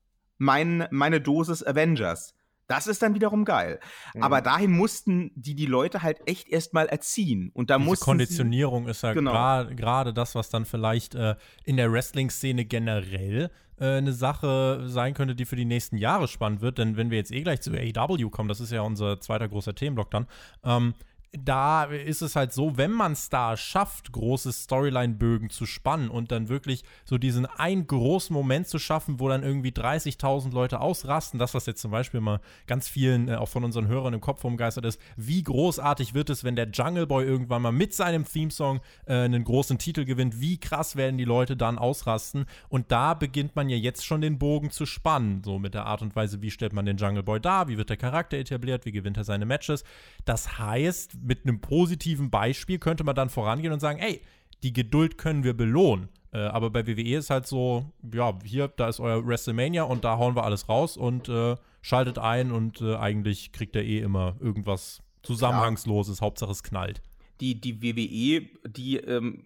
mein, 0.44 0.88
meine 0.92 1.22
Dosis 1.22 1.66
Avengers. 1.66 2.36
Das 2.68 2.88
ist 2.88 3.02
dann 3.02 3.14
wiederum 3.14 3.46
geil. 3.46 3.80
Mhm. 4.14 4.24
Aber 4.24 4.42
dahin 4.42 4.72
mussten 4.72 5.32
die 5.36 5.56
die 5.56 5.66
Leute 5.66 6.02
halt 6.02 6.20
echt 6.28 6.50
erstmal 6.50 6.88
erziehen. 6.88 7.52
Und 7.54 7.70
da 7.70 7.78
Diese 7.78 7.98
Konditionierung 7.98 8.88
ist 8.88 9.04
ja 9.04 9.14
genau. 9.14 9.66
gerade 9.76 10.14
das, 10.14 10.36
was 10.36 10.50
dann 10.50 10.66
vielleicht 10.66 11.16
äh, 11.16 11.36
in 11.66 11.78
der 11.78 11.92
Wrestling-Szene 11.92 12.66
generell 12.66 13.52
äh, 13.80 13.98
eine 13.98 14.14
Sache 14.14 14.84
sein 14.88 15.14
könnte, 15.14 15.36
die 15.36 15.46
für 15.46 15.58
die 15.58 15.66
nächsten 15.66 15.98
Jahre 15.98 16.28
spannend 16.28 16.62
wird. 16.62 16.78
Denn 16.78 16.96
wenn 16.96 17.10
wir 17.12 17.18
jetzt 17.18 17.32
eh 17.32 17.42
gleich 17.42 17.62
zu 17.62 17.72
AEW 17.72 18.30
kommen, 18.30 18.50
das 18.50 18.62
ist 18.62 18.72
ja 18.72 18.82
unser 18.82 19.20
zweiter 19.20 19.48
großer 19.48 19.76
Themenblock 19.76 20.12
dann, 20.12 20.28
ähm, 20.64 20.94
da 21.38 21.86
ist 21.86 22.22
es 22.22 22.36
halt 22.36 22.54
so, 22.54 22.78
wenn 22.78 22.92
man 22.92 23.14
es 23.14 23.30
da 23.30 23.58
schafft, 23.58 24.12
große 24.12 24.54
Storyline-Bögen 24.54 25.50
zu 25.50 25.66
spannen 25.66 26.10
und 26.10 26.32
dann 26.32 26.48
wirklich 26.48 26.84
so 27.06 27.18
diesen 27.18 27.48
einen 27.48 27.88
großen 27.88 28.32
Moment 28.32 28.68
zu 28.68 28.78
schaffen, 28.78 29.20
wo 29.20 29.30
dann 29.30 29.42
irgendwie 29.42 29.72
30.000 29.72 30.54
Leute 30.54 30.80
ausrasten, 30.80 31.40
das, 31.40 31.56
was 31.56 31.66
jetzt 31.66 31.82
zum 31.82 31.90
Beispiel 31.90 32.22
mal 32.22 32.40
ganz 32.68 32.88
vielen, 32.88 33.30
äh, 33.30 33.36
auch 33.36 33.50
von 33.50 33.64
unseren 33.64 33.88
Hörern 33.88 34.14
im 34.14 34.22
Kopf 34.22 34.44
rumgeistert 34.44 34.86
ist, 34.86 35.02
wie 35.18 35.42
großartig 35.42 36.14
wird 36.14 36.30
es, 36.30 36.44
wenn 36.44 36.56
der 36.56 36.70
Jungle 36.70 37.08
Boy 37.08 37.26
irgendwann 37.26 37.64
mal 37.64 37.72
mit 37.72 37.96
seinem 37.96 38.26
Themesong 38.26 38.82
äh, 39.08 39.14
einen 39.14 39.44
großen 39.44 39.80
Titel 39.80 40.06
gewinnt, 40.06 40.40
wie 40.40 40.60
krass 40.60 40.96
werden 40.96 41.18
die 41.18 41.26
Leute 41.26 41.58
dann 41.58 41.80
ausrasten? 41.80 42.46
Und 42.70 42.92
da 42.92 43.16
beginnt 43.16 43.56
man 43.56 43.70
ja 43.70 43.78
jetzt 43.78 44.06
schon 44.06 44.22
den 44.22 44.38
Bogen 44.38 44.70
zu 44.70 44.86
spannen, 44.86 45.42
so 45.44 45.58
mit 45.58 45.74
der 45.74 45.88
Art 45.88 46.04
und 46.04 46.16
Weise, 46.16 46.44
wie 46.44 46.52
stellt 46.52 46.74
man 46.74 46.86
den 46.86 46.98
Jungle 46.98 47.24
Boy 47.24 47.40
dar, 47.40 47.68
wie 47.68 47.78
wird 47.78 47.90
der 47.90 47.98
Charakter 47.98 48.38
etabliert, 48.38 48.86
wie 48.86 48.92
gewinnt 48.92 49.18
er 49.18 49.24
seine 49.24 49.48
Matches. 49.48 49.84
Das 50.26 50.60
heißt, 50.60 51.23
mit 51.24 51.46
einem 51.46 51.62
positiven 51.62 52.30
Beispiel 52.30 52.80
könnte 52.80 53.04
man 53.04 53.16
dann 53.16 53.30
vorangehen 53.30 53.74
und 53.74 53.80
sagen, 53.80 54.00
ey, 54.00 54.22
die 54.62 54.74
Geduld 54.74 55.18
können 55.18 55.44
wir 55.44 55.54
belohnen. 55.54 56.10
Äh, 56.32 56.40
aber 56.40 56.70
bei 56.70 56.88
WWE 56.88 57.18
ist 57.18 57.30
halt 57.30 57.46
so, 57.46 57.92
ja, 58.14 58.38
hier, 58.44 58.68
da 58.68 58.90
ist 58.90 59.00
euer 59.00 59.26
WrestleMania 59.26 59.84
und 59.84 60.04
da 60.04 60.18
hauen 60.18 60.36
wir 60.36 60.44
alles 60.44 60.68
raus 60.68 60.98
und 60.98 61.30
äh, 61.30 61.56
schaltet 61.82 62.18
ein 62.18 62.52
und 62.52 62.82
äh, 62.82 62.96
eigentlich 62.96 63.52
kriegt 63.52 63.76
er 63.76 63.84
eh 63.84 64.00
immer 64.00 64.36
irgendwas 64.40 65.02
Zusammenhangsloses, 65.22 66.20
ja. 66.20 66.26
Hauptsache 66.26 66.52
es 66.52 66.64
knallt. 66.64 67.02
Die, 67.40 67.60
die 67.60 67.82
WWE, 67.82 68.50
die 68.70 68.98
ähm, 68.98 69.44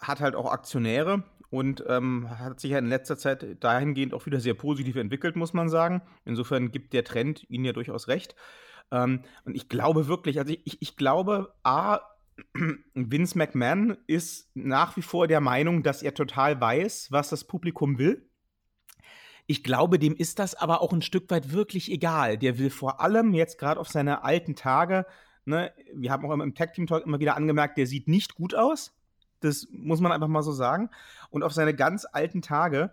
hat 0.00 0.20
halt 0.20 0.34
auch 0.34 0.50
Aktionäre 0.50 1.24
und 1.50 1.82
ähm, 1.88 2.28
hat 2.30 2.60
sich 2.60 2.72
ja 2.72 2.78
in 2.78 2.86
letzter 2.86 3.16
Zeit 3.16 3.62
dahingehend 3.62 4.12
auch 4.12 4.26
wieder 4.26 4.40
sehr 4.40 4.54
positiv 4.54 4.96
entwickelt, 4.96 5.34
muss 5.36 5.54
man 5.54 5.68
sagen. 5.68 6.02
Insofern 6.24 6.70
gibt 6.70 6.92
der 6.92 7.04
Trend 7.04 7.46
ihnen 7.48 7.64
ja 7.64 7.72
durchaus 7.72 8.08
recht. 8.08 8.34
Ähm, 8.90 9.22
und 9.44 9.54
ich 9.54 9.68
glaube 9.68 10.08
wirklich, 10.08 10.38
also 10.38 10.54
ich, 10.64 10.80
ich 10.80 10.96
glaube, 10.96 11.54
A, 11.62 12.00
Vince 12.94 13.36
McMahon 13.36 13.96
ist 14.06 14.50
nach 14.54 14.96
wie 14.96 15.02
vor 15.02 15.26
der 15.26 15.40
Meinung, 15.40 15.82
dass 15.82 16.02
er 16.02 16.14
total 16.14 16.60
weiß, 16.60 17.08
was 17.10 17.28
das 17.30 17.44
Publikum 17.44 17.98
will. 17.98 18.28
Ich 19.46 19.64
glaube, 19.64 19.98
dem 19.98 20.14
ist 20.14 20.38
das 20.38 20.54
aber 20.54 20.82
auch 20.82 20.92
ein 20.92 21.02
Stück 21.02 21.30
weit 21.30 21.52
wirklich 21.52 21.90
egal. 21.90 22.36
Der 22.36 22.58
will 22.58 22.70
vor 22.70 23.00
allem 23.00 23.32
jetzt 23.32 23.58
gerade 23.58 23.80
auf 23.80 23.88
seine 23.88 24.22
alten 24.22 24.54
Tage, 24.54 25.06
ne, 25.46 25.72
wir 25.94 26.12
haben 26.12 26.26
auch 26.26 26.32
im 26.34 26.54
Tag 26.54 26.74
Team 26.74 26.86
Talk 26.86 27.06
immer 27.06 27.18
wieder 27.18 27.36
angemerkt, 27.36 27.78
der 27.78 27.86
sieht 27.86 28.08
nicht 28.08 28.34
gut 28.34 28.54
aus. 28.54 28.94
Das 29.40 29.66
muss 29.70 30.00
man 30.00 30.12
einfach 30.12 30.28
mal 30.28 30.42
so 30.42 30.52
sagen. 30.52 30.90
Und 31.30 31.42
auf 31.42 31.52
seine 31.52 31.74
ganz 31.74 32.06
alten 32.10 32.42
Tage 32.42 32.92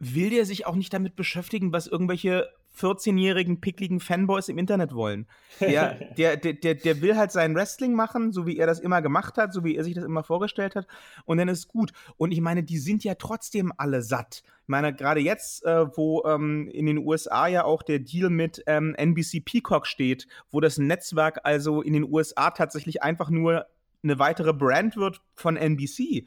will 0.00 0.30
der 0.30 0.44
sich 0.44 0.66
auch 0.66 0.74
nicht 0.74 0.92
damit 0.92 1.14
beschäftigen, 1.14 1.72
was 1.72 1.86
irgendwelche 1.86 2.48
14-jährigen, 2.78 3.60
pickligen 3.60 4.00
Fanboys 4.00 4.48
im 4.48 4.58
Internet 4.58 4.94
wollen. 4.94 5.26
Der, 5.60 5.94
der, 6.16 6.36
der, 6.36 6.74
der, 6.74 7.02
will 7.02 7.16
halt 7.16 7.32
sein 7.32 7.54
Wrestling 7.54 7.92
machen, 7.92 8.32
so 8.32 8.46
wie 8.46 8.56
er 8.56 8.66
das 8.66 8.80
immer 8.80 9.02
gemacht 9.02 9.36
hat, 9.36 9.52
so 9.52 9.62
wie 9.62 9.76
er 9.76 9.84
sich 9.84 9.94
das 9.94 10.04
immer 10.04 10.22
vorgestellt 10.22 10.74
hat. 10.74 10.86
Und 11.26 11.38
dann 11.38 11.48
ist 11.48 11.68
gut. 11.68 11.92
Und 12.16 12.32
ich 12.32 12.40
meine, 12.40 12.62
die 12.62 12.78
sind 12.78 13.04
ja 13.04 13.14
trotzdem 13.14 13.72
alle 13.76 14.02
satt. 14.02 14.42
Ich 14.62 14.68
meine, 14.68 14.94
gerade 14.94 15.20
jetzt, 15.20 15.64
äh, 15.64 15.86
wo 15.96 16.24
ähm, 16.24 16.68
in 16.72 16.86
den 16.86 16.98
USA 16.98 17.46
ja 17.46 17.64
auch 17.64 17.82
der 17.82 17.98
Deal 17.98 18.30
mit 18.30 18.62
ähm, 18.66 18.94
NBC 18.94 19.44
Peacock 19.44 19.86
steht, 19.86 20.26
wo 20.50 20.60
das 20.60 20.78
Netzwerk 20.78 21.40
also 21.44 21.82
in 21.82 21.92
den 21.92 22.04
USA 22.04 22.50
tatsächlich 22.50 23.02
einfach 23.02 23.28
nur 23.28 23.66
eine 24.02 24.18
weitere 24.18 24.54
Brand 24.54 24.96
wird 24.96 25.20
von 25.34 25.56
NBC 25.56 26.24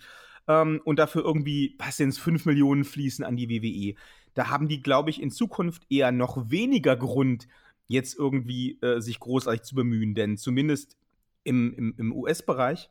ähm, 0.48 0.82
und 0.84 1.00
dafür 1.00 1.24
irgendwie, 1.24 1.76
was 1.80 1.98
sind 1.98 2.10
es, 2.10 2.18
5 2.18 2.46
Millionen 2.46 2.84
fließen 2.84 3.26
an 3.26 3.36
die 3.36 3.50
WWE 3.50 3.96
da 4.34 4.50
haben 4.50 4.68
die, 4.68 4.82
glaube 4.82 5.10
ich, 5.10 5.22
in 5.22 5.32
Zukunft 5.32 5.84
eher 5.90 6.12
noch 6.12 6.50
weniger 6.50 6.96
Grund, 6.96 7.48
jetzt 7.88 8.18
irgendwie 8.18 8.80
äh, 8.82 9.00
sich 9.00 9.20
großartig 9.20 9.64
zu 9.64 9.76
bemühen. 9.76 10.16
Denn 10.16 10.38
zumindest 10.38 10.98
im, 11.44 11.74
im, 11.76 11.96
im 11.98 12.14
US-Bereich 12.14 12.90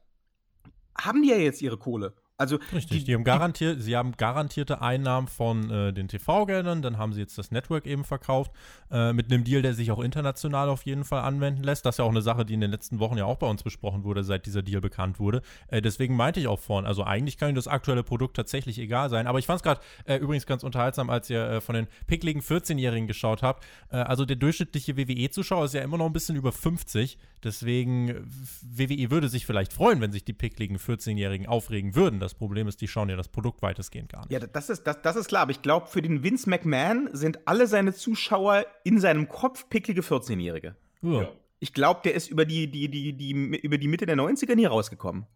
haben 0.97 1.23
die 1.23 1.31
ja 1.31 1.37
jetzt 1.37 1.63
ihre 1.63 1.79
Kohle. 1.79 2.15
Also 2.39 2.59
Richtig, 2.73 3.01
die, 3.01 3.05
die 3.05 3.15
haben 3.15 3.25
garantiert, 3.25 3.81
sie 3.83 3.97
haben 3.97 4.13
garantierte 4.17 4.83
Einnahmen 4.83 5.29
von 5.29 5.71
äh, 5.71 5.93
den 5.93 6.09
TV-Geldern, 6.09 6.83
dann 6.83 6.99
haben 6.99 7.13
sie 7.13 7.21
jetzt 7.21 7.39
das 7.39 7.51
Network 7.51 7.87
eben 7.87 8.05
verkauft, 8.05 8.51
äh, 8.91 9.13
mit 9.13 9.31
einem 9.31 9.45
Deal, 9.45 9.63
der 9.63 9.75
sich 9.75 9.91
auch 9.91 10.01
international 10.01 10.69
auf 10.69 10.85
jeden 10.85 11.05
Fall 11.05 11.23
anwenden 11.23 11.63
lässt. 11.63 11.87
Das 11.87 11.95
ist 11.95 11.99
ja 11.99 12.05
auch 12.05 12.11
eine 12.11 12.23
Sache, 12.23 12.45
die 12.45 12.55
in 12.55 12.61
den 12.61 12.71
letzten 12.71 12.99
Wochen 12.99 13.17
ja 13.17 13.27
auch 13.27 13.37
bei 13.37 13.47
uns 13.47 13.63
besprochen 13.63 14.03
wurde, 14.03 14.25
seit 14.25 14.47
dieser 14.47 14.63
Deal 14.63 14.81
bekannt 14.81 15.21
wurde. 15.21 15.43
Äh, 15.69 15.83
deswegen 15.83 16.17
meinte 16.17 16.41
ich 16.41 16.49
auch 16.49 16.59
vorhin, 16.59 16.87
also 16.87 17.05
eigentlich 17.05 17.37
kann 17.37 17.51
Ihnen 17.51 17.57
das 17.57 17.69
aktuelle 17.69 18.03
Produkt 18.03 18.35
tatsächlich 18.35 18.79
egal 18.79 19.11
sein. 19.11 19.27
Aber 19.27 19.39
ich 19.39 19.47
fand 19.47 19.59
es 19.59 19.63
gerade 19.63 19.81
äh, 20.07 20.17
übrigens 20.17 20.47
ganz 20.47 20.65
unterhaltsam, 20.65 21.11
als 21.11 21.29
ihr 21.31 21.45
äh, 21.45 21.61
von 21.61 21.75
den 21.75 21.87
pickligen 22.07 22.43
14-Jährigen 22.43 23.07
geschaut 23.07 23.43
habt. 23.43 23.65
Äh, 23.91 23.97
also 23.97 24.25
der 24.25 24.37
durchschnittliche 24.37 24.97
WWE-Zuschauer 24.97 25.67
ist 25.67 25.75
ja 25.75 25.83
immer 25.83 25.99
noch 25.99 26.07
ein 26.07 26.13
bisschen 26.13 26.37
über 26.37 26.51
50. 26.51 27.19
Deswegen, 27.45 28.31
WWE 28.63 29.11
würde 29.11 29.29
sich 29.29 29.47
vielleicht 29.47 29.73
freuen, 29.73 30.01
wenn 30.01 30.13
sich 30.13 30.25
die 30.25 30.33
pickligen 30.33 30.79
14-Jährigen 30.79 31.47
aufregen 31.47 31.95
würden. 31.95 32.21
Das 32.23 32.35
Problem 32.35 32.69
ist, 32.69 32.81
die 32.81 32.89
schauen 32.89 33.09
ja 33.09 33.17
das 33.17 33.29
Produkt 33.29 33.63
weitestgehend 33.63 34.11
gar 34.11 34.21
nicht. 34.21 34.33
Ja, 34.33 34.41
das 34.41 34.71
ist, 34.71 34.87
das, 34.87 35.03
das 35.03 35.17
ist 35.17 35.29
klar. 35.29 35.43
Aber 35.43 35.51
ich 35.51 35.63
glaube, 35.63 35.87
für 35.87 36.03
den 36.03 36.23
Vince 36.23 36.49
McMahon 36.49 37.09
sind 37.13 37.47
alle 37.47 37.67
seine 37.67 37.93
Zuschauer 37.93 38.67
in 38.85 39.01
seinem 39.01 39.29
Kopf 39.29 39.69
picklige 39.69 40.03
14-Jährige. 40.03 40.77
Ja. 41.03 41.29
Ich 41.59 41.73
glaube, 41.73 42.01
der 42.05 42.15
ist 42.15 42.29
über 42.29 42.45
die, 42.45 42.71
die, 42.71 42.89
die, 42.89 43.13
die, 43.13 43.31
über 43.31 43.79
die 43.79 43.89
Mitte 43.89 44.07
der 44.07 44.17
90er 44.17 44.55
nie 44.55 44.67
rausgekommen. 44.67 45.27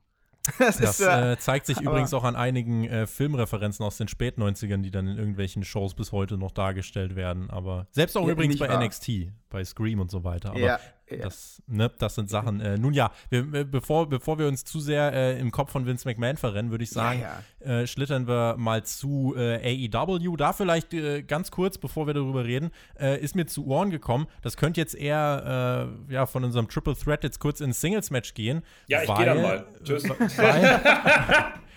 Das, 0.59 0.77
das 0.79 1.01
ist, 1.01 1.07
äh, 1.07 1.37
zeigt 1.39 1.67
sich 1.67 1.81
übrigens 1.81 2.15
auch 2.15 2.25
an 2.25 2.37
einigen 2.37 2.85
äh, 2.85 3.07
Filmreferenzen 3.07 3.85
aus 3.85 3.97
den 3.97 4.09
Spätneunzigern, 4.09 4.83
die 4.83 4.91
dann 4.91 5.09
in 5.09 5.19
irgendwelchen 5.19 5.65
Shows 5.65 5.95
bis 5.95 6.13
heute 6.13 6.37
noch 6.37 6.53
dargestellt 6.53 7.17
werden. 7.17 7.51
Aber 7.51 7.87
selbst 7.91 8.17
auch 8.17 8.27
ja, 8.27 8.33
übrigens 8.33 8.59
bei 8.59 8.69
wahr. 8.69 8.83
NXT, 8.83 9.29
bei 9.51 9.65
Scream 9.65 10.01
und 10.01 10.11
so 10.11 10.25
weiter. 10.25 10.51
Aber 10.51 10.61
ja, 10.61 10.81
ja. 11.09 11.19
Das, 11.19 11.63
ne, 11.67 11.91
das 11.99 12.17
sind 12.17 12.29
Sachen. 12.29 12.61
Äh, 12.61 12.79
nun 12.79 12.93
ja, 12.93 13.13
wir, 13.31 13.41
äh, 13.55 13.65
bevor, 13.65 14.09
bevor 14.09 14.39
wir 14.39 14.49
uns 14.49 14.65
zu 14.65 14.81
sehr 14.81 15.13
äh, 15.13 15.39
im 15.39 15.53
Kopf 15.53 15.71
von 15.71 15.87
Vince 15.87 16.09
McMahon 16.09 16.37
verrennen, 16.37 16.71
würde 16.71 16.85
ich 16.85 16.91
sagen, 16.91 17.23
äh, 17.61 17.87
schlittern 17.87 18.27
wir 18.27 18.57
mal 18.59 18.85
zu 18.85 19.35
AEW. 19.37 20.37
Da 20.37 20.53
vielleicht 20.53 20.95
ganz 21.27 21.51
kurz, 21.51 21.79
bevor 21.79 22.07
wir 22.07 22.15
darüber 22.15 22.45
reden, 22.45 22.71
ist 23.21 23.35
mir 23.35 23.47
zu 23.47 23.67
Ohren 23.67 23.91
gekommen, 23.91 24.27
das 24.43 24.57
könnte 24.57 24.81
jetzt 24.81 24.95
eher 24.95 25.89
ja, 26.09 26.27
von 26.27 26.45
unserem 26.45 26.69
Triple 26.69 26.97
Threat 26.97 27.25
jetzt 27.25 27.41
kurz 27.41 27.61
ins 27.61 27.81
Singles-Match 27.81 28.35
gehen. 28.35 28.63
Ja, 28.89 29.03
ich 29.03 29.15
gehe 29.15 29.27
dann 29.27 29.43
mal. 29.43 29.67
Tschüss. 29.83 30.05
Weil, 30.37 30.81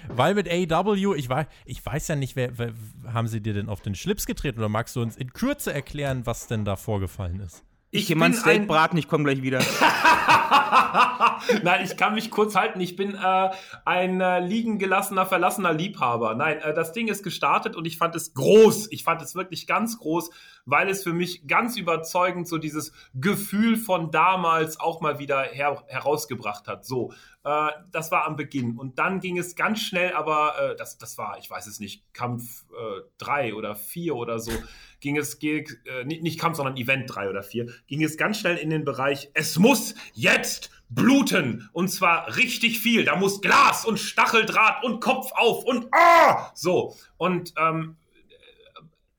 weil 0.10 0.34
mit 0.34 0.50
AEW, 0.50 1.16
ich, 1.16 1.30
war, 1.30 1.48
ich 1.66 1.86
weiß 1.86 2.08
ja 2.08 2.16
nicht, 2.16 2.36
wer, 2.36 2.58
wer, 2.58 2.74
haben 3.14 3.28
sie 3.28 3.42
dir 3.42 3.54
denn 3.54 3.70
auf 3.70 3.82
den 3.82 3.96
Schlips 3.96 4.26
getreten 4.26 4.60
oder 4.60 4.70
magst 4.70 4.96
du 4.96 5.02
uns 5.02 5.16
in 5.16 5.34
Kürze 5.34 5.74
erklären, 5.74 6.26
was 6.26 6.48
denn 6.48 6.66
da 6.66 6.76
vorgefallen 6.76 7.40
ist? 7.40 7.64
Ich, 7.92 8.02
ich 8.02 8.08
gehe 8.08 8.16
mal 8.16 8.26
ein 8.26 8.34
Steak 8.34 8.68
braten, 8.68 8.98
ich 8.98 9.08
komme 9.08 9.24
gleich 9.24 9.42
wieder. 9.42 9.60
Nein, 11.64 11.84
ich 11.84 11.98
kann 11.98 12.14
mich 12.14 12.30
kurz 12.30 12.56
halten. 12.56 12.80
Ich 12.80 12.96
bin 12.96 13.16
äh, 13.16 13.50
ein 13.86 14.22
äh, 14.22 14.40
liegen 14.40 14.78
gelassener, 14.78 15.26
verlassener 15.26 15.74
Liebhaber. 15.74 16.36
Nein, 16.36 16.60
äh, 16.60 16.74
das 16.74 16.92
Ding 16.92 17.08
ist 17.08 17.24
gestartet 17.24 17.76
und 17.76 17.86
ich 17.86 17.98
fand 17.98 18.16
es 18.16 18.36
groß. 18.36 18.92
Ich 18.92 19.04
fand 19.04 19.24
es 19.24 19.34
wirklich 19.34 19.66
ganz 19.66 19.98
groß, 19.98 20.30
weil 20.66 20.88
es 20.90 21.04
für 21.04 21.14
mich 21.14 21.48
ganz 21.48 21.78
überzeugend 21.78 22.48
so 22.48 22.60
dieses 22.60 22.92
Gefühl 23.16 23.76
von 23.76 24.12
damals 24.12 24.80
auch 24.80 25.02
mal 25.02 25.18
wieder 25.18 25.42
her 25.42 25.84
herausgebracht 25.88 26.68
hat. 26.68 26.86
So, 26.86 27.12
äh, 27.50 27.72
das 27.92 28.12
war 28.12 28.26
am 28.26 28.36
Beginn. 28.36 28.78
Und 28.78 29.00
dann 29.00 29.20
ging 29.20 29.38
es 29.38 29.56
ganz 29.56 29.82
schnell, 29.82 30.14
aber 30.14 30.54
äh, 30.60 30.76
das, 30.76 30.98
das 30.98 31.18
war, 31.18 31.38
ich 31.40 31.50
weiß 31.50 31.66
es 31.66 31.80
nicht, 31.80 32.14
Kampf 32.14 32.66
3 33.18 33.50
äh, 33.50 33.54
oder 33.54 33.76
4 33.76 34.16
oder 34.16 34.40
so 34.40 34.52
ging 35.00 35.18
es, 35.18 35.40
ging, 35.40 35.68
äh, 35.86 36.04
nicht 36.04 36.40
Kampf, 36.40 36.58
sondern 36.58 36.78
Event 36.78 37.14
3 37.14 37.30
oder 37.30 37.42
4, 37.42 37.68
ging 37.88 38.04
es 38.04 38.18
ganz 38.18 38.40
schnell 38.40 38.58
in 38.58 38.70
den 38.70 38.86
Bereich, 38.86 39.32
es 39.34 39.58
muss 39.58 39.96
jetzt 40.14 40.70
bluten. 40.90 41.70
Und 41.74 41.90
zwar 41.90 42.36
richtig 42.36 42.80
viel. 42.80 43.06
Da 43.06 43.16
muss 43.16 43.42
Glas 43.42 43.86
und 43.86 43.98
Stacheldraht 43.98 44.84
und 44.84 45.00
Kopf 45.00 45.32
auf 45.34 45.64
und 45.64 45.88
ah! 45.94 46.52
So. 46.54 46.96
Und 47.18 47.54
ähm, 47.58 47.96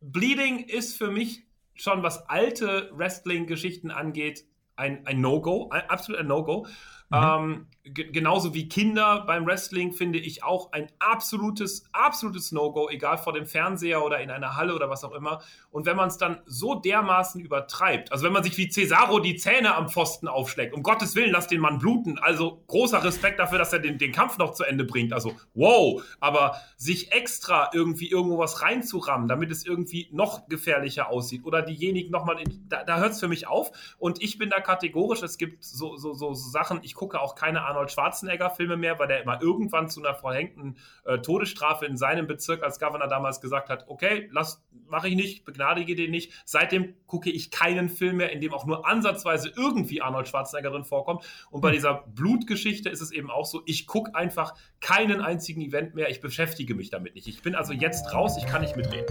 Bleeding 0.01 0.61
ist 0.61 0.97
für 0.97 1.11
mich 1.11 1.45
schon, 1.75 2.03
was 2.03 2.29
alte 2.29 2.91
Wrestling-Geschichten 2.93 3.91
angeht, 3.91 4.45
ein, 4.77 5.07
ein 5.07 5.21
No-Go, 5.21 5.71
absolut 5.71 6.21
ein 6.21 6.27
No-Go. 6.27 6.67
Mhm. 7.11 7.17
Ähm, 7.17 7.67
genauso 7.95 8.55
wie 8.55 8.69
Kinder 8.69 9.25
beim 9.27 9.47
Wrestling 9.47 9.93
finde 9.93 10.19
ich 10.19 10.43
auch 10.43 10.73
ein 10.73 10.91
absolutes, 10.99 11.85
absolutes 11.93 12.53
No-Go, 12.53 12.89
egal 12.89 13.19
vor 13.19 13.33
dem 13.33 13.47
Fernseher 13.47 14.05
oder 14.05 14.21
in 14.21 14.31
einer 14.31 14.57
Halle 14.57 14.75
oder 14.75 14.91
was 14.91 15.05
auch 15.05 15.13
immer. 15.13 15.41
Und 15.71 15.87
wenn 15.87 15.97
man 15.97 16.09
es 16.09 16.19
dann 16.19 16.41
so 16.47 16.75
dermaßen 16.75 17.41
übertreibt, 17.41 18.13
also 18.13 18.25
wenn 18.25 18.33
man 18.33 18.43
sich 18.43 18.57
wie 18.59 18.69
Cesaro 18.69 19.21
die 19.21 19.37
Zähne 19.37 19.75
am 19.75 19.89
Pfosten 19.89 20.29
aufschlägt, 20.29 20.75
um 20.75 20.83
Gottes 20.83 21.15
Willen, 21.15 21.31
lass 21.31 21.47
den 21.47 21.61
Mann 21.61 21.79
bluten. 21.79 22.19
Also 22.19 22.63
großer 22.67 23.03
Respekt 23.03 23.39
dafür, 23.39 23.59
dass 23.59 23.73
er 23.73 23.79
den, 23.79 23.99
den 23.99 24.13
Kampf 24.13 24.39
noch 24.39 24.53
zu 24.53 24.65
Ende 24.65 24.85
bringt. 24.85 25.13
Also 25.13 25.35
wow, 25.55 26.03
aber 26.21 26.57
sich 26.77 27.13
extra 27.13 27.71
irgendwie 27.73 28.11
irgendwo 28.11 28.39
was 28.39 28.63
reinzurammen, 28.63 29.29
damit 29.29 29.51
es 29.51 29.65
irgendwie 29.65 30.09
noch 30.13 30.49
gefährlicher 30.49 31.11
aussieht 31.11 31.45
oder 31.45 31.63
diejenigen 31.63 32.11
nochmal, 32.11 32.43
da, 32.69 32.85
da 32.85 32.99
hört 32.99 33.13
es 33.13 33.21
für 33.21 33.29
mich 33.29 33.47
auf. 33.47 33.71
Und 33.99 34.23
ich 34.23 34.39
bin 34.39 34.51
da 34.51 34.61
kategorisch, 34.61 35.23
es 35.23 35.39
gibt 35.39 35.65
so, 35.65 35.97
so, 35.97 36.13
so 36.13 36.35
Sachen, 36.35 36.81
ich 36.83 36.95
gucke 36.95 37.21
auch 37.21 37.35
keine 37.35 37.63
Arnold 37.81 37.91
Schwarzenegger-Filme 37.93 38.77
mehr, 38.77 38.99
weil 38.99 39.09
der 39.09 39.23
immer 39.23 39.41
irgendwann 39.41 39.89
zu 39.89 40.03
einer 40.03 40.15
verhängten 40.15 40.77
äh, 41.05 41.19
Todesstrafe 41.19 41.87
in 41.87 41.97
seinem 41.97 42.27
Bezirk 42.27 42.63
als 42.63 42.79
Governor 42.79 43.09
damals 43.09 43.41
gesagt 43.41 43.71
hat, 43.71 43.87
okay, 43.89 44.29
lass, 44.33 44.63
mache 44.87 45.09
ich 45.09 45.17
nicht, 45.17 45.45
begnadige 45.45 45.95
den 45.95 46.11
nicht. 46.11 46.33
Seitdem 46.45 46.95
gucke 47.07 47.31
ich 47.31 47.51
keinen 47.51 47.89
Film 47.89 48.19
mehr, 48.19 48.33
in 48.33 48.41
dem 48.41 48.53
auch 48.53 48.67
nur 48.67 48.87
ansatzweise 48.87 49.51
irgendwie 49.57 50.03
Arnold 50.03 50.29
Schwarzenegger 50.29 50.71
drin 50.71 50.85
vorkommt. 50.85 51.25
Und 51.51 51.63
bei 51.63 51.69
hm. 51.69 51.75
dieser 51.75 52.05
Blutgeschichte 52.09 52.91
ist 52.91 53.01
es 53.01 53.13
eben 53.13 53.31
auch 53.31 53.47
so, 53.47 53.63
ich 53.65 53.87
gucke 53.87 54.15
einfach 54.15 54.55
keinen 54.81 55.21
einzigen 55.21 55.63
Event 55.63 55.95
mehr, 55.95 56.11
ich 56.11 56.21
beschäftige 56.21 56.75
mich 56.75 56.91
damit 56.91 57.15
nicht. 57.15 57.29
Ich 57.29 57.41
bin 57.43 57.55
also 57.55 57.73
jetzt 57.73 58.13
raus, 58.13 58.37
ich 58.37 58.47
kann 58.47 58.61
nicht 58.61 58.77
mitreden. 58.77 59.07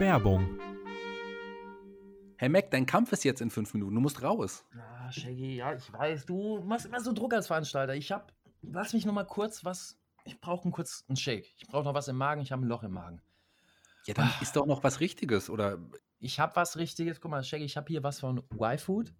Werbung. 0.00 0.58
Hey 2.36 2.48
Mac, 2.48 2.70
dein 2.70 2.86
Kampf 2.86 3.12
ist 3.12 3.24
jetzt 3.24 3.40
in 3.40 3.50
fünf 3.50 3.74
Minuten. 3.74 3.94
Du 3.94 4.00
musst 4.00 4.22
raus. 4.22 4.64
Ja, 4.74 5.12
Shaggy, 5.12 5.56
ja, 5.56 5.74
ich 5.74 5.92
weiß. 5.92 6.26
Du 6.26 6.60
machst 6.64 6.86
immer 6.86 7.00
so 7.00 7.12
Druck 7.12 7.32
als 7.32 7.46
Veranstalter. 7.46 7.94
Ich 7.94 8.10
hab. 8.10 8.32
Lass 8.62 8.92
mich 8.92 9.04
noch 9.06 9.12
mal 9.12 9.24
kurz 9.24 9.64
was. 9.64 9.98
Ich 10.24 10.40
brauche 10.40 10.68
kurz 10.70 11.04
einen 11.08 11.16
Shake. 11.16 11.52
Ich 11.58 11.66
brauche 11.66 11.84
noch 11.84 11.94
was 11.94 12.08
im 12.08 12.16
Magen. 12.16 12.40
Ich 12.40 12.50
habe 12.50 12.64
ein 12.64 12.68
Loch 12.68 12.82
im 12.82 12.92
Magen. 12.92 13.20
Ja, 14.06 14.14
dann 14.14 14.26
ah. 14.26 14.42
ist 14.42 14.56
doch 14.56 14.66
noch 14.66 14.82
was 14.82 15.00
Richtiges, 15.00 15.48
oder? 15.48 15.78
Ich 16.18 16.40
habe 16.40 16.56
was 16.56 16.76
Richtiges. 16.76 17.20
Guck 17.20 17.30
mal, 17.30 17.44
Shaggy, 17.44 17.64
ich 17.64 17.76
habe 17.76 17.88
hier 17.88 18.02
was 18.02 18.20
von 18.20 18.42
Y-Food. 18.52 19.14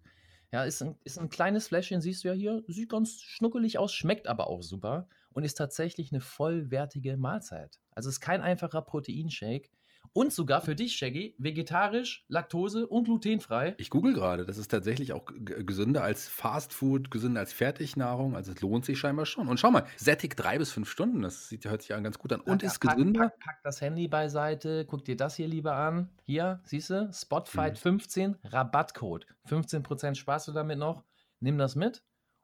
Ja, 0.51 0.63
ist 0.63 0.81
ein, 0.81 0.97
ist 1.03 1.17
ein 1.17 1.29
kleines 1.29 1.67
Fläschchen, 1.67 2.01
siehst 2.01 2.23
du 2.23 2.29
ja 2.29 2.33
hier. 2.33 2.63
Sieht 2.67 2.89
ganz 2.89 3.21
schnuckelig 3.21 3.77
aus, 3.77 3.93
schmeckt 3.93 4.27
aber 4.27 4.47
auch 4.47 4.61
super 4.61 5.07
und 5.33 5.43
ist 5.43 5.55
tatsächlich 5.55 6.11
eine 6.11 6.21
vollwertige 6.21 7.17
Mahlzeit. 7.17 7.79
Also 7.91 8.09
ist 8.09 8.21
kein 8.21 8.41
einfacher 8.41 8.81
Proteinshake. 8.81 9.69
Und 10.15 10.31
sogar 10.31 10.61
für 10.61 10.75
dich, 10.75 10.95
Shaggy, 10.95 11.35
vegetarisch, 11.37 12.23
Laktose 12.29 12.87
und 12.87 13.03
glutenfrei. 13.03 13.75
Ich 13.77 13.89
google 13.89 14.13
gerade, 14.13 14.45
das 14.45 14.57
ist 14.57 14.71
tatsächlich 14.71 15.11
auch 15.11 15.25
gesünder 15.25 16.03
als 16.03 16.29
Fastfood, 16.29 17.11
gesünder 17.11 17.41
als 17.41 17.51
Fertignahrung. 17.51 18.33
Also 18.33 18.53
es 18.53 18.61
lohnt 18.61 18.85
sich 18.85 18.97
scheinbar 18.97 19.25
schon. 19.25 19.49
Und 19.49 19.59
schau 19.59 19.71
mal, 19.71 19.83
sättigt 19.97 20.39
drei 20.39 20.57
bis 20.57 20.71
fünf 20.71 20.89
Stunden, 20.89 21.21
das 21.21 21.49
sieht, 21.49 21.65
hört 21.65 21.81
sich 21.81 21.93
an 21.93 22.01
ganz 22.01 22.17
gut 22.17 22.31
an. 22.31 22.39
Und 22.39 22.63
ja, 22.63 22.69
ist 22.69 22.79
pack, 22.79 22.95
gesünder. 22.95 23.23
Pack, 23.23 23.39
pack, 23.41 23.63
das 23.65 23.81
Handy 23.81 24.07
beiseite, 24.07 24.85
guck 24.85 25.03
dir 25.03 25.17
das 25.17 25.35
hier 25.35 25.49
lieber 25.49 25.75
an. 25.75 26.07
Hier, 26.23 26.61
siehst 26.63 26.91
du, 26.91 27.11
Spotfight 27.11 27.77
15, 27.77 28.31
mhm. 28.31 28.37
Rabattcode. 28.45 29.27
15% 29.49 30.15
sparst 30.15 30.47
du 30.47 30.53
damit 30.53 30.79
noch. 30.79 31.03
Nimm 31.41 31.57
das 31.57 31.75
mit 31.75 32.03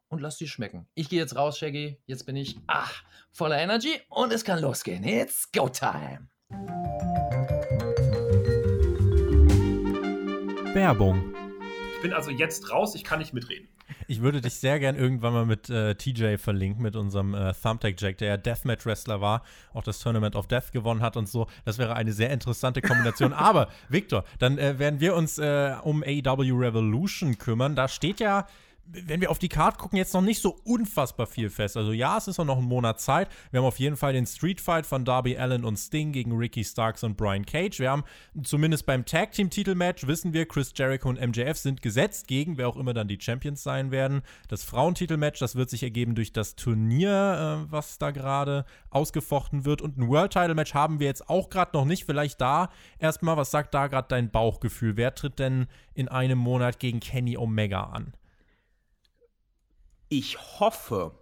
und 0.09 0.19
lass 0.19 0.36
dir 0.36 0.49
schmecken. 0.49 0.89
Ich 0.93 1.07
gehe 1.07 1.22
jetzt 1.22 1.38
raus, 1.38 1.57
Shaggy. 1.57 2.01
Jetzt 2.05 2.26
bin 2.26 2.36
ich 2.36 2.59
ach, 2.67 3.01
voller 3.32 3.59
Energy 3.59 4.01
und 4.09 4.34
es 4.34 4.43
kann 4.43 4.59
losgehen. 4.59 5.05
It's 5.05 5.49
go 5.53 5.69
time. 5.69 6.28
Werbung. 10.74 11.34
Ich 11.95 12.02
bin 12.02 12.14
also 12.14 12.32
jetzt 12.32 12.72
raus, 12.72 12.95
ich 12.95 13.04
kann 13.04 13.20
nicht 13.20 13.34
mitreden. 13.34 13.68
Ich 14.08 14.22
würde 14.22 14.41
dich 14.41 14.56
sehr 14.56 14.80
gern 14.80 14.95
irgendwann 14.95 15.34
mal 15.34 15.45
mit 15.45 15.70
äh, 15.70 15.95
TJ 15.95 16.38
verlinken, 16.38 16.82
mit 16.82 16.95
unserem 16.95 17.34
äh, 17.34 17.54
Thumbtack 17.54 17.99
Jack, 17.99 18.18
der 18.18 18.30
ja 18.30 18.38
Deathmatch-Wrestler 18.38 19.22
war, 19.22 19.43
auch 19.74 19.84
das 19.84 19.99
Tournament 19.99 20.36
of 20.36 20.47
Death 20.47 20.72
gewonnen 20.72 21.02
hat 21.02 21.18
und 21.18 21.28
so. 21.28 21.47
Das 21.66 21.78
wäre 21.78 21.95
eine 21.95 22.14
sehr 22.14 22.30
interessante 22.32 22.82
Kombination. 22.82 23.34
Aber, 23.34 23.68
Victor, 23.89 24.24
dann 24.39 24.58
äh, 24.58 24.80
werden 24.80 24.99
wir 24.99 25.16
uns 25.16 25.38
äh, 25.38 25.76
um 25.84 26.04
AW 26.04 26.52
Revolution 26.52 27.38
kümmern. 27.38 27.76
Da 27.76 27.88
steht 27.88 28.20
ja 28.20 28.47
wenn 28.93 29.21
wir 29.21 29.31
auf 29.31 29.39
die 29.39 29.49
Karte 29.49 29.77
gucken, 29.77 29.97
jetzt 29.97 30.13
noch 30.13 30.21
nicht 30.21 30.41
so 30.41 30.59
unfassbar 30.63 31.27
viel 31.27 31.49
fest. 31.49 31.77
Also 31.77 31.91
ja, 31.91 32.17
es 32.17 32.27
ist 32.27 32.37
noch 32.37 32.57
ein 32.57 32.63
Monat 32.63 32.99
Zeit. 32.99 33.29
Wir 33.51 33.59
haben 33.59 33.67
auf 33.67 33.79
jeden 33.79 33.95
Fall 33.95 34.13
den 34.13 34.25
Street 34.25 34.59
Fight 34.59 34.85
von 34.85 35.05
Darby 35.05 35.37
Allen 35.37 35.63
und 35.63 35.77
Sting 35.77 36.11
gegen 36.11 36.35
Ricky 36.35 36.63
Starks 36.63 37.03
und 37.03 37.15
Brian 37.15 37.45
Cage. 37.45 37.79
Wir 37.79 37.91
haben 37.91 38.03
zumindest 38.43 38.85
beim 38.85 39.05
Tag 39.05 39.31
Team 39.31 39.49
Titelmatch 39.49 40.07
wissen 40.07 40.33
wir, 40.33 40.47
Chris 40.47 40.73
Jericho 40.75 41.09
und 41.09 41.19
MJF 41.19 41.57
sind 41.57 41.81
gesetzt 41.81 42.27
gegen 42.27 42.57
wer 42.57 42.67
auch 42.67 42.77
immer 42.77 42.93
dann 42.93 43.07
die 43.07 43.19
Champions 43.19 43.63
sein 43.63 43.91
werden. 43.91 44.21
Das 44.47 44.63
Frauentitelmatch, 44.63 45.39
das 45.39 45.55
wird 45.55 45.69
sich 45.69 45.83
ergeben 45.83 46.15
durch 46.15 46.33
das 46.33 46.55
Turnier, 46.55 47.65
äh, 47.67 47.71
was 47.71 47.97
da 47.97 48.11
gerade 48.11 48.65
ausgefochten 48.89 49.65
wird. 49.65 49.81
Und 49.81 49.97
ein 49.97 50.07
World 50.09 50.33
Title 50.33 50.55
Match 50.55 50.73
haben 50.73 50.99
wir 50.99 51.07
jetzt 51.07 51.29
auch 51.29 51.49
gerade 51.49 51.71
noch 51.73 51.85
nicht. 51.85 52.05
Vielleicht 52.05 52.41
da 52.41 52.69
erstmal, 52.99 53.37
was 53.37 53.51
sagt 53.51 53.73
da 53.73 53.87
gerade 53.87 54.07
dein 54.09 54.31
Bauchgefühl? 54.31 54.97
Wer 54.97 55.15
tritt 55.15 55.39
denn 55.39 55.67
in 55.93 56.07
einem 56.07 56.37
Monat 56.37 56.79
gegen 56.79 56.99
Kenny 56.99 57.37
Omega 57.37 57.83
an? 57.83 58.13
Ich 60.14 60.59
hoffe, 60.59 61.18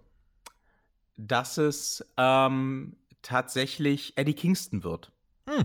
dass 1.16 1.58
es 1.58 2.04
ähm, 2.16 2.96
tatsächlich 3.22 4.14
Eddie 4.16 4.34
Kingston 4.34 4.82
wird. 4.82 5.12
Hm. 5.48 5.64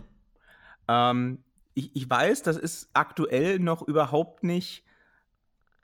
Ähm, 0.87 1.43
ich, 1.73 1.95
ich, 1.95 2.07
weiß, 2.07 2.43
das 2.43 2.55
ist 2.55 2.91
aktuell 2.93 3.57
noch 3.57 3.81
überhaupt 3.81 4.43
nicht 4.43 4.85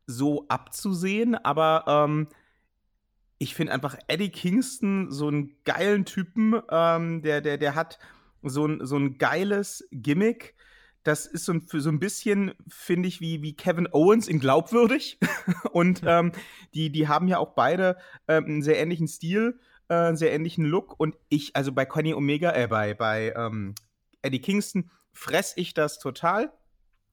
so 0.06 0.46
abzusehen, 0.50 1.34
aber 1.34 1.86
ähm, 1.88 2.28
ich 3.39 3.56
finde 3.56 3.74
einfach 3.74 3.98
Eddie 4.08 4.30
Kingston 4.30 5.10
so 5.10 5.28
einen 5.28 5.56
geilen 5.64 6.06
Typen, 6.06 6.62
ähm, 6.70 7.24
der, 7.24 7.42
der, 7.42 7.58
der 7.58 7.74
hat 7.74 7.98
so 8.44 8.68
ein, 8.68 8.86
so 8.86 8.98
ein 8.98 9.18
geiles 9.18 9.88
Gimmick 9.89 10.54
das 11.04 11.26
ist 11.26 11.45
so 11.45 11.54
ein, 11.54 11.66
so 11.68 11.89
ein 11.89 11.99
bisschen, 11.99 12.54
finde 12.68 13.08
ich, 13.08 13.22
wie, 13.22 13.41
wie 13.41 13.56
Kevin 13.56 13.88
Owens 13.91 14.28
in 14.28 14.39
glaubwürdig. 14.39 15.20
und 15.72 16.02
ähm, 16.06 16.32
die, 16.74 16.91
die 16.91 17.08
haben 17.08 17.28
ja 17.28 17.38
auch 17.39 17.54
beide 17.54 17.97
ähm, 18.28 18.45
einen 18.45 18.62
sehr 18.62 18.80
ähnlichen 18.80 19.08
Stil, 19.08 19.60
äh, 19.89 19.95
einen 19.95 20.18
sehr 20.18 20.32
ähnlichen 20.32 20.66
Look. 20.66 20.99
Und 20.99 21.18
ich, 21.30 21.56
also 21.56 21.72
bei 21.72 21.86
Conny 21.86 22.14
Omega, 22.14 22.54
äh, 22.54 22.68
bei, 22.68 22.93
bei 22.93 23.34
ähm, 23.36 23.74
Eddie 24.22 24.41
Kingston, 24.41 24.91
fress 25.12 25.54
ich 25.56 25.74
das 25.74 25.99
total. 25.99 26.54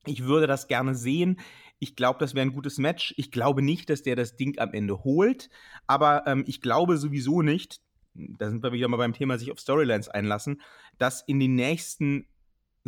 Ich 0.04 0.24
würde 0.24 0.46
das 0.46 0.68
gerne 0.68 0.94
sehen. 0.94 1.40
Ich 1.78 1.96
glaube, 1.96 2.18
das 2.18 2.34
wäre 2.34 2.46
ein 2.46 2.52
gutes 2.52 2.78
Match. 2.78 3.14
Ich 3.16 3.30
glaube 3.30 3.62
nicht, 3.62 3.88
dass 3.88 4.02
der 4.02 4.16
das 4.16 4.36
Ding 4.36 4.58
am 4.58 4.72
Ende 4.72 5.04
holt. 5.04 5.48
Aber 5.86 6.26
ähm, 6.26 6.44
ich 6.46 6.60
glaube 6.60 6.98
sowieso 6.98 7.42
nicht, 7.42 7.80
da 8.14 8.50
sind 8.50 8.62
wir 8.62 8.72
wieder 8.72 8.88
mal 8.88 8.96
beim 8.96 9.12
Thema 9.12 9.38
sich 9.38 9.52
auf 9.52 9.60
Storylines 9.60 10.08
einlassen, 10.08 10.60
dass 10.98 11.22
in 11.22 11.40
den 11.40 11.54
nächsten 11.54 12.26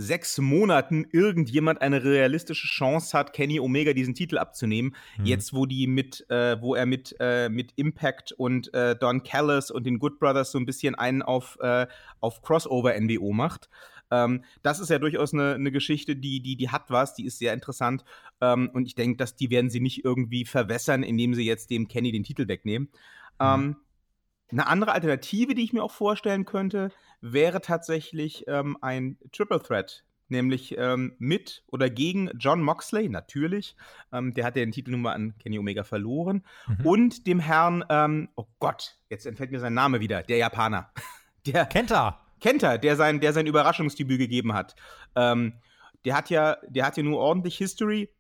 sechs 0.01 0.39
Monaten 0.39 1.07
irgendjemand 1.13 1.81
eine 1.83 2.03
realistische 2.03 2.67
Chance 2.67 3.17
hat, 3.17 3.33
Kenny 3.33 3.61
Omega 3.61 3.93
diesen 3.93 4.15
Titel 4.15 4.39
abzunehmen. 4.39 4.95
Mhm. 5.19 5.27
Jetzt, 5.27 5.53
wo 5.53 5.67
die 5.67 5.87
mit, 5.87 6.29
äh, 6.31 6.61
wo 6.61 6.75
er 6.75 6.87
mit, 6.87 7.15
äh, 7.21 7.49
mit 7.49 7.73
Impact 7.77 8.33
und 8.33 8.73
äh, 8.75 8.97
Don 8.97 9.23
Callis 9.23 9.71
und 9.71 9.85
den 9.85 9.99
Good 9.99 10.19
Brothers 10.19 10.53
so 10.53 10.59
ein 10.59 10.67
bisschen 10.67 10.95
einen 10.95 11.23
auf, 11.23 11.59
äh, 11.61 11.87
auf 12.21 12.43
Crossover-NWO 12.43 13.33
macht. 13.33 13.69
Ähm, 14.11 14.45
das 14.63 14.81
ist 14.81 14.91
ja 14.91 14.99
durchaus 14.99 15.33
eine, 15.33 15.55
eine, 15.55 15.71
Geschichte, 15.71 16.17
die, 16.17 16.41
die, 16.41 16.57
die 16.57 16.71
hat 16.71 16.91
was, 16.91 17.15
die 17.15 17.27
ist 17.27 17.39
sehr 17.39 17.55
interessant. 17.55 18.05
Ähm, 18.41 18.71
und 18.73 18.87
ich 18.87 18.95
denke, 18.95 19.17
dass 19.17 19.37
die 19.37 19.51
werden 19.51 19.71
sie 19.71 19.81
nicht 19.81 20.05
irgendwie 20.05 20.45
verwässern, 20.45 21.03
indem 21.03 21.35
sie 21.35 21.45
jetzt 21.45 21.71
dem 21.71 21.87
Kenny 21.87 22.11
den 22.11 22.25
Titel 22.25 22.49
wegnehmen. 22.49 22.89
Mhm. 23.39 23.47
Ähm, 23.47 23.77
eine 24.51 24.67
andere 24.67 24.93
Alternative, 24.93 25.55
die 25.55 25.65
ich 25.65 25.73
mir 25.73 25.83
auch 25.83 25.93
vorstellen 25.93 26.45
könnte, 26.45 26.91
wäre 27.21 27.61
tatsächlich 27.61 28.45
ähm, 28.49 28.77
ein 28.81 29.19
Triple 29.33 29.63
Threat 29.63 30.05
nämlich 30.31 30.77
ähm, 30.79 31.15
mit 31.19 31.63
oder 31.67 31.91
gegen 31.91 32.31
John 32.39 32.63
Moxley, 32.63 33.09
natürlich. 33.09 33.77
Ähm, 34.13 34.33
der 34.33 34.45
hat 34.45 34.57
ja 34.57 34.65
den 34.65 34.73
Titel 34.73 34.93
nun 34.93 35.03
mal 35.03 35.13
an 35.13 35.35
Kenny 35.39 35.59
Omega 35.59 35.85
verloren. 35.85 36.45
Mhm. 36.67 36.87
Und 36.87 37.27
dem 37.27 37.41
Herrn, 37.41 37.85
ähm, 37.91 38.29
oh 38.37 38.47
Gott, 38.59 38.97
jetzt 39.11 39.27
entfällt 39.27 39.51
mir 39.51 39.61
sein 39.61 39.75
Name 39.75 40.01
wieder, 40.01 40.23
der 40.23 40.39
Japaner. 40.39 40.91
Der, 41.47 41.65
Kenta. 41.65 42.21
Kenta, 42.39 42.77
der 42.77 42.97
sein, 42.97 43.19
der 43.19 43.33
sein 43.33 43.47
Überraschungsdebüt 43.47 44.19
gegeben 44.19 44.53
hat. 44.53 44.77
Ähm, 45.15 45.55
der 46.05 46.15
hat 46.15 46.29
ja, 46.29 46.59
der 46.69 46.85
hat 46.85 46.99
ja 46.99 47.03
nur 47.03 47.19
ordentlich 47.19 47.57
History 47.57 48.11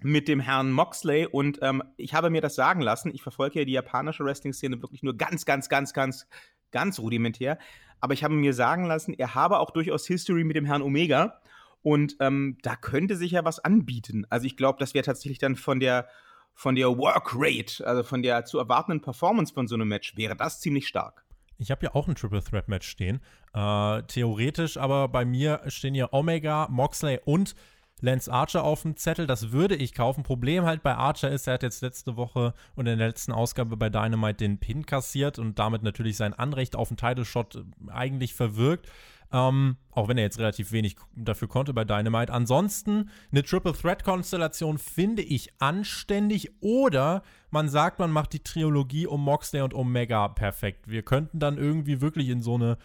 mit 0.00 0.28
dem 0.28 0.40
Herrn 0.40 0.70
Moxley 0.70 1.26
und 1.26 1.58
ähm, 1.62 1.82
ich 1.96 2.14
habe 2.14 2.30
mir 2.30 2.40
das 2.40 2.54
sagen 2.54 2.80
lassen. 2.80 3.12
Ich 3.14 3.22
verfolge 3.22 3.60
ja 3.60 3.64
die 3.64 3.72
japanische 3.72 4.24
Wrestling-Szene 4.24 4.80
wirklich 4.82 5.02
nur 5.02 5.16
ganz, 5.16 5.44
ganz, 5.44 5.68
ganz, 5.68 5.92
ganz, 5.92 6.26
ganz 6.70 6.98
rudimentär. 6.98 7.58
Aber 8.00 8.14
ich 8.14 8.22
habe 8.22 8.34
mir 8.34 8.54
sagen 8.54 8.84
lassen, 8.84 9.14
er 9.14 9.34
habe 9.34 9.58
auch 9.58 9.70
durchaus 9.70 10.06
History 10.06 10.44
mit 10.44 10.56
dem 10.56 10.64
Herrn 10.64 10.82
Omega 10.82 11.40
und 11.82 12.16
ähm, 12.20 12.58
da 12.62 12.76
könnte 12.76 13.16
sich 13.16 13.32
ja 13.32 13.44
was 13.44 13.58
anbieten. 13.58 14.26
Also 14.30 14.46
ich 14.46 14.56
glaube, 14.56 14.78
das 14.78 14.94
wäre 14.94 15.04
tatsächlich 15.04 15.38
dann 15.38 15.56
von 15.56 15.80
der 15.80 16.08
von 16.54 16.74
der 16.74 16.88
Workrate, 16.88 17.86
also 17.86 18.02
von 18.02 18.20
der 18.20 18.44
zu 18.44 18.58
erwartenden 18.58 19.00
Performance 19.00 19.54
von 19.54 19.68
so 19.68 19.76
einem 19.76 19.86
Match, 19.86 20.16
wäre 20.16 20.34
das 20.34 20.60
ziemlich 20.60 20.88
stark. 20.88 21.24
Ich 21.56 21.70
habe 21.70 21.86
ja 21.86 21.94
auch 21.94 22.08
ein 22.08 22.16
Triple 22.16 22.42
Threat 22.42 22.66
Match 22.66 22.88
stehen. 22.88 23.20
Äh, 23.52 24.02
theoretisch, 24.02 24.76
aber 24.76 25.06
bei 25.06 25.24
mir 25.24 25.60
stehen 25.68 25.94
hier 25.94 26.12
Omega, 26.12 26.66
Moxley 26.68 27.20
und 27.24 27.54
Lance 28.02 28.32
Archer 28.32 28.64
auf 28.64 28.82
dem 28.82 28.96
Zettel. 28.96 29.26
Das 29.26 29.52
würde 29.52 29.76
ich 29.76 29.94
kaufen. 29.94 30.22
Problem 30.22 30.64
halt 30.64 30.82
bei 30.82 30.94
Archer 30.94 31.30
ist, 31.30 31.46
er 31.46 31.54
hat 31.54 31.62
jetzt 31.62 31.82
letzte 31.82 32.16
Woche 32.16 32.54
und 32.74 32.86
in 32.86 32.98
der 32.98 33.08
letzten 33.08 33.32
Ausgabe 33.32 33.76
bei 33.76 33.90
Dynamite 33.90 34.38
den 34.38 34.58
Pin 34.58 34.86
kassiert 34.86 35.38
und 35.38 35.58
damit 35.58 35.82
natürlich 35.82 36.16
sein 36.16 36.34
Anrecht 36.34 36.76
auf 36.76 36.88
den 36.88 36.96
Title 36.96 37.24
Shot 37.24 37.56
äh, 37.56 37.90
eigentlich 37.90 38.34
verwirkt. 38.34 38.88
Ähm, 39.30 39.76
auch 39.90 40.08
wenn 40.08 40.16
er 40.16 40.24
jetzt 40.24 40.38
relativ 40.38 40.72
wenig 40.72 40.96
dafür 41.14 41.48
konnte 41.48 41.74
bei 41.74 41.84
Dynamite. 41.84 42.32
Ansonsten 42.32 43.10
eine 43.30 43.42
Triple 43.42 43.74
Threat 43.74 44.02
Konstellation 44.02 44.78
finde 44.78 45.20
ich 45.20 45.52
anständig 45.58 46.50
oder 46.60 47.22
man 47.50 47.68
sagt, 47.68 47.98
man 47.98 48.10
macht 48.10 48.32
die 48.32 48.42
Trilogie 48.42 49.06
um 49.06 49.22
Moxley 49.22 49.60
und 49.60 49.74
Omega 49.74 50.28
perfekt. 50.28 50.88
Wir 50.88 51.02
könnten 51.02 51.40
dann 51.40 51.58
irgendwie 51.58 52.00
wirklich 52.00 52.30
in 52.30 52.40
so 52.40 52.54
eine 52.54 52.78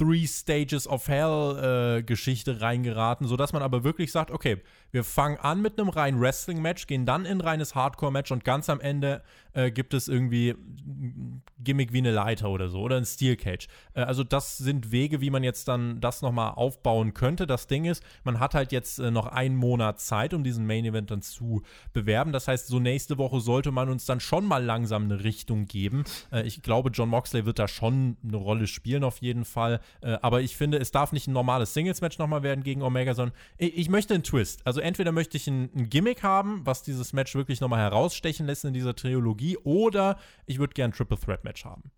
Three 0.00 0.26
Stages 0.26 0.88
of 0.88 1.08
Hell 1.08 1.98
äh, 1.98 2.02
Geschichte 2.02 2.62
reingeraten, 2.62 3.26
sodass 3.26 3.52
man 3.52 3.60
aber 3.60 3.84
wirklich 3.84 4.10
sagt, 4.12 4.30
okay, 4.30 4.62
wir 4.92 5.04
fangen 5.04 5.36
an 5.36 5.60
mit 5.60 5.78
einem 5.78 5.90
reinen 5.90 6.18
Wrestling-Match, 6.18 6.86
gehen 6.86 7.04
dann 7.04 7.26
in 7.26 7.32
ein 7.32 7.40
reines 7.42 7.74
Hardcore-Match 7.74 8.32
und 8.32 8.42
ganz 8.42 8.70
am 8.70 8.80
Ende 8.80 9.22
äh, 9.52 9.70
gibt 9.70 9.92
es 9.92 10.08
irgendwie 10.08 10.50
ein 10.50 11.42
Gimmick 11.58 11.92
wie 11.92 11.98
eine 11.98 12.12
Leiter 12.12 12.48
oder 12.48 12.68
so 12.68 12.80
oder 12.80 12.96
ein 12.96 13.04
Steel 13.04 13.36
Cage. 13.36 13.68
Äh, 13.94 14.00
also 14.00 14.24
das 14.24 14.56
sind 14.56 14.90
Wege, 14.90 15.20
wie 15.20 15.28
man 15.28 15.44
jetzt 15.44 15.68
dann 15.68 16.00
das 16.00 16.22
nochmal 16.22 16.52
aufbauen 16.52 17.12
könnte. 17.12 17.46
Das 17.46 17.66
Ding 17.66 17.84
ist, 17.84 18.02
man 18.24 18.40
hat 18.40 18.54
halt 18.54 18.72
jetzt 18.72 19.00
äh, 19.00 19.10
noch 19.10 19.26
einen 19.26 19.56
Monat 19.56 20.00
Zeit, 20.00 20.32
um 20.32 20.44
diesen 20.44 20.66
Main 20.66 20.86
Event 20.86 21.10
dann 21.10 21.20
zu 21.20 21.62
bewerben. 21.92 22.32
Das 22.32 22.48
heißt, 22.48 22.68
so 22.68 22.80
nächste 22.80 23.18
Woche 23.18 23.40
sollte 23.40 23.70
man 23.70 23.90
uns 23.90 24.06
dann 24.06 24.20
schon 24.20 24.46
mal 24.46 24.64
langsam 24.64 25.04
eine 25.04 25.24
Richtung 25.24 25.66
geben. 25.66 26.04
Äh, 26.32 26.46
ich 26.46 26.62
glaube, 26.62 26.90
John 26.90 27.10
Moxley 27.10 27.44
wird 27.44 27.58
da 27.58 27.68
schon 27.68 28.16
eine 28.24 28.38
Rolle 28.38 28.66
spielen 28.66 29.04
auf 29.04 29.18
jeden 29.18 29.44
Fall. 29.44 29.80
Äh, 30.02 30.18
aber 30.22 30.40
ich 30.40 30.56
finde, 30.56 30.78
es 30.78 30.90
darf 30.90 31.12
nicht 31.12 31.26
ein 31.28 31.32
normales 31.32 31.74
Singles-Match 31.74 32.18
nochmal 32.18 32.42
werden 32.42 32.64
gegen 32.64 32.82
Omega, 32.82 33.14
sondern 33.14 33.36
ich, 33.58 33.76
ich, 33.76 33.88
möchte 33.88 34.14
einen 34.14 34.22
Twist. 34.22 34.66
Also 34.66 34.80
entweder 34.80 35.12
möchte 35.12 35.36
ich 35.36 35.46
ein, 35.46 35.70
ein 35.74 35.90
Gimmick 35.90 36.22
haben, 36.22 36.64
was 36.64 36.82
dieses 36.82 37.12
Match 37.12 37.34
wirklich 37.34 37.60
nochmal 37.60 37.80
herausstechen 37.80 38.46
lässt 38.46 38.64
in 38.64 38.74
dieser 38.74 38.94
Trilogie, 38.94 39.56
oder 39.58 40.18
ich 40.46 40.58
würde 40.58 40.74
gerne 40.74 40.92
ein 40.92 40.96
Triple 40.96 41.18
Threat 41.18 41.44
Match 41.44 41.64
haben. 41.64 41.90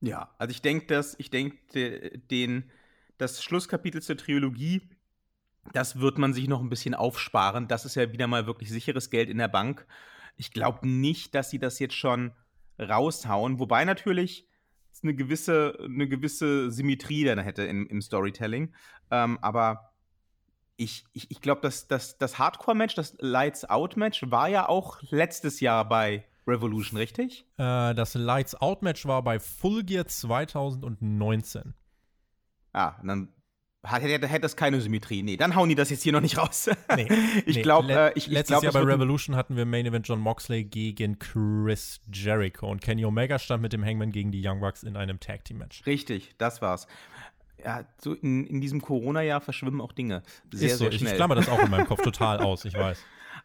Ja, 0.00 0.34
also 0.38 0.50
ich 0.50 0.62
denke, 0.62 0.86
dass 0.86 1.14
ich 1.18 1.30
denke, 1.30 2.18
den 2.30 2.70
das 3.18 3.42
Schlusskapitel 3.42 4.02
zur 4.02 4.16
Trilogie, 4.16 4.82
das 5.72 6.00
wird 6.00 6.18
man 6.18 6.32
sich 6.32 6.48
noch 6.48 6.60
ein 6.60 6.68
bisschen 6.68 6.94
aufsparen. 6.94 7.68
Das 7.68 7.84
ist 7.84 7.94
ja 7.94 8.12
wieder 8.12 8.26
mal 8.26 8.46
wirklich 8.46 8.68
sicheres 8.68 9.10
Geld 9.10 9.28
in 9.28 9.38
der 9.38 9.48
Bank. 9.48 9.86
Ich 10.36 10.50
glaube 10.50 10.88
nicht, 10.88 11.34
dass 11.34 11.50
sie 11.50 11.58
das 11.58 11.78
jetzt 11.78 11.94
schon 11.94 12.32
raushauen, 12.80 13.58
wobei 13.58 13.84
natürlich 13.84 14.48
eine 15.02 15.14
gewisse, 15.14 15.78
eine 15.82 16.08
gewisse 16.08 16.70
Symmetrie 16.70 17.24
dann 17.24 17.38
hätte 17.38 17.64
im, 17.64 17.86
im 17.86 18.00
Storytelling. 18.00 18.74
Ähm, 19.10 19.38
aber 19.42 19.92
ich, 20.76 21.04
ich, 21.12 21.30
ich 21.30 21.40
glaube, 21.40 21.60
dass, 21.60 21.88
dass 21.88 22.18
das 22.18 22.38
Hardcore-Match, 22.38 22.94
das 22.94 23.16
Lights-Out-Match, 23.18 24.30
war 24.30 24.48
ja 24.48 24.68
auch 24.68 25.00
letztes 25.10 25.60
Jahr 25.60 25.88
bei 25.88 26.24
Revolution, 26.46 26.98
richtig? 26.98 27.46
Äh, 27.56 27.94
das 27.94 28.14
Lights-Out-Match 28.14 29.06
war 29.06 29.22
bei 29.22 29.38
Full 29.38 29.84
Gear 29.84 30.06
2019. 30.06 31.74
Ah, 32.72 32.94
dann 33.04 33.28
hätte, 33.84 34.26
hätte 34.28 34.40
das 34.40 34.56
keine 34.56 34.80
Symmetrie. 34.80 35.22
Nee, 35.22 35.36
dann 35.36 35.54
hauen 35.54 35.68
die 35.68 35.74
das 35.74 35.90
jetzt 35.90 36.02
hier 36.02 36.12
noch 36.12 36.20
nicht 36.20 36.38
raus. 36.38 36.70
Nee, 36.96 37.08
ich 37.46 37.56
nee. 37.56 37.62
glaube, 37.62 37.92
äh, 37.92 38.12
ich, 38.14 38.26
Letztes 38.26 38.60
glaub, 38.60 38.62
Jahr 38.62 38.72
bei 38.72 38.92
Revolution 38.92 39.34
hatten 39.34 39.56
wir 39.56 39.64
Main 39.64 39.86
Event 39.86 40.06
John 40.06 40.20
Moxley 40.20 40.64
gegen 40.64 41.18
Chris 41.18 42.00
Jericho 42.12 42.70
und 42.70 42.82
Kenny 42.82 43.04
Omega 43.04 43.38
stand 43.38 43.62
mit 43.62 43.72
dem 43.72 43.84
Hangman 43.84 44.12
gegen 44.12 44.30
die 44.30 44.46
Young 44.46 44.60
Bucks 44.60 44.82
in 44.82 44.96
einem 44.96 45.18
Tag 45.20 45.44
Team 45.44 45.58
Match. 45.58 45.84
Richtig, 45.86 46.34
das 46.38 46.60
war's. 46.60 46.86
Ja, 47.64 47.84
so 47.98 48.14
in, 48.14 48.46
in 48.46 48.60
diesem 48.60 48.80
Corona-Jahr 48.80 49.40
verschwimmen 49.40 49.80
auch 49.80 49.92
Dinge 49.92 50.22
sehr, 50.52 50.68
Ist 50.68 50.78
so. 50.78 50.84
sehr 50.84 50.92
schnell. 50.92 51.12
Ich 51.12 51.16
klammer 51.16 51.34
das 51.34 51.48
auch 51.48 51.60
in 51.60 51.70
meinem 51.70 51.86
Kopf 51.86 52.02
total 52.04 52.38
aus, 52.40 52.64
ich 52.64 52.74
weiß. 52.74 52.98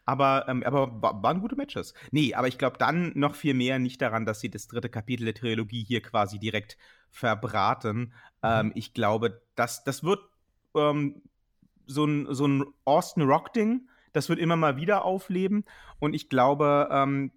Aber, 0.08 0.46
ähm, 0.48 0.62
aber 0.62 1.02
waren 1.22 1.42
gute 1.42 1.54
Matches. 1.54 1.92
Nee, 2.12 2.32
aber 2.32 2.48
ich 2.48 2.56
glaube 2.56 2.78
dann 2.78 3.12
noch 3.14 3.34
viel 3.34 3.52
mehr 3.52 3.78
nicht 3.78 4.00
daran, 4.00 4.24
dass 4.24 4.40
sie 4.40 4.48
das 4.48 4.66
dritte 4.66 4.88
Kapitel 4.88 5.26
der 5.26 5.34
Trilogie 5.34 5.84
hier 5.84 6.00
quasi 6.00 6.38
direkt 6.38 6.78
verbraten. 7.10 7.98
Mhm. 7.98 8.12
Ähm, 8.42 8.72
ich 8.74 8.94
glaube, 8.94 9.42
das, 9.54 9.84
das 9.84 10.02
wird 10.02 10.20
ähm, 10.74 11.20
so 11.84 12.06
ein, 12.06 12.26
so 12.30 12.46
ein 12.46 12.64
Austin 12.86 13.24
Rock-Ding. 13.24 13.86
Das 14.14 14.30
wird 14.30 14.38
immer 14.38 14.56
mal 14.56 14.78
wieder 14.78 15.04
aufleben. 15.04 15.66
Und 15.98 16.14
ich 16.14 16.30
glaube, 16.30 16.88
ähm, 16.90 17.30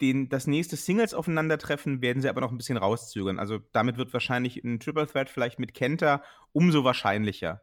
den, 0.00 0.28
das 0.28 0.46
nächste 0.46 0.76
Singles-Aufeinandertreffen 0.76 2.02
werden 2.02 2.22
sie 2.22 2.28
aber 2.28 2.40
noch 2.40 2.52
ein 2.52 2.56
bisschen 2.56 2.76
rauszögern. 2.76 3.40
Also 3.40 3.58
damit 3.72 3.96
wird 3.96 4.12
wahrscheinlich 4.12 4.62
ein 4.62 4.78
Triple 4.78 5.08
Threat 5.08 5.28
vielleicht 5.28 5.58
mit 5.58 5.74
Kenta 5.74 6.22
umso 6.52 6.84
wahrscheinlicher 6.84 7.62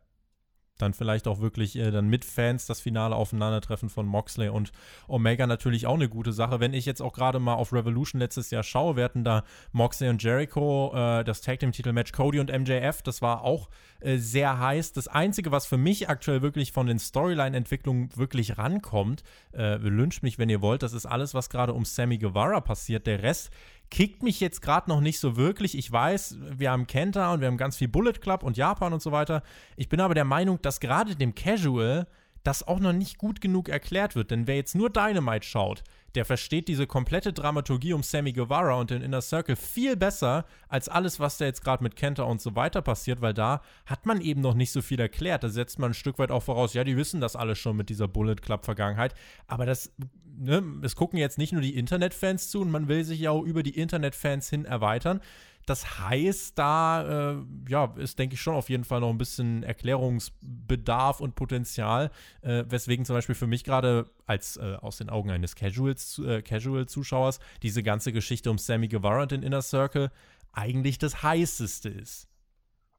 dann 0.83 0.93
vielleicht 0.93 1.27
auch 1.27 1.39
wirklich 1.39 1.75
äh, 1.77 1.91
dann 1.91 2.07
mit 2.07 2.25
Fans 2.25 2.65
das 2.65 2.81
finale 2.81 3.15
Aufeinandertreffen 3.15 3.89
von 3.89 4.05
Moxley 4.05 4.49
und 4.49 4.71
Omega 5.07 5.47
natürlich 5.47 5.87
auch 5.87 5.95
eine 5.95 6.09
gute 6.09 6.33
Sache. 6.33 6.59
Wenn 6.59 6.73
ich 6.73 6.85
jetzt 6.85 7.01
auch 7.01 7.13
gerade 7.13 7.39
mal 7.39 7.55
auf 7.55 7.73
Revolution 7.73 8.19
letztes 8.19 8.51
Jahr 8.51 8.63
schaue, 8.63 8.95
wir 8.95 9.03
hatten 9.03 9.23
da 9.23 9.43
Moxley 9.71 10.09
und 10.09 10.21
Jericho, 10.21 10.93
äh, 10.93 11.23
das 11.23 11.41
Tag 11.41 11.59
Team 11.59 11.71
Titelmatch 11.71 12.11
Cody 12.11 12.39
und 12.39 12.51
MJF, 12.51 13.01
das 13.01 13.21
war 13.21 13.43
auch 13.43 13.69
äh, 14.01 14.17
sehr 14.17 14.59
heiß. 14.59 14.93
Das 14.93 15.07
einzige, 15.07 15.51
was 15.51 15.65
für 15.65 15.77
mich 15.77 16.09
aktuell 16.09 16.41
wirklich 16.41 16.71
von 16.71 16.87
den 16.87 16.99
Storyline-Entwicklungen 16.99 18.09
wirklich 18.15 18.57
rankommt, 18.57 19.23
äh, 19.53 19.77
lyncht 19.77 20.23
mich, 20.23 20.37
wenn 20.37 20.49
ihr 20.49 20.61
wollt, 20.61 20.83
das 20.83 20.93
ist 20.93 21.05
alles, 21.05 21.33
was 21.33 21.49
gerade 21.49 21.73
um 21.73 21.85
Sammy 21.85 22.17
Guevara 22.17 22.61
passiert. 22.61 23.07
Der 23.07 23.23
Rest 23.23 23.51
kickt 23.93 24.23
mich 24.23 24.39
jetzt 24.39 24.63
gerade 24.63 24.89
noch 24.89 25.01
nicht 25.01 25.19
so 25.19 25.37
wirklich. 25.37 25.77
Ich 25.77 25.91
weiß, 25.91 26.37
wir 26.57 26.71
haben 26.71 26.87
Kenta 26.87 27.31
und 27.31 27.41
wir 27.41 27.47
haben 27.47 27.57
ganz 27.57 27.77
viel 27.77 27.87
Bullet 27.87 28.13
Club 28.13 28.41
und 28.41 28.57
Japan 28.57 28.91
und 28.91 29.03
so 29.03 29.11
weiter. 29.11 29.43
Ich 29.77 29.87
bin 29.87 30.01
aber 30.01 30.15
der 30.15 30.25
Meinung, 30.25 30.59
dass 30.63 30.79
gerade 30.79 31.15
dem 31.15 31.35
Casual 31.35 32.07
das 32.43 32.67
auch 32.67 32.79
noch 32.79 32.93
nicht 32.93 33.17
gut 33.17 33.41
genug 33.41 33.69
erklärt 33.69 34.15
wird. 34.15 34.31
Denn 34.31 34.47
wer 34.47 34.55
jetzt 34.55 34.75
nur 34.75 34.89
Dynamite 34.89 35.45
schaut, 35.45 35.83
der 36.15 36.25
versteht 36.25 36.67
diese 36.67 36.85
komplette 36.85 37.33
Dramaturgie 37.33 37.93
um 37.93 38.03
Sammy 38.03 38.33
Guevara 38.33 38.75
und 38.75 38.91
den 38.91 39.01
Inner 39.01 39.21
Circle 39.21 39.55
viel 39.55 39.95
besser 39.95 40.45
als 40.67 40.89
alles, 40.89 41.19
was 41.19 41.37
da 41.37 41.45
jetzt 41.45 41.63
gerade 41.63 41.83
mit 41.83 41.95
Kenta 41.95 42.23
und 42.23 42.41
so 42.41 42.55
weiter 42.55 42.81
passiert, 42.81 43.21
weil 43.21 43.33
da 43.33 43.61
hat 43.85 44.05
man 44.05 44.21
eben 44.21 44.41
noch 44.41 44.53
nicht 44.53 44.71
so 44.71 44.81
viel 44.81 44.99
erklärt. 44.99 45.43
Da 45.43 45.49
setzt 45.49 45.79
man 45.79 45.91
ein 45.91 45.95
Stück 45.95 46.19
weit 46.19 46.31
auch 46.31 46.43
voraus, 46.43 46.73
ja, 46.73 46.83
die 46.83 46.97
wissen 46.97 47.21
das 47.21 47.35
alles 47.35 47.57
schon 47.57 47.77
mit 47.77 47.89
dieser 47.89 48.07
Bullet 48.07 48.35
Club-Vergangenheit, 48.35 49.15
aber 49.47 49.65
das 49.65 49.91
ne, 50.37 50.63
es 50.83 50.95
gucken 50.95 51.17
jetzt 51.17 51.37
nicht 51.37 51.53
nur 51.53 51.61
die 51.61 51.75
Internetfans 51.75 52.49
zu 52.49 52.61
und 52.61 52.71
man 52.71 52.87
will 52.87 53.03
sich 53.03 53.19
ja 53.19 53.31
auch 53.31 53.43
über 53.43 53.63
die 53.63 53.77
Internetfans 53.77 54.49
hin 54.49 54.65
erweitern. 54.65 55.21
Das 55.65 55.99
heißt, 55.99 56.57
da 56.57 57.31
äh, 57.31 57.37
ja, 57.69 57.93
ist, 57.95 58.19
denke 58.19 58.35
ich, 58.35 58.41
schon 58.41 58.55
auf 58.55 58.69
jeden 58.69 58.83
Fall 58.83 58.99
noch 58.99 59.09
ein 59.09 59.17
bisschen 59.17 59.63
Erklärungsbedarf 59.63 61.21
und 61.21 61.35
Potenzial, 61.35 62.11
äh, 62.41 62.65
weswegen 62.67 63.05
zum 63.05 63.15
Beispiel 63.15 63.35
für 63.35 63.47
mich 63.47 63.63
gerade 63.63 64.09
als 64.25 64.57
äh, 64.57 64.75
aus 64.81 64.97
den 64.97 65.09
Augen 65.09 65.31
eines 65.31 65.53
äh, 65.53 66.41
Casual-Zuschauers 66.41 67.39
diese 67.61 67.83
ganze 67.83 68.11
Geschichte 68.11 68.51
um 68.51 68.57
Sammy 68.57 68.87
Guevara 68.87 69.23
und 69.23 69.31
den 69.31 69.43
Inner 69.43 69.61
Circle 69.61 70.11
eigentlich 70.51 70.97
das 70.97 71.23
Heißeste 71.23 71.89
ist. 71.89 72.27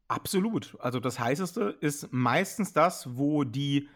Absolut. 0.09 0.77
Also 0.81 1.01
das 1.01 1.19
Heißeste 1.19 1.77
ist 1.81 2.13
meistens 2.13 2.73
das, 2.73 3.17
wo 3.17 3.45
die 3.45 3.89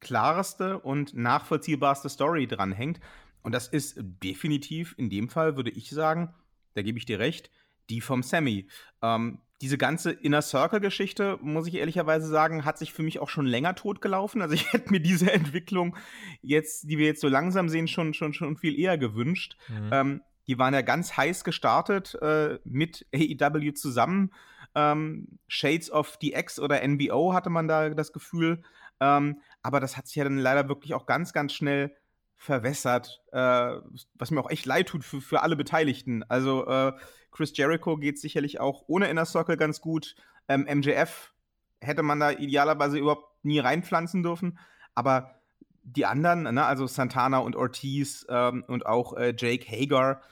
klarste 0.00 0.78
und 0.78 1.14
nachvollziehbarste 1.14 2.08
Story 2.08 2.46
dranhängt. 2.46 3.00
Und 3.42 3.52
das 3.52 3.68
ist 3.68 3.96
definitiv 3.98 4.94
in 4.98 5.10
dem 5.10 5.28
Fall, 5.28 5.56
würde 5.56 5.70
ich 5.70 5.90
sagen, 5.90 6.32
da 6.74 6.82
gebe 6.82 6.98
ich 6.98 7.06
dir 7.06 7.18
recht, 7.18 7.50
die 7.90 8.00
vom 8.00 8.22
Sammy. 8.22 8.68
Ähm, 9.02 9.40
diese 9.60 9.78
ganze 9.78 10.10
Inner 10.10 10.42
Circle-Geschichte, 10.42 11.38
muss 11.40 11.66
ich 11.66 11.76
ehrlicherweise 11.76 12.26
sagen, 12.26 12.64
hat 12.64 12.76
sich 12.76 12.92
für 12.92 13.02
mich 13.02 13.18
auch 13.20 13.28
schon 13.28 13.46
länger 13.46 13.74
totgelaufen. 13.74 14.42
Also 14.42 14.54
ich 14.54 14.72
hätte 14.72 14.90
mir 14.90 15.00
diese 15.00 15.32
Entwicklung 15.32 15.96
jetzt, 16.42 16.90
die 16.90 16.98
wir 16.98 17.06
jetzt 17.06 17.20
so 17.20 17.28
langsam 17.28 17.68
sehen, 17.68 17.88
schon, 17.88 18.14
schon, 18.14 18.34
schon 18.34 18.56
viel 18.56 18.78
eher 18.78 18.98
gewünscht. 18.98 19.56
Mhm. 19.68 19.90
Ähm, 19.92 20.22
die 20.46 20.58
waren 20.58 20.74
ja 20.74 20.82
ganz 20.82 21.16
heiß 21.16 21.44
gestartet 21.44 22.14
äh, 22.20 22.58
mit 22.64 23.06
AEW 23.14 23.72
zusammen. 23.72 24.32
Ähm, 24.74 25.38
Shades 25.46 25.90
of 25.90 26.18
DX 26.18 26.60
oder 26.60 26.86
NBO 26.86 27.32
hatte 27.32 27.48
man 27.48 27.68
da 27.68 27.88
das 27.90 28.12
Gefühl. 28.12 28.62
Ähm, 29.00 29.40
aber 29.62 29.80
das 29.80 29.96
hat 29.96 30.06
sich 30.06 30.16
ja 30.16 30.24
dann 30.24 30.38
leider 30.38 30.68
wirklich 30.68 30.94
auch 30.94 31.06
ganz, 31.06 31.32
ganz 31.32 31.52
schnell 31.52 31.96
verwässert, 32.36 33.22
äh, 33.32 33.76
was 34.14 34.30
mir 34.30 34.40
auch 34.40 34.50
echt 34.50 34.66
leid 34.66 34.88
tut 34.88 35.04
für, 35.04 35.20
für 35.20 35.40
alle 35.42 35.56
Beteiligten. 35.56 36.22
Also 36.24 36.66
äh, 36.66 36.92
Chris 37.34 37.54
Jericho 37.54 37.96
geht 37.96 38.18
sicherlich 38.18 38.60
auch 38.60 38.84
ohne 38.86 39.08
Inner 39.08 39.26
Circle 39.26 39.56
ganz 39.56 39.80
gut. 39.80 40.14
Ähm, 40.48 40.66
MJF 40.72 41.34
hätte 41.80 42.02
man 42.02 42.20
da 42.20 42.30
idealerweise 42.30 42.96
überhaupt 42.96 43.44
nie 43.44 43.58
reinpflanzen 43.58 44.22
dürfen. 44.22 44.58
Aber 44.94 45.34
die 45.82 46.06
anderen, 46.06 46.44
ne, 46.44 46.64
also 46.64 46.86
Santana 46.86 47.38
und 47.38 47.56
Ortiz 47.56 48.24
ähm, 48.28 48.64
und 48.68 48.86
auch 48.86 49.14
äh, 49.14 49.34
Jake 49.36 49.66
Hager, 49.68 50.22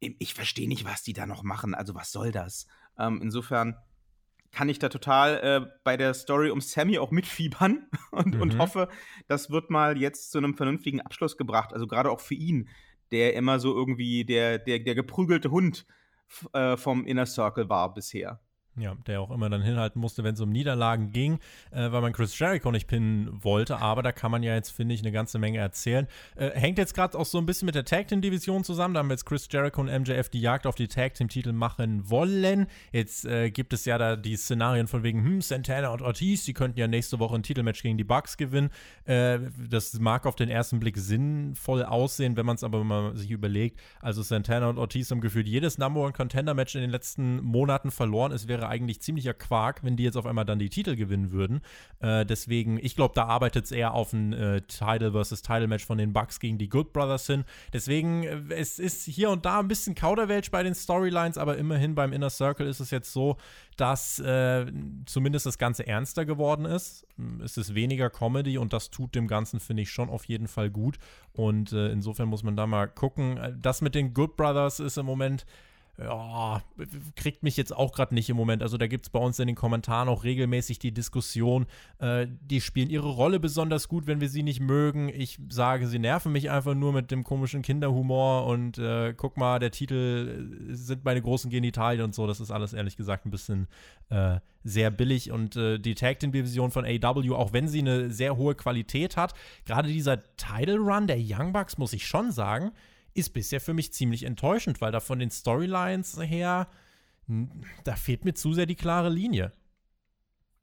ich 0.00 0.32
verstehe 0.32 0.68
nicht, 0.68 0.84
was 0.84 1.02
die 1.02 1.12
da 1.12 1.26
noch 1.26 1.42
machen. 1.42 1.74
Also 1.74 1.96
was 1.96 2.12
soll 2.12 2.30
das? 2.30 2.68
Ähm, 2.96 3.20
insofern 3.20 3.76
kann 4.52 4.68
ich 4.68 4.78
da 4.78 4.88
total 4.88 5.40
äh, 5.42 5.66
bei 5.82 5.96
der 5.96 6.14
Story 6.14 6.50
um 6.50 6.60
Sammy 6.60 6.98
auch 6.98 7.10
mitfiebern 7.10 7.88
und, 8.12 8.36
mhm. 8.36 8.40
und 8.40 8.58
hoffe, 8.58 8.88
das 9.26 9.50
wird 9.50 9.70
mal 9.70 9.98
jetzt 9.98 10.30
zu 10.30 10.38
einem 10.38 10.54
vernünftigen 10.54 11.00
Abschluss 11.00 11.36
gebracht. 11.36 11.72
Also 11.72 11.88
gerade 11.88 12.12
auch 12.12 12.20
für 12.20 12.34
ihn, 12.34 12.68
der 13.10 13.34
immer 13.34 13.58
so 13.58 13.74
irgendwie 13.74 14.24
der, 14.24 14.60
der, 14.60 14.78
der 14.78 14.94
geprügelte 14.94 15.50
Hund 15.50 15.84
äh, 16.52 16.76
vom 16.76 17.04
Inner 17.04 17.26
Circle 17.26 17.68
war 17.68 17.92
bisher. 17.92 18.40
Ja, 18.78 18.96
der 19.06 19.20
auch 19.20 19.30
immer 19.30 19.48
dann 19.50 19.62
hinhalten 19.62 20.00
musste, 20.00 20.24
wenn 20.24 20.34
es 20.34 20.40
um 20.40 20.50
Niederlagen 20.50 21.12
ging, 21.12 21.38
äh, 21.70 21.90
weil 21.90 22.00
man 22.00 22.12
Chris 22.12 22.38
Jericho 22.38 22.70
nicht 22.70 22.86
pinnen 22.86 23.42
wollte. 23.42 23.78
Aber 23.78 24.02
da 24.02 24.12
kann 24.12 24.30
man 24.30 24.42
ja 24.42 24.54
jetzt, 24.54 24.70
finde 24.70 24.94
ich, 24.94 25.00
eine 25.00 25.12
ganze 25.12 25.38
Menge 25.38 25.58
erzählen. 25.58 26.06
Äh, 26.36 26.50
hängt 26.50 26.78
jetzt 26.78 26.94
gerade 26.94 27.18
auch 27.18 27.26
so 27.26 27.38
ein 27.38 27.46
bisschen 27.46 27.66
mit 27.66 27.74
der 27.74 27.84
Tag 27.84 28.08
Team 28.08 28.20
Division 28.20 28.64
zusammen. 28.64 28.94
Da 28.94 29.00
haben 29.00 29.10
jetzt 29.10 29.26
Chris 29.26 29.48
Jericho 29.50 29.80
und 29.80 29.86
MJF 29.88 30.28
die 30.28 30.40
Jagd 30.40 30.66
auf 30.66 30.74
die 30.74 30.88
Tag 30.88 31.14
Team 31.14 31.28
Titel 31.28 31.52
machen 31.52 32.08
wollen. 32.08 32.66
Jetzt 32.92 33.24
äh, 33.24 33.50
gibt 33.50 33.72
es 33.72 33.84
ja 33.84 33.98
da 33.98 34.16
die 34.16 34.36
Szenarien 34.36 34.86
von 34.86 35.02
wegen, 35.02 35.24
hm, 35.24 35.40
Santana 35.40 35.88
und 35.88 36.02
Ortiz, 36.02 36.44
die 36.44 36.54
könnten 36.54 36.78
ja 36.78 36.86
nächste 36.86 37.18
Woche 37.18 37.34
ein 37.34 37.42
Titelmatch 37.42 37.82
gegen 37.82 37.98
die 37.98 38.04
Bucks 38.04 38.36
gewinnen. 38.36 38.70
Äh, 39.04 39.38
das 39.68 39.98
mag 39.98 40.26
auf 40.26 40.36
den 40.36 40.48
ersten 40.48 40.80
Blick 40.80 40.96
sinnvoll 40.96 41.82
aussehen, 41.82 42.36
wenn 42.36 42.46
man 42.46 42.56
es 42.56 42.64
aber 42.64 42.84
mal 42.84 43.16
sich 43.16 43.30
überlegt. 43.30 43.80
Also 44.00 44.22
Santana 44.22 44.68
und 44.68 44.78
Ortiz 44.78 45.10
haben 45.10 45.20
gefühlt 45.20 45.48
jedes 45.48 45.78
Number 45.78 46.00
One 46.00 46.12
Contender 46.12 46.54
Match 46.54 46.74
in 46.74 46.80
den 46.80 46.90
letzten 46.90 47.42
Monaten 47.42 47.90
verloren. 47.90 48.32
Es 48.32 48.48
wäre 48.48 48.67
eigentlich 48.68 49.00
ziemlicher 49.00 49.34
Quark, 49.34 49.82
wenn 49.82 49.96
die 49.96 50.04
jetzt 50.04 50.16
auf 50.16 50.26
einmal 50.26 50.44
dann 50.44 50.58
die 50.58 50.70
Titel 50.70 50.96
gewinnen 50.96 51.32
würden. 51.32 51.60
Äh, 52.00 52.24
deswegen, 52.26 52.78
ich 52.82 52.96
glaube, 52.96 53.14
da 53.14 53.24
arbeitet 53.24 53.66
es 53.66 53.72
eher 53.72 53.94
auf 53.94 54.12
ein 54.12 54.32
äh, 54.32 54.60
Title 54.62 55.12
versus 55.12 55.42
Title 55.42 55.66
Match 55.66 55.84
von 55.84 55.98
den 55.98 56.12
Bucks 56.12 56.40
gegen 56.40 56.58
die 56.58 56.68
Good 56.68 56.92
Brothers 56.92 57.26
hin. 57.26 57.44
Deswegen, 57.72 58.24
äh, 58.24 58.54
es 58.54 58.78
ist 58.78 59.04
hier 59.04 59.30
und 59.30 59.44
da 59.44 59.60
ein 59.60 59.68
bisschen 59.68 59.94
Kauderwelsch 59.94 60.50
bei 60.50 60.62
den 60.62 60.74
Storylines, 60.74 61.38
aber 61.38 61.56
immerhin 61.56 61.94
beim 61.94 62.12
Inner 62.12 62.30
Circle 62.30 62.66
ist 62.66 62.80
es 62.80 62.90
jetzt 62.90 63.12
so, 63.12 63.36
dass 63.76 64.18
äh, 64.18 64.66
zumindest 65.06 65.46
das 65.46 65.56
Ganze 65.56 65.86
ernster 65.86 66.24
geworden 66.24 66.64
ist. 66.64 67.06
Es 67.42 67.56
ist 67.56 67.74
weniger 67.74 68.10
Comedy 68.10 68.58
und 68.58 68.72
das 68.72 68.90
tut 68.90 69.14
dem 69.14 69.28
Ganzen, 69.28 69.60
finde 69.60 69.82
ich, 69.82 69.90
schon 69.90 70.10
auf 70.10 70.24
jeden 70.24 70.48
Fall 70.48 70.68
gut. 70.68 70.98
Und 71.32 71.72
äh, 71.72 71.90
insofern 71.90 72.28
muss 72.28 72.42
man 72.42 72.56
da 72.56 72.66
mal 72.66 72.88
gucken. 72.88 73.56
Das 73.60 73.80
mit 73.80 73.94
den 73.94 74.14
Good 74.14 74.36
Brothers 74.36 74.80
ist 74.80 74.98
im 74.98 75.06
Moment 75.06 75.46
ja, 76.00 76.62
kriegt 77.16 77.42
mich 77.42 77.56
jetzt 77.56 77.74
auch 77.74 77.92
gerade 77.92 78.14
nicht 78.14 78.30
im 78.30 78.36
Moment. 78.36 78.62
Also 78.62 78.76
da 78.76 78.86
gibt 78.86 79.06
es 79.06 79.10
bei 79.10 79.18
uns 79.18 79.38
in 79.40 79.48
den 79.48 79.56
Kommentaren 79.56 80.08
auch 80.08 80.22
regelmäßig 80.22 80.78
die 80.78 80.92
Diskussion, 80.92 81.66
äh, 81.98 82.28
die 82.40 82.60
spielen 82.60 82.88
ihre 82.88 83.08
Rolle 83.08 83.40
besonders 83.40 83.88
gut, 83.88 84.06
wenn 84.06 84.20
wir 84.20 84.28
sie 84.28 84.44
nicht 84.44 84.60
mögen. 84.60 85.08
Ich 85.08 85.38
sage, 85.48 85.88
sie 85.88 85.98
nerven 85.98 86.30
mich 86.30 86.50
einfach 86.50 86.74
nur 86.74 86.92
mit 86.92 87.10
dem 87.10 87.24
komischen 87.24 87.62
Kinderhumor 87.62 88.46
und 88.46 88.78
äh, 88.78 89.12
guck 89.16 89.36
mal, 89.36 89.58
der 89.58 89.72
Titel 89.72 90.68
sind 90.70 91.04
meine 91.04 91.20
großen 91.20 91.50
Genitalien 91.50 92.04
und 92.04 92.14
so. 92.14 92.28
Das 92.28 92.38
ist 92.38 92.52
alles 92.52 92.74
ehrlich 92.74 92.96
gesagt 92.96 93.26
ein 93.26 93.30
bisschen 93.30 93.66
äh, 94.10 94.38
sehr 94.62 94.92
billig 94.92 95.32
und 95.32 95.56
äh, 95.56 95.78
die 95.78 95.96
Tag 95.96 96.20
Team 96.20 96.30
Division 96.30 96.70
von 96.70 96.84
AW, 96.84 97.34
auch 97.34 97.52
wenn 97.52 97.66
sie 97.66 97.80
eine 97.80 98.10
sehr 98.10 98.36
hohe 98.36 98.54
Qualität 98.54 99.16
hat, 99.16 99.34
gerade 99.64 99.88
dieser 99.88 100.22
Title 100.36 100.78
Run 100.78 101.08
der 101.08 101.18
Young 101.18 101.52
Bucks, 101.52 101.76
muss 101.76 101.92
ich 101.92 102.06
schon 102.06 102.30
sagen, 102.30 102.70
ist 103.14 103.30
bisher 103.30 103.60
für 103.60 103.74
mich 103.74 103.92
ziemlich 103.92 104.24
enttäuschend, 104.24 104.80
weil 104.80 104.92
da 104.92 105.00
von 105.00 105.18
den 105.18 105.30
Storylines 105.30 106.18
her, 106.20 106.68
da 107.84 107.96
fehlt 107.96 108.24
mir 108.24 108.34
zu 108.34 108.52
sehr 108.52 108.66
die 108.66 108.76
klare 108.76 109.08
Linie. 109.08 109.52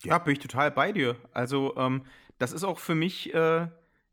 Ja, 0.04 0.18
bin 0.18 0.34
ich 0.34 0.39
total 0.39 0.72
bei 0.72 0.91
dir. 0.91 1.16
Also, 1.32 1.76
ähm, 1.78 2.06
das 2.38 2.52
ist 2.52 2.64
auch 2.64 2.80
für 2.80 2.96
mich, 2.96 3.34
äh, 3.34 3.68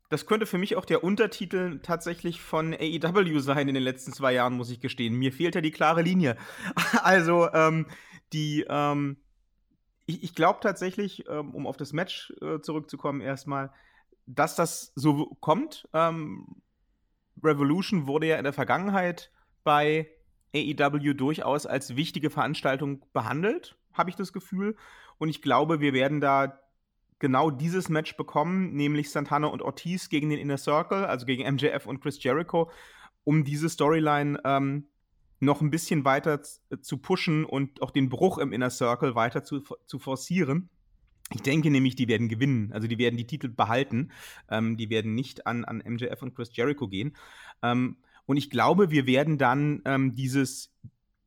das 0.09 0.25
könnte 0.25 0.45
für 0.45 0.57
mich 0.57 0.75
auch 0.75 0.85
der 0.85 1.03
Untertitel 1.03 1.79
tatsächlich 1.79 2.41
von 2.41 2.73
AEW 2.73 3.39
sein 3.39 3.67
in 3.67 3.73
den 3.73 3.83
letzten 3.83 4.13
zwei 4.13 4.33
Jahren, 4.33 4.53
muss 4.53 4.69
ich 4.69 4.79
gestehen. 4.79 5.15
Mir 5.15 5.31
fehlt 5.31 5.55
ja 5.55 5.61
die 5.61 5.71
klare 5.71 6.01
Linie. 6.01 6.37
also, 7.03 7.51
ähm, 7.53 7.87
die, 8.31 8.65
ähm, 8.67 9.17
ich, 10.05 10.23
ich 10.23 10.35
glaube 10.35 10.59
tatsächlich, 10.61 11.27
ähm, 11.29 11.53
um 11.53 11.67
auf 11.67 11.77
das 11.77 11.93
Match 11.93 12.33
äh, 12.41 12.59
zurückzukommen, 12.59 13.21
erstmal, 13.21 13.71
dass 14.25 14.55
das 14.55 14.91
so 14.95 15.37
kommt. 15.39 15.87
Ähm, 15.93 16.61
Revolution 17.41 18.07
wurde 18.07 18.27
ja 18.27 18.37
in 18.37 18.43
der 18.43 18.53
Vergangenheit 18.53 19.31
bei 19.63 20.09
AEW 20.55 21.13
durchaus 21.13 21.65
als 21.65 21.95
wichtige 21.95 22.29
Veranstaltung 22.29 23.03
behandelt, 23.13 23.75
habe 23.93 24.09
ich 24.09 24.15
das 24.15 24.33
Gefühl. 24.33 24.75
Und 25.17 25.29
ich 25.29 25.41
glaube, 25.41 25.79
wir 25.79 25.93
werden 25.93 26.21
da 26.21 26.59
genau 27.19 27.49
dieses 27.49 27.89
Match 27.89 28.17
bekommen, 28.17 28.73
nämlich 28.73 29.09
Santana 29.09 29.47
und 29.47 29.61
Ortiz 29.61 30.09
gegen 30.09 30.29
den 30.29 30.39
Inner 30.39 30.57
Circle, 30.57 31.05
also 31.05 31.25
gegen 31.25 31.49
MJF 31.55 31.85
und 31.85 32.01
Chris 32.01 32.21
Jericho, 32.21 32.69
um 33.23 33.43
diese 33.43 33.69
Storyline 33.69 34.39
ähm, 34.43 34.87
noch 35.39 35.61
ein 35.61 35.69
bisschen 35.69 36.05
weiter 36.05 36.41
zu 36.41 36.97
pushen 36.97 37.45
und 37.45 37.81
auch 37.81 37.91
den 37.91 38.09
Bruch 38.09 38.37
im 38.37 38.51
Inner 38.51 38.69
Circle 38.69 39.15
weiter 39.15 39.43
zu, 39.43 39.61
zu 39.85 39.99
forcieren. 39.99 40.69
Ich 41.31 41.41
denke 41.41 41.69
nämlich, 41.69 41.95
die 41.95 42.07
werden 42.07 42.29
gewinnen. 42.29 42.71
Also 42.73 42.87
die 42.87 42.97
werden 42.97 43.17
die 43.17 43.27
Titel 43.27 43.49
behalten. 43.49 44.11
Ähm, 44.49 44.77
die 44.77 44.89
werden 44.89 45.15
nicht 45.15 45.47
an, 45.47 45.65
an 45.65 45.83
MJF 45.85 46.21
und 46.21 46.35
Chris 46.35 46.55
Jericho 46.55 46.87
gehen. 46.87 47.15
Ähm, 47.61 47.97
und 48.25 48.37
ich 48.37 48.49
glaube, 48.49 48.91
wir 48.91 49.07
werden 49.07 49.37
dann 49.37 49.81
ähm, 49.85 50.13
dieses 50.13 50.73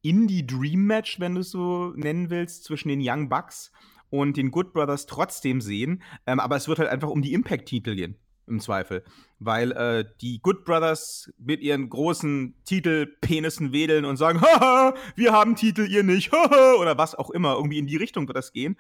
Indie-Dream-Match, 0.03 1.19
wenn 1.19 1.35
du 1.35 1.41
es 1.41 1.51
so 1.51 1.93
nennen 1.97 2.31
willst, 2.31 2.65
zwischen 2.65 2.89
den 2.89 3.01
Young 3.03 3.29
Bucks 3.29 3.73
und 4.09 4.37
den 4.37 4.51
Good 4.51 4.73
Brothers 4.73 5.07
trotzdem 5.07 5.61
sehen. 5.61 6.03
Ähm, 6.27 6.41
aber 6.41 6.57
es 6.57 6.69
wird 6.69 6.79
halt 6.79 6.91
einfach 6.91 7.09
um 7.09 7.23
die 7.23 7.33
Impact-Titel 7.33 7.97
gehen 7.97 8.17
im 8.47 8.61
Zweifel. 8.61 9.03
Weil 9.39 9.73
äh, 9.73 10.05
die 10.21 10.41
Good 10.41 10.65
Brothers 10.65 11.33
mit 11.39 11.61
ihren 11.61 11.89
großen 11.91 12.55
Titelpenissen 12.65 13.73
wedeln 13.73 14.05
und 14.05 14.17
sagen, 14.17 14.41
haha, 14.43 14.95
wir 15.17 15.33
haben 15.33 15.57
Titel, 15.57 15.87
ihr 15.91 16.03
nicht, 16.03 16.33
haha, 16.33 16.75
oder 16.81 16.97
was 16.97 17.15
auch 17.15 17.31
immer. 17.31 17.55
Irgendwie 17.55 17.79
in 17.79 17.87
die 17.87 17.97
Richtung 17.97 18.27
wird 18.29 18.37
das 18.37 18.53
gehen. 18.53 18.77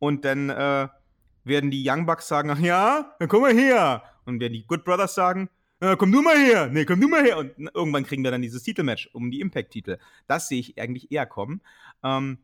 Und 0.00 0.24
dann 0.24 0.50
äh, 0.50 0.88
werden 1.44 1.70
die 1.70 1.88
Young 1.88 2.06
Bucks 2.06 2.26
sagen, 2.26 2.50
ach 2.50 2.58
ja, 2.58 3.14
dann 3.20 3.28
komm 3.28 3.42
mal 3.42 3.54
her. 3.54 4.02
Und 4.24 4.40
werden 4.40 4.54
die 4.54 4.66
Good 4.66 4.84
Brothers 4.84 5.14
sagen, 5.14 5.48
komm 5.96 6.12
du 6.12 6.20
mal 6.20 6.36
her, 6.36 6.68
nee, 6.68 6.84
komm 6.84 7.00
du 7.00 7.08
mal 7.08 7.24
her. 7.24 7.38
Und 7.38 7.70
irgendwann 7.74 8.04
kriegen 8.04 8.22
wir 8.22 8.30
dann 8.30 8.42
dieses 8.42 8.62
Titelmatch 8.62 9.08
um 9.12 9.30
die 9.30 9.40
Impact-Titel. 9.40 9.98
Das 10.26 10.48
sehe 10.48 10.60
ich 10.60 10.78
eigentlich 10.80 11.10
eher 11.10 11.26
kommen. 11.26 11.62
Ähm, 12.04 12.38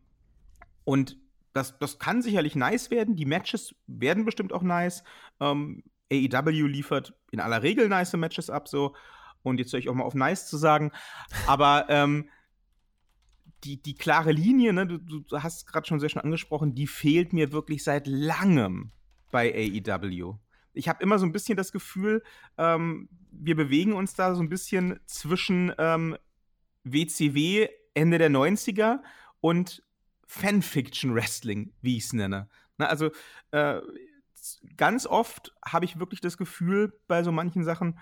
und 0.84 1.18
das, 1.52 1.78
das 1.78 1.98
kann 1.98 2.22
sicherlich 2.22 2.54
nice 2.54 2.90
werden. 2.90 3.16
Die 3.16 3.26
Matches 3.26 3.74
werden 3.86 4.24
bestimmt 4.24 4.52
auch 4.52 4.62
nice. 4.62 5.04
Ähm, 5.40 5.82
AEW 6.10 6.66
liefert 6.66 7.14
in 7.30 7.40
aller 7.40 7.62
Regel 7.62 7.88
nice 7.88 8.14
Matches 8.14 8.50
ab, 8.50 8.68
so. 8.68 8.94
Und 9.42 9.58
jetzt 9.58 9.70
soll 9.70 9.80
ich 9.80 9.88
auch 9.88 9.94
mal 9.94 10.04
auf 10.04 10.14
nice 10.14 10.46
zu 10.46 10.56
sagen. 10.56 10.92
Aber 11.46 11.86
ähm, 11.88 12.28
die, 13.64 13.82
die 13.82 13.94
klare 13.94 14.32
Linie, 14.32 14.72
ne, 14.72 14.86
du, 14.86 14.98
du 14.98 15.24
hast 15.42 15.66
gerade 15.66 15.86
schon 15.86 16.00
sehr 16.00 16.08
schön 16.08 16.22
angesprochen, 16.22 16.74
die 16.74 16.86
fehlt 16.86 17.32
mir 17.32 17.52
wirklich 17.52 17.82
seit 17.84 18.06
langem 18.06 18.92
bei 19.30 19.52
AEW. 19.52 20.34
Ich 20.72 20.88
habe 20.88 21.02
immer 21.02 21.18
so 21.18 21.26
ein 21.26 21.32
bisschen 21.32 21.56
das 21.56 21.72
Gefühl, 21.72 22.22
ähm, 22.58 23.08
wir 23.30 23.56
bewegen 23.56 23.94
uns 23.94 24.14
da 24.14 24.34
so 24.34 24.42
ein 24.42 24.48
bisschen 24.48 25.00
zwischen 25.06 25.72
ähm, 25.78 26.16
WCW 26.84 27.68
Ende 27.94 28.18
der 28.18 28.30
90er 28.30 29.00
und 29.40 29.82
Fanfiction 30.26 31.14
Wrestling, 31.14 31.72
wie 31.80 31.96
ich 31.96 32.04
es 32.04 32.12
nenne. 32.12 32.48
Na, 32.78 32.86
also 32.86 33.10
äh, 33.52 33.80
ganz 34.76 35.06
oft 35.06 35.54
habe 35.64 35.84
ich 35.84 35.98
wirklich 35.98 36.20
das 36.20 36.36
Gefühl 36.36 36.92
bei 37.08 37.22
so 37.22 37.32
manchen 37.32 37.64
Sachen, 37.64 37.98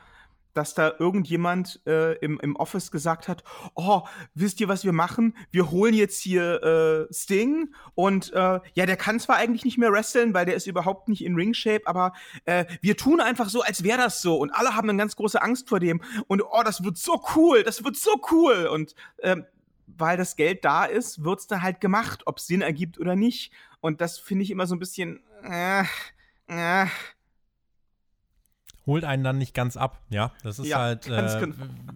dass 0.54 0.74
da 0.74 0.92
irgendjemand 0.98 1.80
äh, 1.86 2.16
im, 2.18 2.38
im 2.40 2.56
Office 2.56 2.90
gesagt 2.90 3.28
hat, 3.28 3.44
oh, 3.74 4.02
wisst 4.34 4.60
ihr, 4.60 4.68
was 4.68 4.84
wir 4.84 4.92
machen? 4.92 5.36
Wir 5.50 5.70
holen 5.70 5.94
jetzt 5.94 6.20
hier 6.20 6.62
äh, 7.10 7.12
Sting 7.12 7.74
und 7.94 8.32
äh, 8.32 8.60
ja, 8.74 8.86
der 8.86 8.96
kann 8.96 9.20
zwar 9.20 9.36
eigentlich 9.36 9.64
nicht 9.64 9.78
mehr 9.78 9.92
wresteln, 9.92 10.32
weil 10.34 10.46
der 10.46 10.54
ist 10.54 10.66
überhaupt 10.66 11.08
nicht 11.08 11.24
in 11.24 11.34
Ring-Shape, 11.34 11.86
aber 11.86 12.12
äh, 12.44 12.64
wir 12.80 12.96
tun 12.96 13.20
einfach 13.20 13.48
so, 13.48 13.62
als 13.62 13.84
wäre 13.84 13.98
das 13.98 14.22
so 14.22 14.36
und 14.36 14.50
alle 14.50 14.74
haben 14.74 14.88
eine 14.88 14.98
ganz 14.98 15.16
große 15.16 15.42
Angst 15.42 15.68
vor 15.68 15.80
dem 15.80 16.00
und 16.28 16.42
oh, 16.42 16.62
das 16.64 16.84
wird 16.84 16.96
so 16.96 17.20
cool, 17.34 17.62
das 17.62 17.84
wird 17.84 17.96
so 17.96 18.20
cool 18.30 18.66
und 18.66 18.94
ähm, 19.22 19.44
weil 19.86 20.16
das 20.16 20.36
Geld 20.36 20.64
da 20.64 20.84
ist, 20.84 21.24
wird's 21.24 21.46
dann 21.46 21.62
halt 21.62 21.80
gemacht, 21.80 22.22
ob 22.26 22.40
Sinn 22.40 22.62
ergibt 22.62 22.98
oder 22.98 23.16
nicht 23.16 23.52
und 23.80 24.00
das 24.00 24.18
finde 24.18 24.44
ich 24.44 24.50
immer 24.50 24.66
so 24.66 24.74
ein 24.74 24.78
bisschen 24.78 25.22
äh, 25.42 25.84
äh, 26.46 26.86
holt 28.86 29.04
einen 29.04 29.24
dann 29.24 29.38
nicht 29.38 29.54
ganz 29.54 29.76
ab, 29.76 30.00
ja. 30.10 30.32
Das 30.42 30.58
ist 30.58 30.68
ja, 30.68 30.78
halt, 30.78 31.06
äh, 31.08 31.40
genau. 31.40 31.54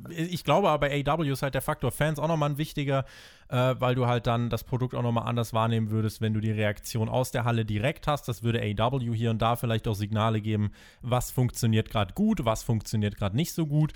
ich 0.08 0.44
glaube 0.44 0.68
aber 0.68 0.88
bei 0.88 1.04
AW 1.06 1.28
ist 1.28 1.42
halt 1.42 1.54
der 1.54 1.62
Faktor 1.62 1.92
Fans 1.92 2.18
auch 2.18 2.28
nochmal 2.28 2.50
ein 2.50 2.58
wichtiger, 2.58 3.04
äh, 3.48 3.74
weil 3.78 3.94
du 3.94 4.06
halt 4.06 4.26
dann 4.26 4.50
das 4.50 4.64
Produkt 4.64 4.94
auch 4.94 5.02
nochmal 5.02 5.26
anders 5.26 5.52
wahrnehmen 5.52 5.90
würdest, 5.90 6.20
wenn 6.20 6.34
du 6.34 6.40
die 6.40 6.52
Reaktion 6.52 7.08
aus 7.08 7.30
der 7.30 7.44
Halle 7.44 7.64
direkt 7.64 8.06
hast. 8.06 8.28
Das 8.28 8.42
würde 8.42 8.60
AW 8.62 9.14
hier 9.14 9.30
und 9.30 9.42
da 9.42 9.56
vielleicht 9.56 9.88
auch 9.88 9.94
Signale 9.94 10.40
geben, 10.40 10.70
was 11.02 11.30
funktioniert 11.30 11.90
gerade 11.90 12.14
gut, 12.14 12.44
was 12.44 12.62
funktioniert 12.62 13.16
gerade 13.16 13.36
nicht 13.36 13.52
so 13.52 13.66
gut. 13.66 13.92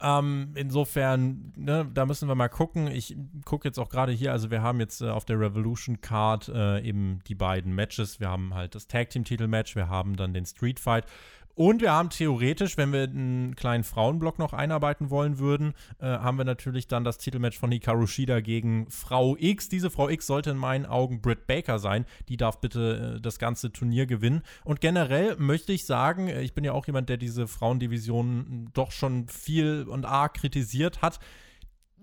Ähm, 0.00 0.50
insofern, 0.54 1.52
ne, 1.56 1.88
da 1.92 2.04
müssen 2.04 2.28
wir 2.28 2.34
mal 2.34 2.48
gucken. 2.48 2.88
Ich 2.88 3.16
gucke 3.44 3.68
jetzt 3.68 3.78
auch 3.78 3.88
gerade 3.88 4.12
hier, 4.12 4.32
also 4.32 4.50
wir 4.50 4.60
haben 4.60 4.80
jetzt 4.80 5.00
äh, 5.00 5.08
auf 5.08 5.24
der 5.24 5.38
Revolution 5.38 6.00
Card 6.00 6.48
äh, 6.48 6.80
eben 6.80 7.20
die 7.28 7.34
beiden 7.34 7.74
Matches. 7.74 8.20
Wir 8.20 8.28
haben 8.28 8.54
halt 8.54 8.74
das 8.74 8.88
Tag 8.88 9.10
Team 9.10 9.24
Titel 9.24 9.46
Match, 9.46 9.76
wir 9.76 9.88
haben 9.88 10.16
dann 10.16 10.34
den 10.34 10.46
Street 10.46 10.80
Fight 10.80 11.06
und 11.54 11.80
wir 11.80 11.92
haben 11.92 12.10
theoretisch, 12.10 12.76
wenn 12.76 12.92
wir 12.92 13.04
einen 13.04 13.54
kleinen 13.54 13.84
Frauenblock 13.84 14.38
noch 14.38 14.52
einarbeiten 14.52 15.10
wollen 15.10 15.38
würden, 15.38 15.74
äh, 16.00 16.06
haben 16.06 16.36
wir 16.36 16.44
natürlich 16.44 16.88
dann 16.88 17.04
das 17.04 17.18
Titelmatch 17.18 17.58
von 17.58 17.70
Hikaru 17.70 18.06
Shida 18.06 18.40
gegen 18.40 18.90
Frau 18.90 19.36
X. 19.38 19.68
Diese 19.68 19.90
Frau 19.90 20.08
X 20.08 20.26
sollte 20.26 20.50
in 20.50 20.56
meinen 20.56 20.84
Augen 20.84 21.20
Britt 21.20 21.46
Baker 21.46 21.78
sein. 21.78 22.06
Die 22.28 22.36
darf 22.36 22.60
bitte 22.60 23.16
äh, 23.16 23.20
das 23.20 23.38
ganze 23.38 23.72
Turnier 23.72 24.06
gewinnen. 24.06 24.42
Und 24.64 24.80
generell 24.80 25.36
möchte 25.36 25.72
ich 25.72 25.86
sagen, 25.86 26.28
äh, 26.28 26.42
ich 26.42 26.54
bin 26.54 26.64
ja 26.64 26.72
auch 26.72 26.86
jemand, 26.86 27.08
der 27.08 27.18
diese 27.18 27.46
Frauendivision 27.46 28.70
doch 28.74 28.90
schon 28.90 29.28
viel 29.28 29.86
und 29.88 30.04
arg 30.04 30.34
kritisiert 30.34 31.02
hat 31.02 31.20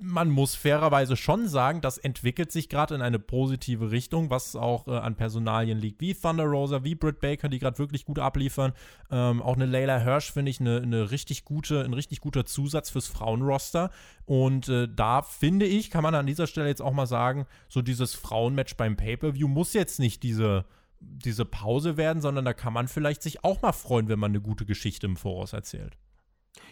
man 0.02 0.30
muss 0.30 0.56
fairerweise 0.56 1.16
schon 1.16 1.48
sagen, 1.48 1.80
das 1.80 1.98
entwickelt 2.00 2.52
sich 2.52 2.70
gerade 2.70 2.96
in 2.96 3.02
eine 3.02 3.20
positive 3.20 3.92
Richtung, 3.92 4.32
was 4.32 4.56
auch 4.56 4.88
äh, 4.88 4.98
an 4.98 5.16
Personalien 5.16 5.78
liegt, 5.78 6.02
wie 6.02 6.16
Thunder 6.16 6.46
Rosa, 6.46 6.84
wie 6.84 6.96
Britt 6.96 7.20
Baker, 7.20 7.50
die 7.50 7.60
gerade 7.60 7.78
wirklich 7.78 8.06
gut 8.06 8.18
abliefern. 8.18 8.74
Ähm, 9.12 9.42
auch 9.42 9.56
eine 9.56 9.68
Layla 9.68 10.00
Hirsch 10.00 10.32
finde 10.32 10.50
ich 10.50 10.60
eine, 10.60 10.82
eine 10.82 11.12
richtig 11.12 11.46
gute, 11.46 11.84
ein 11.84 11.94
richtig 11.94 12.20
guter 12.20 12.46
Zusatz 12.46 12.90
fürs 12.90 13.08
Frauenroster. 13.08 13.92
Und 14.26 14.70
äh, 14.70 14.88
da 14.94 15.22
finde 15.22 15.68
ich, 15.68 15.92
kann 15.92 16.04
man 16.04 16.16
an 16.16 16.26
dieser 16.26 16.48
Stelle 16.48 16.68
jetzt 16.68 16.82
auch 16.82 16.94
mal 16.94 17.08
sagen, 17.08 17.46
so 17.70 17.84
dieses 17.84 18.16
Frauenmatch 18.16 18.76
beim 18.78 18.98
Pay-Per-View 18.98 19.48
muss 19.48 19.74
jetzt 19.74 20.00
nicht 20.00 20.24
diese 20.24 20.66
diese 21.04 21.46
Pause 21.46 21.98
werden, 21.98 22.22
sondern 22.22 22.46
da 22.46 22.54
kann 22.54 22.74
man 22.74 22.88
vielleicht 22.88 23.24
sich 23.24 23.44
auch 23.44 23.64
mal 23.64 23.72
freuen, 23.72 24.08
wenn 24.08 24.20
man 24.20 24.30
eine 24.30 24.40
gute 24.40 24.68
Geschichte 24.68 25.08
im 25.08 25.18
Voraus 25.18 25.52
erzählt. 25.52 25.98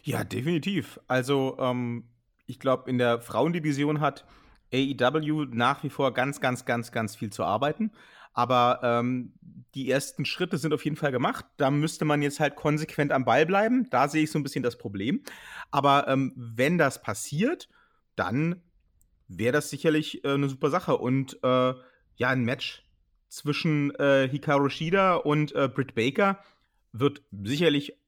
Ja, 0.03 0.23
definitiv. 0.23 0.99
Also 1.07 1.57
ähm, 1.59 2.03
ich 2.49 2.59
glaube, 2.59 2.89
in 2.89 2.97
der 2.97 3.21
Frauendivision 3.21 4.01
hat 4.01 4.25
AEW 4.73 5.45
nach 5.51 5.83
wie 5.83 5.89
vor 5.89 6.13
ganz, 6.13 6.41
ganz, 6.41 6.65
ganz, 6.65 6.91
ganz 6.91 7.15
viel 7.15 7.31
zu 7.31 7.43
arbeiten. 7.43 7.91
Aber 8.33 8.79
ähm, 8.83 9.33
die 9.75 9.89
ersten 9.89 10.25
Schritte 10.25 10.57
sind 10.57 10.73
auf 10.73 10.83
jeden 10.83 10.95
Fall 10.95 11.11
gemacht. 11.11 11.45
Da 11.57 11.69
müsste 11.71 12.05
man 12.05 12.21
jetzt 12.21 12.39
halt 12.39 12.55
konsequent 12.55 13.11
am 13.11 13.25
Ball 13.25 13.45
bleiben. 13.45 13.87
Da 13.89 14.07
sehe 14.07 14.23
ich 14.23 14.31
so 14.31 14.39
ein 14.39 14.43
bisschen 14.43 14.63
das 14.63 14.77
Problem. 14.77 15.21
Aber 15.71 16.07
ähm, 16.07 16.33
wenn 16.35 16.77
das 16.77 17.01
passiert, 17.01 17.69
dann 18.15 18.61
wäre 19.27 19.53
das 19.53 19.69
sicherlich 19.69 20.23
äh, 20.23 20.33
eine 20.33 20.49
super 20.49 20.69
Sache. 20.69 20.97
Und 20.97 21.37
äh, 21.43 21.73
ja, 22.15 22.29
ein 22.29 22.43
Match 22.43 22.83
zwischen 23.27 23.93
äh, 23.95 24.27
Hikaru 24.27 24.69
Shida 24.69 25.15
und 25.15 25.53
äh, 25.53 25.67
Britt 25.67 25.93
Baker 25.93 26.39
wird 26.91 27.21
sicherlich 27.31 27.98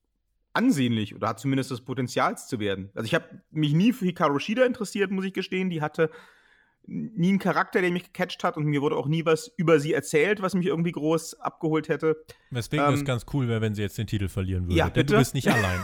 ansehnlich 0.53 1.15
oder 1.15 1.29
hat 1.29 1.39
zumindest 1.39 1.71
das 1.71 1.81
Potenzial 1.81 2.37
zu 2.37 2.59
werden. 2.59 2.89
Also 2.93 3.05
ich 3.05 3.15
habe 3.15 3.41
mich 3.51 3.73
nie 3.73 3.93
für 3.93 4.05
Hikaru 4.05 4.39
Shida 4.39 4.65
interessiert, 4.65 5.11
muss 5.11 5.25
ich 5.25 5.33
gestehen. 5.33 5.69
Die 5.69 5.81
hatte 5.81 6.09
nie 6.87 7.29
einen 7.29 7.39
Charakter, 7.39 7.81
der 7.81 7.91
mich 7.91 8.05
gecatcht 8.11 8.43
hat 8.43 8.57
und 8.57 8.65
mir 8.65 8.81
wurde 8.81 8.95
auch 8.95 9.07
nie 9.07 9.23
was 9.25 9.51
über 9.55 9.79
sie 9.79 9.93
erzählt, 9.93 10.41
was 10.41 10.55
mich 10.55 10.65
irgendwie 10.65 10.91
groß 10.91 11.39
abgeholt 11.39 11.89
hätte. 11.89 12.17
Weswegen 12.49 12.85
ähm, 12.85 12.93
es 12.95 13.05
ganz 13.05 13.25
cool 13.33 13.47
wäre, 13.47 13.61
wenn 13.61 13.75
sie 13.75 13.81
jetzt 13.81 13.97
den 13.97 14.07
Titel 14.07 14.27
verlieren 14.27 14.65
würde. 14.65 14.75
Ja, 14.75 14.89
denn 14.89 15.05
du 15.05 15.17
bist 15.17 15.33
nicht 15.33 15.47
allein. 15.47 15.79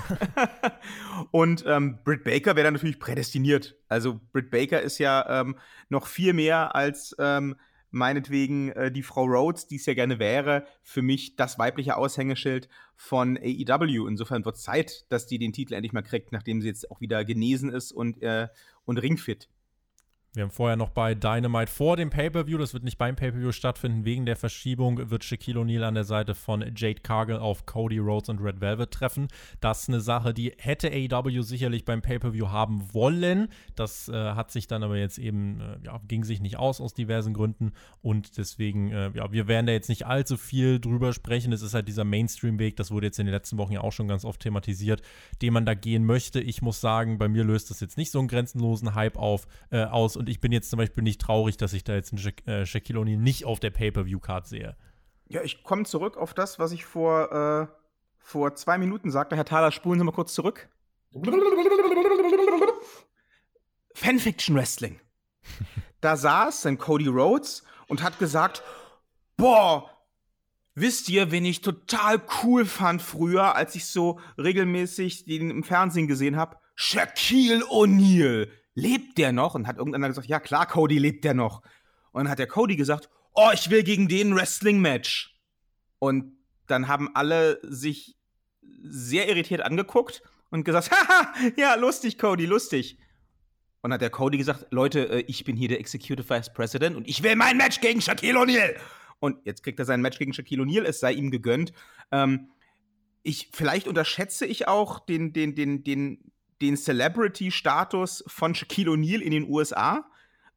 und 1.32 1.64
ähm, 1.68 2.00
Britt 2.04 2.24
Baker 2.24 2.56
wäre 2.56 2.66
dann 2.66 2.74
natürlich 2.74 3.00
prädestiniert. 3.00 3.76
Also 3.88 4.20
Britt 4.34 4.50
Baker 4.50 4.82
ist 4.82 4.98
ja 4.98 5.42
ähm, 5.42 5.58
noch 5.90 6.08
viel 6.08 6.34
mehr 6.34 6.76
als 6.76 7.16
ähm, 7.20 7.56
meinetwegen 7.92 8.70
äh, 8.72 8.92
die 8.92 9.04
Frau 9.04 9.24
Rhodes, 9.26 9.68
die 9.68 9.78
es 9.78 9.86
ja 9.86 9.94
gerne 9.94 10.20
wäre, 10.20 10.66
für 10.84 11.02
mich 11.02 11.36
das 11.36 11.58
weibliche 11.58 11.98
Aushängeschild 11.98 12.68
von 12.96 13.38
AEW. 13.38 14.08
Insofern 14.08 14.46
wird 14.46 14.56
es 14.56 14.64
Zeit, 14.64 15.06
dass 15.10 15.28
die 15.28 15.40
den 15.40 15.54
Titel 15.54 15.74
endlich 15.74 15.94
mal 15.94 16.02
kriegt, 16.02 16.32
nachdem 16.32 16.62
sie 16.62 16.68
jetzt 16.68 16.92
auch 16.92 17.02
wieder 17.02 17.24
genesen 17.26 17.70
ist 17.70 17.92
und, 17.92 18.22
äh, 18.22 18.48
und 18.86 18.98
ringfit. 18.98 19.50
Wir 20.38 20.44
haben 20.44 20.52
vorher 20.52 20.78
noch 20.78 20.92
bei 20.92 21.16
Dynamite 21.16 21.72
vor 21.72 21.98
dem 21.98 22.12
Pay-Per-View, 22.12 22.60
das 22.60 22.76
wird 22.76 22.84
nicht 22.84 23.00
beim 23.00 23.16
Pay-Per-View 23.16 23.52
stattfinden, 23.52 24.06
wegen 24.06 24.28
der 24.28 24.36
Verschiebung 24.36 25.10
wird 25.10 25.24
Shaquille 25.24 25.60
O'Neal 25.60 25.82
an 25.82 25.96
der 25.96 26.04
Seite 26.04 26.36
von 26.36 26.62
Jade 26.76 27.02
Cargill 27.02 27.38
auf 27.38 27.66
Cody 27.66 27.98
Rhodes 27.98 28.30
und 28.30 28.40
Red 28.40 28.62
Velvet 28.62 28.92
treffen. 28.92 29.30
Das 29.62 29.82
ist 29.82 29.90
eine 29.90 30.00
Sache, 30.00 30.36
die 30.36 30.54
hätte 30.60 30.92
AEW 30.92 31.42
sicherlich 31.42 31.86
beim 31.86 32.04
Pay-Per-View 32.04 32.50
haben 32.50 32.94
wollen. 32.94 33.48
Das 33.76 34.10
äh, 34.10 34.14
hat 34.14 34.52
sich 34.52 34.68
dann 34.68 34.84
aber 34.84 34.98
jetzt 34.98 35.18
eben, 35.18 35.60
äh, 35.60 35.84
ja, 35.84 36.00
ging 36.08 36.24
sich 36.24 36.40
nicht 36.40 36.58
aus 36.58 36.82
aus 36.82 36.94
diversen 36.94 37.34
Gründen 37.34 37.72
und 38.04 38.38
deswegen, 38.38 38.92
äh, 38.92 39.10
ja, 39.16 39.32
wir 39.32 39.48
werden 39.48 39.66
da 39.66 39.74
jetzt 39.74 39.90
nicht 39.90 40.06
allzu 40.06 40.38
viel 40.38 40.80
drüber 40.80 41.14
sprechen. 41.14 41.52
Es 41.52 41.64
ist 41.64 41.74
halt 41.74 41.88
dieser 41.88 42.04
Mainstream-Weg, 42.04 42.76
das 42.76 42.92
wurde 42.92 43.08
jetzt 43.08 43.18
in 43.18 43.26
den 43.26 43.34
letzten 43.34 43.58
Wochen 43.58 43.74
ja 43.74 43.82
auch 43.82 43.92
schon 43.92 44.08
ganz 44.08 44.24
oft 44.24 44.40
thematisiert, 44.40 45.02
den 45.42 45.54
man 45.54 45.66
da 45.66 45.74
gehen 45.74 46.06
möchte. 46.06 46.40
Ich 46.40 46.62
muss 46.62 46.80
sagen, 46.80 47.18
bei 47.18 47.28
mir 47.28 47.44
löst 47.44 47.72
das 47.72 47.80
jetzt 47.80 47.98
nicht 47.98 48.12
so 48.12 48.20
einen 48.20 48.28
grenzenlosen 48.28 48.94
Hype 48.94 49.18
auf, 49.18 49.48
äh, 49.72 49.82
aus 49.86 50.16
und 50.16 50.27
und 50.28 50.32
ich 50.32 50.42
bin 50.42 50.52
jetzt 50.52 50.70
zum 50.70 50.78
Beispiel 50.78 51.04
nicht 51.04 51.22
traurig, 51.22 51.56
dass 51.56 51.72
ich 51.72 51.86
da 51.86 51.96
jetzt 51.96 52.12
einen 52.12 52.20
Sha 52.20 52.32
äh, 52.46 52.66
Shaquille 52.66 53.00
O'Neal 53.00 53.18
nicht 53.18 53.46
auf 53.46 53.62
der 53.62 53.70
Pay-Per-View-Card 53.70 54.46
sehe. 54.46 54.76
Ja, 55.30 55.42
ich 55.42 55.64
komme 55.64 55.86
zurück 55.86 56.18
auf 56.18 56.34
das, 56.34 56.60
was 56.60 56.74
ich 56.74 56.86
vor, 56.86 57.32
äh, 57.32 57.68
vor 58.20 58.54
zwei 58.56 58.78
Minuten 58.78 59.10
sagte. 59.10 59.38
Herr 59.38 59.46
Thaler, 59.46 59.72
spulen 59.72 60.00
Sie 60.00 60.06
mal 60.06 60.12
kurz 60.12 60.34
zurück. 60.34 60.70
Fanfiction 63.94 64.56
Wrestling. 64.56 65.00
da 66.02 66.18
saß 66.18 66.64
dann 66.64 66.78
Cody 66.78 67.08
Rhodes 67.08 67.64
und 67.88 68.04
hat 68.04 68.20
gesagt, 68.20 68.64
boah, 69.38 69.90
wisst 70.76 71.08
ihr, 71.08 71.32
wen 71.32 71.46
ich 71.46 71.62
total 71.62 72.22
cool 72.44 72.66
fand 72.66 73.02
früher, 73.02 73.56
als 73.56 73.76
ich 73.76 73.86
so 73.86 74.20
regelmäßig 74.38 75.24
den 75.24 75.50
im 75.50 75.64
Fernsehen 75.64 76.08
gesehen 76.08 76.36
habe? 76.36 76.58
Shaquille 76.76 77.64
O'Neal 77.68 78.50
lebt 78.78 79.18
der 79.18 79.32
noch? 79.32 79.56
Und 79.56 79.68
hat 79.68 79.78
irgendeiner 79.78 80.08
gesagt, 80.08 80.28
ja 80.28 80.40
klar, 80.40 80.68
Cody 80.68 81.00
lebt 81.00 81.24
der 81.24 81.34
noch. 81.34 81.64
Und 82.12 82.24
dann 82.24 82.30
hat 82.30 82.40
der 82.40 82.48
Cody 82.48 82.76
gesagt, 82.76 83.10
oh, 83.34 83.50
ich 83.54 83.70
will 83.70 83.84
gegen 83.84 84.08
den 84.08 84.36
Wrestling-Match. 84.36 85.36
Und 86.00 86.38
dann 86.68 86.88
haben 86.88 87.10
alle 87.16 87.60
sich 87.64 88.16
sehr 88.84 89.28
irritiert 89.28 89.62
angeguckt 89.62 90.22
und 90.52 90.64
gesagt, 90.64 90.92
haha, 90.92 91.34
ja, 91.58 91.76
lustig, 91.76 92.20
Cody, 92.20 92.46
lustig. 92.46 93.00
Und 93.82 93.94
hat 93.94 94.02
der 94.02 94.12
Cody 94.12 94.38
gesagt, 94.38 94.68
Leute, 94.70 95.10
äh, 95.10 95.24
ich 95.28 95.44
bin 95.44 95.56
hier 95.56 95.70
der 95.70 95.80
Executive 95.80 96.30
Vice 96.30 96.54
President 96.54 96.96
und 96.96 97.08
ich 97.08 97.24
will 97.24 97.36
mein 97.36 97.58
Match 97.58 97.82
gegen 97.82 98.02
Shaquille 98.02 98.38
O'Neal. 98.38 98.76
Und 99.20 99.44
jetzt 99.46 99.64
kriegt 99.64 99.80
er 99.80 99.86
sein 99.86 100.02
Match 100.02 100.20
gegen 100.20 100.34
Shaquille 100.34 100.62
O'Neal, 100.62 100.84
es 100.84 101.00
sei 101.00 101.14
ihm 101.14 101.32
gegönnt. 101.32 101.74
Ähm, 102.12 102.52
ich, 103.24 103.50
vielleicht 103.54 103.88
unterschätze 103.88 104.46
ich 104.46 104.68
auch 104.68 105.00
den, 105.00 105.34
den, 105.34 105.56
den, 105.56 105.84
den, 105.84 106.32
den 106.62 106.78
Celebrity-Status 106.78 108.24
von 108.28 108.56
Shaquille 108.56 108.92
O'Neal 108.92 109.20
in 109.20 109.32
den 109.32 109.50
USA. 109.50 110.06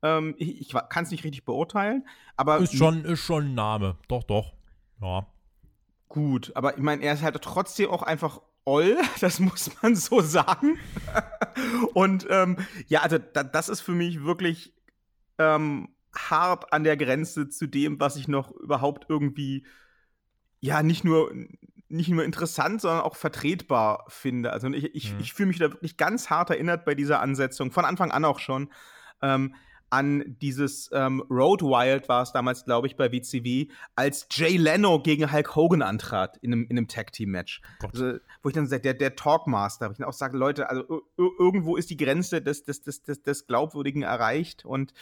Ähm, 0.02 0.34
ich, 0.38 0.60
ich 0.60 0.74
kann 0.88 1.04
es 1.04 1.10
nicht 1.10 1.24
richtig 1.24 1.44
beurteilen, 1.44 2.06
aber. 2.36 2.58
Ist 2.58 2.76
schon, 2.76 3.04
ist 3.04 3.20
schon 3.20 3.46
ein 3.46 3.54
Name. 3.54 3.98
Doch, 4.08 4.22
doch. 4.22 4.52
Ja. 5.00 5.26
Gut, 6.08 6.52
aber 6.54 6.76
ich 6.76 6.82
meine, 6.82 7.02
er 7.02 7.14
ist 7.14 7.22
halt 7.22 7.40
trotzdem 7.42 7.90
auch 7.90 8.02
einfach 8.02 8.40
Oll, 8.64 8.98
das 9.20 9.40
muss 9.40 9.70
man 9.82 9.96
so 9.96 10.20
sagen. 10.20 10.78
Und 11.94 12.26
ähm, 12.30 12.56
ja, 12.88 13.00
also 13.00 13.18
da, 13.18 13.42
das 13.42 13.68
ist 13.68 13.80
für 13.80 13.92
mich 13.92 14.22
wirklich 14.22 14.74
ähm, 15.38 15.88
hart 16.14 16.72
an 16.72 16.84
der 16.84 16.96
Grenze 16.96 17.48
zu 17.48 17.66
dem, 17.66 18.00
was 18.00 18.16
ich 18.16 18.28
noch 18.28 18.50
überhaupt 18.52 19.06
irgendwie, 19.08 19.66
ja, 20.60 20.82
nicht 20.82 21.04
nur 21.04 21.32
nicht 21.90 22.08
nur 22.08 22.24
interessant, 22.24 22.80
sondern 22.80 23.00
auch 23.00 23.16
vertretbar 23.16 24.04
finde. 24.08 24.52
Also 24.52 24.68
ich, 24.68 24.94
ich, 24.94 25.12
mhm. 25.12 25.20
ich 25.20 25.34
fühle 25.34 25.48
mich 25.48 25.58
da 25.58 25.70
wirklich 25.70 25.96
ganz 25.96 26.30
hart 26.30 26.50
erinnert 26.50 26.84
bei 26.84 26.94
dieser 26.94 27.20
Ansetzung, 27.20 27.72
von 27.72 27.84
Anfang 27.84 28.10
an 28.10 28.24
auch 28.24 28.38
schon, 28.38 28.70
ähm, 29.22 29.54
an 29.90 30.36
dieses 30.40 30.88
ähm, 30.92 31.20
Road 31.28 31.62
Wild 31.62 32.08
war 32.08 32.22
es 32.22 32.30
damals, 32.30 32.64
glaube 32.64 32.86
ich, 32.86 32.96
bei 32.96 33.10
WCW, 33.10 33.66
als 33.96 34.28
Jay 34.30 34.56
Leno 34.56 35.02
gegen 35.02 35.32
Hulk 35.32 35.56
Hogan 35.56 35.82
antrat 35.82 36.36
in 36.38 36.52
einem, 36.52 36.66
in 36.68 36.78
einem 36.78 36.86
Tag-Team-Match. 36.86 37.60
Also, 37.82 38.18
wo 38.42 38.48
ich 38.48 38.54
dann 38.54 38.68
sage, 38.68 38.82
der, 38.82 38.94
der 38.94 39.16
Talkmaster, 39.16 39.88
wo 39.88 39.92
ich 39.92 39.98
dann 39.98 40.06
auch 40.06 40.12
sage, 40.12 40.38
Leute, 40.38 40.70
also 40.70 41.02
irgendwo 41.16 41.76
ist 41.76 41.90
die 41.90 41.96
Grenze 41.96 42.40
des, 42.40 42.62
des, 42.62 42.82
des, 42.82 43.02
des, 43.02 43.22
des 43.22 43.46
Glaubwürdigen 43.48 44.02
erreicht 44.02 44.64
und 44.64 44.94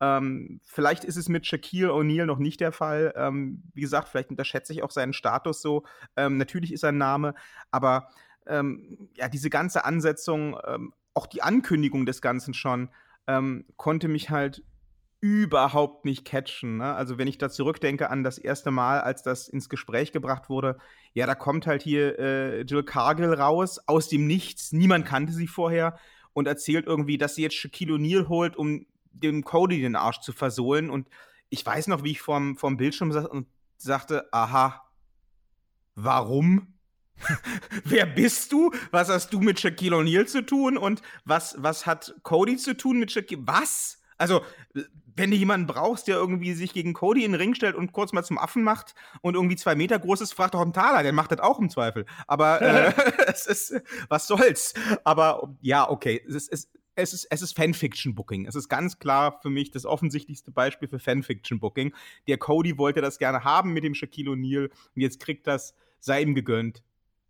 ähm, 0.00 0.60
vielleicht 0.64 1.04
ist 1.04 1.16
es 1.16 1.28
mit 1.28 1.46
Shaquille 1.46 1.92
O'Neal 1.92 2.26
noch 2.26 2.38
nicht 2.38 2.60
der 2.60 2.72
Fall. 2.72 3.12
Ähm, 3.16 3.62
wie 3.74 3.80
gesagt, 3.80 4.08
vielleicht 4.08 4.30
unterschätze 4.30 4.72
ich 4.72 4.82
auch 4.82 4.90
seinen 4.90 5.12
Status 5.12 5.60
so. 5.60 5.84
Ähm, 6.16 6.36
natürlich 6.36 6.72
ist 6.72 6.82
er 6.82 6.90
ein 6.90 6.98
Name, 6.98 7.34
aber 7.70 8.08
ähm, 8.46 9.10
ja, 9.14 9.28
diese 9.28 9.50
ganze 9.50 9.84
Ansetzung, 9.84 10.56
ähm, 10.66 10.92
auch 11.14 11.26
die 11.26 11.42
Ankündigung 11.42 12.06
des 12.06 12.22
Ganzen 12.22 12.54
schon, 12.54 12.90
ähm, 13.26 13.66
konnte 13.76 14.08
mich 14.08 14.30
halt 14.30 14.62
überhaupt 15.20 16.04
nicht 16.04 16.24
catchen. 16.24 16.78
Ne? 16.78 16.94
Also 16.94 17.18
wenn 17.18 17.26
ich 17.26 17.38
da 17.38 17.50
zurückdenke 17.50 18.08
an 18.08 18.22
das 18.22 18.38
erste 18.38 18.70
Mal, 18.70 19.00
als 19.00 19.22
das 19.24 19.48
ins 19.48 19.68
Gespräch 19.68 20.12
gebracht 20.12 20.48
wurde, 20.48 20.78
ja, 21.12 21.26
da 21.26 21.34
kommt 21.34 21.66
halt 21.66 21.82
hier 21.82 22.18
äh, 22.20 22.60
Jill 22.62 22.84
Cargill 22.84 23.34
raus, 23.34 23.80
aus 23.86 24.08
dem 24.08 24.28
Nichts, 24.28 24.70
niemand 24.70 25.06
kannte 25.06 25.32
sie 25.32 25.48
vorher 25.48 25.98
und 26.34 26.46
erzählt 26.46 26.86
irgendwie, 26.86 27.18
dass 27.18 27.34
sie 27.34 27.42
jetzt 27.42 27.56
Shaquille 27.56 27.94
O'Neal 27.94 28.28
holt, 28.28 28.54
um 28.56 28.86
dem 29.22 29.44
Cody 29.44 29.80
den 29.80 29.96
Arsch 29.96 30.20
zu 30.20 30.32
versohlen. 30.32 30.90
Und 30.90 31.08
ich 31.48 31.64
weiß 31.64 31.88
noch, 31.88 32.04
wie 32.04 32.12
ich 32.12 32.20
vorm, 32.20 32.56
vorm 32.56 32.76
Bildschirm 32.76 33.12
saß 33.12 33.26
und 33.26 33.46
sagte, 33.76 34.28
aha, 34.32 34.82
warum? 35.94 36.74
Wer 37.84 38.06
bist 38.06 38.52
du? 38.52 38.72
Was 38.90 39.08
hast 39.08 39.32
du 39.32 39.40
mit 39.40 39.58
Shaquille 39.58 39.96
O'Neal 39.96 40.26
zu 40.26 40.44
tun? 40.44 40.76
Und 40.78 41.02
was, 41.24 41.56
was 41.58 41.86
hat 41.86 42.14
Cody 42.22 42.56
zu 42.56 42.76
tun 42.76 42.98
mit 42.98 43.10
Shaquille? 43.10 43.42
Was? 43.44 44.00
Also, 44.18 44.42
wenn 45.18 45.30
du 45.30 45.36
jemanden 45.36 45.66
brauchst, 45.66 46.06
der 46.06 46.16
irgendwie 46.16 46.54
sich 46.54 46.72
gegen 46.72 46.92
Cody 46.92 47.24
in 47.24 47.32
den 47.32 47.40
Ring 47.40 47.54
stellt 47.54 47.74
und 47.74 47.92
kurz 47.92 48.12
mal 48.12 48.24
zum 48.24 48.38
Affen 48.38 48.62
macht 48.62 48.94
und 49.20 49.34
irgendwie 49.34 49.56
zwei 49.56 49.74
Meter 49.74 49.98
groß 49.98 50.20
ist, 50.20 50.32
fragt 50.32 50.54
doch 50.54 50.60
einen 50.60 50.72
Taler, 50.72 51.02
der 51.02 51.12
macht 51.12 51.32
das 51.32 51.40
auch 51.40 51.58
im 51.58 51.70
Zweifel. 51.70 52.06
Aber 52.26 52.62
äh, 52.62 52.92
es 53.26 53.46
ist, 53.46 53.80
was 54.08 54.26
soll's? 54.28 54.74
Aber 55.04 55.54
ja, 55.60 55.88
okay, 55.88 56.22
es 56.28 56.48
ist, 56.48 56.68
es, 56.98 57.12
ist, 57.12 57.26
es 57.30 57.42
ist 57.42 57.56
Fanfiction-Booking. 57.56 58.46
Es 58.46 58.56
ist 58.56 58.68
ganz 58.68 58.98
klar 58.98 59.38
für 59.40 59.50
mich 59.50 59.70
das 59.70 59.86
offensichtlichste 59.86 60.50
Beispiel 60.50 60.88
für 60.88 60.98
Fanfiction-Booking. 60.98 61.94
Der 62.26 62.38
Cody 62.38 62.76
wollte 62.76 63.00
das 63.00 63.18
gerne 63.18 63.44
haben 63.44 63.72
mit 63.72 63.84
dem 63.84 63.94
Shaquille 63.94 64.32
O'Neal 64.32 64.64
und 64.64 65.02
jetzt 65.02 65.20
kriegt 65.20 65.46
das, 65.46 65.74
sei 66.00 66.22
ihm 66.22 66.34
gegönnt. 66.34 66.82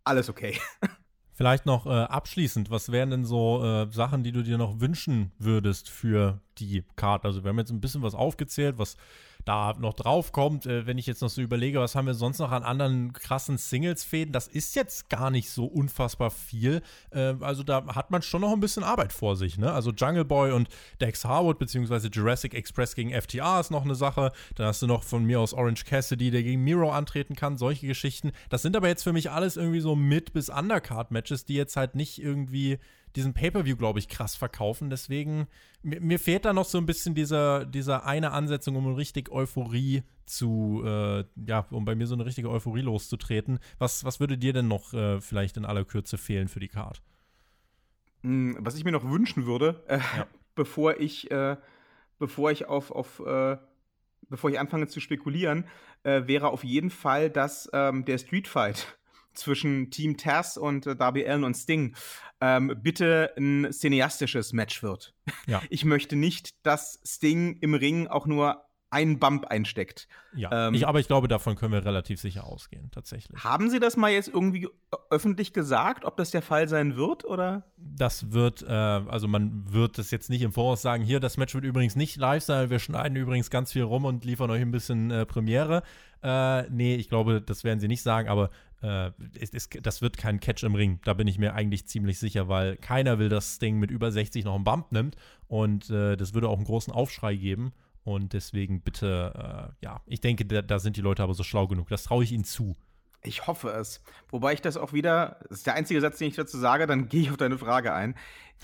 Alles 0.03 0.29
okay. 0.29 0.57
Vielleicht 1.33 1.65
noch 1.65 1.85
äh, 1.85 1.89
abschließend, 1.89 2.69
was 2.69 2.91
wären 2.91 3.11
denn 3.11 3.25
so 3.25 3.63
äh, 3.63 3.91
Sachen, 3.91 4.23
die 4.23 4.31
du 4.31 4.43
dir 4.43 4.57
noch 4.57 4.81
wünschen 4.81 5.31
würdest 5.37 5.89
für 5.89 6.41
die 6.57 6.83
Karte? 6.95 7.27
Also 7.27 7.43
wir 7.43 7.49
haben 7.49 7.59
jetzt 7.59 7.71
ein 7.71 7.79
bisschen 7.79 8.01
was 8.01 8.15
aufgezählt, 8.15 8.77
was 8.77 8.97
da 9.45 9.73
noch 9.79 9.93
drauf 9.93 10.31
kommt. 10.31 10.65
Äh, 10.65 10.85
wenn 10.85 10.97
ich 10.97 11.07
jetzt 11.07 11.21
noch 11.21 11.29
so 11.29 11.41
überlege, 11.41 11.79
was 11.79 11.95
haben 11.95 12.07
wir 12.07 12.13
sonst 12.13 12.39
noch 12.39 12.51
an 12.51 12.63
anderen 12.63 13.13
krassen 13.13 13.57
Singles-Fäden, 13.57 14.31
das 14.31 14.47
ist 14.47 14.75
jetzt 14.75 15.09
gar 15.09 15.31
nicht 15.31 15.49
so 15.49 15.65
unfassbar 15.65 16.31
viel. 16.31 16.81
Äh, 17.11 17.35
also 17.41 17.63
da 17.63 17.95
hat 17.95 18.11
man 18.11 18.21
schon 18.21 18.41
noch 18.41 18.51
ein 18.51 18.59
bisschen 18.59 18.83
Arbeit 18.83 19.13
vor 19.13 19.35
sich. 19.35 19.57
Ne? 19.57 19.71
Also 19.71 19.91
Jungle 19.91 20.25
Boy 20.25 20.51
und 20.51 20.69
Dex 21.01 21.25
Harwood 21.25 21.59
beziehungsweise 21.59 22.09
Jurassic 22.09 22.53
Express 22.53 22.95
gegen 22.95 23.11
FTR 23.11 23.59
ist 23.59 23.71
noch 23.71 23.85
eine 23.85 23.95
Sache. 23.95 24.31
Dann 24.55 24.67
hast 24.67 24.81
du 24.81 24.87
noch 24.87 25.03
von 25.03 25.23
mir 25.23 25.39
aus 25.39 25.53
Orange 25.53 25.85
Cassidy, 25.85 26.31
der 26.31 26.43
gegen 26.43 26.63
Miro 26.63 26.91
antreten 26.91 27.35
kann. 27.35 27.57
Solche 27.57 27.87
Geschichten. 27.87 28.31
Das 28.49 28.61
sind 28.61 28.75
aber 28.75 28.87
jetzt 28.87 29.03
für 29.03 29.13
mich 29.13 29.31
alles 29.31 29.57
irgendwie 29.57 29.79
so 29.79 29.95
Mid- 29.95 30.33
bis 30.33 30.49
Undercard-Matches, 30.49 31.45
die 31.45 31.55
jetzt 31.55 31.75
halt 31.75 31.95
nicht 31.95 32.21
irgendwie 32.21 32.79
diesen 33.15 33.33
Pay-Per-View, 33.33 33.75
glaube 33.75 33.99
ich, 33.99 34.07
krass 34.07 34.35
verkaufen. 34.35 34.89
Deswegen, 34.89 35.47
mir, 35.81 35.99
mir, 36.01 36.19
fehlt 36.19 36.45
da 36.45 36.53
noch 36.53 36.65
so 36.65 36.77
ein 36.77 36.85
bisschen 36.85 37.15
dieser, 37.15 37.65
dieser 37.65 38.05
eine 38.05 38.31
Ansetzung, 38.31 38.75
um 38.75 38.93
richtig 38.93 39.31
Euphorie 39.31 40.03
zu, 40.25 40.83
äh, 40.85 41.23
ja, 41.47 41.65
um 41.71 41.85
bei 41.85 41.95
mir 41.95 42.07
so 42.07 42.15
eine 42.15 42.25
richtige 42.25 42.49
Euphorie 42.49 42.81
loszutreten. 42.81 43.59
Was, 43.77 44.05
was 44.05 44.19
würde 44.19 44.37
dir 44.37 44.53
denn 44.53 44.67
noch 44.67 44.93
äh, 44.93 45.19
vielleicht 45.21 45.57
in 45.57 45.65
aller 45.65 45.85
Kürze 45.85 46.17
fehlen 46.17 46.47
für 46.47 46.59
die 46.59 46.67
Card? 46.67 47.01
Hm, 48.21 48.57
was 48.59 48.75
ich 48.75 48.83
mir 48.83 48.91
noch 48.91 49.09
wünschen 49.09 49.45
würde, 49.45 49.83
äh, 49.87 49.97
ja. 49.97 50.27
bevor 50.55 50.99
ich, 50.99 51.31
äh, 51.31 51.57
bevor 52.19 52.51
ich 52.51 52.67
auf, 52.67 52.91
auf 52.91 53.19
äh, 53.25 53.57
bevor 54.29 54.49
ich 54.49 54.59
anfange 54.59 54.87
zu 54.87 54.99
spekulieren, 54.99 55.65
äh, 56.03 56.27
wäre 56.27 56.49
auf 56.49 56.63
jeden 56.63 56.89
Fall, 56.89 57.29
dass 57.29 57.69
ähm, 57.73 58.05
der 58.05 58.17
Street 58.17 58.47
Fight 58.47 58.98
zwischen 59.39 59.89
Team 59.91 60.17
Taz 60.17 60.57
und 60.57 60.85
äh, 60.85 60.95
Darby 60.95 61.25
Allen 61.25 61.43
und 61.43 61.55
Sting 61.55 61.95
ähm, 62.41 62.75
bitte 62.81 63.33
ein 63.37 63.71
cineastisches 63.71 64.53
Match 64.53 64.83
wird. 64.83 65.13
Ja. 65.47 65.61
Ich 65.69 65.85
möchte 65.85 66.15
nicht, 66.15 66.65
dass 66.65 66.99
Sting 67.05 67.57
im 67.61 67.73
Ring 67.73 68.07
auch 68.07 68.25
nur 68.25 68.69
einen 68.91 69.19
Bump 69.19 69.45
einsteckt. 69.45 70.07
Ja, 70.35 70.67
ähm, 70.67 70.73
ich, 70.73 70.87
aber 70.87 70.99
ich 70.99 71.07
glaube, 71.07 71.27
davon 71.27 71.55
können 71.55 71.73
wir 71.73 71.85
relativ 71.85 72.19
sicher 72.19 72.45
ausgehen, 72.45 72.89
tatsächlich. 72.91 73.43
Haben 73.43 73.69
Sie 73.69 73.79
das 73.79 73.97
mal 73.97 74.11
jetzt 74.11 74.29
irgendwie 74.29 74.67
öffentlich 75.09 75.53
gesagt, 75.53 76.05
ob 76.05 76.17
das 76.17 76.31
der 76.31 76.41
Fall 76.41 76.67
sein 76.67 76.95
wird, 76.95 77.25
oder? 77.25 77.63
Das 77.77 78.31
wird, 78.31 78.63
äh, 78.63 78.67
also 78.67 79.27
man 79.27 79.71
wird 79.71 79.97
das 79.97 80.11
jetzt 80.11 80.29
nicht 80.29 80.41
im 80.41 80.53
Voraus 80.53 80.81
sagen, 80.81 81.03
hier, 81.03 81.19
das 81.19 81.37
Match 81.37 81.53
wird 81.53 81.65
übrigens 81.65 81.95
nicht 81.95 82.17
live 82.17 82.43
sein, 82.43 82.69
wir 82.69 82.79
schneiden 82.79 83.15
übrigens 83.15 83.49
ganz 83.49 83.71
viel 83.73 83.83
rum 83.83 84.05
und 84.05 84.25
liefern 84.25 84.49
euch 84.49 84.61
ein 84.61 84.71
bisschen 84.71 85.11
äh, 85.11 85.25
Premiere. 85.25 85.83
Äh, 86.21 86.63
nee, 86.69 86.95
ich 86.95 87.09
glaube, 87.09 87.41
das 87.41 87.63
werden 87.63 87.79
sie 87.79 87.87
nicht 87.87 88.01
sagen, 88.01 88.27
aber 88.27 88.49
äh, 88.81 89.11
es, 89.39 89.51
es, 89.53 89.69
das 89.81 90.01
wird 90.01 90.17
kein 90.17 90.39
Catch 90.39 90.63
im 90.63 90.75
Ring. 90.75 90.99
Da 91.03 91.13
bin 91.13 91.27
ich 91.27 91.37
mir 91.37 91.53
eigentlich 91.53 91.87
ziemlich 91.87 92.19
sicher, 92.19 92.47
weil 92.47 92.77
keiner 92.77 93.19
will, 93.19 93.29
dass 93.29 93.55
Sting 93.55 93.77
mit 93.77 93.91
über 93.91 94.11
60 94.11 94.45
noch 94.45 94.55
einen 94.55 94.63
Bump 94.63 94.91
nimmt. 94.91 95.15
Und 95.47 95.89
äh, 95.89 96.15
das 96.15 96.33
würde 96.33 96.49
auch 96.49 96.57
einen 96.57 96.65
großen 96.65 96.93
Aufschrei 96.93 97.35
geben. 97.35 97.73
Und 98.03 98.33
deswegen 98.33 98.81
bitte, 98.81 99.71
äh, 99.81 99.85
ja, 99.85 100.01
ich 100.05 100.21
denke, 100.21 100.45
da, 100.45 100.61
da, 100.61 100.79
sind 100.79 100.97
die 100.97 101.01
Leute 101.01 101.23
aber 101.23 101.33
so 101.33 101.43
schlau 101.43 101.67
genug. 101.67 101.89
Das 101.89 102.03
traue 102.03 102.23
ich 102.23 102.31
ihnen 102.31 102.45
zu. 102.45 102.75
Ich 103.21 103.47
hoffe 103.47 103.69
es. 103.69 104.01
Wobei 104.29 104.53
ich 104.53 104.61
das 104.61 104.77
auch 104.77 104.93
wieder, 104.93 105.39
das 105.49 105.59
ist 105.59 105.67
der 105.67 105.75
einzige 105.75 105.99
Satz, 105.99 106.17
den 106.17 106.29
ich 106.29 106.35
dazu 106.35 106.57
sage, 106.57 106.87
dann 106.87 107.07
gehe 107.09 107.21
ich 107.21 107.31
auf 107.31 107.37
deine 107.37 107.57
Frage 107.57 107.93
ein. 107.93 108.15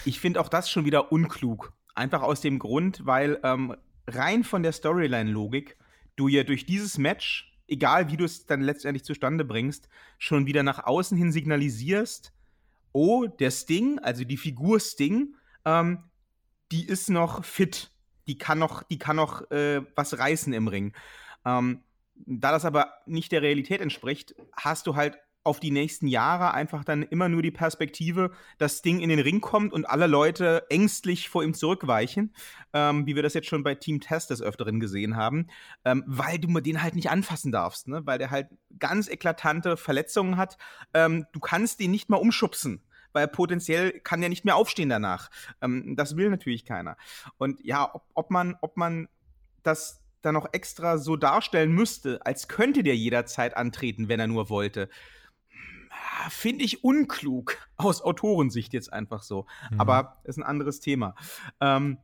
Ich 0.06 0.20
finde 0.20 0.40
auch 0.40 0.50
das 0.50 0.70
schon 0.70 0.86
wieder 0.86 1.12
unklug. 1.12 1.74
Einfach 1.94 2.22
aus 2.22 2.42
dem 2.42 2.60
Grund, 2.60 3.06
weil 3.06 3.40
ähm, 3.44 3.76
rein 4.08 4.44
von 4.44 4.64
der 4.64 4.72
Storyline-Logik 4.72 5.78
du 6.16 6.28
ja 6.28 6.44
durch 6.44 6.66
dieses 6.66 6.98
Match 6.98 7.55
egal 7.68 8.10
wie 8.10 8.18
du 8.18 8.26
es 8.26 8.46
dann 8.46 8.62
letztendlich 8.62 9.04
zustande 9.04 9.46
bringst, 9.46 9.90
schon 10.18 10.46
wieder 10.46 10.64
nach 10.64 10.86
außen 10.86 11.18
hin 11.18 11.32
signalisierst, 11.32 12.32
oh, 12.92 13.28
der 13.28 13.52
Sting, 13.52 14.00
also 14.00 14.24
die 14.24 14.38
Figur 14.38 14.80
Sting, 14.80 15.36
ähm, 15.66 16.04
die 16.72 16.86
ist 16.88 17.10
noch 17.10 17.44
fit, 17.44 17.92
die 18.28 18.38
kann 18.38 18.60
noch, 18.60 18.84
die 18.84 18.98
kann 18.98 19.18
noch 19.18 19.50
äh, 19.52 19.82
was 19.96 20.18
reißen 20.18 20.54
im 20.54 20.68
Ring. 20.68 20.94
Ähm, 21.46 21.84
da 22.16 22.52
das 22.52 22.66
aber 22.66 22.94
nicht 23.06 23.32
der 23.32 23.42
Realität 23.42 23.82
entspricht, 23.82 24.36
hast 24.54 24.88
du 24.88 24.96
halt 24.96 25.18
auf 25.46 25.60
die 25.60 25.72
nächsten 25.72 26.08
Jahre 26.08 26.54
einfach 26.54 26.84
dann 26.84 27.04
immer 27.04 27.30
nur 27.30 27.44
die 27.44 27.52
Perspektive, 27.52 28.32
dass 28.58 28.82
Ding 28.82 29.00
in 29.00 29.10
den 29.10 29.20
Ring 29.20 29.42
kommt 29.42 29.74
und 29.74 29.86
alle 29.86 30.08
Leute 30.08 30.66
ängstlich 30.70 31.30
vor 31.30 31.44
ihm 31.44 31.54
zurückweichen, 31.54 32.34
ähm, 32.74 33.06
wie 33.06 33.16
wir 33.16 33.22
das 33.22 33.36
jetzt 33.36 33.48
schon 33.48 33.64
bei 33.64 33.76
Team 33.76 34.02
Test 34.02 34.32
des 34.32 34.42
Öfteren 34.42 34.80
gesehen 34.80 35.16
haben, 35.16 35.48
ähm, 35.86 36.04
weil 36.08 36.40
du 36.40 36.48
den 36.60 36.82
halt 36.82 36.96
nicht 36.96 37.12
anfassen 37.12 37.52
darfst, 37.52 37.88
ne? 37.88 38.02
weil 38.06 38.18
der 38.18 38.32
halt 38.32 38.48
ganz 38.80 39.08
eklatante 39.08 39.78
Verletzungen 39.78 40.36
hat. 40.36 40.58
Ähm, 40.96 41.28
du 41.32 41.40
kannst 41.40 41.80
den 41.80 41.92
nicht 41.92 42.10
mal 42.10 42.18
umschubsen 42.18 42.82
weil 43.14 43.30
potenziell 43.30 43.98
kann 44.02 44.20
der 44.20 44.28
nicht 44.28 44.44
mehr 44.44 44.58
aufstehen 44.58 44.90
danach. 44.90 45.30
Ähm, 45.62 45.96
das 45.96 46.18
will 46.18 46.30
natürlich 46.30 46.66
keiner. 46.66 46.98
Und 47.38 47.64
ja, 47.64 47.90
ob, 47.96 48.04
ob, 48.14 48.30
man, 48.30 48.58
ob 48.60 48.76
man 48.76 49.08
das 49.64 50.04
dann 50.22 50.34
noch 50.34 50.50
extra 50.52 50.98
so 50.98 51.16
darstellen 51.16 51.72
müsste, 51.72 52.26
als 52.26 52.50
könnte 52.50 52.84
der 52.84 52.98
jederzeit 52.98 53.56
antreten, 53.56 54.10
wenn 54.10 54.20
er 54.20 54.28
nur 54.28 54.50
wollte 54.50 54.90
finde 56.30 56.66
ich 56.66 56.84
unklug 56.84 57.58
aus 57.78 58.02
Autorensicht 58.02 58.74
jetzt 58.74 58.92
einfach 58.92 59.24
so. 59.24 59.46
Mhm. 59.72 59.82
Aber 59.82 60.22
ist 60.24 60.38
ein 60.38 60.44
anderes 60.44 60.80
Thema. 60.80 61.16
Ähm, 61.62 61.98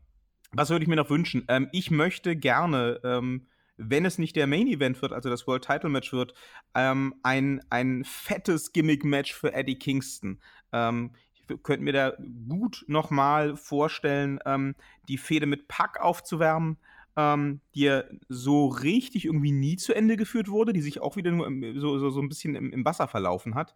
was 0.52 0.70
würde 0.70 0.84
ich 0.84 0.90
mir 0.90 0.96
noch 0.96 1.10
wünschen? 1.10 1.46
Ähm, 1.48 1.70
ich 1.72 1.92
möchte 1.92 2.36
gerne, 2.36 3.00
ähm, 3.04 3.48
wenn 3.78 4.06
es 4.06 4.18
nicht 4.18 4.36
der 4.36 4.48
Main 4.48 4.68
Event 4.68 5.02
wird, 5.02 5.14
also 5.14 5.30
das 5.30 5.48
World 5.48 5.64
Title 5.66 5.90
Match 5.90 6.12
wird, 6.12 6.34
ähm, 6.76 7.16
ein, 7.24 7.62
ein 7.70 8.04
fettes 8.04 8.74
Gimmick-Match 8.74 9.34
für 9.34 9.54
Eddie 9.54 9.80
Kingston. 9.80 10.42
Ähm, 10.72 11.12
ich 11.34 11.64
könnte 11.64 11.84
mir 11.84 11.94
da 11.94 12.14
gut 12.48 12.84
nochmal 12.88 13.56
vorstellen, 13.56 14.40
ähm, 14.46 14.76
die 15.08 15.18
Fehde 15.18 15.46
mit 15.46 15.68
Pack 15.68 16.00
aufzuwärmen 16.00 16.78
ähm, 17.16 17.62
die 17.76 17.82
ja 17.82 18.04
so 18.30 18.68
richtig 18.68 19.26
irgendwie 19.26 19.52
nie 19.52 19.78
zu 19.78 19.94
Ende 19.94 20.18
geführt 20.18 20.50
wurde, 20.50 20.74
die 20.74 20.82
sich 20.82 21.02
auch 21.02 21.16
wieder 21.16 21.32
nur 21.32 21.48
im, 21.48 21.80
so, 21.80 22.00
so, 22.00 22.10
so 22.10 22.22
ein 22.22 22.30
bisschen 22.30 22.56
im, 22.56 22.72
im 22.72 22.86
Wasser 22.86 23.08
verlaufen 23.08 23.56
hat. 23.56 23.76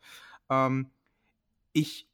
Ähm, 0.49 0.89
ich 1.73 2.07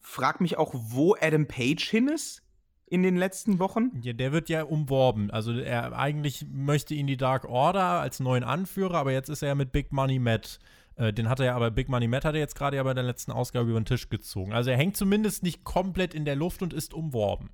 frage 0.00 0.42
mich 0.42 0.56
auch, 0.58 0.72
wo 0.74 1.14
Adam 1.20 1.46
Page 1.46 1.88
hin 1.88 2.08
ist 2.08 2.42
in 2.86 3.02
den 3.02 3.16
letzten 3.16 3.58
Wochen. 3.58 3.90
Ja, 4.02 4.12
der 4.12 4.32
wird 4.32 4.48
ja 4.48 4.62
umworben. 4.62 5.30
Also 5.30 5.52
er 5.52 5.96
eigentlich 5.96 6.46
möchte 6.48 6.94
ihn 6.94 7.06
die 7.06 7.16
Dark 7.16 7.44
Order 7.44 8.00
als 8.00 8.20
neuen 8.20 8.44
Anführer, 8.44 8.94
aber 8.94 9.12
jetzt 9.12 9.28
ist 9.28 9.42
er 9.42 9.48
ja 9.48 9.54
mit 9.54 9.72
Big 9.72 9.92
Money 9.92 10.18
Matt. 10.18 10.58
Äh, 10.96 11.12
den 11.12 11.28
hat 11.28 11.40
er 11.40 11.46
ja, 11.46 11.56
aber 11.56 11.70
Big 11.70 11.88
Money 11.88 12.08
Matt 12.08 12.24
hat 12.24 12.34
er 12.34 12.40
jetzt 12.40 12.54
gerade 12.54 12.76
ja 12.76 12.82
bei 12.82 12.94
der 12.94 13.02
letzten 13.02 13.32
Ausgabe 13.32 13.70
über 13.70 13.80
den 13.80 13.86
Tisch 13.86 14.08
gezogen. 14.08 14.52
Also 14.52 14.70
er 14.70 14.76
hängt 14.76 14.96
zumindest 14.96 15.42
nicht 15.42 15.64
komplett 15.64 16.14
in 16.14 16.24
der 16.24 16.36
Luft 16.36 16.62
und 16.62 16.72
ist 16.72 16.94
umworben. 16.94 17.50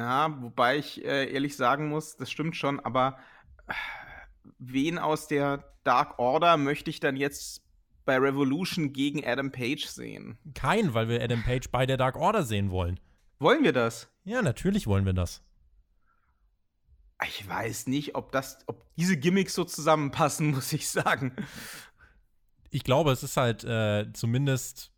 Ja, 0.00 0.34
wobei 0.40 0.78
ich 0.78 1.04
äh, 1.04 1.30
ehrlich 1.30 1.58
sagen 1.58 1.90
muss, 1.90 2.16
das 2.16 2.30
stimmt 2.30 2.56
schon, 2.56 2.80
aber 2.80 3.18
äh, 3.66 3.74
wen 4.58 4.96
aus 4.96 5.28
der 5.28 5.62
Dark 5.84 6.18
Order 6.18 6.56
möchte 6.56 6.88
ich 6.88 7.00
dann 7.00 7.16
jetzt 7.16 7.62
bei 8.06 8.16
Revolution 8.16 8.94
gegen 8.94 9.26
Adam 9.26 9.52
Page 9.52 9.84
sehen? 9.84 10.38
Kein, 10.54 10.94
weil 10.94 11.10
wir 11.10 11.22
Adam 11.22 11.42
Page 11.42 11.68
bei 11.70 11.84
der 11.84 11.98
Dark 11.98 12.16
Order 12.16 12.44
sehen 12.44 12.70
wollen. 12.70 12.98
Wollen 13.40 13.62
wir 13.62 13.74
das? 13.74 14.08
Ja, 14.24 14.40
natürlich 14.40 14.86
wollen 14.86 15.04
wir 15.04 15.12
das. 15.12 15.42
Ich 17.28 17.46
weiß 17.46 17.86
nicht, 17.86 18.14
ob 18.14 18.32
das, 18.32 18.60
ob 18.68 18.86
diese 18.96 19.18
Gimmicks 19.18 19.52
so 19.52 19.64
zusammenpassen, 19.64 20.50
muss 20.54 20.72
ich 20.72 20.88
sagen. 20.88 21.36
Ich 22.70 22.84
glaube, 22.84 23.12
es 23.12 23.22
ist 23.22 23.36
halt 23.36 23.64
äh, 23.64 24.10
zumindest 24.14 24.92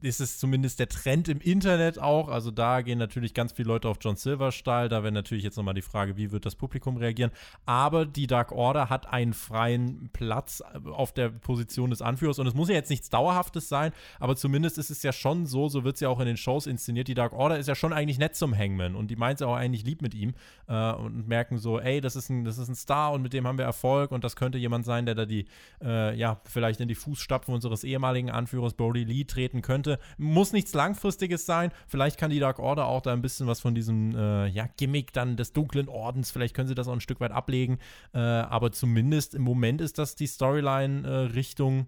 ist 0.00 0.20
es 0.20 0.38
zumindest 0.38 0.78
der 0.78 0.88
Trend 0.88 1.28
im 1.28 1.40
Internet 1.40 1.98
auch. 1.98 2.28
Also 2.28 2.50
da 2.50 2.82
gehen 2.82 2.98
natürlich 2.98 3.34
ganz 3.34 3.52
viele 3.52 3.68
Leute 3.68 3.88
auf 3.88 3.98
John 4.00 4.16
Silver 4.16 4.52
steil. 4.52 4.88
Da 4.88 5.02
wäre 5.02 5.12
natürlich 5.12 5.44
jetzt 5.44 5.56
nochmal 5.56 5.74
die 5.74 5.82
Frage, 5.82 6.16
wie 6.16 6.30
wird 6.30 6.46
das 6.46 6.54
Publikum 6.54 6.96
reagieren. 6.96 7.30
Aber 7.66 8.06
die 8.06 8.26
Dark 8.26 8.52
Order 8.52 8.88
hat 8.90 9.12
einen 9.12 9.32
freien 9.32 10.10
Platz 10.12 10.62
auf 10.92 11.12
der 11.12 11.30
Position 11.30 11.90
des 11.90 12.02
Anführers. 12.02 12.38
Und 12.38 12.46
es 12.46 12.54
muss 12.54 12.68
ja 12.68 12.74
jetzt 12.74 12.90
nichts 12.90 13.08
Dauerhaftes 13.08 13.68
sein, 13.68 13.92
aber 14.20 14.36
zumindest 14.36 14.78
ist 14.78 14.90
es 14.90 15.02
ja 15.02 15.12
schon 15.12 15.46
so, 15.46 15.68
so 15.68 15.84
wird 15.84 15.96
es 15.96 16.00
ja 16.00 16.08
auch 16.08 16.20
in 16.20 16.26
den 16.26 16.36
Shows 16.36 16.66
inszeniert. 16.66 17.08
Die 17.08 17.14
Dark 17.14 17.32
Order 17.32 17.58
ist 17.58 17.66
ja 17.66 17.74
schon 17.74 17.92
eigentlich 17.92 18.18
nett 18.18 18.36
zum 18.36 18.56
Hangman 18.56 18.94
und 18.94 19.08
die 19.08 19.16
meint 19.16 19.40
es 19.40 19.46
auch 19.46 19.54
eigentlich 19.54 19.84
lieb 19.84 20.02
mit 20.02 20.14
ihm 20.14 20.34
äh, 20.68 20.92
und 20.92 21.26
merken 21.26 21.58
so, 21.58 21.80
ey, 21.80 22.00
das 22.00 22.14
ist, 22.14 22.28
ein, 22.28 22.44
das 22.44 22.58
ist 22.58 22.68
ein 22.68 22.76
Star 22.76 23.12
und 23.12 23.22
mit 23.22 23.32
dem 23.32 23.46
haben 23.46 23.58
wir 23.58 23.64
Erfolg 23.64 24.12
und 24.12 24.22
das 24.22 24.36
könnte 24.36 24.58
jemand 24.58 24.84
sein, 24.84 25.06
der 25.06 25.14
da 25.14 25.26
die, 25.26 25.46
äh, 25.82 26.16
ja, 26.16 26.40
vielleicht 26.44 26.80
in 26.80 26.88
die 26.88 26.94
Fußstapfen 26.94 27.52
unseres 27.52 27.84
ehemaligen 27.84 28.30
Anführers 28.30 28.74
Brody 28.74 29.04
Lee 29.04 29.24
treten 29.24 29.62
könnte 29.62 29.77
könnte. 29.78 29.98
Muss 30.16 30.52
nichts 30.52 30.74
Langfristiges 30.74 31.46
sein. 31.46 31.70
Vielleicht 31.86 32.18
kann 32.18 32.30
die 32.30 32.40
Dark 32.40 32.58
Order 32.58 32.86
auch 32.86 33.02
da 33.02 33.12
ein 33.12 33.22
bisschen 33.22 33.46
was 33.46 33.60
von 33.60 33.74
diesem 33.74 34.14
äh, 34.16 34.46
ja, 34.48 34.68
Gimmick 34.76 35.12
dann 35.12 35.36
des 35.36 35.52
dunklen 35.52 35.88
Ordens, 35.88 36.30
vielleicht 36.30 36.54
können 36.54 36.68
sie 36.68 36.74
das 36.74 36.88
auch 36.88 36.92
ein 36.92 37.00
Stück 37.00 37.20
weit 37.20 37.32
ablegen. 37.32 37.78
Äh, 38.12 38.18
aber 38.18 38.72
zumindest 38.72 39.34
im 39.34 39.42
Moment 39.42 39.80
ist 39.80 39.98
das 39.98 40.16
die 40.16 40.26
Storyline-Richtung. 40.26 41.80
Äh, 41.80 41.84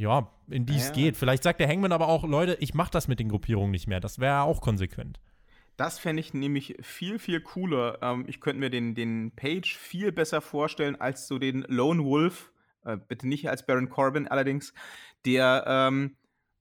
ja, 0.00 0.30
in 0.48 0.64
die 0.64 0.76
es 0.76 0.88
ja. 0.88 0.94
geht. 0.94 1.16
Vielleicht 1.16 1.42
sagt 1.42 1.58
der 1.58 1.66
Hangman 1.66 1.90
aber 1.90 2.06
auch, 2.06 2.22
Leute, 2.22 2.56
ich 2.60 2.72
mache 2.72 2.92
das 2.92 3.08
mit 3.08 3.18
den 3.18 3.28
Gruppierungen 3.28 3.72
nicht 3.72 3.88
mehr. 3.88 3.98
Das 3.98 4.20
wäre 4.20 4.42
auch 4.42 4.60
konsequent. 4.60 5.18
Das 5.76 5.98
fände 5.98 6.20
ich 6.20 6.32
nämlich 6.34 6.76
viel, 6.82 7.18
viel 7.18 7.40
cooler. 7.40 7.98
Ähm, 8.00 8.24
ich 8.28 8.40
könnte 8.40 8.60
mir 8.60 8.70
den, 8.70 8.94
den 8.94 9.32
Page 9.34 9.76
viel 9.76 10.12
besser 10.12 10.40
vorstellen 10.40 11.00
als 11.00 11.26
so 11.26 11.40
den 11.40 11.62
Lone 11.66 12.04
Wolf. 12.04 12.52
Äh, 12.84 12.96
bitte 12.96 13.26
nicht 13.26 13.50
als 13.50 13.66
Baron 13.66 13.88
Corbin 13.88 14.28
allerdings, 14.28 14.72
der 15.24 15.64
ähm, 15.66 16.16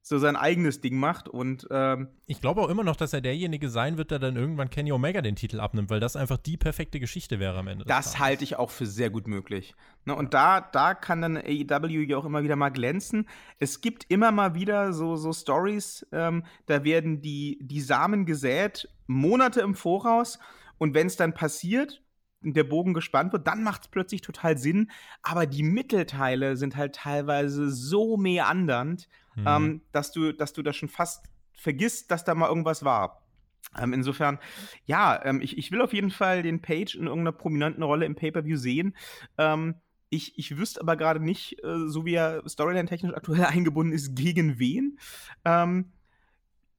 so 0.07 0.19
sein 0.19 0.35
eigenes 0.35 0.79
Ding 0.79 0.97
macht 0.97 1.27
und 1.27 1.67
ähm, 1.69 2.07
ich 2.27 2.39
glaube 2.39 2.61
auch 2.61 2.69
immer 2.69 2.83
noch, 2.83 2.95
dass 2.95 3.11
er 3.11 3.21
derjenige 3.21 3.69
sein 3.69 3.97
wird, 3.97 4.11
der 4.11 4.19
dann 4.19 4.37
irgendwann 4.37 4.69
Kenny 4.69 4.91
Omega 4.91 5.21
den 5.21 5.35
Titel 5.35 5.59
abnimmt, 5.59 5.89
weil 5.89 5.99
das 5.99 6.15
einfach 6.15 6.37
die 6.37 6.55
perfekte 6.55 6.99
Geschichte 6.99 7.39
wäre 7.39 7.57
am 7.57 7.67
Ende. 7.67 7.83
Das 7.85 8.17
halte 8.17 8.43
ich 8.43 8.55
auch 8.55 8.69
für 8.69 8.85
sehr 8.85 9.09
gut 9.09 9.27
möglich. 9.27 9.75
Ne, 10.05 10.15
und 10.15 10.33
da, 10.33 10.61
da 10.61 10.93
kann 10.93 11.21
dann 11.21 11.37
AEW 11.37 12.05
ja 12.07 12.17
auch 12.17 12.25
immer 12.25 12.43
wieder 12.43 12.55
mal 12.55 12.69
glänzen. 12.69 13.27
Es 13.59 13.81
gibt 13.81 14.05
immer 14.09 14.31
mal 14.31 14.55
wieder 14.55 14.93
so, 14.93 15.17
so 15.17 15.33
Stories, 15.33 16.07
ähm, 16.13 16.45
da 16.65 16.83
werden 16.85 17.21
die, 17.21 17.59
die 17.61 17.81
Samen 17.81 18.25
gesät, 18.25 18.87
Monate 19.07 19.61
im 19.61 19.75
Voraus. 19.75 20.39
Und 20.77 20.93
wenn 20.93 21.07
es 21.07 21.17
dann 21.17 21.33
passiert, 21.33 22.01
der 22.53 22.63
Bogen 22.63 22.93
gespannt 22.93 23.33
wird, 23.33 23.47
dann 23.47 23.63
macht 23.63 23.81
es 23.81 23.87
plötzlich 23.87 24.21
total 24.21 24.57
Sinn. 24.57 24.91
Aber 25.23 25.45
die 25.45 25.63
Mittelteile 25.63 26.57
sind 26.57 26.75
halt 26.75 26.95
teilweise 26.95 27.71
so 27.71 28.17
meandernd, 28.17 29.07
mhm. 29.35 29.45
ähm, 29.47 29.81
dass, 29.91 30.11
du, 30.11 30.31
dass 30.31 30.53
du 30.53 30.63
da 30.63 30.73
schon 30.73 30.89
fast 30.89 31.25
vergisst, 31.53 32.11
dass 32.11 32.23
da 32.23 32.35
mal 32.35 32.49
irgendwas 32.49 32.83
war. 32.83 33.23
Ähm, 33.77 33.93
insofern, 33.93 34.39
ja, 34.85 35.23
ähm, 35.25 35.41
ich, 35.41 35.57
ich 35.57 35.71
will 35.71 35.81
auf 35.81 35.93
jeden 35.93 36.11
Fall 36.11 36.43
den 36.43 36.61
Page 36.61 36.95
in 36.95 37.07
irgendeiner 37.07 37.31
prominenten 37.31 37.83
Rolle 37.83 38.05
im 38.05 38.15
Pay-Per-View 38.15 38.57
sehen. 38.57 38.95
Ähm, 39.37 39.75
ich, 40.09 40.37
ich 40.37 40.57
wüsste 40.57 40.81
aber 40.81 40.95
gerade 40.95 41.19
nicht, 41.19 41.61
äh, 41.63 41.87
so 41.87 42.05
wie 42.05 42.13
er 42.13 42.47
Storyline-technisch 42.47 43.13
aktuell 43.13 43.43
eingebunden 43.45 43.93
ist, 43.93 44.15
gegen 44.15 44.59
wen. 44.59 44.99
Ähm, 45.43 45.91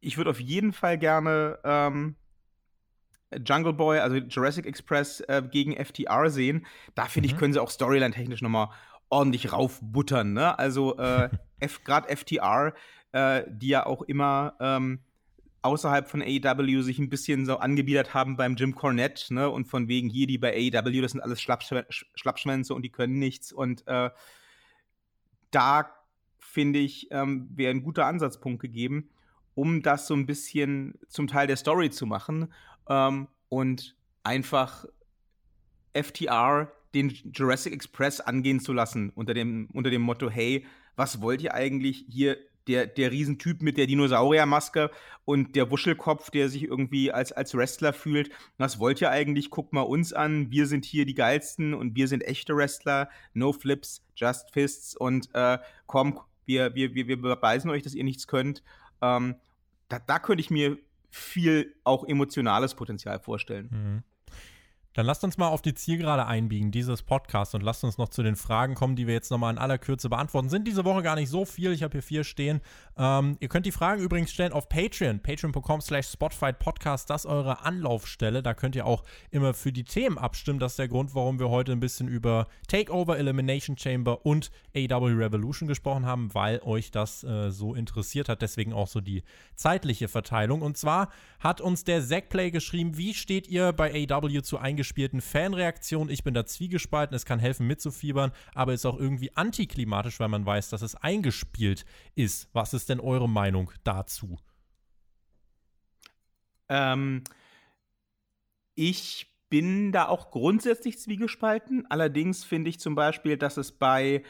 ich 0.01 0.17
würde 0.17 0.31
auf 0.31 0.41
jeden 0.41 0.73
Fall 0.73 0.97
gerne 0.99 1.59
ähm, 1.65 2.17
Jungle 3.45 3.73
Boy, 3.73 3.99
also 3.99 4.17
Jurassic 4.17 4.67
Express 4.67 5.21
äh, 5.21 5.43
gegen 5.51 5.73
FTR 5.77 6.31
sehen. 6.31 6.67
Da 6.95 7.07
finde 7.07 7.29
mhm. 7.29 7.35
ich, 7.35 7.39
können 7.39 7.53
sie 7.53 7.61
auch 7.61 7.71
Storyline-technisch 7.71 8.43
nochmal 8.43 8.69
ordentlich 9.11 9.53
raufbuttern. 9.53 10.33
Ne? 10.33 10.59
Also 10.59 10.97
äh, 10.99 11.29
gerade 11.85 12.15
FTR, 12.15 12.75
äh, 13.13 13.43
die 13.49 13.69
ja 13.69 13.87
auch 13.87 14.03
immer 14.03 14.55
ähm, 14.61 15.01
außerhalb 15.63 16.09
von 16.09 16.23
AEW 16.23 16.83
sich 16.83 16.99
ein 16.99 17.11
bisschen 17.11 17.47
so 17.47 17.57
angebiedert 17.59 18.15
haben 18.15 18.37
beim 18.37 18.55
Jim 18.55 18.75
Cornette, 18.75 19.35
ne? 19.35 19.51
Und 19.51 19.67
von 19.67 19.89
wegen 19.89 20.09
hier, 20.09 20.27
die 20.27 20.39
bei 20.39 20.53
AEW, 20.53 21.03
das 21.03 21.13
sind 21.13 21.21
alles 21.21 21.41
Schlappschwä 21.41 21.85
Schlappschwänze 21.89 22.75
und 22.75 22.83
die 22.83 22.93
können 22.93 23.19
nichts. 23.19 23.53
Und 23.53 23.87
äh, 23.87 24.11
da 25.51 25.91
finde 26.39 26.79
ich, 26.79 27.09
ähm, 27.11 27.49
wäre 27.55 27.71
ein 27.71 27.83
guter 27.83 28.07
Ansatzpunkt 28.07 28.61
gegeben, 28.61 29.11
um 29.55 29.83
das 29.83 30.07
so 30.07 30.15
ein 30.15 30.27
bisschen 30.27 30.95
zum 31.09 31.27
Teil 31.27 31.47
der 31.47 31.57
Story 31.57 31.91
zu 31.91 32.07
machen 32.07 32.53
ähm, 32.89 33.29
und 33.49 33.97
einfach 34.25 34.85
FTR 35.95 36.71
den 36.95 37.11
Jurassic 37.33 37.73
Express 37.73 38.21
angehen 38.21 38.61
zu 38.61 38.73
lassen 38.73 39.11
unter 39.15 39.35
dem, 39.35 39.69
unter 39.73 39.91
dem 39.91 40.03
Motto, 40.03 40.31
hey, 40.31 40.67
was 40.97 41.21
wollt 41.21 41.43
ihr 41.43 41.55
eigentlich 41.55 42.05
hier? 42.09 42.37
Der, 42.67 42.87
der 42.87 43.11
Riesentyp 43.11 43.63
mit 43.63 43.79
der 43.79 43.87
Dinosauriermaske 43.87 44.91
und 45.25 45.57
der 45.57 45.71
Wuschelkopf, 45.71 46.29
der 46.29 46.51
sich 46.51 46.65
irgendwie 46.65 47.11
als, 47.11 47.33
als 47.33 47.55
Wrestler 47.55 47.95
fühlt. 47.95 48.29
Was 48.59 48.79
wollt 48.79 49.01
ihr 49.01 49.11
eigentlich? 49.11 49.49
Guckt 49.49 49.73
mal 49.73 49.81
uns 49.81 50.13
an. 50.13 50.51
Wir 50.51 50.67
sind 50.67 50.85
hier 50.85 51.07
die 51.07 51.15
geilsten 51.15 51.73
und 51.73 51.97
wir 51.97 52.09
sind 52.09 52.21
echte 52.25 52.55
Wrestler. 52.55 53.09
No 53.33 53.55
Flips, 53.55 54.05
Just 54.17 54.51
Fists 54.53 54.95
und 54.95 55.31
äh, 55.33 55.57
komm, 55.87 56.21
wir, 56.45 56.75
wir, 56.75 56.95
wir, 56.95 57.09
wir 57.09 57.19
beweisen 57.19 57.71
euch, 57.71 57.85
dass 57.85 57.95
ihr 57.95 58.05
nichts 58.05 58.27
könnt. 58.27 58.63
Ähm, 59.01 59.37
da, 59.89 59.99
da 59.99 60.19
könnte 60.19 60.43
ich 60.43 60.51
mir 60.51 60.77
viel 61.11 61.75
auch 61.85 62.07
emotionales 62.07 62.75
Potenzial 62.75 63.19
vorstellen. 63.21 63.69
Mhm. 63.71 64.03
Dann 64.99 65.07
lasst 65.07 65.23
uns 65.23 65.39
mal 65.39 65.47
auf 65.47 65.63
die 65.63 65.75
Zielgerade 65.75 66.27
einbiegen, 66.27 66.73
dieses 66.73 67.03
Podcast, 67.03 67.55
und 67.55 67.63
lasst 67.63 67.85
uns 67.85 67.99
noch 67.99 68.09
zu 68.09 68.25
den 68.25 68.35
Fragen 68.35 68.75
kommen, 68.75 68.97
die 68.97 69.07
wir 69.07 69.15
jetzt 69.15 69.31
nochmal 69.31 69.53
in 69.53 69.59
aller 69.59 69.79
Kürze 69.79 70.09
beantworten. 70.09 70.49
Sind 70.49 70.67
diese 70.67 70.85
Woche 70.85 71.05
gar 71.05 71.15
nicht 71.15 71.29
so 71.29 71.45
viel, 71.45 71.71
ich 71.71 71.85
habe 71.85 71.93
hier 71.93 72.03
vier 72.03 72.25
stehen. 72.25 72.61
Ähm, 72.97 73.37
ihr 73.39 73.47
könnt 73.47 73.65
die 73.65 73.71
Fragen 73.71 74.03
übrigens 74.03 74.33
stellen 74.33 74.53
auf 74.53 74.69
Patreon, 74.69 75.21
patreon.com 75.21 75.83
slash 75.83 76.17
Podcast, 76.17 77.11
das 77.11 77.27
ist 77.27 77.31
eure 77.31 77.65
Anlaufstelle. 77.65 78.43
Da 78.43 78.55
könnt 78.55 78.75
ihr 78.75 78.87
auch 78.87 79.05
immer 79.31 79.55
für 79.55 79.71
die 79.71 79.85
Themen 79.85 80.19
abstimmen. 80.19 80.59
Das 80.59 80.73
ist 80.73 80.81
der 80.81 80.89
Grund, 80.89 81.15
warum 81.15 81.39
wir 81.39 81.49
heute 81.49 81.71
ein 81.71 81.79
bisschen 81.79 82.09
über 82.09 82.49
Takeover, 82.67 83.19
Elimination 83.19 83.79
Chamber 83.79 84.27
und 84.27 84.51
AW 84.75 85.13
Revolution 85.13 85.69
gesprochen 85.69 86.07
haben, 86.07 86.35
weil 86.35 86.59
euch 86.65 86.91
das 86.91 87.23
äh, 87.23 87.53
so 87.53 87.77
interessiert 87.77 88.29
hat. 88.29 88.43
Deswegen 88.43 88.73
auch 88.73 88.89
so 88.89 89.01
die 89.01 89.23
zeitliche 89.55 90.09
Verteilung. 90.09 90.61
Und 90.61 90.77
zwar 90.77 91.11
hat 91.39 91.61
uns 91.61 91.85
der 91.85 92.05
Zackplay 92.05 92.51
geschrieben, 92.51 92.97
wie 92.97 93.15
steht 93.15 93.47
ihr 93.47 93.73
bei 93.73 94.09
AW 94.11 94.43
zu 94.43 94.59
eingeschränkten 94.59 94.88
eingespielten 94.89 95.21
Fanreaktionen. 95.21 96.13
Ich 96.13 96.25
bin 96.25 96.35
da 96.35 96.47
zwiegespalten. 96.47 97.15
Es 97.15 97.27
kann 97.27 97.39
helfen 97.39 97.67
mitzufiebern, 97.67 98.33
aber 98.55 98.73
ist 98.73 98.87
auch 98.87 98.99
irgendwie 98.99 99.35
antiklimatisch, 99.37 100.19
weil 100.19 100.29
man 100.29 100.47
weiß, 100.47 100.71
dass 100.71 100.83
es 100.83 100.95
eingespielt 100.95 101.85
ist. 102.15 102.49
Was 102.55 102.73
ist 102.75 102.89
denn 102.89 103.01
eure 103.01 103.29
Meinung 103.29 103.71
dazu? 103.85 104.39
Ähm, 106.71 107.23
ich 108.75 109.27
bin 109.51 109.93
da 109.93 110.09
auch 110.09 110.31
grundsätzlich 110.31 110.99
zwiegespalten. 110.99 111.87
Allerdings 111.91 112.45
finde 112.45 112.71
ich 112.71 112.81
zum 112.81 112.95
Beispiel, 112.95 113.37
dass 113.37 113.57
es 113.59 113.73
bei 113.73 114.23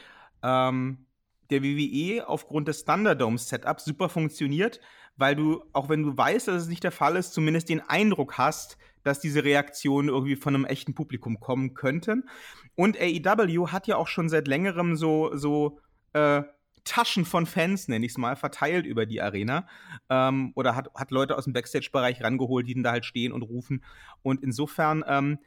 ähm, 0.43 1.05
der 1.49 1.63
WWE 1.63 2.27
aufgrund 2.27 2.67
des 2.67 2.85
Thunderdome-Setups 2.85 3.85
super 3.85 4.09
funktioniert, 4.09 4.79
weil 5.15 5.35
du, 5.35 5.63
auch 5.73 5.89
wenn 5.89 6.03
du 6.03 6.17
weißt, 6.17 6.47
dass 6.47 6.63
es 6.63 6.69
nicht 6.69 6.83
der 6.83 6.91
Fall 6.91 7.15
ist, 7.15 7.33
zumindest 7.33 7.69
den 7.69 7.81
Eindruck 7.81 8.37
hast, 8.37 8.77
dass 9.03 9.19
diese 9.19 9.43
Reaktionen 9.43 10.09
irgendwie 10.09 10.35
von 10.35 10.55
einem 10.55 10.65
echten 10.65 10.93
Publikum 10.93 11.39
kommen 11.39 11.73
könnten. 11.73 12.29
Und 12.75 12.97
AEW 12.99 13.67
hat 13.67 13.87
ja 13.87 13.97
auch 13.97 14.07
schon 14.07 14.29
seit 14.29 14.47
längerem 14.47 14.95
so, 14.95 15.35
so 15.35 15.79
äh, 16.13 16.43
Taschen 16.83 17.25
von 17.25 17.45
Fans, 17.45 17.87
nenne 17.87 18.05
ich 18.05 18.13
es 18.13 18.17
mal, 18.17 18.35
verteilt 18.35 18.85
über 18.85 19.05
die 19.05 19.21
Arena. 19.21 19.67
Ähm, 20.09 20.51
oder 20.55 20.75
hat, 20.75 20.89
hat 20.95 21.11
Leute 21.11 21.37
aus 21.37 21.43
dem 21.43 21.53
Backstage-Bereich 21.53 22.23
rangeholt, 22.23 22.67
die 22.67 22.73
dann 22.73 22.83
da 22.83 22.91
halt 22.91 23.05
stehen 23.05 23.31
und 23.31 23.43
rufen. 23.43 23.83
Und 24.21 24.43
insofern 24.43 25.03
ähm, 25.07 25.39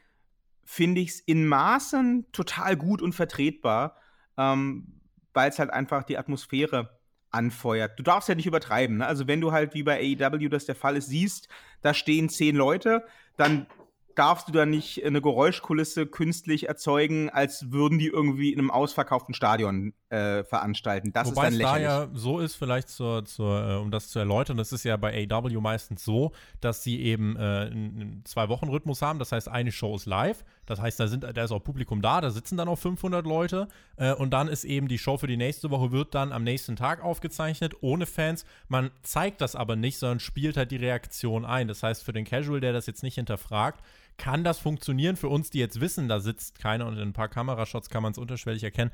finde 0.65 1.01
ich 1.01 1.11
es 1.11 1.21
in 1.21 1.47
Maßen 1.47 2.27
total 2.33 2.77
gut 2.77 3.03
und 3.03 3.15
vertretbar, 3.15 3.97
ähm, 4.37 5.01
weil 5.35 5.51
es 5.51 5.59
halt 5.59 5.71
einfach 5.71 6.05
die 6.05 6.19
Atmosphäre 6.19 6.99
anfeuert. 7.31 7.99
Du 7.99 8.03
darfst 8.03 8.29
ja 8.29 8.35
nicht 8.35 8.47
übertreiben. 8.47 8.99
Ne? 8.99 9.07
Also 9.07 9.27
wenn 9.27 9.41
du 9.41 9.53
halt 9.53 9.75
wie 9.75 9.83
bei 9.83 9.99
AEW 9.99 10.49
das 10.49 10.67
der 10.67 10.75
Fall 10.75 10.97
ist, 10.97 11.09
siehst, 11.09 11.49
da 11.81 11.95
stehen 11.95 12.29
zehn 12.29 12.55
Leute, 12.55 13.05
dann 13.37 13.67
darfst 14.15 14.49
du 14.49 14.53
da 14.53 14.67
nicht 14.67 15.05
eine 15.05 15.23
Geräuschkulisse 15.23 16.07
künstlich 16.07 16.69
erzeugen, 16.69 17.31
als 17.31 17.73
würden 17.73 17.99
die 17.99 18.09
irgendwie 18.09 18.53
in 18.53 18.59
einem 18.59 18.71
ausverkauften 18.71 19.35
Stadion 19.35 19.95
äh, 20.13 20.45
veranstalten. 20.45 21.13
Das 21.13 21.29
Wobei 21.29 21.49
ist 21.49 21.53
dann 21.53 21.59
lächerlich. 21.59 21.87
es 21.87 21.95
da 21.95 22.05
ja 22.05 22.09
so 22.13 22.39
ist, 22.39 22.55
vielleicht 22.57 22.91
zur, 22.91 23.25
zur, 23.25 23.69
äh, 23.69 23.77
um 23.77 23.91
das 23.91 24.09
zu 24.09 24.19
erläutern, 24.19 24.59
das 24.59 24.71
ist 24.71 24.85
ja 24.85 24.97
bei 24.99 25.27
AW 25.31 25.59
meistens 25.61 26.05
so, 26.05 26.33
dass 26.61 26.83
sie 26.83 27.01
eben 27.01 27.37
äh, 27.37 27.41
einen 27.41 28.23
Zwei-Wochen-Rhythmus 28.25 29.01
haben. 29.01 29.19
Das 29.19 29.33
heißt, 29.33 29.49
eine 29.49 29.73
Show 29.73 29.97
ist 29.97 30.05
live. 30.05 30.45
Das 30.67 30.81
heißt, 30.81 31.01
da, 31.01 31.09
sind, 31.09 31.25
da 31.25 31.43
ist 31.43 31.51
auch 31.51 31.65
Publikum 31.65 32.03
da, 32.03 32.21
da 32.21 32.31
sitzen 32.31 32.57
dann 32.57 32.69
auch 32.69 32.79
500 32.79 33.25
Leute. 33.27 33.69
Äh, 33.97 34.13
und 34.13 34.31
dann 34.33 34.49
ist 34.49 34.65
eben 34.65 34.87
die 34.87 34.99
Show 34.99 35.17
für 35.17 35.27
die 35.27 35.39
nächste 35.39 35.71
Woche, 35.71 35.93
wird 35.93 36.15
dann 36.15 36.31
am 36.31 36.45
nächsten 36.45 36.77
Tag 36.77 37.03
aufgezeichnet, 37.03 37.75
ohne 37.81 38.05
Fans. 38.05 38.45
Man 38.69 38.91
zeigt 39.03 39.41
das 39.41 39.57
aber 39.57 39.77
nicht, 39.77 39.99
sondern 39.99 40.21
spielt 40.21 40.59
halt 40.59 40.71
die 40.71 40.77
Reaktion 40.77 41.47
ein. 41.47 41.69
Das 41.69 41.83
heißt, 41.83 42.05
für 42.05 42.13
den 42.13 42.27
Casual, 42.27 42.61
der 42.61 42.75
das 42.75 42.87
jetzt 42.87 43.03
nicht 43.03 43.15
hinterfragt, 43.15 43.83
kann 44.19 44.45
das 44.45 44.59
funktionieren 44.59 45.17
für 45.17 45.29
uns, 45.29 45.51
die 45.51 45.59
jetzt 45.59 45.81
wissen, 45.81 46.09
da 46.09 46.21
sitzt 46.21 46.59
keiner 46.59 46.87
und 46.87 46.95
in 46.95 47.09
ein 47.09 47.13
paar 47.13 47.29
Kamerashots 47.29 47.91
kann 47.91 48.03
man 48.03 48.13
es 48.13 48.19
unterschwellig 48.19 48.63
erkennen. 48.63 48.91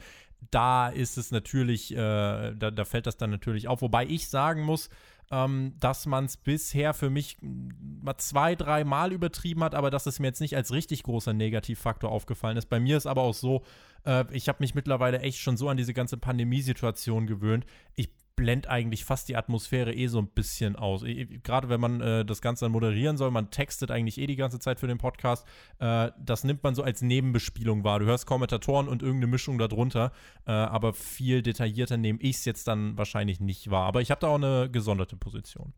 Da 0.51 0.89
ist 0.89 1.19
es 1.19 1.31
natürlich, 1.31 1.93
äh, 1.93 2.55
da, 2.55 2.71
da 2.71 2.85
fällt 2.85 3.07
das 3.07 3.17
dann 3.17 3.31
natürlich 3.31 3.69
auf. 3.69 3.83
Wobei 3.83 4.07
ich 4.07 4.29
sagen 4.29 4.63
muss, 4.63 4.89
ähm, 5.31 5.75
dass 5.79 6.07
man 6.07 6.25
es 6.25 6.37
bisher 6.37 6.95
für 6.95 7.11
mich 7.11 7.37
mal 7.41 8.17
zwei, 8.17 8.55
drei 8.55 8.85
Mal 8.85 9.13
übertrieben 9.13 9.63
hat, 9.63 9.75
aber 9.75 9.91
dass 9.91 10.07
es 10.07 10.19
mir 10.21 10.29
jetzt 10.29 10.41
nicht 10.41 10.57
als 10.57 10.73
richtig 10.73 11.03
großer 11.03 11.35
Negativfaktor 11.35 12.11
aufgefallen 12.11 12.57
ist. 12.57 12.67
Bei 12.67 12.81
mir 12.81 12.97
ist 12.97 13.07
aber 13.07 13.23
auch 13.23 13.35
so, 13.35 13.63
äh, 14.05 14.25
ich 14.33 14.49
habe 14.49 14.59
mich 14.61 14.75
mittlerweile 14.75 15.21
echt 15.21 15.39
schon 15.39 15.57
so 15.57 15.69
an 15.69 15.77
diese 15.77 15.93
ganze 15.93 16.17
Pandemiesituation 16.17 17.27
gewöhnt. 17.27 17.67
Ich 17.95 18.11
blend 18.39 18.69
eigentlich 18.69 19.05
fast 19.05 19.29
die 19.29 19.35
Atmosphäre 19.35 19.93
eh 19.93 20.07
so 20.07 20.21
ein 20.21 20.29
bisschen 20.29 20.77
aus. 20.77 21.03
Gerade 21.43 21.69
wenn 21.69 21.81
man 21.81 22.01
äh, 22.01 22.25
das 22.25 22.41
Ganze 22.41 22.65
dann 22.65 22.73
moderieren 22.73 23.17
soll, 23.17 23.33
man 23.33 23.51
textet 23.51 23.91
eigentlich 23.91 24.17
eh 24.17 24.29
die 24.29 24.37
ganze 24.37 24.61
Zeit 24.61 24.79
für 24.79 24.87
den 24.87 24.97
Podcast. 24.97 25.45
Äh, 25.81 26.13
das 26.17 26.45
nimmt 26.45 26.63
man 26.63 26.77
so 26.77 26.85
als 26.85 27.03
Nebenbespielung 27.03 27.83
wahr. 27.83 27.99
Du 27.99 28.07
hörst 28.07 28.27
Kommentatoren 28.27 28.87
und 28.87 29.03
irgendeine 29.03 29.33
Mischung 29.33 29.59
darunter, 29.59 30.13
äh, 30.47 30.53
aber 30.53 30.93
viel 30.93 31.43
detaillierter 31.43 31.97
nehme 31.97 32.21
ich 32.23 32.37
es 32.37 32.45
jetzt 32.45 32.69
dann 32.69 32.97
wahrscheinlich 32.97 33.41
nicht 33.41 33.73
wahr. 33.73 33.87
Aber 33.87 34.03
ich 34.03 34.13
habe 34.13 34.21
da 34.21 34.29
auch 34.29 34.37
eine 34.37 34.71
gesonderte 34.71 35.17
Position. 35.17 35.75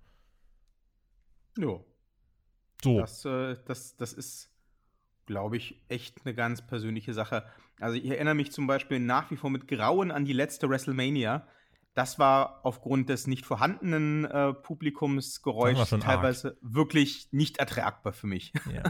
Ja. 1.56 1.80
So. 2.82 3.00
Das, 3.00 3.24
äh, 3.24 3.56
das, 3.64 3.96
das 3.96 4.12
ist, 4.12 4.50
glaube 5.24 5.56
ich, 5.56 5.80
echt 5.88 6.26
eine 6.26 6.34
ganz 6.34 6.60
persönliche 6.66 7.14
Sache. 7.14 7.46
Also 7.78 7.96
ich 7.96 8.10
erinnere 8.10 8.34
mich 8.34 8.52
zum 8.52 8.66
Beispiel 8.66 9.00
nach 9.00 9.30
wie 9.30 9.36
vor 9.36 9.48
mit 9.48 9.66
Grauen 9.66 10.10
an 10.10 10.26
die 10.26 10.34
letzte 10.34 10.68
WrestleMania 10.68 11.46
das 11.94 12.18
war 12.18 12.60
aufgrund 12.62 13.08
des 13.08 13.26
nicht 13.26 13.44
vorhandenen 13.44 14.24
äh, 14.24 14.52
Publikumsgeräuschs 14.52 15.90
teilweise 16.00 16.48
arg. 16.48 16.56
wirklich 16.60 17.28
nicht 17.32 17.58
ertragbar 17.58 18.12
für 18.12 18.26
mich. 18.26 18.52
Ja. 18.72 18.82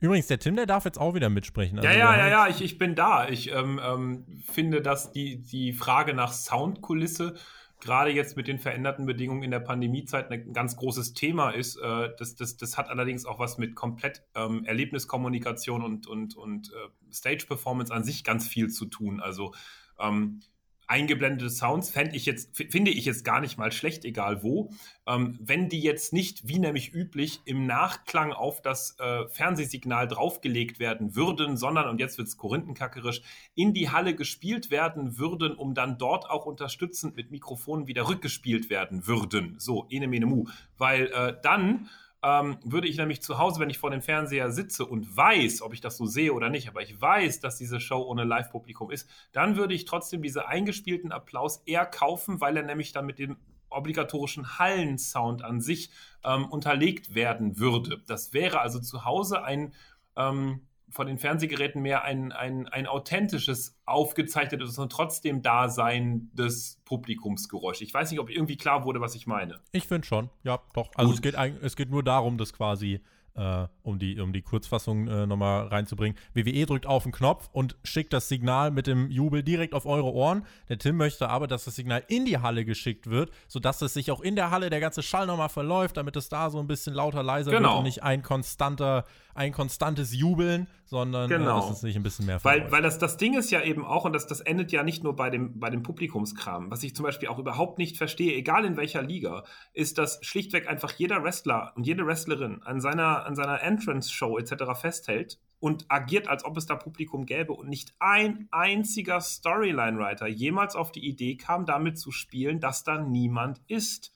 Übrigens, 0.00 0.28
der 0.28 0.38
Tim, 0.38 0.56
der 0.56 0.66
darf 0.66 0.84
jetzt 0.84 0.98
auch 0.98 1.14
wieder 1.14 1.28
mitsprechen. 1.28 1.78
Also 1.78 1.88
ja, 1.88 1.94
ja, 1.94 2.16
ja, 2.16 2.28
ja, 2.28 2.48
ich, 2.48 2.62
ich 2.62 2.78
bin 2.78 2.94
da. 2.94 3.28
Ich 3.28 3.52
ähm, 3.52 3.80
ähm, 3.82 4.42
finde, 4.46 4.80
dass 4.80 5.10
die, 5.10 5.42
die 5.42 5.72
Frage 5.72 6.14
nach 6.14 6.32
Soundkulisse 6.32 7.34
gerade 7.80 8.10
jetzt 8.10 8.36
mit 8.36 8.48
den 8.48 8.58
veränderten 8.58 9.06
Bedingungen 9.06 9.42
in 9.42 9.50
der 9.50 9.60
Pandemiezeit 9.60 10.30
ein 10.30 10.52
ganz 10.52 10.76
großes 10.76 11.12
Thema 11.12 11.50
ist. 11.50 11.76
Äh, 11.76 12.10
das, 12.18 12.34
das, 12.36 12.56
das 12.56 12.78
hat 12.78 12.88
allerdings 12.88 13.26
auch 13.26 13.38
was 13.38 13.58
mit 13.58 13.74
komplett 13.74 14.22
ähm, 14.34 14.64
Erlebniskommunikation 14.64 15.82
und, 15.82 16.06
und, 16.06 16.36
und 16.36 16.72
äh, 16.72 17.12
Stage-Performance 17.12 17.92
an 17.92 18.04
sich 18.04 18.24
ganz 18.24 18.48
viel 18.48 18.68
zu 18.68 18.86
tun. 18.86 19.20
Also 19.20 19.52
ähm, 19.98 20.40
eingeblendete 20.86 21.50
Sounds 21.50 21.90
fände 21.90 22.16
ich 22.16 22.26
jetzt, 22.26 22.56
finde 22.56 22.90
ich 22.90 23.04
jetzt 23.04 23.24
gar 23.24 23.40
nicht 23.40 23.58
mal 23.58 23.72
schlecht, 23.72 24.04
egal 24.04 24.42
wo. 24.42 24.70
Ähm, 25.06 25.38
wenn 25.40 25.68
die 25.68 25.80
jetzt 25.80 26.12
nicht, 26.12 26.46
wie 26.48 26.58
nämlich 26.58 26.92
üblich, 26.94 27.40
im 27.44 27.66
Nachklang 27.66 28.32
auf 28.32 28.62
das 28.62 28.96
äh, 28.98 29.28
Fernsehsignal 29.28 30.08
draufgelegt 30.08 30.78
werden 30.78 31.14
würden, 31.14 31.56
sondern, 31.56 31.88
und 31.88 32.00
jetzt 32.00 32.18
wird 32.18 32.28
es 32.28 32.36
korinthenkackerisch, 32.36 33.22
in 33.54 33.74
die 33.74 33.90
Halle 33.90 34.14
gespielt 34.14 34.70
werden 34.70 35.18
würden, 35.18 35.54
um 35.54 35.74
dann 35.74 35.98
dort 35.98 36.30
auch 36.30 36.46
unterstützend 36.46 37.16
mit 37.16 37.30
Mikrofonen 37.30 37.86
wieder 37.86 38.08
rückgespielt 38.08 38.70
werden 38.70 39.06
würden. 39.06 39.56
So, 39.58 39.86
ene 39.90 40.08
mene 40.08 40.26
mu. 40.26 40.44
Weil 40.78 41.06
äh, 41.06 41.34
dann 41.42 41.88
ähm, 42.26 42.58
würde 42.64 42.88
ich 42.88 42.96
nämlich 42.96 43.22
zu 43.22 43.38
Hause, 43.38 43.60
wenn 43.60 43.70
ich 43.70 43.78
vor 43.78 43.92
dem 43.92 44.02
Fernseher 44.02 44.50
sitze 44.50 44.84
und 44.84 45.16
weiß, 45.16 45.62
ob 45.62 45.72
ich 45.72 45.80
das 45.80 45.96
so 45.96 46.06
sehe 46.06 46.32
oder 46.32 46.50
nicht, 46.50 46.66
aber 46.66 46.82
ich 46.82 47.00
weiß, 47.00 47.38
dass 47.38 47.56
diese 47.56 47.78
Show 47.78 48.02
ohne 48.02 48.24
Live-Publikum 48.24 48.90
ist, 48.90 49.08
dann 49.30 49.56
würde 49.56 49.74
ich 49.74 49.84
trotzdem 49.84 50.22
diese 50.22 50.48
eingespielten 50.48 51.12
Applaus 51.12 51.62
eher 51.66 51.86
kaufen, 51.86 52.40
weil 52.40 52.56
er 52.56 52.64
nämlich 52.64 52.90
dann 52.90 53.06
mit 53.06 53.20
dem 53.20 53.36
obligatorischen 53.68 54.58
Hallensound 54.58 55.44
an 55.44 55.60
sich 55.60 55.92
ähm, 56.24 56.46
unterlegt 56.46 57.14
werden 57.14 57.60
würde. 57.60 58.02
Das 58.08 58.32
wäre 58.32 58.58
also 58.60 58.80
zu 58.80 59.04
Hause 59.04 59.44
ein 59.44 59.72
ähm, 60.16 60.65
von 60.88 61.06
den 61.06 61.18
Fernsehgeräten 61.18 61.82
mehr 61.82 62.04
ein, 62.04 62.32
ein, 62.32 62.68
ein 62.68 62.86
authentisches, 62.86 63.76
aufgezeichnetes 63.84 64.78
und 64.78 64.90
trotzdem 64.90 65.42
Dasein 65.42 66.30
des 66.32 66.80
Publikumsgeräusch. 66.84 67.80
Ich 67.82 67.92
weiß 67.92 68.10
nicht, 68.10 68.20
ob 68.20 68.30
irgendwie 68.30 68.56
klar 68.56 68.84
wurde, 68.84 69.00
was 69.00 69.14
ich 69.14 69.26
meine. 69.26 69.60
Ich 69.72 69.86
finde 69.86 70.06
schon, 70.06 70.30
ja, 70.44 70.60
doch. 70.74 70.90
Also 70.94 71.12
es 71.12 71.22
geht, 71.22 71.34
es 71.34 71.76
geht 71.76 71.90
nur 71.90 72.02
darum, 72.02 72.38
dass 72.38 72.52
quasi 72.52 73.00
äh, 73.36 73.66
um, 73.82 73.98
die, 73.98 74.18
um 74.20 74.32
die 74.32 74.42
Kurzfassung 74.42 75.08
äh, 75.08 75.26
nochmal 75.26 75.66
reinzubringen. 75.68 76.16
WWE 76.34 76.66
drückt 76.66 76.86
auf 76.86 77.02
den 77.02 77.12
Knopf 77.12 77.48
und 77.52 77.76
schickt 77.84 78.12
das 78.12 78.28
Signal 78.28 78.70
mit 78.70 78.86
dem 78.86 79.10
Jubel 79.10 79.42
direkt 79.42 79.74
auf 79.74 79.86
eure 79.86 80.12
Ohren. 80.12 80.46
Der 80.68 80.78
Tim 80.78 80.96
möchte 80.96 81.28
aber, 81.28 81.46
dass 81.46 81.64
das 81.64 81.76
Signal 81.76 82.02
in 82.08 82.24
die 82.24 82.38
Halle 82.38 82.64
geschickt 82.64 83.08
wird, 83.08 83.30
sodass 83.46 83.82
es 83.82 83.94
sich 83.94 84.10
auch 84.10 84.20
in 84.20 84.36
der 84.36 84.50
Halle 84.50 84.70
der 84.70 84.80
ganze 84.80 85.02
Schall 85.02 85.26
nochmal 85.26 85.48
verläuft, 85.48 85.96
damit 85.96 86.16
es 86.16 86.28
da 86.28 86.50
so 86.50 86.58
ein 86.58 86.66
bisschen 86.66 86.94
lauter, 86.94 87.22
leiser 87.22 87.50
genau. 87.50 87.68
wird 87.68 87.78
und 87.78 87.84
nicht 87.84 88.02
ein 88.02 88.22
konstanter, 88.22 89.04
ein 89.36 89.52
konstantes 89.52 90.14
Jubeln, 90.14 90.66
sondern 90.84 91.30
äh, 91.30 91.38
genau. 91.38 91.58
äh, 91.58 91.60
dass 91.60 91.70
es 91.70 91.80
sich 91.80 91.96
ein 91.96 92.02
bisschen 92.02 92.26
mehr. 92.26 92.42
Weil, 92.42 92.70
weil 92.70 92.82
das, 92.82 92.98
das 92.98 93.16
Ding 93.16 93.36
ist 93.36 93.50
ja 93.50 93.62
eben 93.62 93.84
auch, 93.84 94.04
und 94.04 94.12
das, 94.12 94.26
das 94.26 94.40
endet 94.40 94.72
ja 94.72 94.82
nicht 94.82 95.04
nur 95.04 95.14
bei 95.16 95.30
dem, 95.30 95.58
bei 95.58 95.70
dem 95.70 95.82
Publikumskram, 95.82 96.70
was 96.70 96.82
ich 96.82 96.94
zum 96.94 97.04
Beispiel 97.04 97.28
auch 97.28 97.38
überhaupt 97.38 97.78
nicht 97.78 97.96
verstehe, 97.96 98.34
egal 98.34 98.64
in 98.64 98.76
welcher 98.76 99.02
Liga, 99.02 99.44
ist, 99.72 99.98
dass 99.98 100.18
schlichtweg 100.22 100.68
einfach 100.68 100.92
jeder 100.92 101.22
Wrestler 101.22 101.72
und 101.76 101.86
jede 101.86 102.06
Wrestlerin 102.06 102.62
an 102.62 102.80
seiner, 102.80 103.26
an 103.26 103.34
seiner 103.34 103.62
Entrance-Show 103.62 104.38
etc. 104.38 104.78
festhält 104.80 105.38
und 105.58 105.86
agiert, 105.88 106.28
als 106.28 106.44
ob 106.44 106.56
es 106.56 106.66
da 106.66 106.76
Publikum 106.76 107.26
gäbe 107.26 107.52
und 107.52 107.68
nicht 107.68 107.94
ein 107.98 108.48
einziger 108.50 109.20
Storyline-Writer 109.20 110.26
jemals 110.26 110.76
auf 110.76 110.92
die 110.92 111.06
Idee 111.06 111.36
kam, 111.36 111.66
damit 111.66 111.98
zu 111.98 112.10
spielen, 112.10 112.60
dass 112.60 112.84
da 112.84 113.00
niemand 113.00 113.60
ist. 113.66 114.15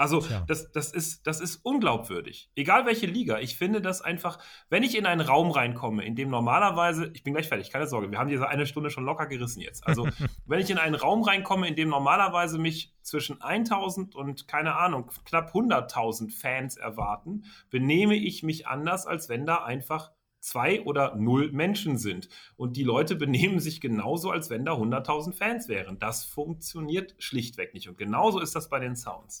Also 0.00 0.24
das, 0.46 0.72
das, 0.72 0.92
ist, 0.92 1.26
das 1.26 1.42
ist 1.42 1.56
unglaubwürdig. 1.56 2.50
Egal 2.56 2.86
welche 2.86 3.04
Liga. 3.04 3.38
Ich 3.38 3.58
finde 3.58 3.82
das 3.82 4.00
einfach, 4.00 4.38
wenn 4.70 4.82
ich 4.82 4.96
in 4.96 5.04
einen 5.04 5.20
Raum 5.20 5.50
reinkomme, 5.50 6.02
in 6.06 6.16
dem 6.16 6.30
normalerweise, 6.30 7.10
ich 7.12 7.22
bin 7.22 7.34
gleich 7.34 7.48
fertig, 7.48 7.70
keine 7.70 7.86
Sorge, 7.86 8.10
wir 8.10 8.18
haben 8.18 8.30
diese 8.30 8.48
eine 8.48 8.64
Stunde 8.64 8.88
schon 8.88 9.04
locker 9.04 9.26
gerissen 9.26 9.60
jetzt. 9.60 9.86
Also 9.86 10.08
wenn 10.46 10.58
ich 10.58 10.70
in 10.70 10.78
einen 10.78 10.94
Raum 10.94 11.22
reinkomme, 11.22 11.68
in 11.68 11.76
dem 11.76 11.90
normalerweise 11.90 12.56
mich 12.56 12.94
zwischen 13.02 13.42
1000 13.42 14.14
und 14.14 14.48
keine 14.48 14.74
Ahnung, 14.76 15.10
knapp 15.26 15.54
100.000 15.54 16.34
Fans 16.34 16.78
erwarten, 16.78 17.44
benehme 17.68 18.16
ich 18.16 18.42
mich 18.42 18.66
anders, 18.66 19.06
als 19.06 19.28
wenn 19.28 19.44
da 19.44 19.56
einfach 19.64 20.12
zwei 20.40 20.82
oder 20.82 21.14
null 21.16 21.52
Menschen 21.52 21.98
sind. 21.98 22.30
Und 22.56 22.78
die 22.78 22.84
Leute 22.84 23.16
benehmen 23.16 23.60
sich 23.60 23.82
genauso, 23.82 24.30
als 24.30 24.48
wenn 24.48 24.64
da 24.64 24.72
100.000 24.72 25.34
Fans 25.34 25.68
wären. 25.68 25.98
Das 25.98 26.24
funktioniert 26.24 27.14
schlichtweg 27.18 27.74
nicht. 27.74 27.90
Und 27.90 27.98
genauso 27.98 28.40
ist 28.40 28.56
das 28.56 28.70
bei 28.70 28.78
den 28.78 28.96
Sounds. 28.96 29.40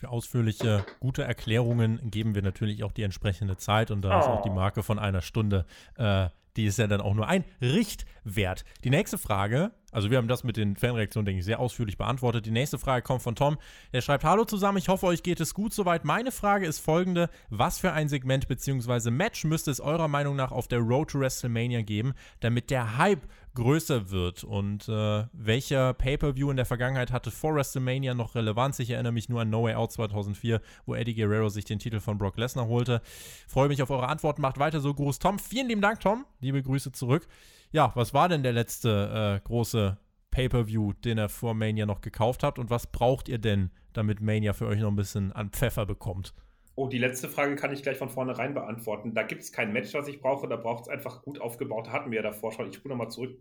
Für 0.00 0.08
ausführliche, 0.08 0.86
gute 0.98 1.24
Erklärungen 1.24 2.10
geben 2.10 2.34
wir 2.34 2.40
natürlich 2.40 2.84
auch 2.84 2.92
die 2.92 3.02
entsprechende 3.02 3.58
Zeit 3.58 3.90
und 3.90 4.00
da 4.00 4.16
oh. 4.16 4.20
ist 4.20 4.26
auch 4.28 4.40
die 4.40 4.48
oh. 4.48 4.54
Marke 4.54 4.82
von 4.82 4.98
einer 4.98 5.20
Stunde, 5.20 5.66
äh, 5.98 6.30
die 6.56 6.64
ist 6.64 6.78
ja 6.78 6.86
dann 6.86 7.02
auch 7.02 7.12
nur 7.12 7.28
ein 7.28 7.44
Richtwert. 7.60 8.64
Die 8.82 8.88
nächste 8.88 9.18
Frage 9.18 9.72
also 9.90 10.10
wir 10.10 10.18
haben 10.18 10.28
das 10.28 10.44
mit 10.44 10.56
den 10.56 10.76
Fanreaktionen, 10.76 11.26
denke 11.26 11.40
ich, 11.40 11.44
sehr 11.44 11.60
ausführlich 11.60 11.98
beantwortet. 11.98 12.46
Die 12.46 12.50
nächste 12.50 12.78
Frage 12.78 13.02
kommt 13.02 13.22
von 13.22 13.34
Tom. 13.34 13.58
Er 13.92 14.02
schreibt, 14.02 14.24
hallo 14.24 14.44
zusammen, 14.44 14.78
ich 14.78 14.88
hoffe, 14.88 15.06
euch 15.06 15.22
geht 15.22 15.40
es 15.40 15.54
gut 15.54 15.72
soweit. 15.72 16.04
Meine 16.04 16.32
Frage 16.32 16.66
ist 16.66 16.78
folgende. 16.80 17.28
Was 17.48 17.78
für 17.78 17.92
ein 17.92 18.08
Segment 18.08 18.48
bzw. 18.48 19.10
Match 19.10 19.44
müsste 19.44 19.70
es 19.70 19.80
eurer 19.80 20.08
Meinung 20.08 20.36
nach 20.36 20.52
auf 20.52 20.68
der 20.68 20.80
Road 20.80 21.10
to 21.10 21.20
WrestleMania 21.20 21.82
geben, 21.82 22.14
damit 22.40 22.70
der 22.70 22.96
Hype 22.98 23.26
größer 23.54 24.10
wird? 24.10 24.44
Und 24.44 24.88
äh, 24.88 25.24
welcher 25.32 25.94
Pay-Per-View 25.94 26.50
in 26.50 26.56
der 26.56 26.66
Vergangenheit 26.66 27.12
hatte 27.12 27.30
vor 27.30 27.54
WrestleMania 27.54 28.14
noch 28.14 28.34
Relevanz? 28.34 28.78
Ich 28.78 28.90
erinnere 28.90 29.12
mich 29.12 29.28
nur 29.28 29.40
an 29.40 29.50
No 29.50 29.64
Way 29.64 29.74
Out 29.74 29.92
2004, 29.92 30.60
wo 30.86 30.94
Eddie 30.94 31.14
Guerrero 31.14 31.48
sich 31.48 31.64
den 31.64 31.78
Titel 31.78 32.00
von 32.00 32.18
Brock 32.18 32.36
Lesnar 32.36 32.66
holte. 32.66 33.02
Freue 33.48 33.68
mich 33.68 33.82
auf 33.82 33.90
eure 33.90 34.08
Antwort. 34.08 34.38
Macht 34.38 34.58
weiter 34.58 34.80
so. 34.80 34.94
Gruß 34.94 35.18
Tom. 35.18 35.38
Vielen 35.38 35.68
lieben 35.68 35.80
Dank, 35.80 36.00
Tom. 36.00 36.24
Liebe 36.40 36.62
Grüße 36.62 36.92
zurück. 36.92 37.26
Ja, 37.72 37.92
was 37.94 38.12
war 38.12 38.28
denn 38.28 38.42
der 38.42 38.52
letzte 38.52 39.40
äh, 39.42 39.46
große 39.46 39.96
Pay-per-View, 40.32 40.92
den 41.04 41.18
ihr 41.18 41.28
vor 41.28 41.54
Mania 41.54 41.86
noch 41.86 42.00
gekauft 42.00 42.42
habt? 42.42 42.58
Und 42.58 42.68
was 42.68 42.88
braucht 42.88 43.28
ihr 43.28 43.38
denn, 43.38 43.70
damit 43.92 44.20
Mania 44.20 44.52
für 44.52 44.66
euch 44.66 44.80
noch 44.80 44.90
ein 44.90 44.96
bisschen 44.96 45.32
an 45.32 45.50
Pfeffer 45.50 45.86
bekommt? 45.86 46.34
Oh, 46.74 46.88
die 46.88 46.98
letzte 46.98 47.28
Frage 47.28 47.56
kann 47.56 47.72
ich 47.72 47.82
gleich 47.82 47.98
von 47.98 48.08
vornherein 48.08 48.54
beantworten. 48.54 49.14
Da 49.14 49.22
gibt 49.22 49.42
es 49.42 49.52
kein 49.52 49.72
Match, 49.72 49.92
was 49.94 50.08
ich 50.08 50.20
brauche. 50.20 50.48
Da 50.48 50.56
braucht 50.56 50.84
es 50.84 50.88
einfach 50.88 51.22
gut 51.22 51.40
aufgebaut. 51.40 51.90
Hatten 51.90 52.10
wir 52.10 52.16
ja 52.16 52.22
davor 52.22 52.52
schon. 52.52 52.68
Ich 52.68 52.76
spule 52.76 52.94
nochmal 52.94 53.10
zurück. 53.10 53.38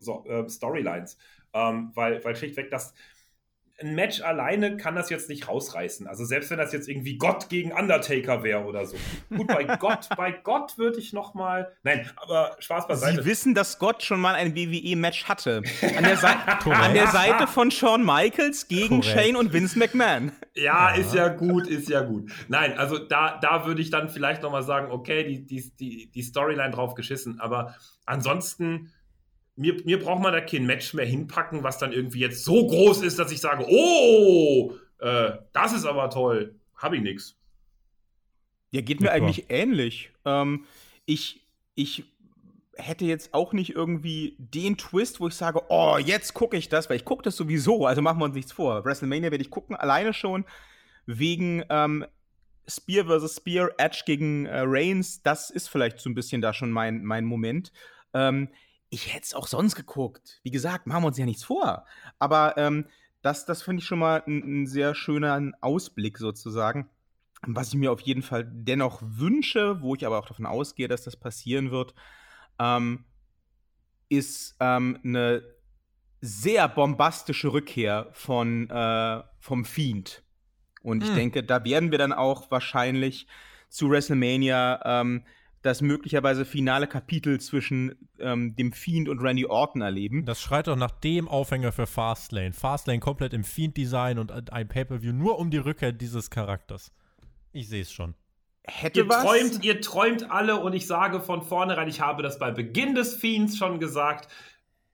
So, 0.00 0.24
äh, 0.26 0.48
Storylines. 0.48 1.18
Ähm, 1.52 1.90
weil, 1.94 2.22
weil 2.24 2.36
schlichtweg 2.36 2.70
das, 2.70 2.94
ein 3.78 3.94
Match 3.94 4.22
alleine 4.22 4.76
kann 4.78 4.94
das 4.94 5.10
jetzt 5.10 5.28
nicht 5.28 5.48
rausreißen. 5.48 6.06
Also 6.06 6.24
selbst 6.24 6.50
wenn 6.50 6.56
das 6.56 6.72
jetzt 6.72 6.88
irgendwie 6.88 7.18
Gott 7.18 7.50
gegen 7.50 7.72
Undertaker 7.72 8.42
wäre 8.42 8.64
oder 8.64 8.86
so. 8.86 8.96
Gut, 9.34 9.46
bei 9.48 9.64
Gott, 9.78 10.08
bei 10.16 10.32
Gott 10.32 10.78
würde 10.78 10.98
ich 10.98 11.12
noch 11.12 11.34
mal. 11.34 11.72
Nein, 11.82 12.08
aber 12.16 12.56
Spaß 12.58 12.88
beiseite. 12.88 13.22
Sie 13.22 13.28
wissen, 13.28 13.54
dass 13.54 13.78
Gott 13.78 14.02
schon 14.02 14.20
mal 14.20 14.34
ein 14.34 14.54
WWE-Match 14.54 15.24
hatte. 15.24 15.62
An 15.96 16.04
der, 16.04 16.24
an 16.72 16.94
der, 16.94 17.08
Seite 17.08 17.46
von 17.46 17.70
Shawn 17.70 18.04
Michaels 18.04 18.68
gegen 18.68 19.00
Korrekt. 19.00 19.20
Shane 19.20 19.36
und 19.36 19.52
Vince 19.52 19.78
McMahon. 19.78 20.32
Ja, 20.54 20.94
ja, 20.94 20.96
ist 20.96 21.14
ja 21.14 21.28
gut, 21.28 21.66
ist 21.66 21.90
ja 21.90 22.00
gut. 22.00 22.32
Nein, 22.48 22.78
also 22.78 22.98
da, 22.98 23.38
da 23.42 23.66
würde 23.66 23.82
ich 23.82 23.90
dann 23.90 24.08
vielleicht 24.08 24.42
noch 24.42 24.50
mal 24.50 24.62
sagen, 24.62 24.90
okay, 24.90 25.24
die, 25.24 25.46
die, 25.46 25.70
die, 25.78 26.10
die 26.10 26.22
Storyline 26.22 26.70
drauf 26.70 26.94
geschissen. 26.94 27.40
Aber 27.40 27.74
ansonsten 28.06 28.90
mir, 29.56 29.82
mir 29.84 29.98
braucht 29.98 30.22
man 30.22 30.32
da 30.32 30.40
kein 30.40 30.66
Match 30.66 30.94
mehr 30.94 31.06
hinpacken, 31.06 31.62
was 31.62 31.78
dann 31.78 31.92
irgendwie 31.92 32.20
jetzt 32.20 32.44
so 32.44 32.66
groß 32.66 33.02
ist, 33.02 33.18
dass 33.18 33.32
ich 33.32 33.40
sage, 33.40 33.66
oh, 33.68 34.74
äh, 35.00 35.32
das 35.52 35.72
ist 35.72 35.86
aber 35.86 36.10
toll. 36.10 36.54
Hab 36.76 36.92
ich 36.92 37.00
nix. 37.00 37.36
Ja, 38.70 38.82
geht 38.82 39.00
mir 39.00 39.08
Super. 39.08 39.16
eigentlich 39.16 39.46
ähnlich. 39.48 40.12
Ähm, 40.24 40.66
ich, 41.06 41.46
ich 41.74 42.04
hätte 42.76 43.06
jetzt 43.06 43.32
auch 43.32 43.54
nicht 43.54 43.74
irgendwie 43.74 44.36
den 44.38 44.76
Twist, 44.76 45.20
wo 45.20 45.28
ich 45.28 45.34
sage, 45.34 45.62
oh, 45.70 45.96
jetzt 45.98 46.34
gucke 46.34 46.56
ich 46.58 46.68
das, 46.68 46.90
weil 46.90 46.96
ich 46.96 47.04
gucke 47.04 47.22
das 47.22 47.36
sowieso, 47.36 47.86
also 47.86 48.02
machen 48.02 48.18
wir 48.18 48.26
uns 48.26 48.34
nichts 48.34 48.52
vor. 48.52 48.84
WrestleMania 48.84 49.30
werde 49.30 49.42
ich 49.42 49.50
gucken, 49.50 49.76
alleine 49.76 50.12
schon 50.12 50.44
wegen 51.06 51.64
ähm, 51.70 52.04
Spear 52.68 53.06
vs. 53.06 53.36
Spear, 53.36 53.70
Edge 53.78 54.02
gegen 54.04 54.46
äh, 54.46 54.62
Reigns, 54.64 55.22
das 55.22 55.50
ist 55.50 55.68
vielleicht 55.68 56.00
so 56.00 56.10
ein 56.10 56.14
bisschen 56.14 56.42
da 56.42 56.52
schon 56.52 56.70
mein, 56.70 57.04
mein 57.04 57.24
Moment. 57.24 57.72
Ähm, 58.12 58.48
ich 58.90 59.12
hätte 59.12 59.24
es 59.24 59.34
auch 59.34 59.46
sonst 59.46 59.74
geguckt. 59.74 60.40
Wie 60.42 60.50
gesagt, 60.50 60.86
machen 60.86 61.02
wir 61.02 61.08
uns 61.08 61.18
ja 61.18 61.24
nichts 61.24 61.44
vor. 61.44 61.84
Aber 62.18 62.56
ähm, 62.56 62.86
das, 63.22 63.44
das 63.44 63.62
finde 63.62 63.80
ich 63.80 63.86
schon 63.86 63.98
mal 63.98 64.22
ein 64.26 64.66
sehr 64.66 64.94
schöner 64.94 65.52
Ausblick 65.60 66.18
sozusagen. 66.18 66.88
Was 67.42 67.68
ich 67.68 67.74
mir 67.74 67.92
auf 67.92 68.00
jeden 68.00 68.22
Fall 68.22 68.44
dennoch 68.44 69.02
wünsche, 69.02 69.82
wo 69.82 69.94
ich 69.94 70.06
aber 70.06 70.18
auch 70.18 70.26
davon 70.26 70.46
ausgehe, 70.46 70.88
dass 70.88 71.02
das 71.02 71.16
passieren 71.16 71.70
wird, 71.70 71.94
ähm, 72.58 73.04
ist 74.08 74.56
ähm, 74.60 74.98
eine 75.04 75.42
sehr 76.20 76.68
bombastische 76.68 77.52
Rückkehr 77.52 78.08
von, 78.12 78.70
äh, 78.70 79.22
vom 79.38 79.64
Fiend. 79.64 80.22
Und 80.82 81.02
ich 81.02 81.08
hm. 81.10 81.16
denke, 81.16 81.42
da 81.42 81.64
werden 81.64 81.90
wir 81.90 81.98
dann 81.98 82.12
auch 82.12 82.50
wahrscheinlich 82.50 83.26
zu 83.68 83.90
WrestleMania 83.90 84.80
ähm, 84.84 85.24
das 85.66 85.82
möglicherweise 85.82 86.44
finale 86.44 86.86
Kapitel 86.86 87.40
zwischen 87.40 88.08
ähm, 88.18 88.56
dem 88.56 88.72
Fiend 88.72 89.08
und 89.08 89.20
Randy 89.20 89.46
Orton 89.46 89.82
erleben. 89.82 90.24
Das 90.24 90.40
schreit 90.40 90.68
doch 90.68 90.76
nach 90.76 90.92
dem 90.92 91.28
Aufhänger 91.28 91.72
für 91.72 91.86
Fastlane. 91.86 92.52
Fastlane 92.52 93.00
komplett 93.00 93.34
im 93.34 93.44
Fiend-Design 93.44 94.18
und 94.18 94.52
ein 94.52 94.68
Pay-Per-View 94.68 95.12
nur 95.12 95.38
um 95.38 95.50
die 95.50 95.58
Rückkehr 95.58 95.92
dieses 95.92 96.30
Charakters. 96.30 96.92
Ich 97.52 97.68
sehe 97.68 97.82
es 97.82 97.92
schon. 97.92 98.14
Hätte 98.68 99.00
ihr 99.00 99.08
was? 99.08 99.22
träumt, 99.22 99.64
ihr 99.64 99.80
träumt 99.80 100.30
alle 100.30 100.56
und 100.56 100.72
ich 100.72 100.86
sage 100.86 101.20
von 101.20 101.42
vornherein, 101.42 101.88
ich 101.88 102.00
habe 102.00 102.22
das 102.22 102.38
bei 102.38 102.50
Beginn 102.50 102.94
des 102.94 103.14
Fiends 103.14 103.56
schon 103.56 103.78
gesagt. 103.78 104.28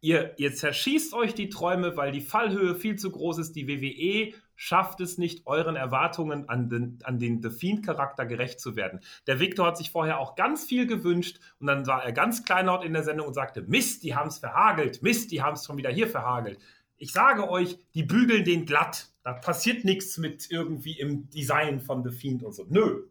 Ihr, 0.04 0.34
ihr 0.36 0.52
zerschießt 0.52 1.14
euch 1.14 1.32
die 1.32 1.48
Träume, 1.48 1.96
weil 1.96 2.10
die 2.10 2.20
Fallhöhe 2.20 2.74
viel 2.74 2.96
zu 2.96 3.12
groß 3.12 3.38
ist. 3.38 3.52
Die 3.54 3.68
WWE 3.68 4.34
schafft 4.56 5.00
es 5.00 5.16
nicht, 5.16 5.46
euren 5.46 5.76
Erwartungen 5.76 6.48
an 6.48 6.68
den, 6.68 6.98
an 7.04 7.20
den 7.20 7.40
The 7.40 7.50
Fiend-Charakter 7.50 8.26
gerecht 8.26 8.58
zu 8.58 8.74
werden. 8.74 8.98
Der 9.28 9.38
Victor 9.38 9.64
hat 9.64 9.78
sich 9.78 9.92
vorher 9.92 10.18
auch 10.18 10.34
ganz 10.34 10.64
viel 10.64 10.88
gewünscht 10.88 11.38
und 11.60 11.68
dann 11.68 11.86
war 11.86 12.04
er 12.04 12.10
ganz 12.10 12.44
kleinlaut 12.44 12.84
in 12.84 12.94
der 12.94 13.04
Sendung 13.04 13.28
und 13.28 13.34
sagte, 13.34 13.62
Mist, 13.62 14.02
die 14.02 14.16
haben 14.16 14.26
es 14.26 14.38
verhagelt, 14.38 15.02
Mist, 15.02 15.30
die 15.30 15.40
haben 15.40 15.54
es 15.54 15.64
schon 15.64 15.76
wieder 15.76 15.90
hier 15.90 16.08
verhagelt. 16.08 16.58
Ich 16.96 17.12
sage 17.12 17.48
euch, 17.48 17.78
die 17.94 18.02
bügeln 18.02 18.44
den 18.44 18.66
glatt. 18.66 19.08
Da 19.22 19.34
passiert 19.34 19.84
nichts 19.84 20.18
mit 20.18 20.50
irgendwie 20.50 20.98
im 20.98 21.30
Design 21.30 21.80
von 21.80 22.02
The 22.02 22.10
Fiend 22.10 22.42
und 22.42 22.54
so. 22.54 22.66
Nö, 22.68 23.04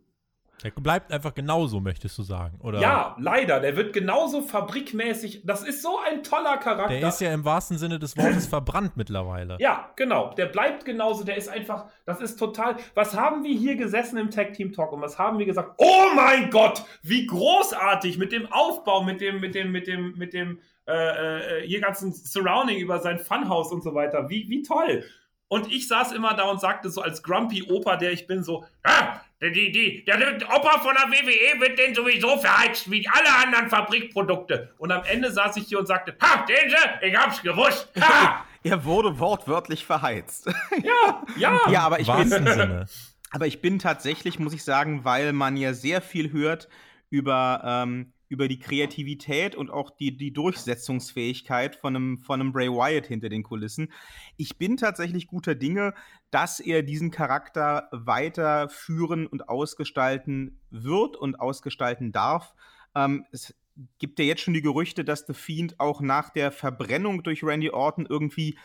der 0.63 0.71
bleibt 0.71 1.11
einfach 1.11 1.33
genauso, 1.33 1.79
möchtest 1.79 2.17
du 2.17 2.23
sagen, 2.23 2.59
oder? 2.61 2.79
Ja, 2.79 3.15
leider. 3.19 3.59
Der 3.59 3.75
wird 3.75 3.93
genauso 3.93 4.41
fabrikmäßig. 4.41 5.41
Das 5.45 5.63
ist 5.63 5.81
so 5.81 5.97
ein 5.99 6.23
toller 6.23 6.57
Charakter. 6.57 6.99
Der 6.99 7.09
ist 7.09 7.21
ja 7.21 7.33
im 7.33 7.43
wahrsten 7.45 7.77
Sinne 7.77 7.97
des 7.97 8.15
Wortes 8.17 8.47
verbrannt 8.47 8.95
mittlerweile. 8.95 9.57
Ja, 9.59 9.91
genau. 9.95 10.33
Der 10.35 10.45
bleibt 10.45 10.85
genauso. 10.85 11.23
Der 11.23 11.37
ist 11.37 11.49
einfach, 11.49 11.85
das 12.05 12.21
ist 12.21 12.37
total. 12.37 12.75
Was 12.93 13.15
haben 13.15 13.43
wir 13.43 13.57
hier 13.57 13.75
gesessen 13.75 14.17
im 14.17 14.29
Tag 14.29 14.53
Team 14.53 14.71
Talk 14.71 14.91
und 14.91 15.01
was 15.01 15.17
haben 15.17 15.39
wir 15.39 15.45
gesagt? 15.45 15.73
Oh 15.77 16.05
mein 16.15 16.49
Gott, 16.51 16.83
wie 17.01 17.25
großartig 17.25 18.17
mit 18.17 18.31
dem 18.31 18.51
Aufbau, 18.51 19.03
mit 19.03 19.19
dem, 19.21 19.39
mit 19.39 19.55
dem, 19.55 19.71
mit 19.71 19.87
dem, 19.87 20.17
mit 20.17 20.33
dem, 20.33 20.59
äh, 20.87 21.61
äh, 21.61 21.67
hier 21.67 21.81
ganzen 21.81 22.13
Surrounding 22.13 22.77
über 22.77 22.99
sein 22.99 23.19
Funhouse 23.19 23.71
und 23.71 23.83
so 23.83 23.95
weiter. 23.95 24.29
Wie, 24.29 24.47
wie 24.49 24.61
toll. 24.61 25.03
Und 25.47 25.71
ich 25.71 25.87
saß 25.87 26.13
immer 26.13 26.33
da 26.33 26.49
und 26.49 26.61
sagte 26.61 26.89
so 26.89 27.01
als 27.01 27.23
Grumpy 27.23 27.63
Opa, 27.69 27.97
der 27.97 28.13
ich 28.13 28.25
bin, 28.25 28.41
so, 28.41 28.63
ah, 28.83 29.19
die, 29.49 29.71
die, 29.71 30.05
der, 30.05 30.17
der 30.17 30.47
Opa 30.49 30.79
von 30.79 30.93
der 30.93 31.09
WWE 31.09 31.59
wird 31.59 31.79
den 31.79 31.95
sowieso 31.95 32.37
verheizt, 32.37 32.91
wie 32.91 33.07
alle 33.07 33.33
anderen 33.43 33.69
Fabrikprodukte. 33.69 34.73
Und 34.77 34.91
am 34.91 35.03
Ende 35.05 35.31
saß 35.31 35.57
ich 35.57 35.67
hier 35.67 35.79
und 35.79 35.87
sagte, 35.87 36.15
ha, 36.21 36.45
den 36.45 36.69
Sie, 36.69 37.07
ich 37.07 37.17
hab's 37.17 37.41
gewusst. 37.41 37.89
Ha! 37.99 38.45
er 38.63 38.85
wurde 38.85 39.17
wortwörtlich 39.19 39.85
verheizt. 39.85 40.47
Ja, 40.83 41.23
ja. 41.37 41.59
Ja, 41.69 41.81
aber 41.81 41.99
ich 41.99 42.11
bin, 42.11 42.29
Sinne. 42.29 42.85
aber 43.31 43.47
ich 43.47 43.61
bin 43.61 43.79
tatsächlich, 43.79 44.39
muss 44.39 44.53
ich 44.53 44.63
sagen, 44.63 45.03
weil 45.05 45.33
man 45.33 45.57
ja 45.57 45.73
sehr 45.73 46.01
viel 46.01 46.31
hört 46.31 46.69
über 47.09 47.61
ähm, 47.65 48.13
über 48.31 48.47
die 48.47 48.59
Kreativität 48.59 49.55
und 49.57 49.69
auch 49.69 49.89
die, 49.89 50.15
die 50.15 50.31
Durchsetzungsfähigkeit 50.31 51.75
von 51.75 51.95
einem, 51.95 52.17
von 52.17 52.39
einem 52.39 52.53
Bray 52.53 52.69
Wyatt 52.69 53.05
hinter 53.05 53.27
den 53.27 53.43
Kulissen. 53.43 53.91
Ich 54.37 54.57
bin 54.57 54.77
tatsächlich 54.77 55.27
guter 55.27 55.53
Dinge, 55.53 55.93
dass 56.31 56.61
er 56.61 56.81
diesen 56.81 57.11
Charakter 57.11 57.89
weiterführen 57.91 59.27
und 59.27 59.49
ausgestalten 59.49 60.57
wird 60.69 61.17
und 61.17 61.41
ausgestalten 61.41 62.13
darf. 62.13 62.55
Ähm, 62.95 63.25
es 63.33 63.53
gibt 63.99 64.17
ja 64.17 64.23
jetzt 64.23 64.43
schon 64.43 64.53
die 64.53 64.61
Gerüchte, 64.61 65.03
dass 65.03 65.27
The 65.27 65.33
Fiend 65.33 65.77
auch 65.81 65.99
nach 65.99 66.29
der 66.29 66.53
Verbrennung 66.53 67.23
durch 67.23 67.43
Randy 67.43 67.69
Orton 67.69 68.05
irgendwie 68.05 68.57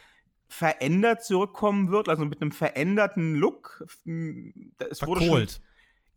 verändert 0.46 1.24
zurückkommen 1.24 1.90
wird, 1.90 2.08
also 2.08 2.24
mit 2.24 2.40
einem 2.40 2.52
veränderten 2.52 3.34
Look. 3.34 3.84
Es 4.88 5.04
wurde 5.04 5.24
schon, 5.24 5.46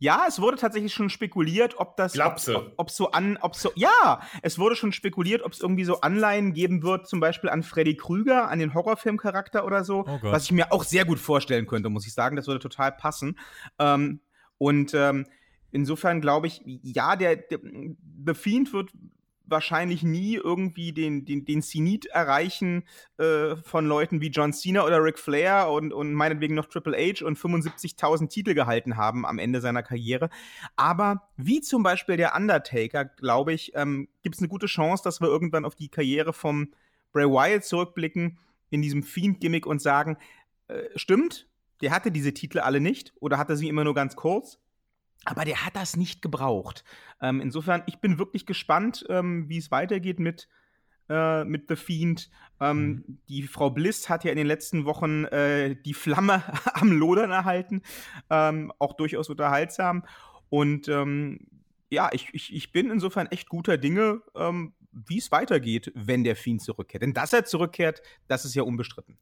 ja, 0.00 0.24
es 0.26 0.40
wurde 0.40 0.56
tatsächlich 0.56 0.94
schon 0.94 1.10
spekuliert, 1.10 1.74
ob 1.78 1.94
das, 1.96 2.14
Glapse. 2.14 2.56
ob, 2.56 2.72
ob 2.78 2.90
so 2.90 3.10
an, 3.10 3.36
ob 3.42 3.54
so, 3.54 3.70
ja, 3.74 4.22
es 4.40 4.58
wurde 4.58 4.74
schon 4.74 4.92
spekuliert, 4.92 5.42
ob 5.42 5.52
es 5.52 5.60
irgendwie 5.60 5.84
so 5.84 6.00
Anleihen 6.00 6.54
geben 6.54 6.82
wird, 6.82 7.06
zum 7.06 7.20
Beispiel 7.20 7.50
an 7.50 7.62
Freddy 7.62 7.96
Krüger, 7.96 8.48
an 8.48 8.58
den 8.58 8.72
Horrorfilmcharakter 8.72 9.62
oder 9.64 9.84
so, 9.84 10.06
oh 10.08 10.18
was 10.22 10.44
ich 10.44 10.52
mir 10.52 10.72
auch 10.72 10.84
sehr 10.84 11.04
gut 11.04 11.18
vorstellen 11.18 11.66
könnte, 11.66 11.90
muss 11.90 12.06
ich 12.06 12.14
sagen, 12.14 12.34
das 12.34 12.46
würde 12.46 12.60
total 12.60 12.92
passen. 12.92 13.38
Ähm, 13.78 14.20
und 14.56 14.94
ähm, 14.94 15.26
insofern 15.70 16.22
glaube 16.22 16.46
ich, 16.46 16.62
ja, 16.64 17.14
der, 17.14 17.36
der 17.36 17.58
The 17.60 18.34
Fiend 18.34 18.72
wird 18.72 18.92
wahrscheinlich 19.50 20.02
nie 20.02 20.34
irgendwie 20.34 20.92
den, 20.92 21.24
den, 21.24 21.44
den 21.44 21.62
Zenit 21.62 22.06
erreichen 22.06 22.84
äh, 23.18 23.56
von 23.56 23.86
Leuten 23.86 24.20
wie 24.20 24.28
John 24.28 24.52
Cena 24.52 24.84
oder 24.84 25.02
Ric 25.02 25.18
Flair 25.18 25.70
und, 25.70 25.92
und 25.92 26.14
meinetwegen 26.14 26.54
noch 26.54 26.66
Triple 26.66 26.96
H 26.96 27.24
und 27.24 27.38
75.000 27.38 28.28
Titel 28.28 28.54
gehalten 28.54 28.96
haben 28.96 29.26
am 29.26 29.38
Ende 29.38 29.60
seiner 29.60 29.82
Karriere. 29.82 30.30
Aber 30.76 31.28
wie 31.36 31.60
zum 31.60 31.82
Beispiel 31.82 32.16
der 32.16 32.36
Undertaker, 32.36 33.04
glaube 33.04 33.52
ich, 33.52 33.72
ähm, 33.74 34.08
gibt 34.22 34.36
es 34.36 34.40
eine 34.40 34.48
gute 34.48 34.66
Chance, 34.66 35.02
dass 35.02 35.20
wir 35.20 35.28
irgendwann 35.28 35.64
auf 35.64 35.74
die 35.74 35.88
Karriere 35.88 36.32
vom 36.32 36.72
Bray 37.12 37.26
Wyatt 37.26 37.64
zurückblicken 37.64 38.38
in 38.70 38.82
diesem 38.82 39.02
Fiend-Gimmick 39.02 39.66
und 39.66 39.82
sagen, 39.82 40.16
äh, 40.68 40.84
stimmt, 40.94 41.48
der 41.80 41.90
hatte 41.90 42.12
diese 42.12 42.32
Titel 42.32 42.60
alle 42.60 42.80
nicht 42.80 43.12
oder 43.20 43.38
hatte 43.38 43.56
sie 43.56 43.68
immer 43.68 43.84
nur 43.84 43.94
ganz 43.94 44.16
kurz. 44.16 44.59
Aber 45.24 45.44
der 45.44 45.64
hat 45.64 45.76
das 45.76 45.96
nicht 45.96 46.22
gebraucht. 46.22 46.84
Ähm, 47.20 47.40
insofern, 47.40 47.82
ich 47.86 47.98
bin 47.98 48.18
wirklich 48.18 48.46
gespannt, 48.46 49.04
ähm, 49.08 49.48
wie 49.48 49.58
es 49.58 49.70
weitergeht 49.70 50.18
mit, 50.18 50.48
äh, 51.08 51.44
mit 51.44 51.68
The 51.68 51.76
Fiend. 51.76 52.30
Ähm, 52.60 52.86
mhm. 52.86 53.18
Die 53.28 53.42
Frau 53.42 53.70
Bliss 53.70 54.08
hat 54.08 54.24
ja 54.24 54.30
in 54.30 54.38
den 54.38 54.46
letzten 54.46 54.86
Wochen 54.86 55.24
äh, 55.26 55.76
die 55.76 55.94
Flamme 55.94 56.42
am 56.74 56.92
Lodern 56.92 57.30
erhalten. 57.30 57.82
Ähm, 58.30 58.72
auch 58.78 58.94
durchaus 58.94 59.28
unterhaltsam. 59.28 60.04
Und 60.48 60.88
ähm, 60.88 61.46
ja, 61.90 62.08
ich, 62.12 62.32
ich, 62.32 62.54
ich 62.54 62.72
bin 62.72 62.90
insofern 62.90 63.26
echt 63.26 63.48
guter 63.48 63.76
Dinge, 63.76 64.22
ähm, 64.34 64.74
wie 64.92 65.18
es 65.18 65.30
weitergeht, 65.30 65.92
wenn 65.94 66.24
der 66.24 66.36
Fiend 66.36 66.62
zurückkehrt. 66.62 67.02
Denn 67.02 67.14
dass 67.14 67.32
er 67.32 67.44
zurückkehrt, 67.44 68.02
das 68.26 68.44
ist 68.44 68.54
ja 68.54 68.62
unbestritten. 68.62 69.18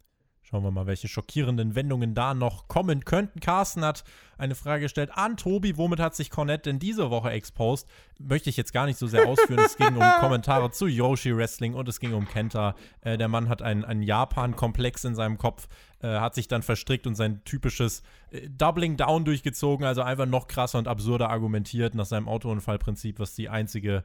Schauen 0.48 0.64
wir 0.64 0.70
mal, 0.70 0.86
welche 0.86 1.08
schockierenden 1.08 1.74
Wendungen 1.74 2.14
da 2.14 2.32
noch 2.32 2.68
kommen 2.68 3.04
könnten. 3.04 3.38
Carsten 3.40 3.84
hat 3.84 4.02
eine 4.38 4.54
Frage 4.54 4.84
gestellt 4.84 5.10
an 5.12 5.36
Tobi. 5.36 5.76
Womit 5.76 6.00
hat 6.00 6.14
sich 6.14 6.30
Cornette 6.30 6.70
denn 6.70 6.78
diese 6.78 7.10
Woche 7.10 7.30
exposed? 7.32 7.86
Möchte 8.18 8.48
ich 8.48 8.56
jetzt 8.56 8.72
gar 8.72 8.86
nicht 8.86 8.98
so 8.98 9.06
sehr 9.06 9.28
ausführen. 9.28 9.58
es 9.62 9.76
ging 9.76 9.94
um 9.94 10.02
Kommentare 10.20 10.70
zu 10.70 10.86
Yoshi 10.86 11.36
Wrestling 11.36 11.74
und 11.74 11.86
es 11.86 12.00
ging 12.00 12.14
um 12.14 12.26
Kenta. 12.26 12.74
Äh, 13.02 13.18
der 13.18 13.28
Mann 13.28 13.50
hat 13.50 13.60
einen, 13.60 13.84
einen 13.84 14.00
Japan-Komplex 14.00 15.04
in 15.04 15.14
seinem 15.14 15.36
Kopf, 15.36 15.68
äh, 16.00 16.06
hat 16.06 16.34
sich 16.34 16.48
dann 16.48 16.62
verstrickt 16.62 17.06
und 17.06 17.14
sein 17.14 17.44
typisches 17.44 18.02
äh, 18.30 18.48
Doubling 18.48 18.96
Down 18.96 19.26
durchgezogen. 19.26 19.84
Also 19.84 20.00
einfach 20.00 20.24
noch 20.24 20.48
krasser 20.48 20.78
und 20.78 20.88
absurder 20.88 21.28
argumentiert 21.28 21.94
nach 21.94 22.06
seinem 22.06 22.26
Autounfallprinzip, 22.26 23.18
was 23.18 23.34
die 23.34 23.50
einzige 23.50 24.02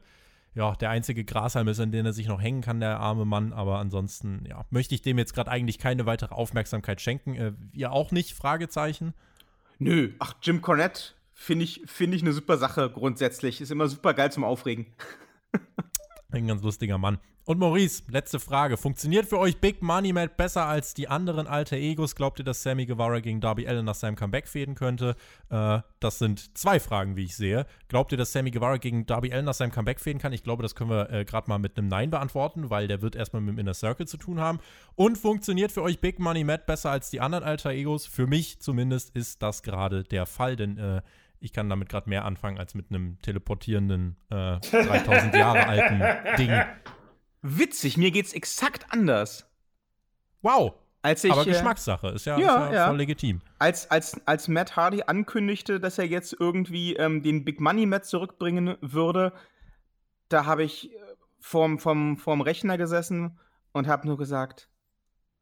ja, 0.54 0.74
der 0.76 0.90
einzige 0.90 1.24
Grashalm 1.24 1.66
ist, 1.68 1.80
an 1.80 1.90
den 1.90 2.06
er 2.06 2.12
sich 2.12 2.28
noch 2.28 2.40
hängen 2.40 2.60
kann, 2.60 2.80
der 2.80 3.00
arme 3.00 3.24
Mann. 3.24 3.52
Aber 3.52 3.78
ansonsten, 3.78 4.44
ja, 4.48 4.64
möchte 4.70 4.94
ich 4.94 5.02
dem 5.02 5.18
jetzt 5.18 5.34
gerade 5.34 5.50
eigentlich 5.50 5.78
keine 5.78 6.06
weitere 6.06 6.34
Aufmerksamkeit 6.34 7.00
schenken. 7.00 7.34
Äh, 7.34 7.52
ihr 7.72 7.92
auch 7.92 8.12
nicht? 8.12 8.34
Fragezeichen. 8.34 9.14
Nö, 9.78 10.12
ach, 10.20 10.34
Jim 10.42 10.62
Cornette 10.62 11.14
finde 11.32 11.64
ich, 11.64 11.82
find 11.86 12.14
ich 12.14 12.22
eine 12.22 12.32
super 12.32 12.56
Sache 12.56 12.88
grundsätzlich. 12.90 13.60
Ist 13.60 13.72
immer 13.72 13.88
super 13.88 14.14
geil 14.14 14.30
zum 14.30 14.44
Aufregen. 14.44 14.86
Ein 16.30 16.46
ganz 16.46 16.62
lustiger 16.62 16.98
Mann. 16.98 17.18
Und 17.46 17.58
Maurice, 17.58 18.02
letzte 18.08 18.40
Frage. 18.40 18.78
Funktioniert 18.78 19.26
für 19.26 19.38
euch 19.38 19.58
Big 19.58 19.82
Money 19.82 20.14
Matt 20.14 20.38
besser 20.38 20.64
als 20.64 20.94
die 20.94 21.08
anderen 21.08 21.46
alter 21.46 21.76
Egos? 21.76 22.16
Glaubt 22.16 22.38
ihr, 22.38 22.44
dass 22.44 22.62
Sammy 22.62 22.86
Guevara 22.86 23.20
gegen 23.20 23.42
Darby 23.42 23.68
Allen 23.68 23.84
nach 23.84 23.94
seinem 23.94 24.16
Comeback 24.16 24.48
fäden 24.48 24.74
könnte? 24.74 25.14
Äh, 25.50 25.80
das 26.00 26.18
sind 26.18 26.56
zwei 26.56 26.80
Fragen, 26.80 27.16
wie 27.16 27.24
ich 27.24 27.36
sehe. 27.36 27.66
Glaubt 27.88 28.12
ihr, 28.12 28.18
dass 28.18 28.32
Sammy 28.32 28.50
Guevara 28.50 28.78
gegen 28.78 29.04
Darby 29.04 29.30
Allen 29.30 29.44
nach 29.44 29.52
seinem 29.52 29.72
Comeback 29.72 30.00
fäden 30.00 30.22
kann? 30.22 30.32
Ich 30.32 30.42
glaube, 30.42 30.62
das 30.62 30.74
können 30.74 30.88
wir 30.88 31.10
äh, 31.10 31.26
gerade 31.26 31.50
mal 31.50 31.58
mit 31.58 31.76
einem 31.76 31.88
Nein 31.88 32.08
beantworten, 32.08 32.70
weil 32.70 32.88
der 32.88 33.02
wird 33.02 33.14
erstmal 33.14 33.42
mit 33.42 33.56
dem 33.56 33.58
Inner 33.58 33.74
Circle 33.74 34.06
zu 34.06 34.16
tun 34.16 34.40
haben. 34.40 34.58
Und 34.94 35.18
funktioniert 35.18 35.70
für 35.70 35.82
euch 35.82 36.00
Big 36.00 36.18
Money 36.18 36.44
Matt 36.44 36.64
besser 36.64 36.92
als 36.92 37.10
die 37.10 37.20
anderen 37.20 37.44
alter 37.44 37.72
Egos? 37.72 38.06
Für 38.06 38.26
mich 38.26 38.60
zumindest 38.60 39.14
ist 39.14 39.42
das 39.42 39.62
gerade 39.62 40.02
der 40.02 40.24
Fall, 40.24 40.56
denn 40.56 40.78
äh, 40.78 41.02
ich 41.40 41.52
kann 41.52 41.68
damit 41.68 41.90
gerade 41.90 42.08
mehr 42.08 42.24
anfangen 42.24 42.56
als 42.56 42.74
mit 42.74 42.86
einem 42.88 43.20
teleportierenden 43.20 44.16
äh, 44.30 44.60
3000 44.60 45.34
Jahre 45.34 45.66
alten 45.66 46.02
Ding. 46.38 46.50
Witzig, 47.46 47.98
mir 47.98 48.10
geht's 48.10 48.32
exakt 48.32 48.86
anders. 48.90 49.46
Wow. 50.40 50.72
Als 51.02 51.22
ich, 51.24 51.30
Aber 51.30 51.42
äh, 51.42 51.44
Geschmackssache, 51.44 52.08
ist 52.08 52.24
ja, 52.24 52.38
ja, 52.38 52.64
ist 52.64 52.72
ja, 52.72 52.74
ja. 52.74 52.86
voll 52.86 52.96
legitim. 52.96 53.42
als, 53.58 53.90
als, 53.90 54.18
als 54.26 54.48
Matt 54.48 54.76
Hardy 54.76 55.02
ankündigte, 55.02 55.78
dass 55.78 55.98
er 55.98 56.06
jetzt 56.06 56.34
irgendwie 56.40 56.94
ähm, 56.96 57.22
den 57.22 57.44
Big 57.44 57.60
Money 57.60 57.84
Matt 57.84 58.06
zurückbringen 58.06 58.78
würde, 58.80 59.34
da 60.30 60.46
habe 60.46 60.64
ich 60.64 60.90
äh, 60.90 60.98
vorm, 61.38 61.78
vorm, 61.78 62.16
vorm 62.16 62.40
Rechner 62.40 62.78
gesessen 62.78 63.38
und 63.72 63.88
habe 63.88 64.06
nur 64.06 64.16
gesagt, 64.16 64.70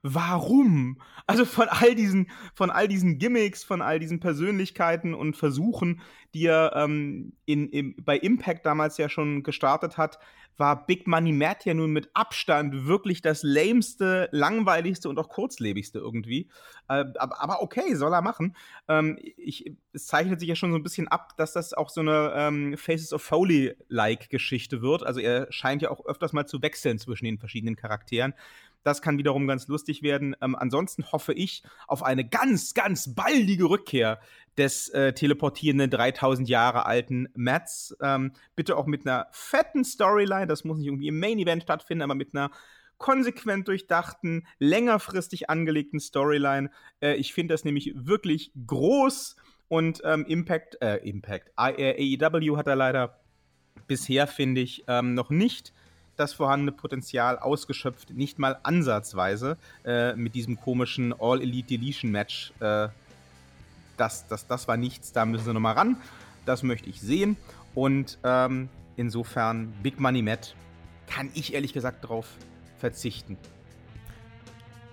warum? 0.03 1.01
Also 1.27 1.45
von 1.45 1.69
all 1.69 1.95
diesen, 1.95 2.29
von 2.55 2.70
all 2.70 2.89
diesen 2.89 3.19
Gimmicks, 3.19 3.65
von 3.65 3.81
all 3.81 3.99
diesen 3.99 4.20
Persönlichkeiten 4.20 5.15
und 5.15 5.37
Versuchen, 5.37 6.01
die 6.35 6.47
er 6.47 6.73
ähm, 6.74 7.35
in, 7.47 7.69
im, 7.70 7.97
bei 8.05 8.19
Impact 8.19 8.66
damals 8.66 8.99
ja 8.99 9.09
schon 9.09 9.43
gestartet 9.43 9.97
hat, 9.99 10.19
war 10.57 10.87
Big 10.87 11.07
Money 11.07 11.33
Matt 11.33 11.65
ja 11.65 11.74
nun 11.74 11.93
mit 11.93 12.11
Abstand 12.15 12.87
wirklich 12.87 13.23
das 13.23 13.43
lameste, 13.43 14.29
langweiligste 14.33 15.09
und 15.09 15.19
auch 15.19 15.29
kurzlebigste 15.29 15.99
irgendwie. 15.99 16.51
Äh, 16.89 17.05
aber, 17.19 17.41
aber 17.41 17.62
okay, 17.62 17.95
soll 17.95 18.12
er 18.12 18.23
machen. 18.23 18.57
Ähm, 18.89 19.19
ich, 19.37 19.73
es 19.93 20.07
zeichnet 20.07 20.41
sich 20.41 20.49
ja 20.49 20.57
schon 20.57 20.70
so 20.70 20.77
ein 20.77 20.83
bisschen 20.83 21.09
ab, 21.09 21.37
dass 21.37 21.53
das 21.53 21.73
auch 21.73 21.89
so 21.89 22.01
eine 22.01 22.33
ähm, 22.37 22.77
Faces 22.77 23.12
of 23.12 23.23
Foley-like 23.23 24.31
Geschichte 24.31 24.83
wird. 24.83 25.05
Also 25.05 25.20
er 25.20 25.51
scheint 25.51 25.83
ja 25.83 25.91
auch 25.91 26.05
öfters 26.05 26.33
mal 26.33 26.47
zu 26.47 26.61
wechseln 26.61 26.99
zwischen 26.99 27.24
den 27.24 27.39
verschiedenen 27.39 27.77
Charakteren. 27.77 28.35
Das 28.83 29.03
kann 29.03 29.19
wiederum 29.19 29.47
ganz 29.47 29.69
lustig 29.69 30.03
werden. 30.03 30.37
Ähm, 30.41 30.57
ansonsten 30.57 31.11
hoffe 31.13 31.33
ich 31.33 31.63
auf 31.87 32.03
eine 32.03 32.29
ganz, 32.29 32.75
ganz 32.75 33.15
baldige 33.15 33.65
Rückkehr 33.65 34.21
des 34.59 34.89
äh, 34.91 35.13
teleportierenden 35.13 35.91
3000 35.91 36.49
Jahre 36.49 36.87
alten 36.87 37.29
Mats. 37.35 37.97
Ähm, 38.01 38.33
bitte 38.57 38.77
auch 38.77 38.87
mit 38.87 39.07
einer 39.07 39.29
fetten 39.31 39.85
Storyline. 39.85 40.47
Das 40.47 40.65
muss 40.65 40.79
nicht 40.79 40.87
irgendwie 40.87 41.09
im 41.09 41.19
Main 41.19 41.39
Event 41.39 41.63
stattfinden, 41.63 42.03
aber 42.03 42.15
mit 42.15 42.35
einer 42.35 42.51
konsequent 42.99 43.69
durchdachten, 43.69 44.47
längerfristig 44.59 45.51
angelegten 45.51 46.01
Storyline. 46.01 46.71
Äh, 47.01 47.17
ich 47.17 47.35
finde 47.35 47.55
das 47.55 47.65
nämlich 47.65 47.93
wirklich 47.95 48.53
groß 48.67 49.37
und 49.69 50.03
ähm, 50.05 50.25
Impact, 50.27 50.81
äh, 50.83 50.97
Impact, 50.99 51.51
AEW 51.57 52.57
hat 52.57 52.67
er 52.67 52.77
leider 52.77 53.21
bisher, 53.87 54.27
finde 54.27 54.61
ich, 54.61 54.85
ähm, 54.87 55.15
noch 55.15 55.31
nicht 55.31 55.73
das 56.23 56.32
vorhandene 56.32 56.73
Potenzial 56.73 57.39
ausgeschöpft, 57.39 58.11
nicht 58.11 58.39
mal 58.39 58.59
ansatzweise 58.62 59.57
äh, 59.85 60.15
mit 60.15 60.35
diesem 60.35 60.59
komischen 60.59 61.12
All-Elite-Deletion-Match. 61.19 62.53
Äh, 62.61 62.89
das, 63.97 64.27
das, 64.27 64.47
das 64.47 64.69
war 64.69 64.77
nichts, 64.77 65.12
da 65.12 65.24
müssen 65.27 65.44
sie 65.44 65.53
nochmal 65.53 65.74
ran. 65.74 65.97
Das 66.47 66.62
möchte 66.62 66.89
ich 66.89 67.01
sehen. 67.01 67.36
Und 67.74 68.19
ähm, 68.24 68.69
insofern, 68.97 69.73
Big 69.82 70.01
Money 70.01 70.23
Matt, 70.23 70.55
kann 71.07 71.31
ich 71.35 71.55
ehrlich 71.55 71.73
gesagt 71.73 72.05
darauf 72.05 72.27
verzichten. 72.78 73.36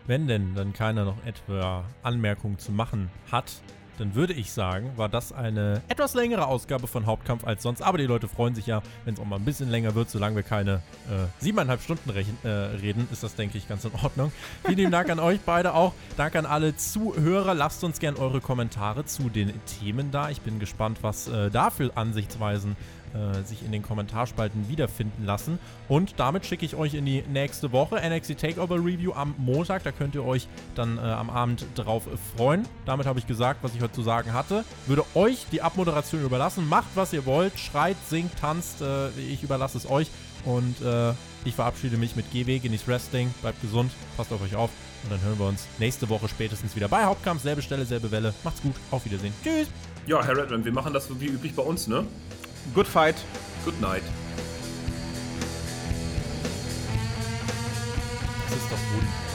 Wenn 0.06 0.28
denn 0.28 0.56
dann 0.56 0.74
keiner 0.74 1.06
noch 1.06 1.24
etwa 1.26 1.86
Anmerkungen 2.04 2.58
zu 2.58 2.72
machen 2.72 3.10
hat, 3.32 3.62
dann 4.00 4.16
würde 4.16 4.34
ich 4.34 4.52
sagen, 4.52 4.92
war 4.96 5.10
das 5.10 5.34
eine 5.34 5.82
etwas 5.88 6.14
längere 6.14 6.48
Ausgabe 6.48 6.88
von 6.88 7.06
Hauptkampf 7.06 7.46
als 7.46 7.64
sonst. 7.64 7.82
Aber 7.82 7.98
die 7.98 8.06
Leute 8.06 8.28
freuen 8.28 8.56
sich 8.56 8.66
ja, 8.66 8.82
wenn 9.06 9.14
es 9.14 9.20
auch 9.20 9.26
mal 9.26 9.36
ein 9.36 9.46
bisschen 9.46 9.70
länger 9.70 9.96
wird. 9.96 10.10
Solange 10.10 10.38
wir 10.38 10.44
keine 10.44 10.76
äh, 10.76 11.28
siebeneinhalb 11.40 11.82
Stunden 11.82 12.10
äh, 12.10 12.48
reden, 12.50 13.08
ist 13.12 13.24
das, 13.24 13.36
denke 13.36 13.58
ich, 13.58 13.68
ganz 13.68 13.84
in 13.86 13.92
Ordnung. 14.02 14.32
Vielen 14.64 14.78
lieben 14.78 14.92
Dank 14.92 15.10
an 15.10 15.20
euch 15.20 15.40
beide 15.46 15.74
auch. 15.74 15.94
Danke 16.18 16.40
an 16.40 16.46
alle 16.46 16.76
Zuhörer. 16.78 17.54
Lasst 17.54 17.84
uns 17.84 18.00
gerne 18.00 18.18
eure 18.18 18.42
Kommentare 18.42 19.06
zu 19.06 19.30
den 19.30 19.54
Themen 19.66 20.12
da. 20.12 20.30
Ich 20.30 20.42
bin 20.42 20.60
gespannt, 20.60 21.00
was 21.02 21.28
äh, 21.28 21.50
da 21.52 21.70
für 21.70 21.96
Ansichtsweisen 21.96 22.72
äh, 22.72 22.76
sich 23.44 23.64
in 23.66 23.72
den 23.72 23.82
Kommentarspalten 23.82 24.70
wiederfinden 24.70 25.26
lassen. 25.26 25.60
Und 25.88 26.20
damit 26.20 26.46
schicke 26.46 26.66
ich 26.66 26.76
euch 26.76 26.94
in 26.94 27.06
die 27.06 27.24
nächste 27.24 27.72
Woche 27.72 28.02
NXT 28.08 28.38
Takeover 28.38 28.76
Review 28.76 29.14
am 29.14 29.36
Montag. 29.38 29.84
Da 29.84 29.92
könnt 29.92 30.16
ihr 30.16 30.26
euch 30.26 30.48
dann 30.76 30.98
äh, 30.98 31.02
am 31.02 31.30
Abend 31.30 31.66
drauf 31.76 32.08
freuen. 32.36 32.68
Damit 32.86 33.06
habe 33.06 33.20
ich 33.20 33.28
gesagt, 33.28 33.64
was 33.64 33.76
ich 33.76 33.82
heute 33.82 33.94
zu 33.94 34.02
sagen 34.02 34.34
hatte. 34.34 34.64
Würde 34.88 35.04
euch 35.16 35.46
die 35.52 35.62
Abmoderation 35.62 36.24
überlassen. 36.24 36.68
Macht, 36.68 36.90
was 36.96 37.14
ihr 37.14 37.26
wollt. 37.26 37.58
Schreit, 37.60 37.98
singt, 38.08 38.38
tanzt. 38.40 38.82
Äh, 38.82 39.10
ich 39.20 39.44
überlasse 39.44 39.78
es 39.78 39.90
euch. 39.90 40.10
Und 40.46 40.82
äh, 40.82 41.12
ich 41.46 41.56
verabschiede 41.56 41.98
mich 41.98 42.16
mit 42.16 42.32
GW. 42.32 42.60
Genießt 42.60 42.88
Wrestling. 42.88 43.34
Bleibt 43.42 43.62
gesund. 43.62 43.92
Passt 44.18 44.32
auf 44.32 44.42
euch 44.42 44.56
auf. 44.56 44.70
Und 45.04 45.12
dann 45.12 45.22
hören 45.22 45.40
wir 45.40 45.48
uns 45.48 45.66
nächste 45.80 46.10
Woche 46.10 46.28
spätestens 46.28 46.76
wieder 46.76 46.88
bei 46.88 47.06
Hauptkampf. 47.06 47.42
Selbe 47.42 47.62
Stelle, 47.62 47.86
selbe 47.86 48.12
Welle. 48.12 48.34
Macht's 48.44 48.62
gut. 48.62 48.76
Auf 48.92 49.06
Wiedersehen. 49.06 49.34
Tschüss. 49.44 49.68
Ja, 50.08 50.24
Herr 50.24 50.38
Redman, 50.38 50.66
wir 50.66 50.72
machen 50.72 50.94
das 50.94 51.08
so 51.08 51.20
wie 51.22 51.28
üblich 51.28 51.54
bei 51.56 51.64
uns, 51.64 51.88
ne? 51.88 52.06
Good 52.74 52.88
fight. 52.88 53.16
Good 53.66 53.82
night. 53.82 54.04
Das 58.48 58.58
ist 58.58 58.72
doch 58.72 58.78
wunderbar. 58.94 59.29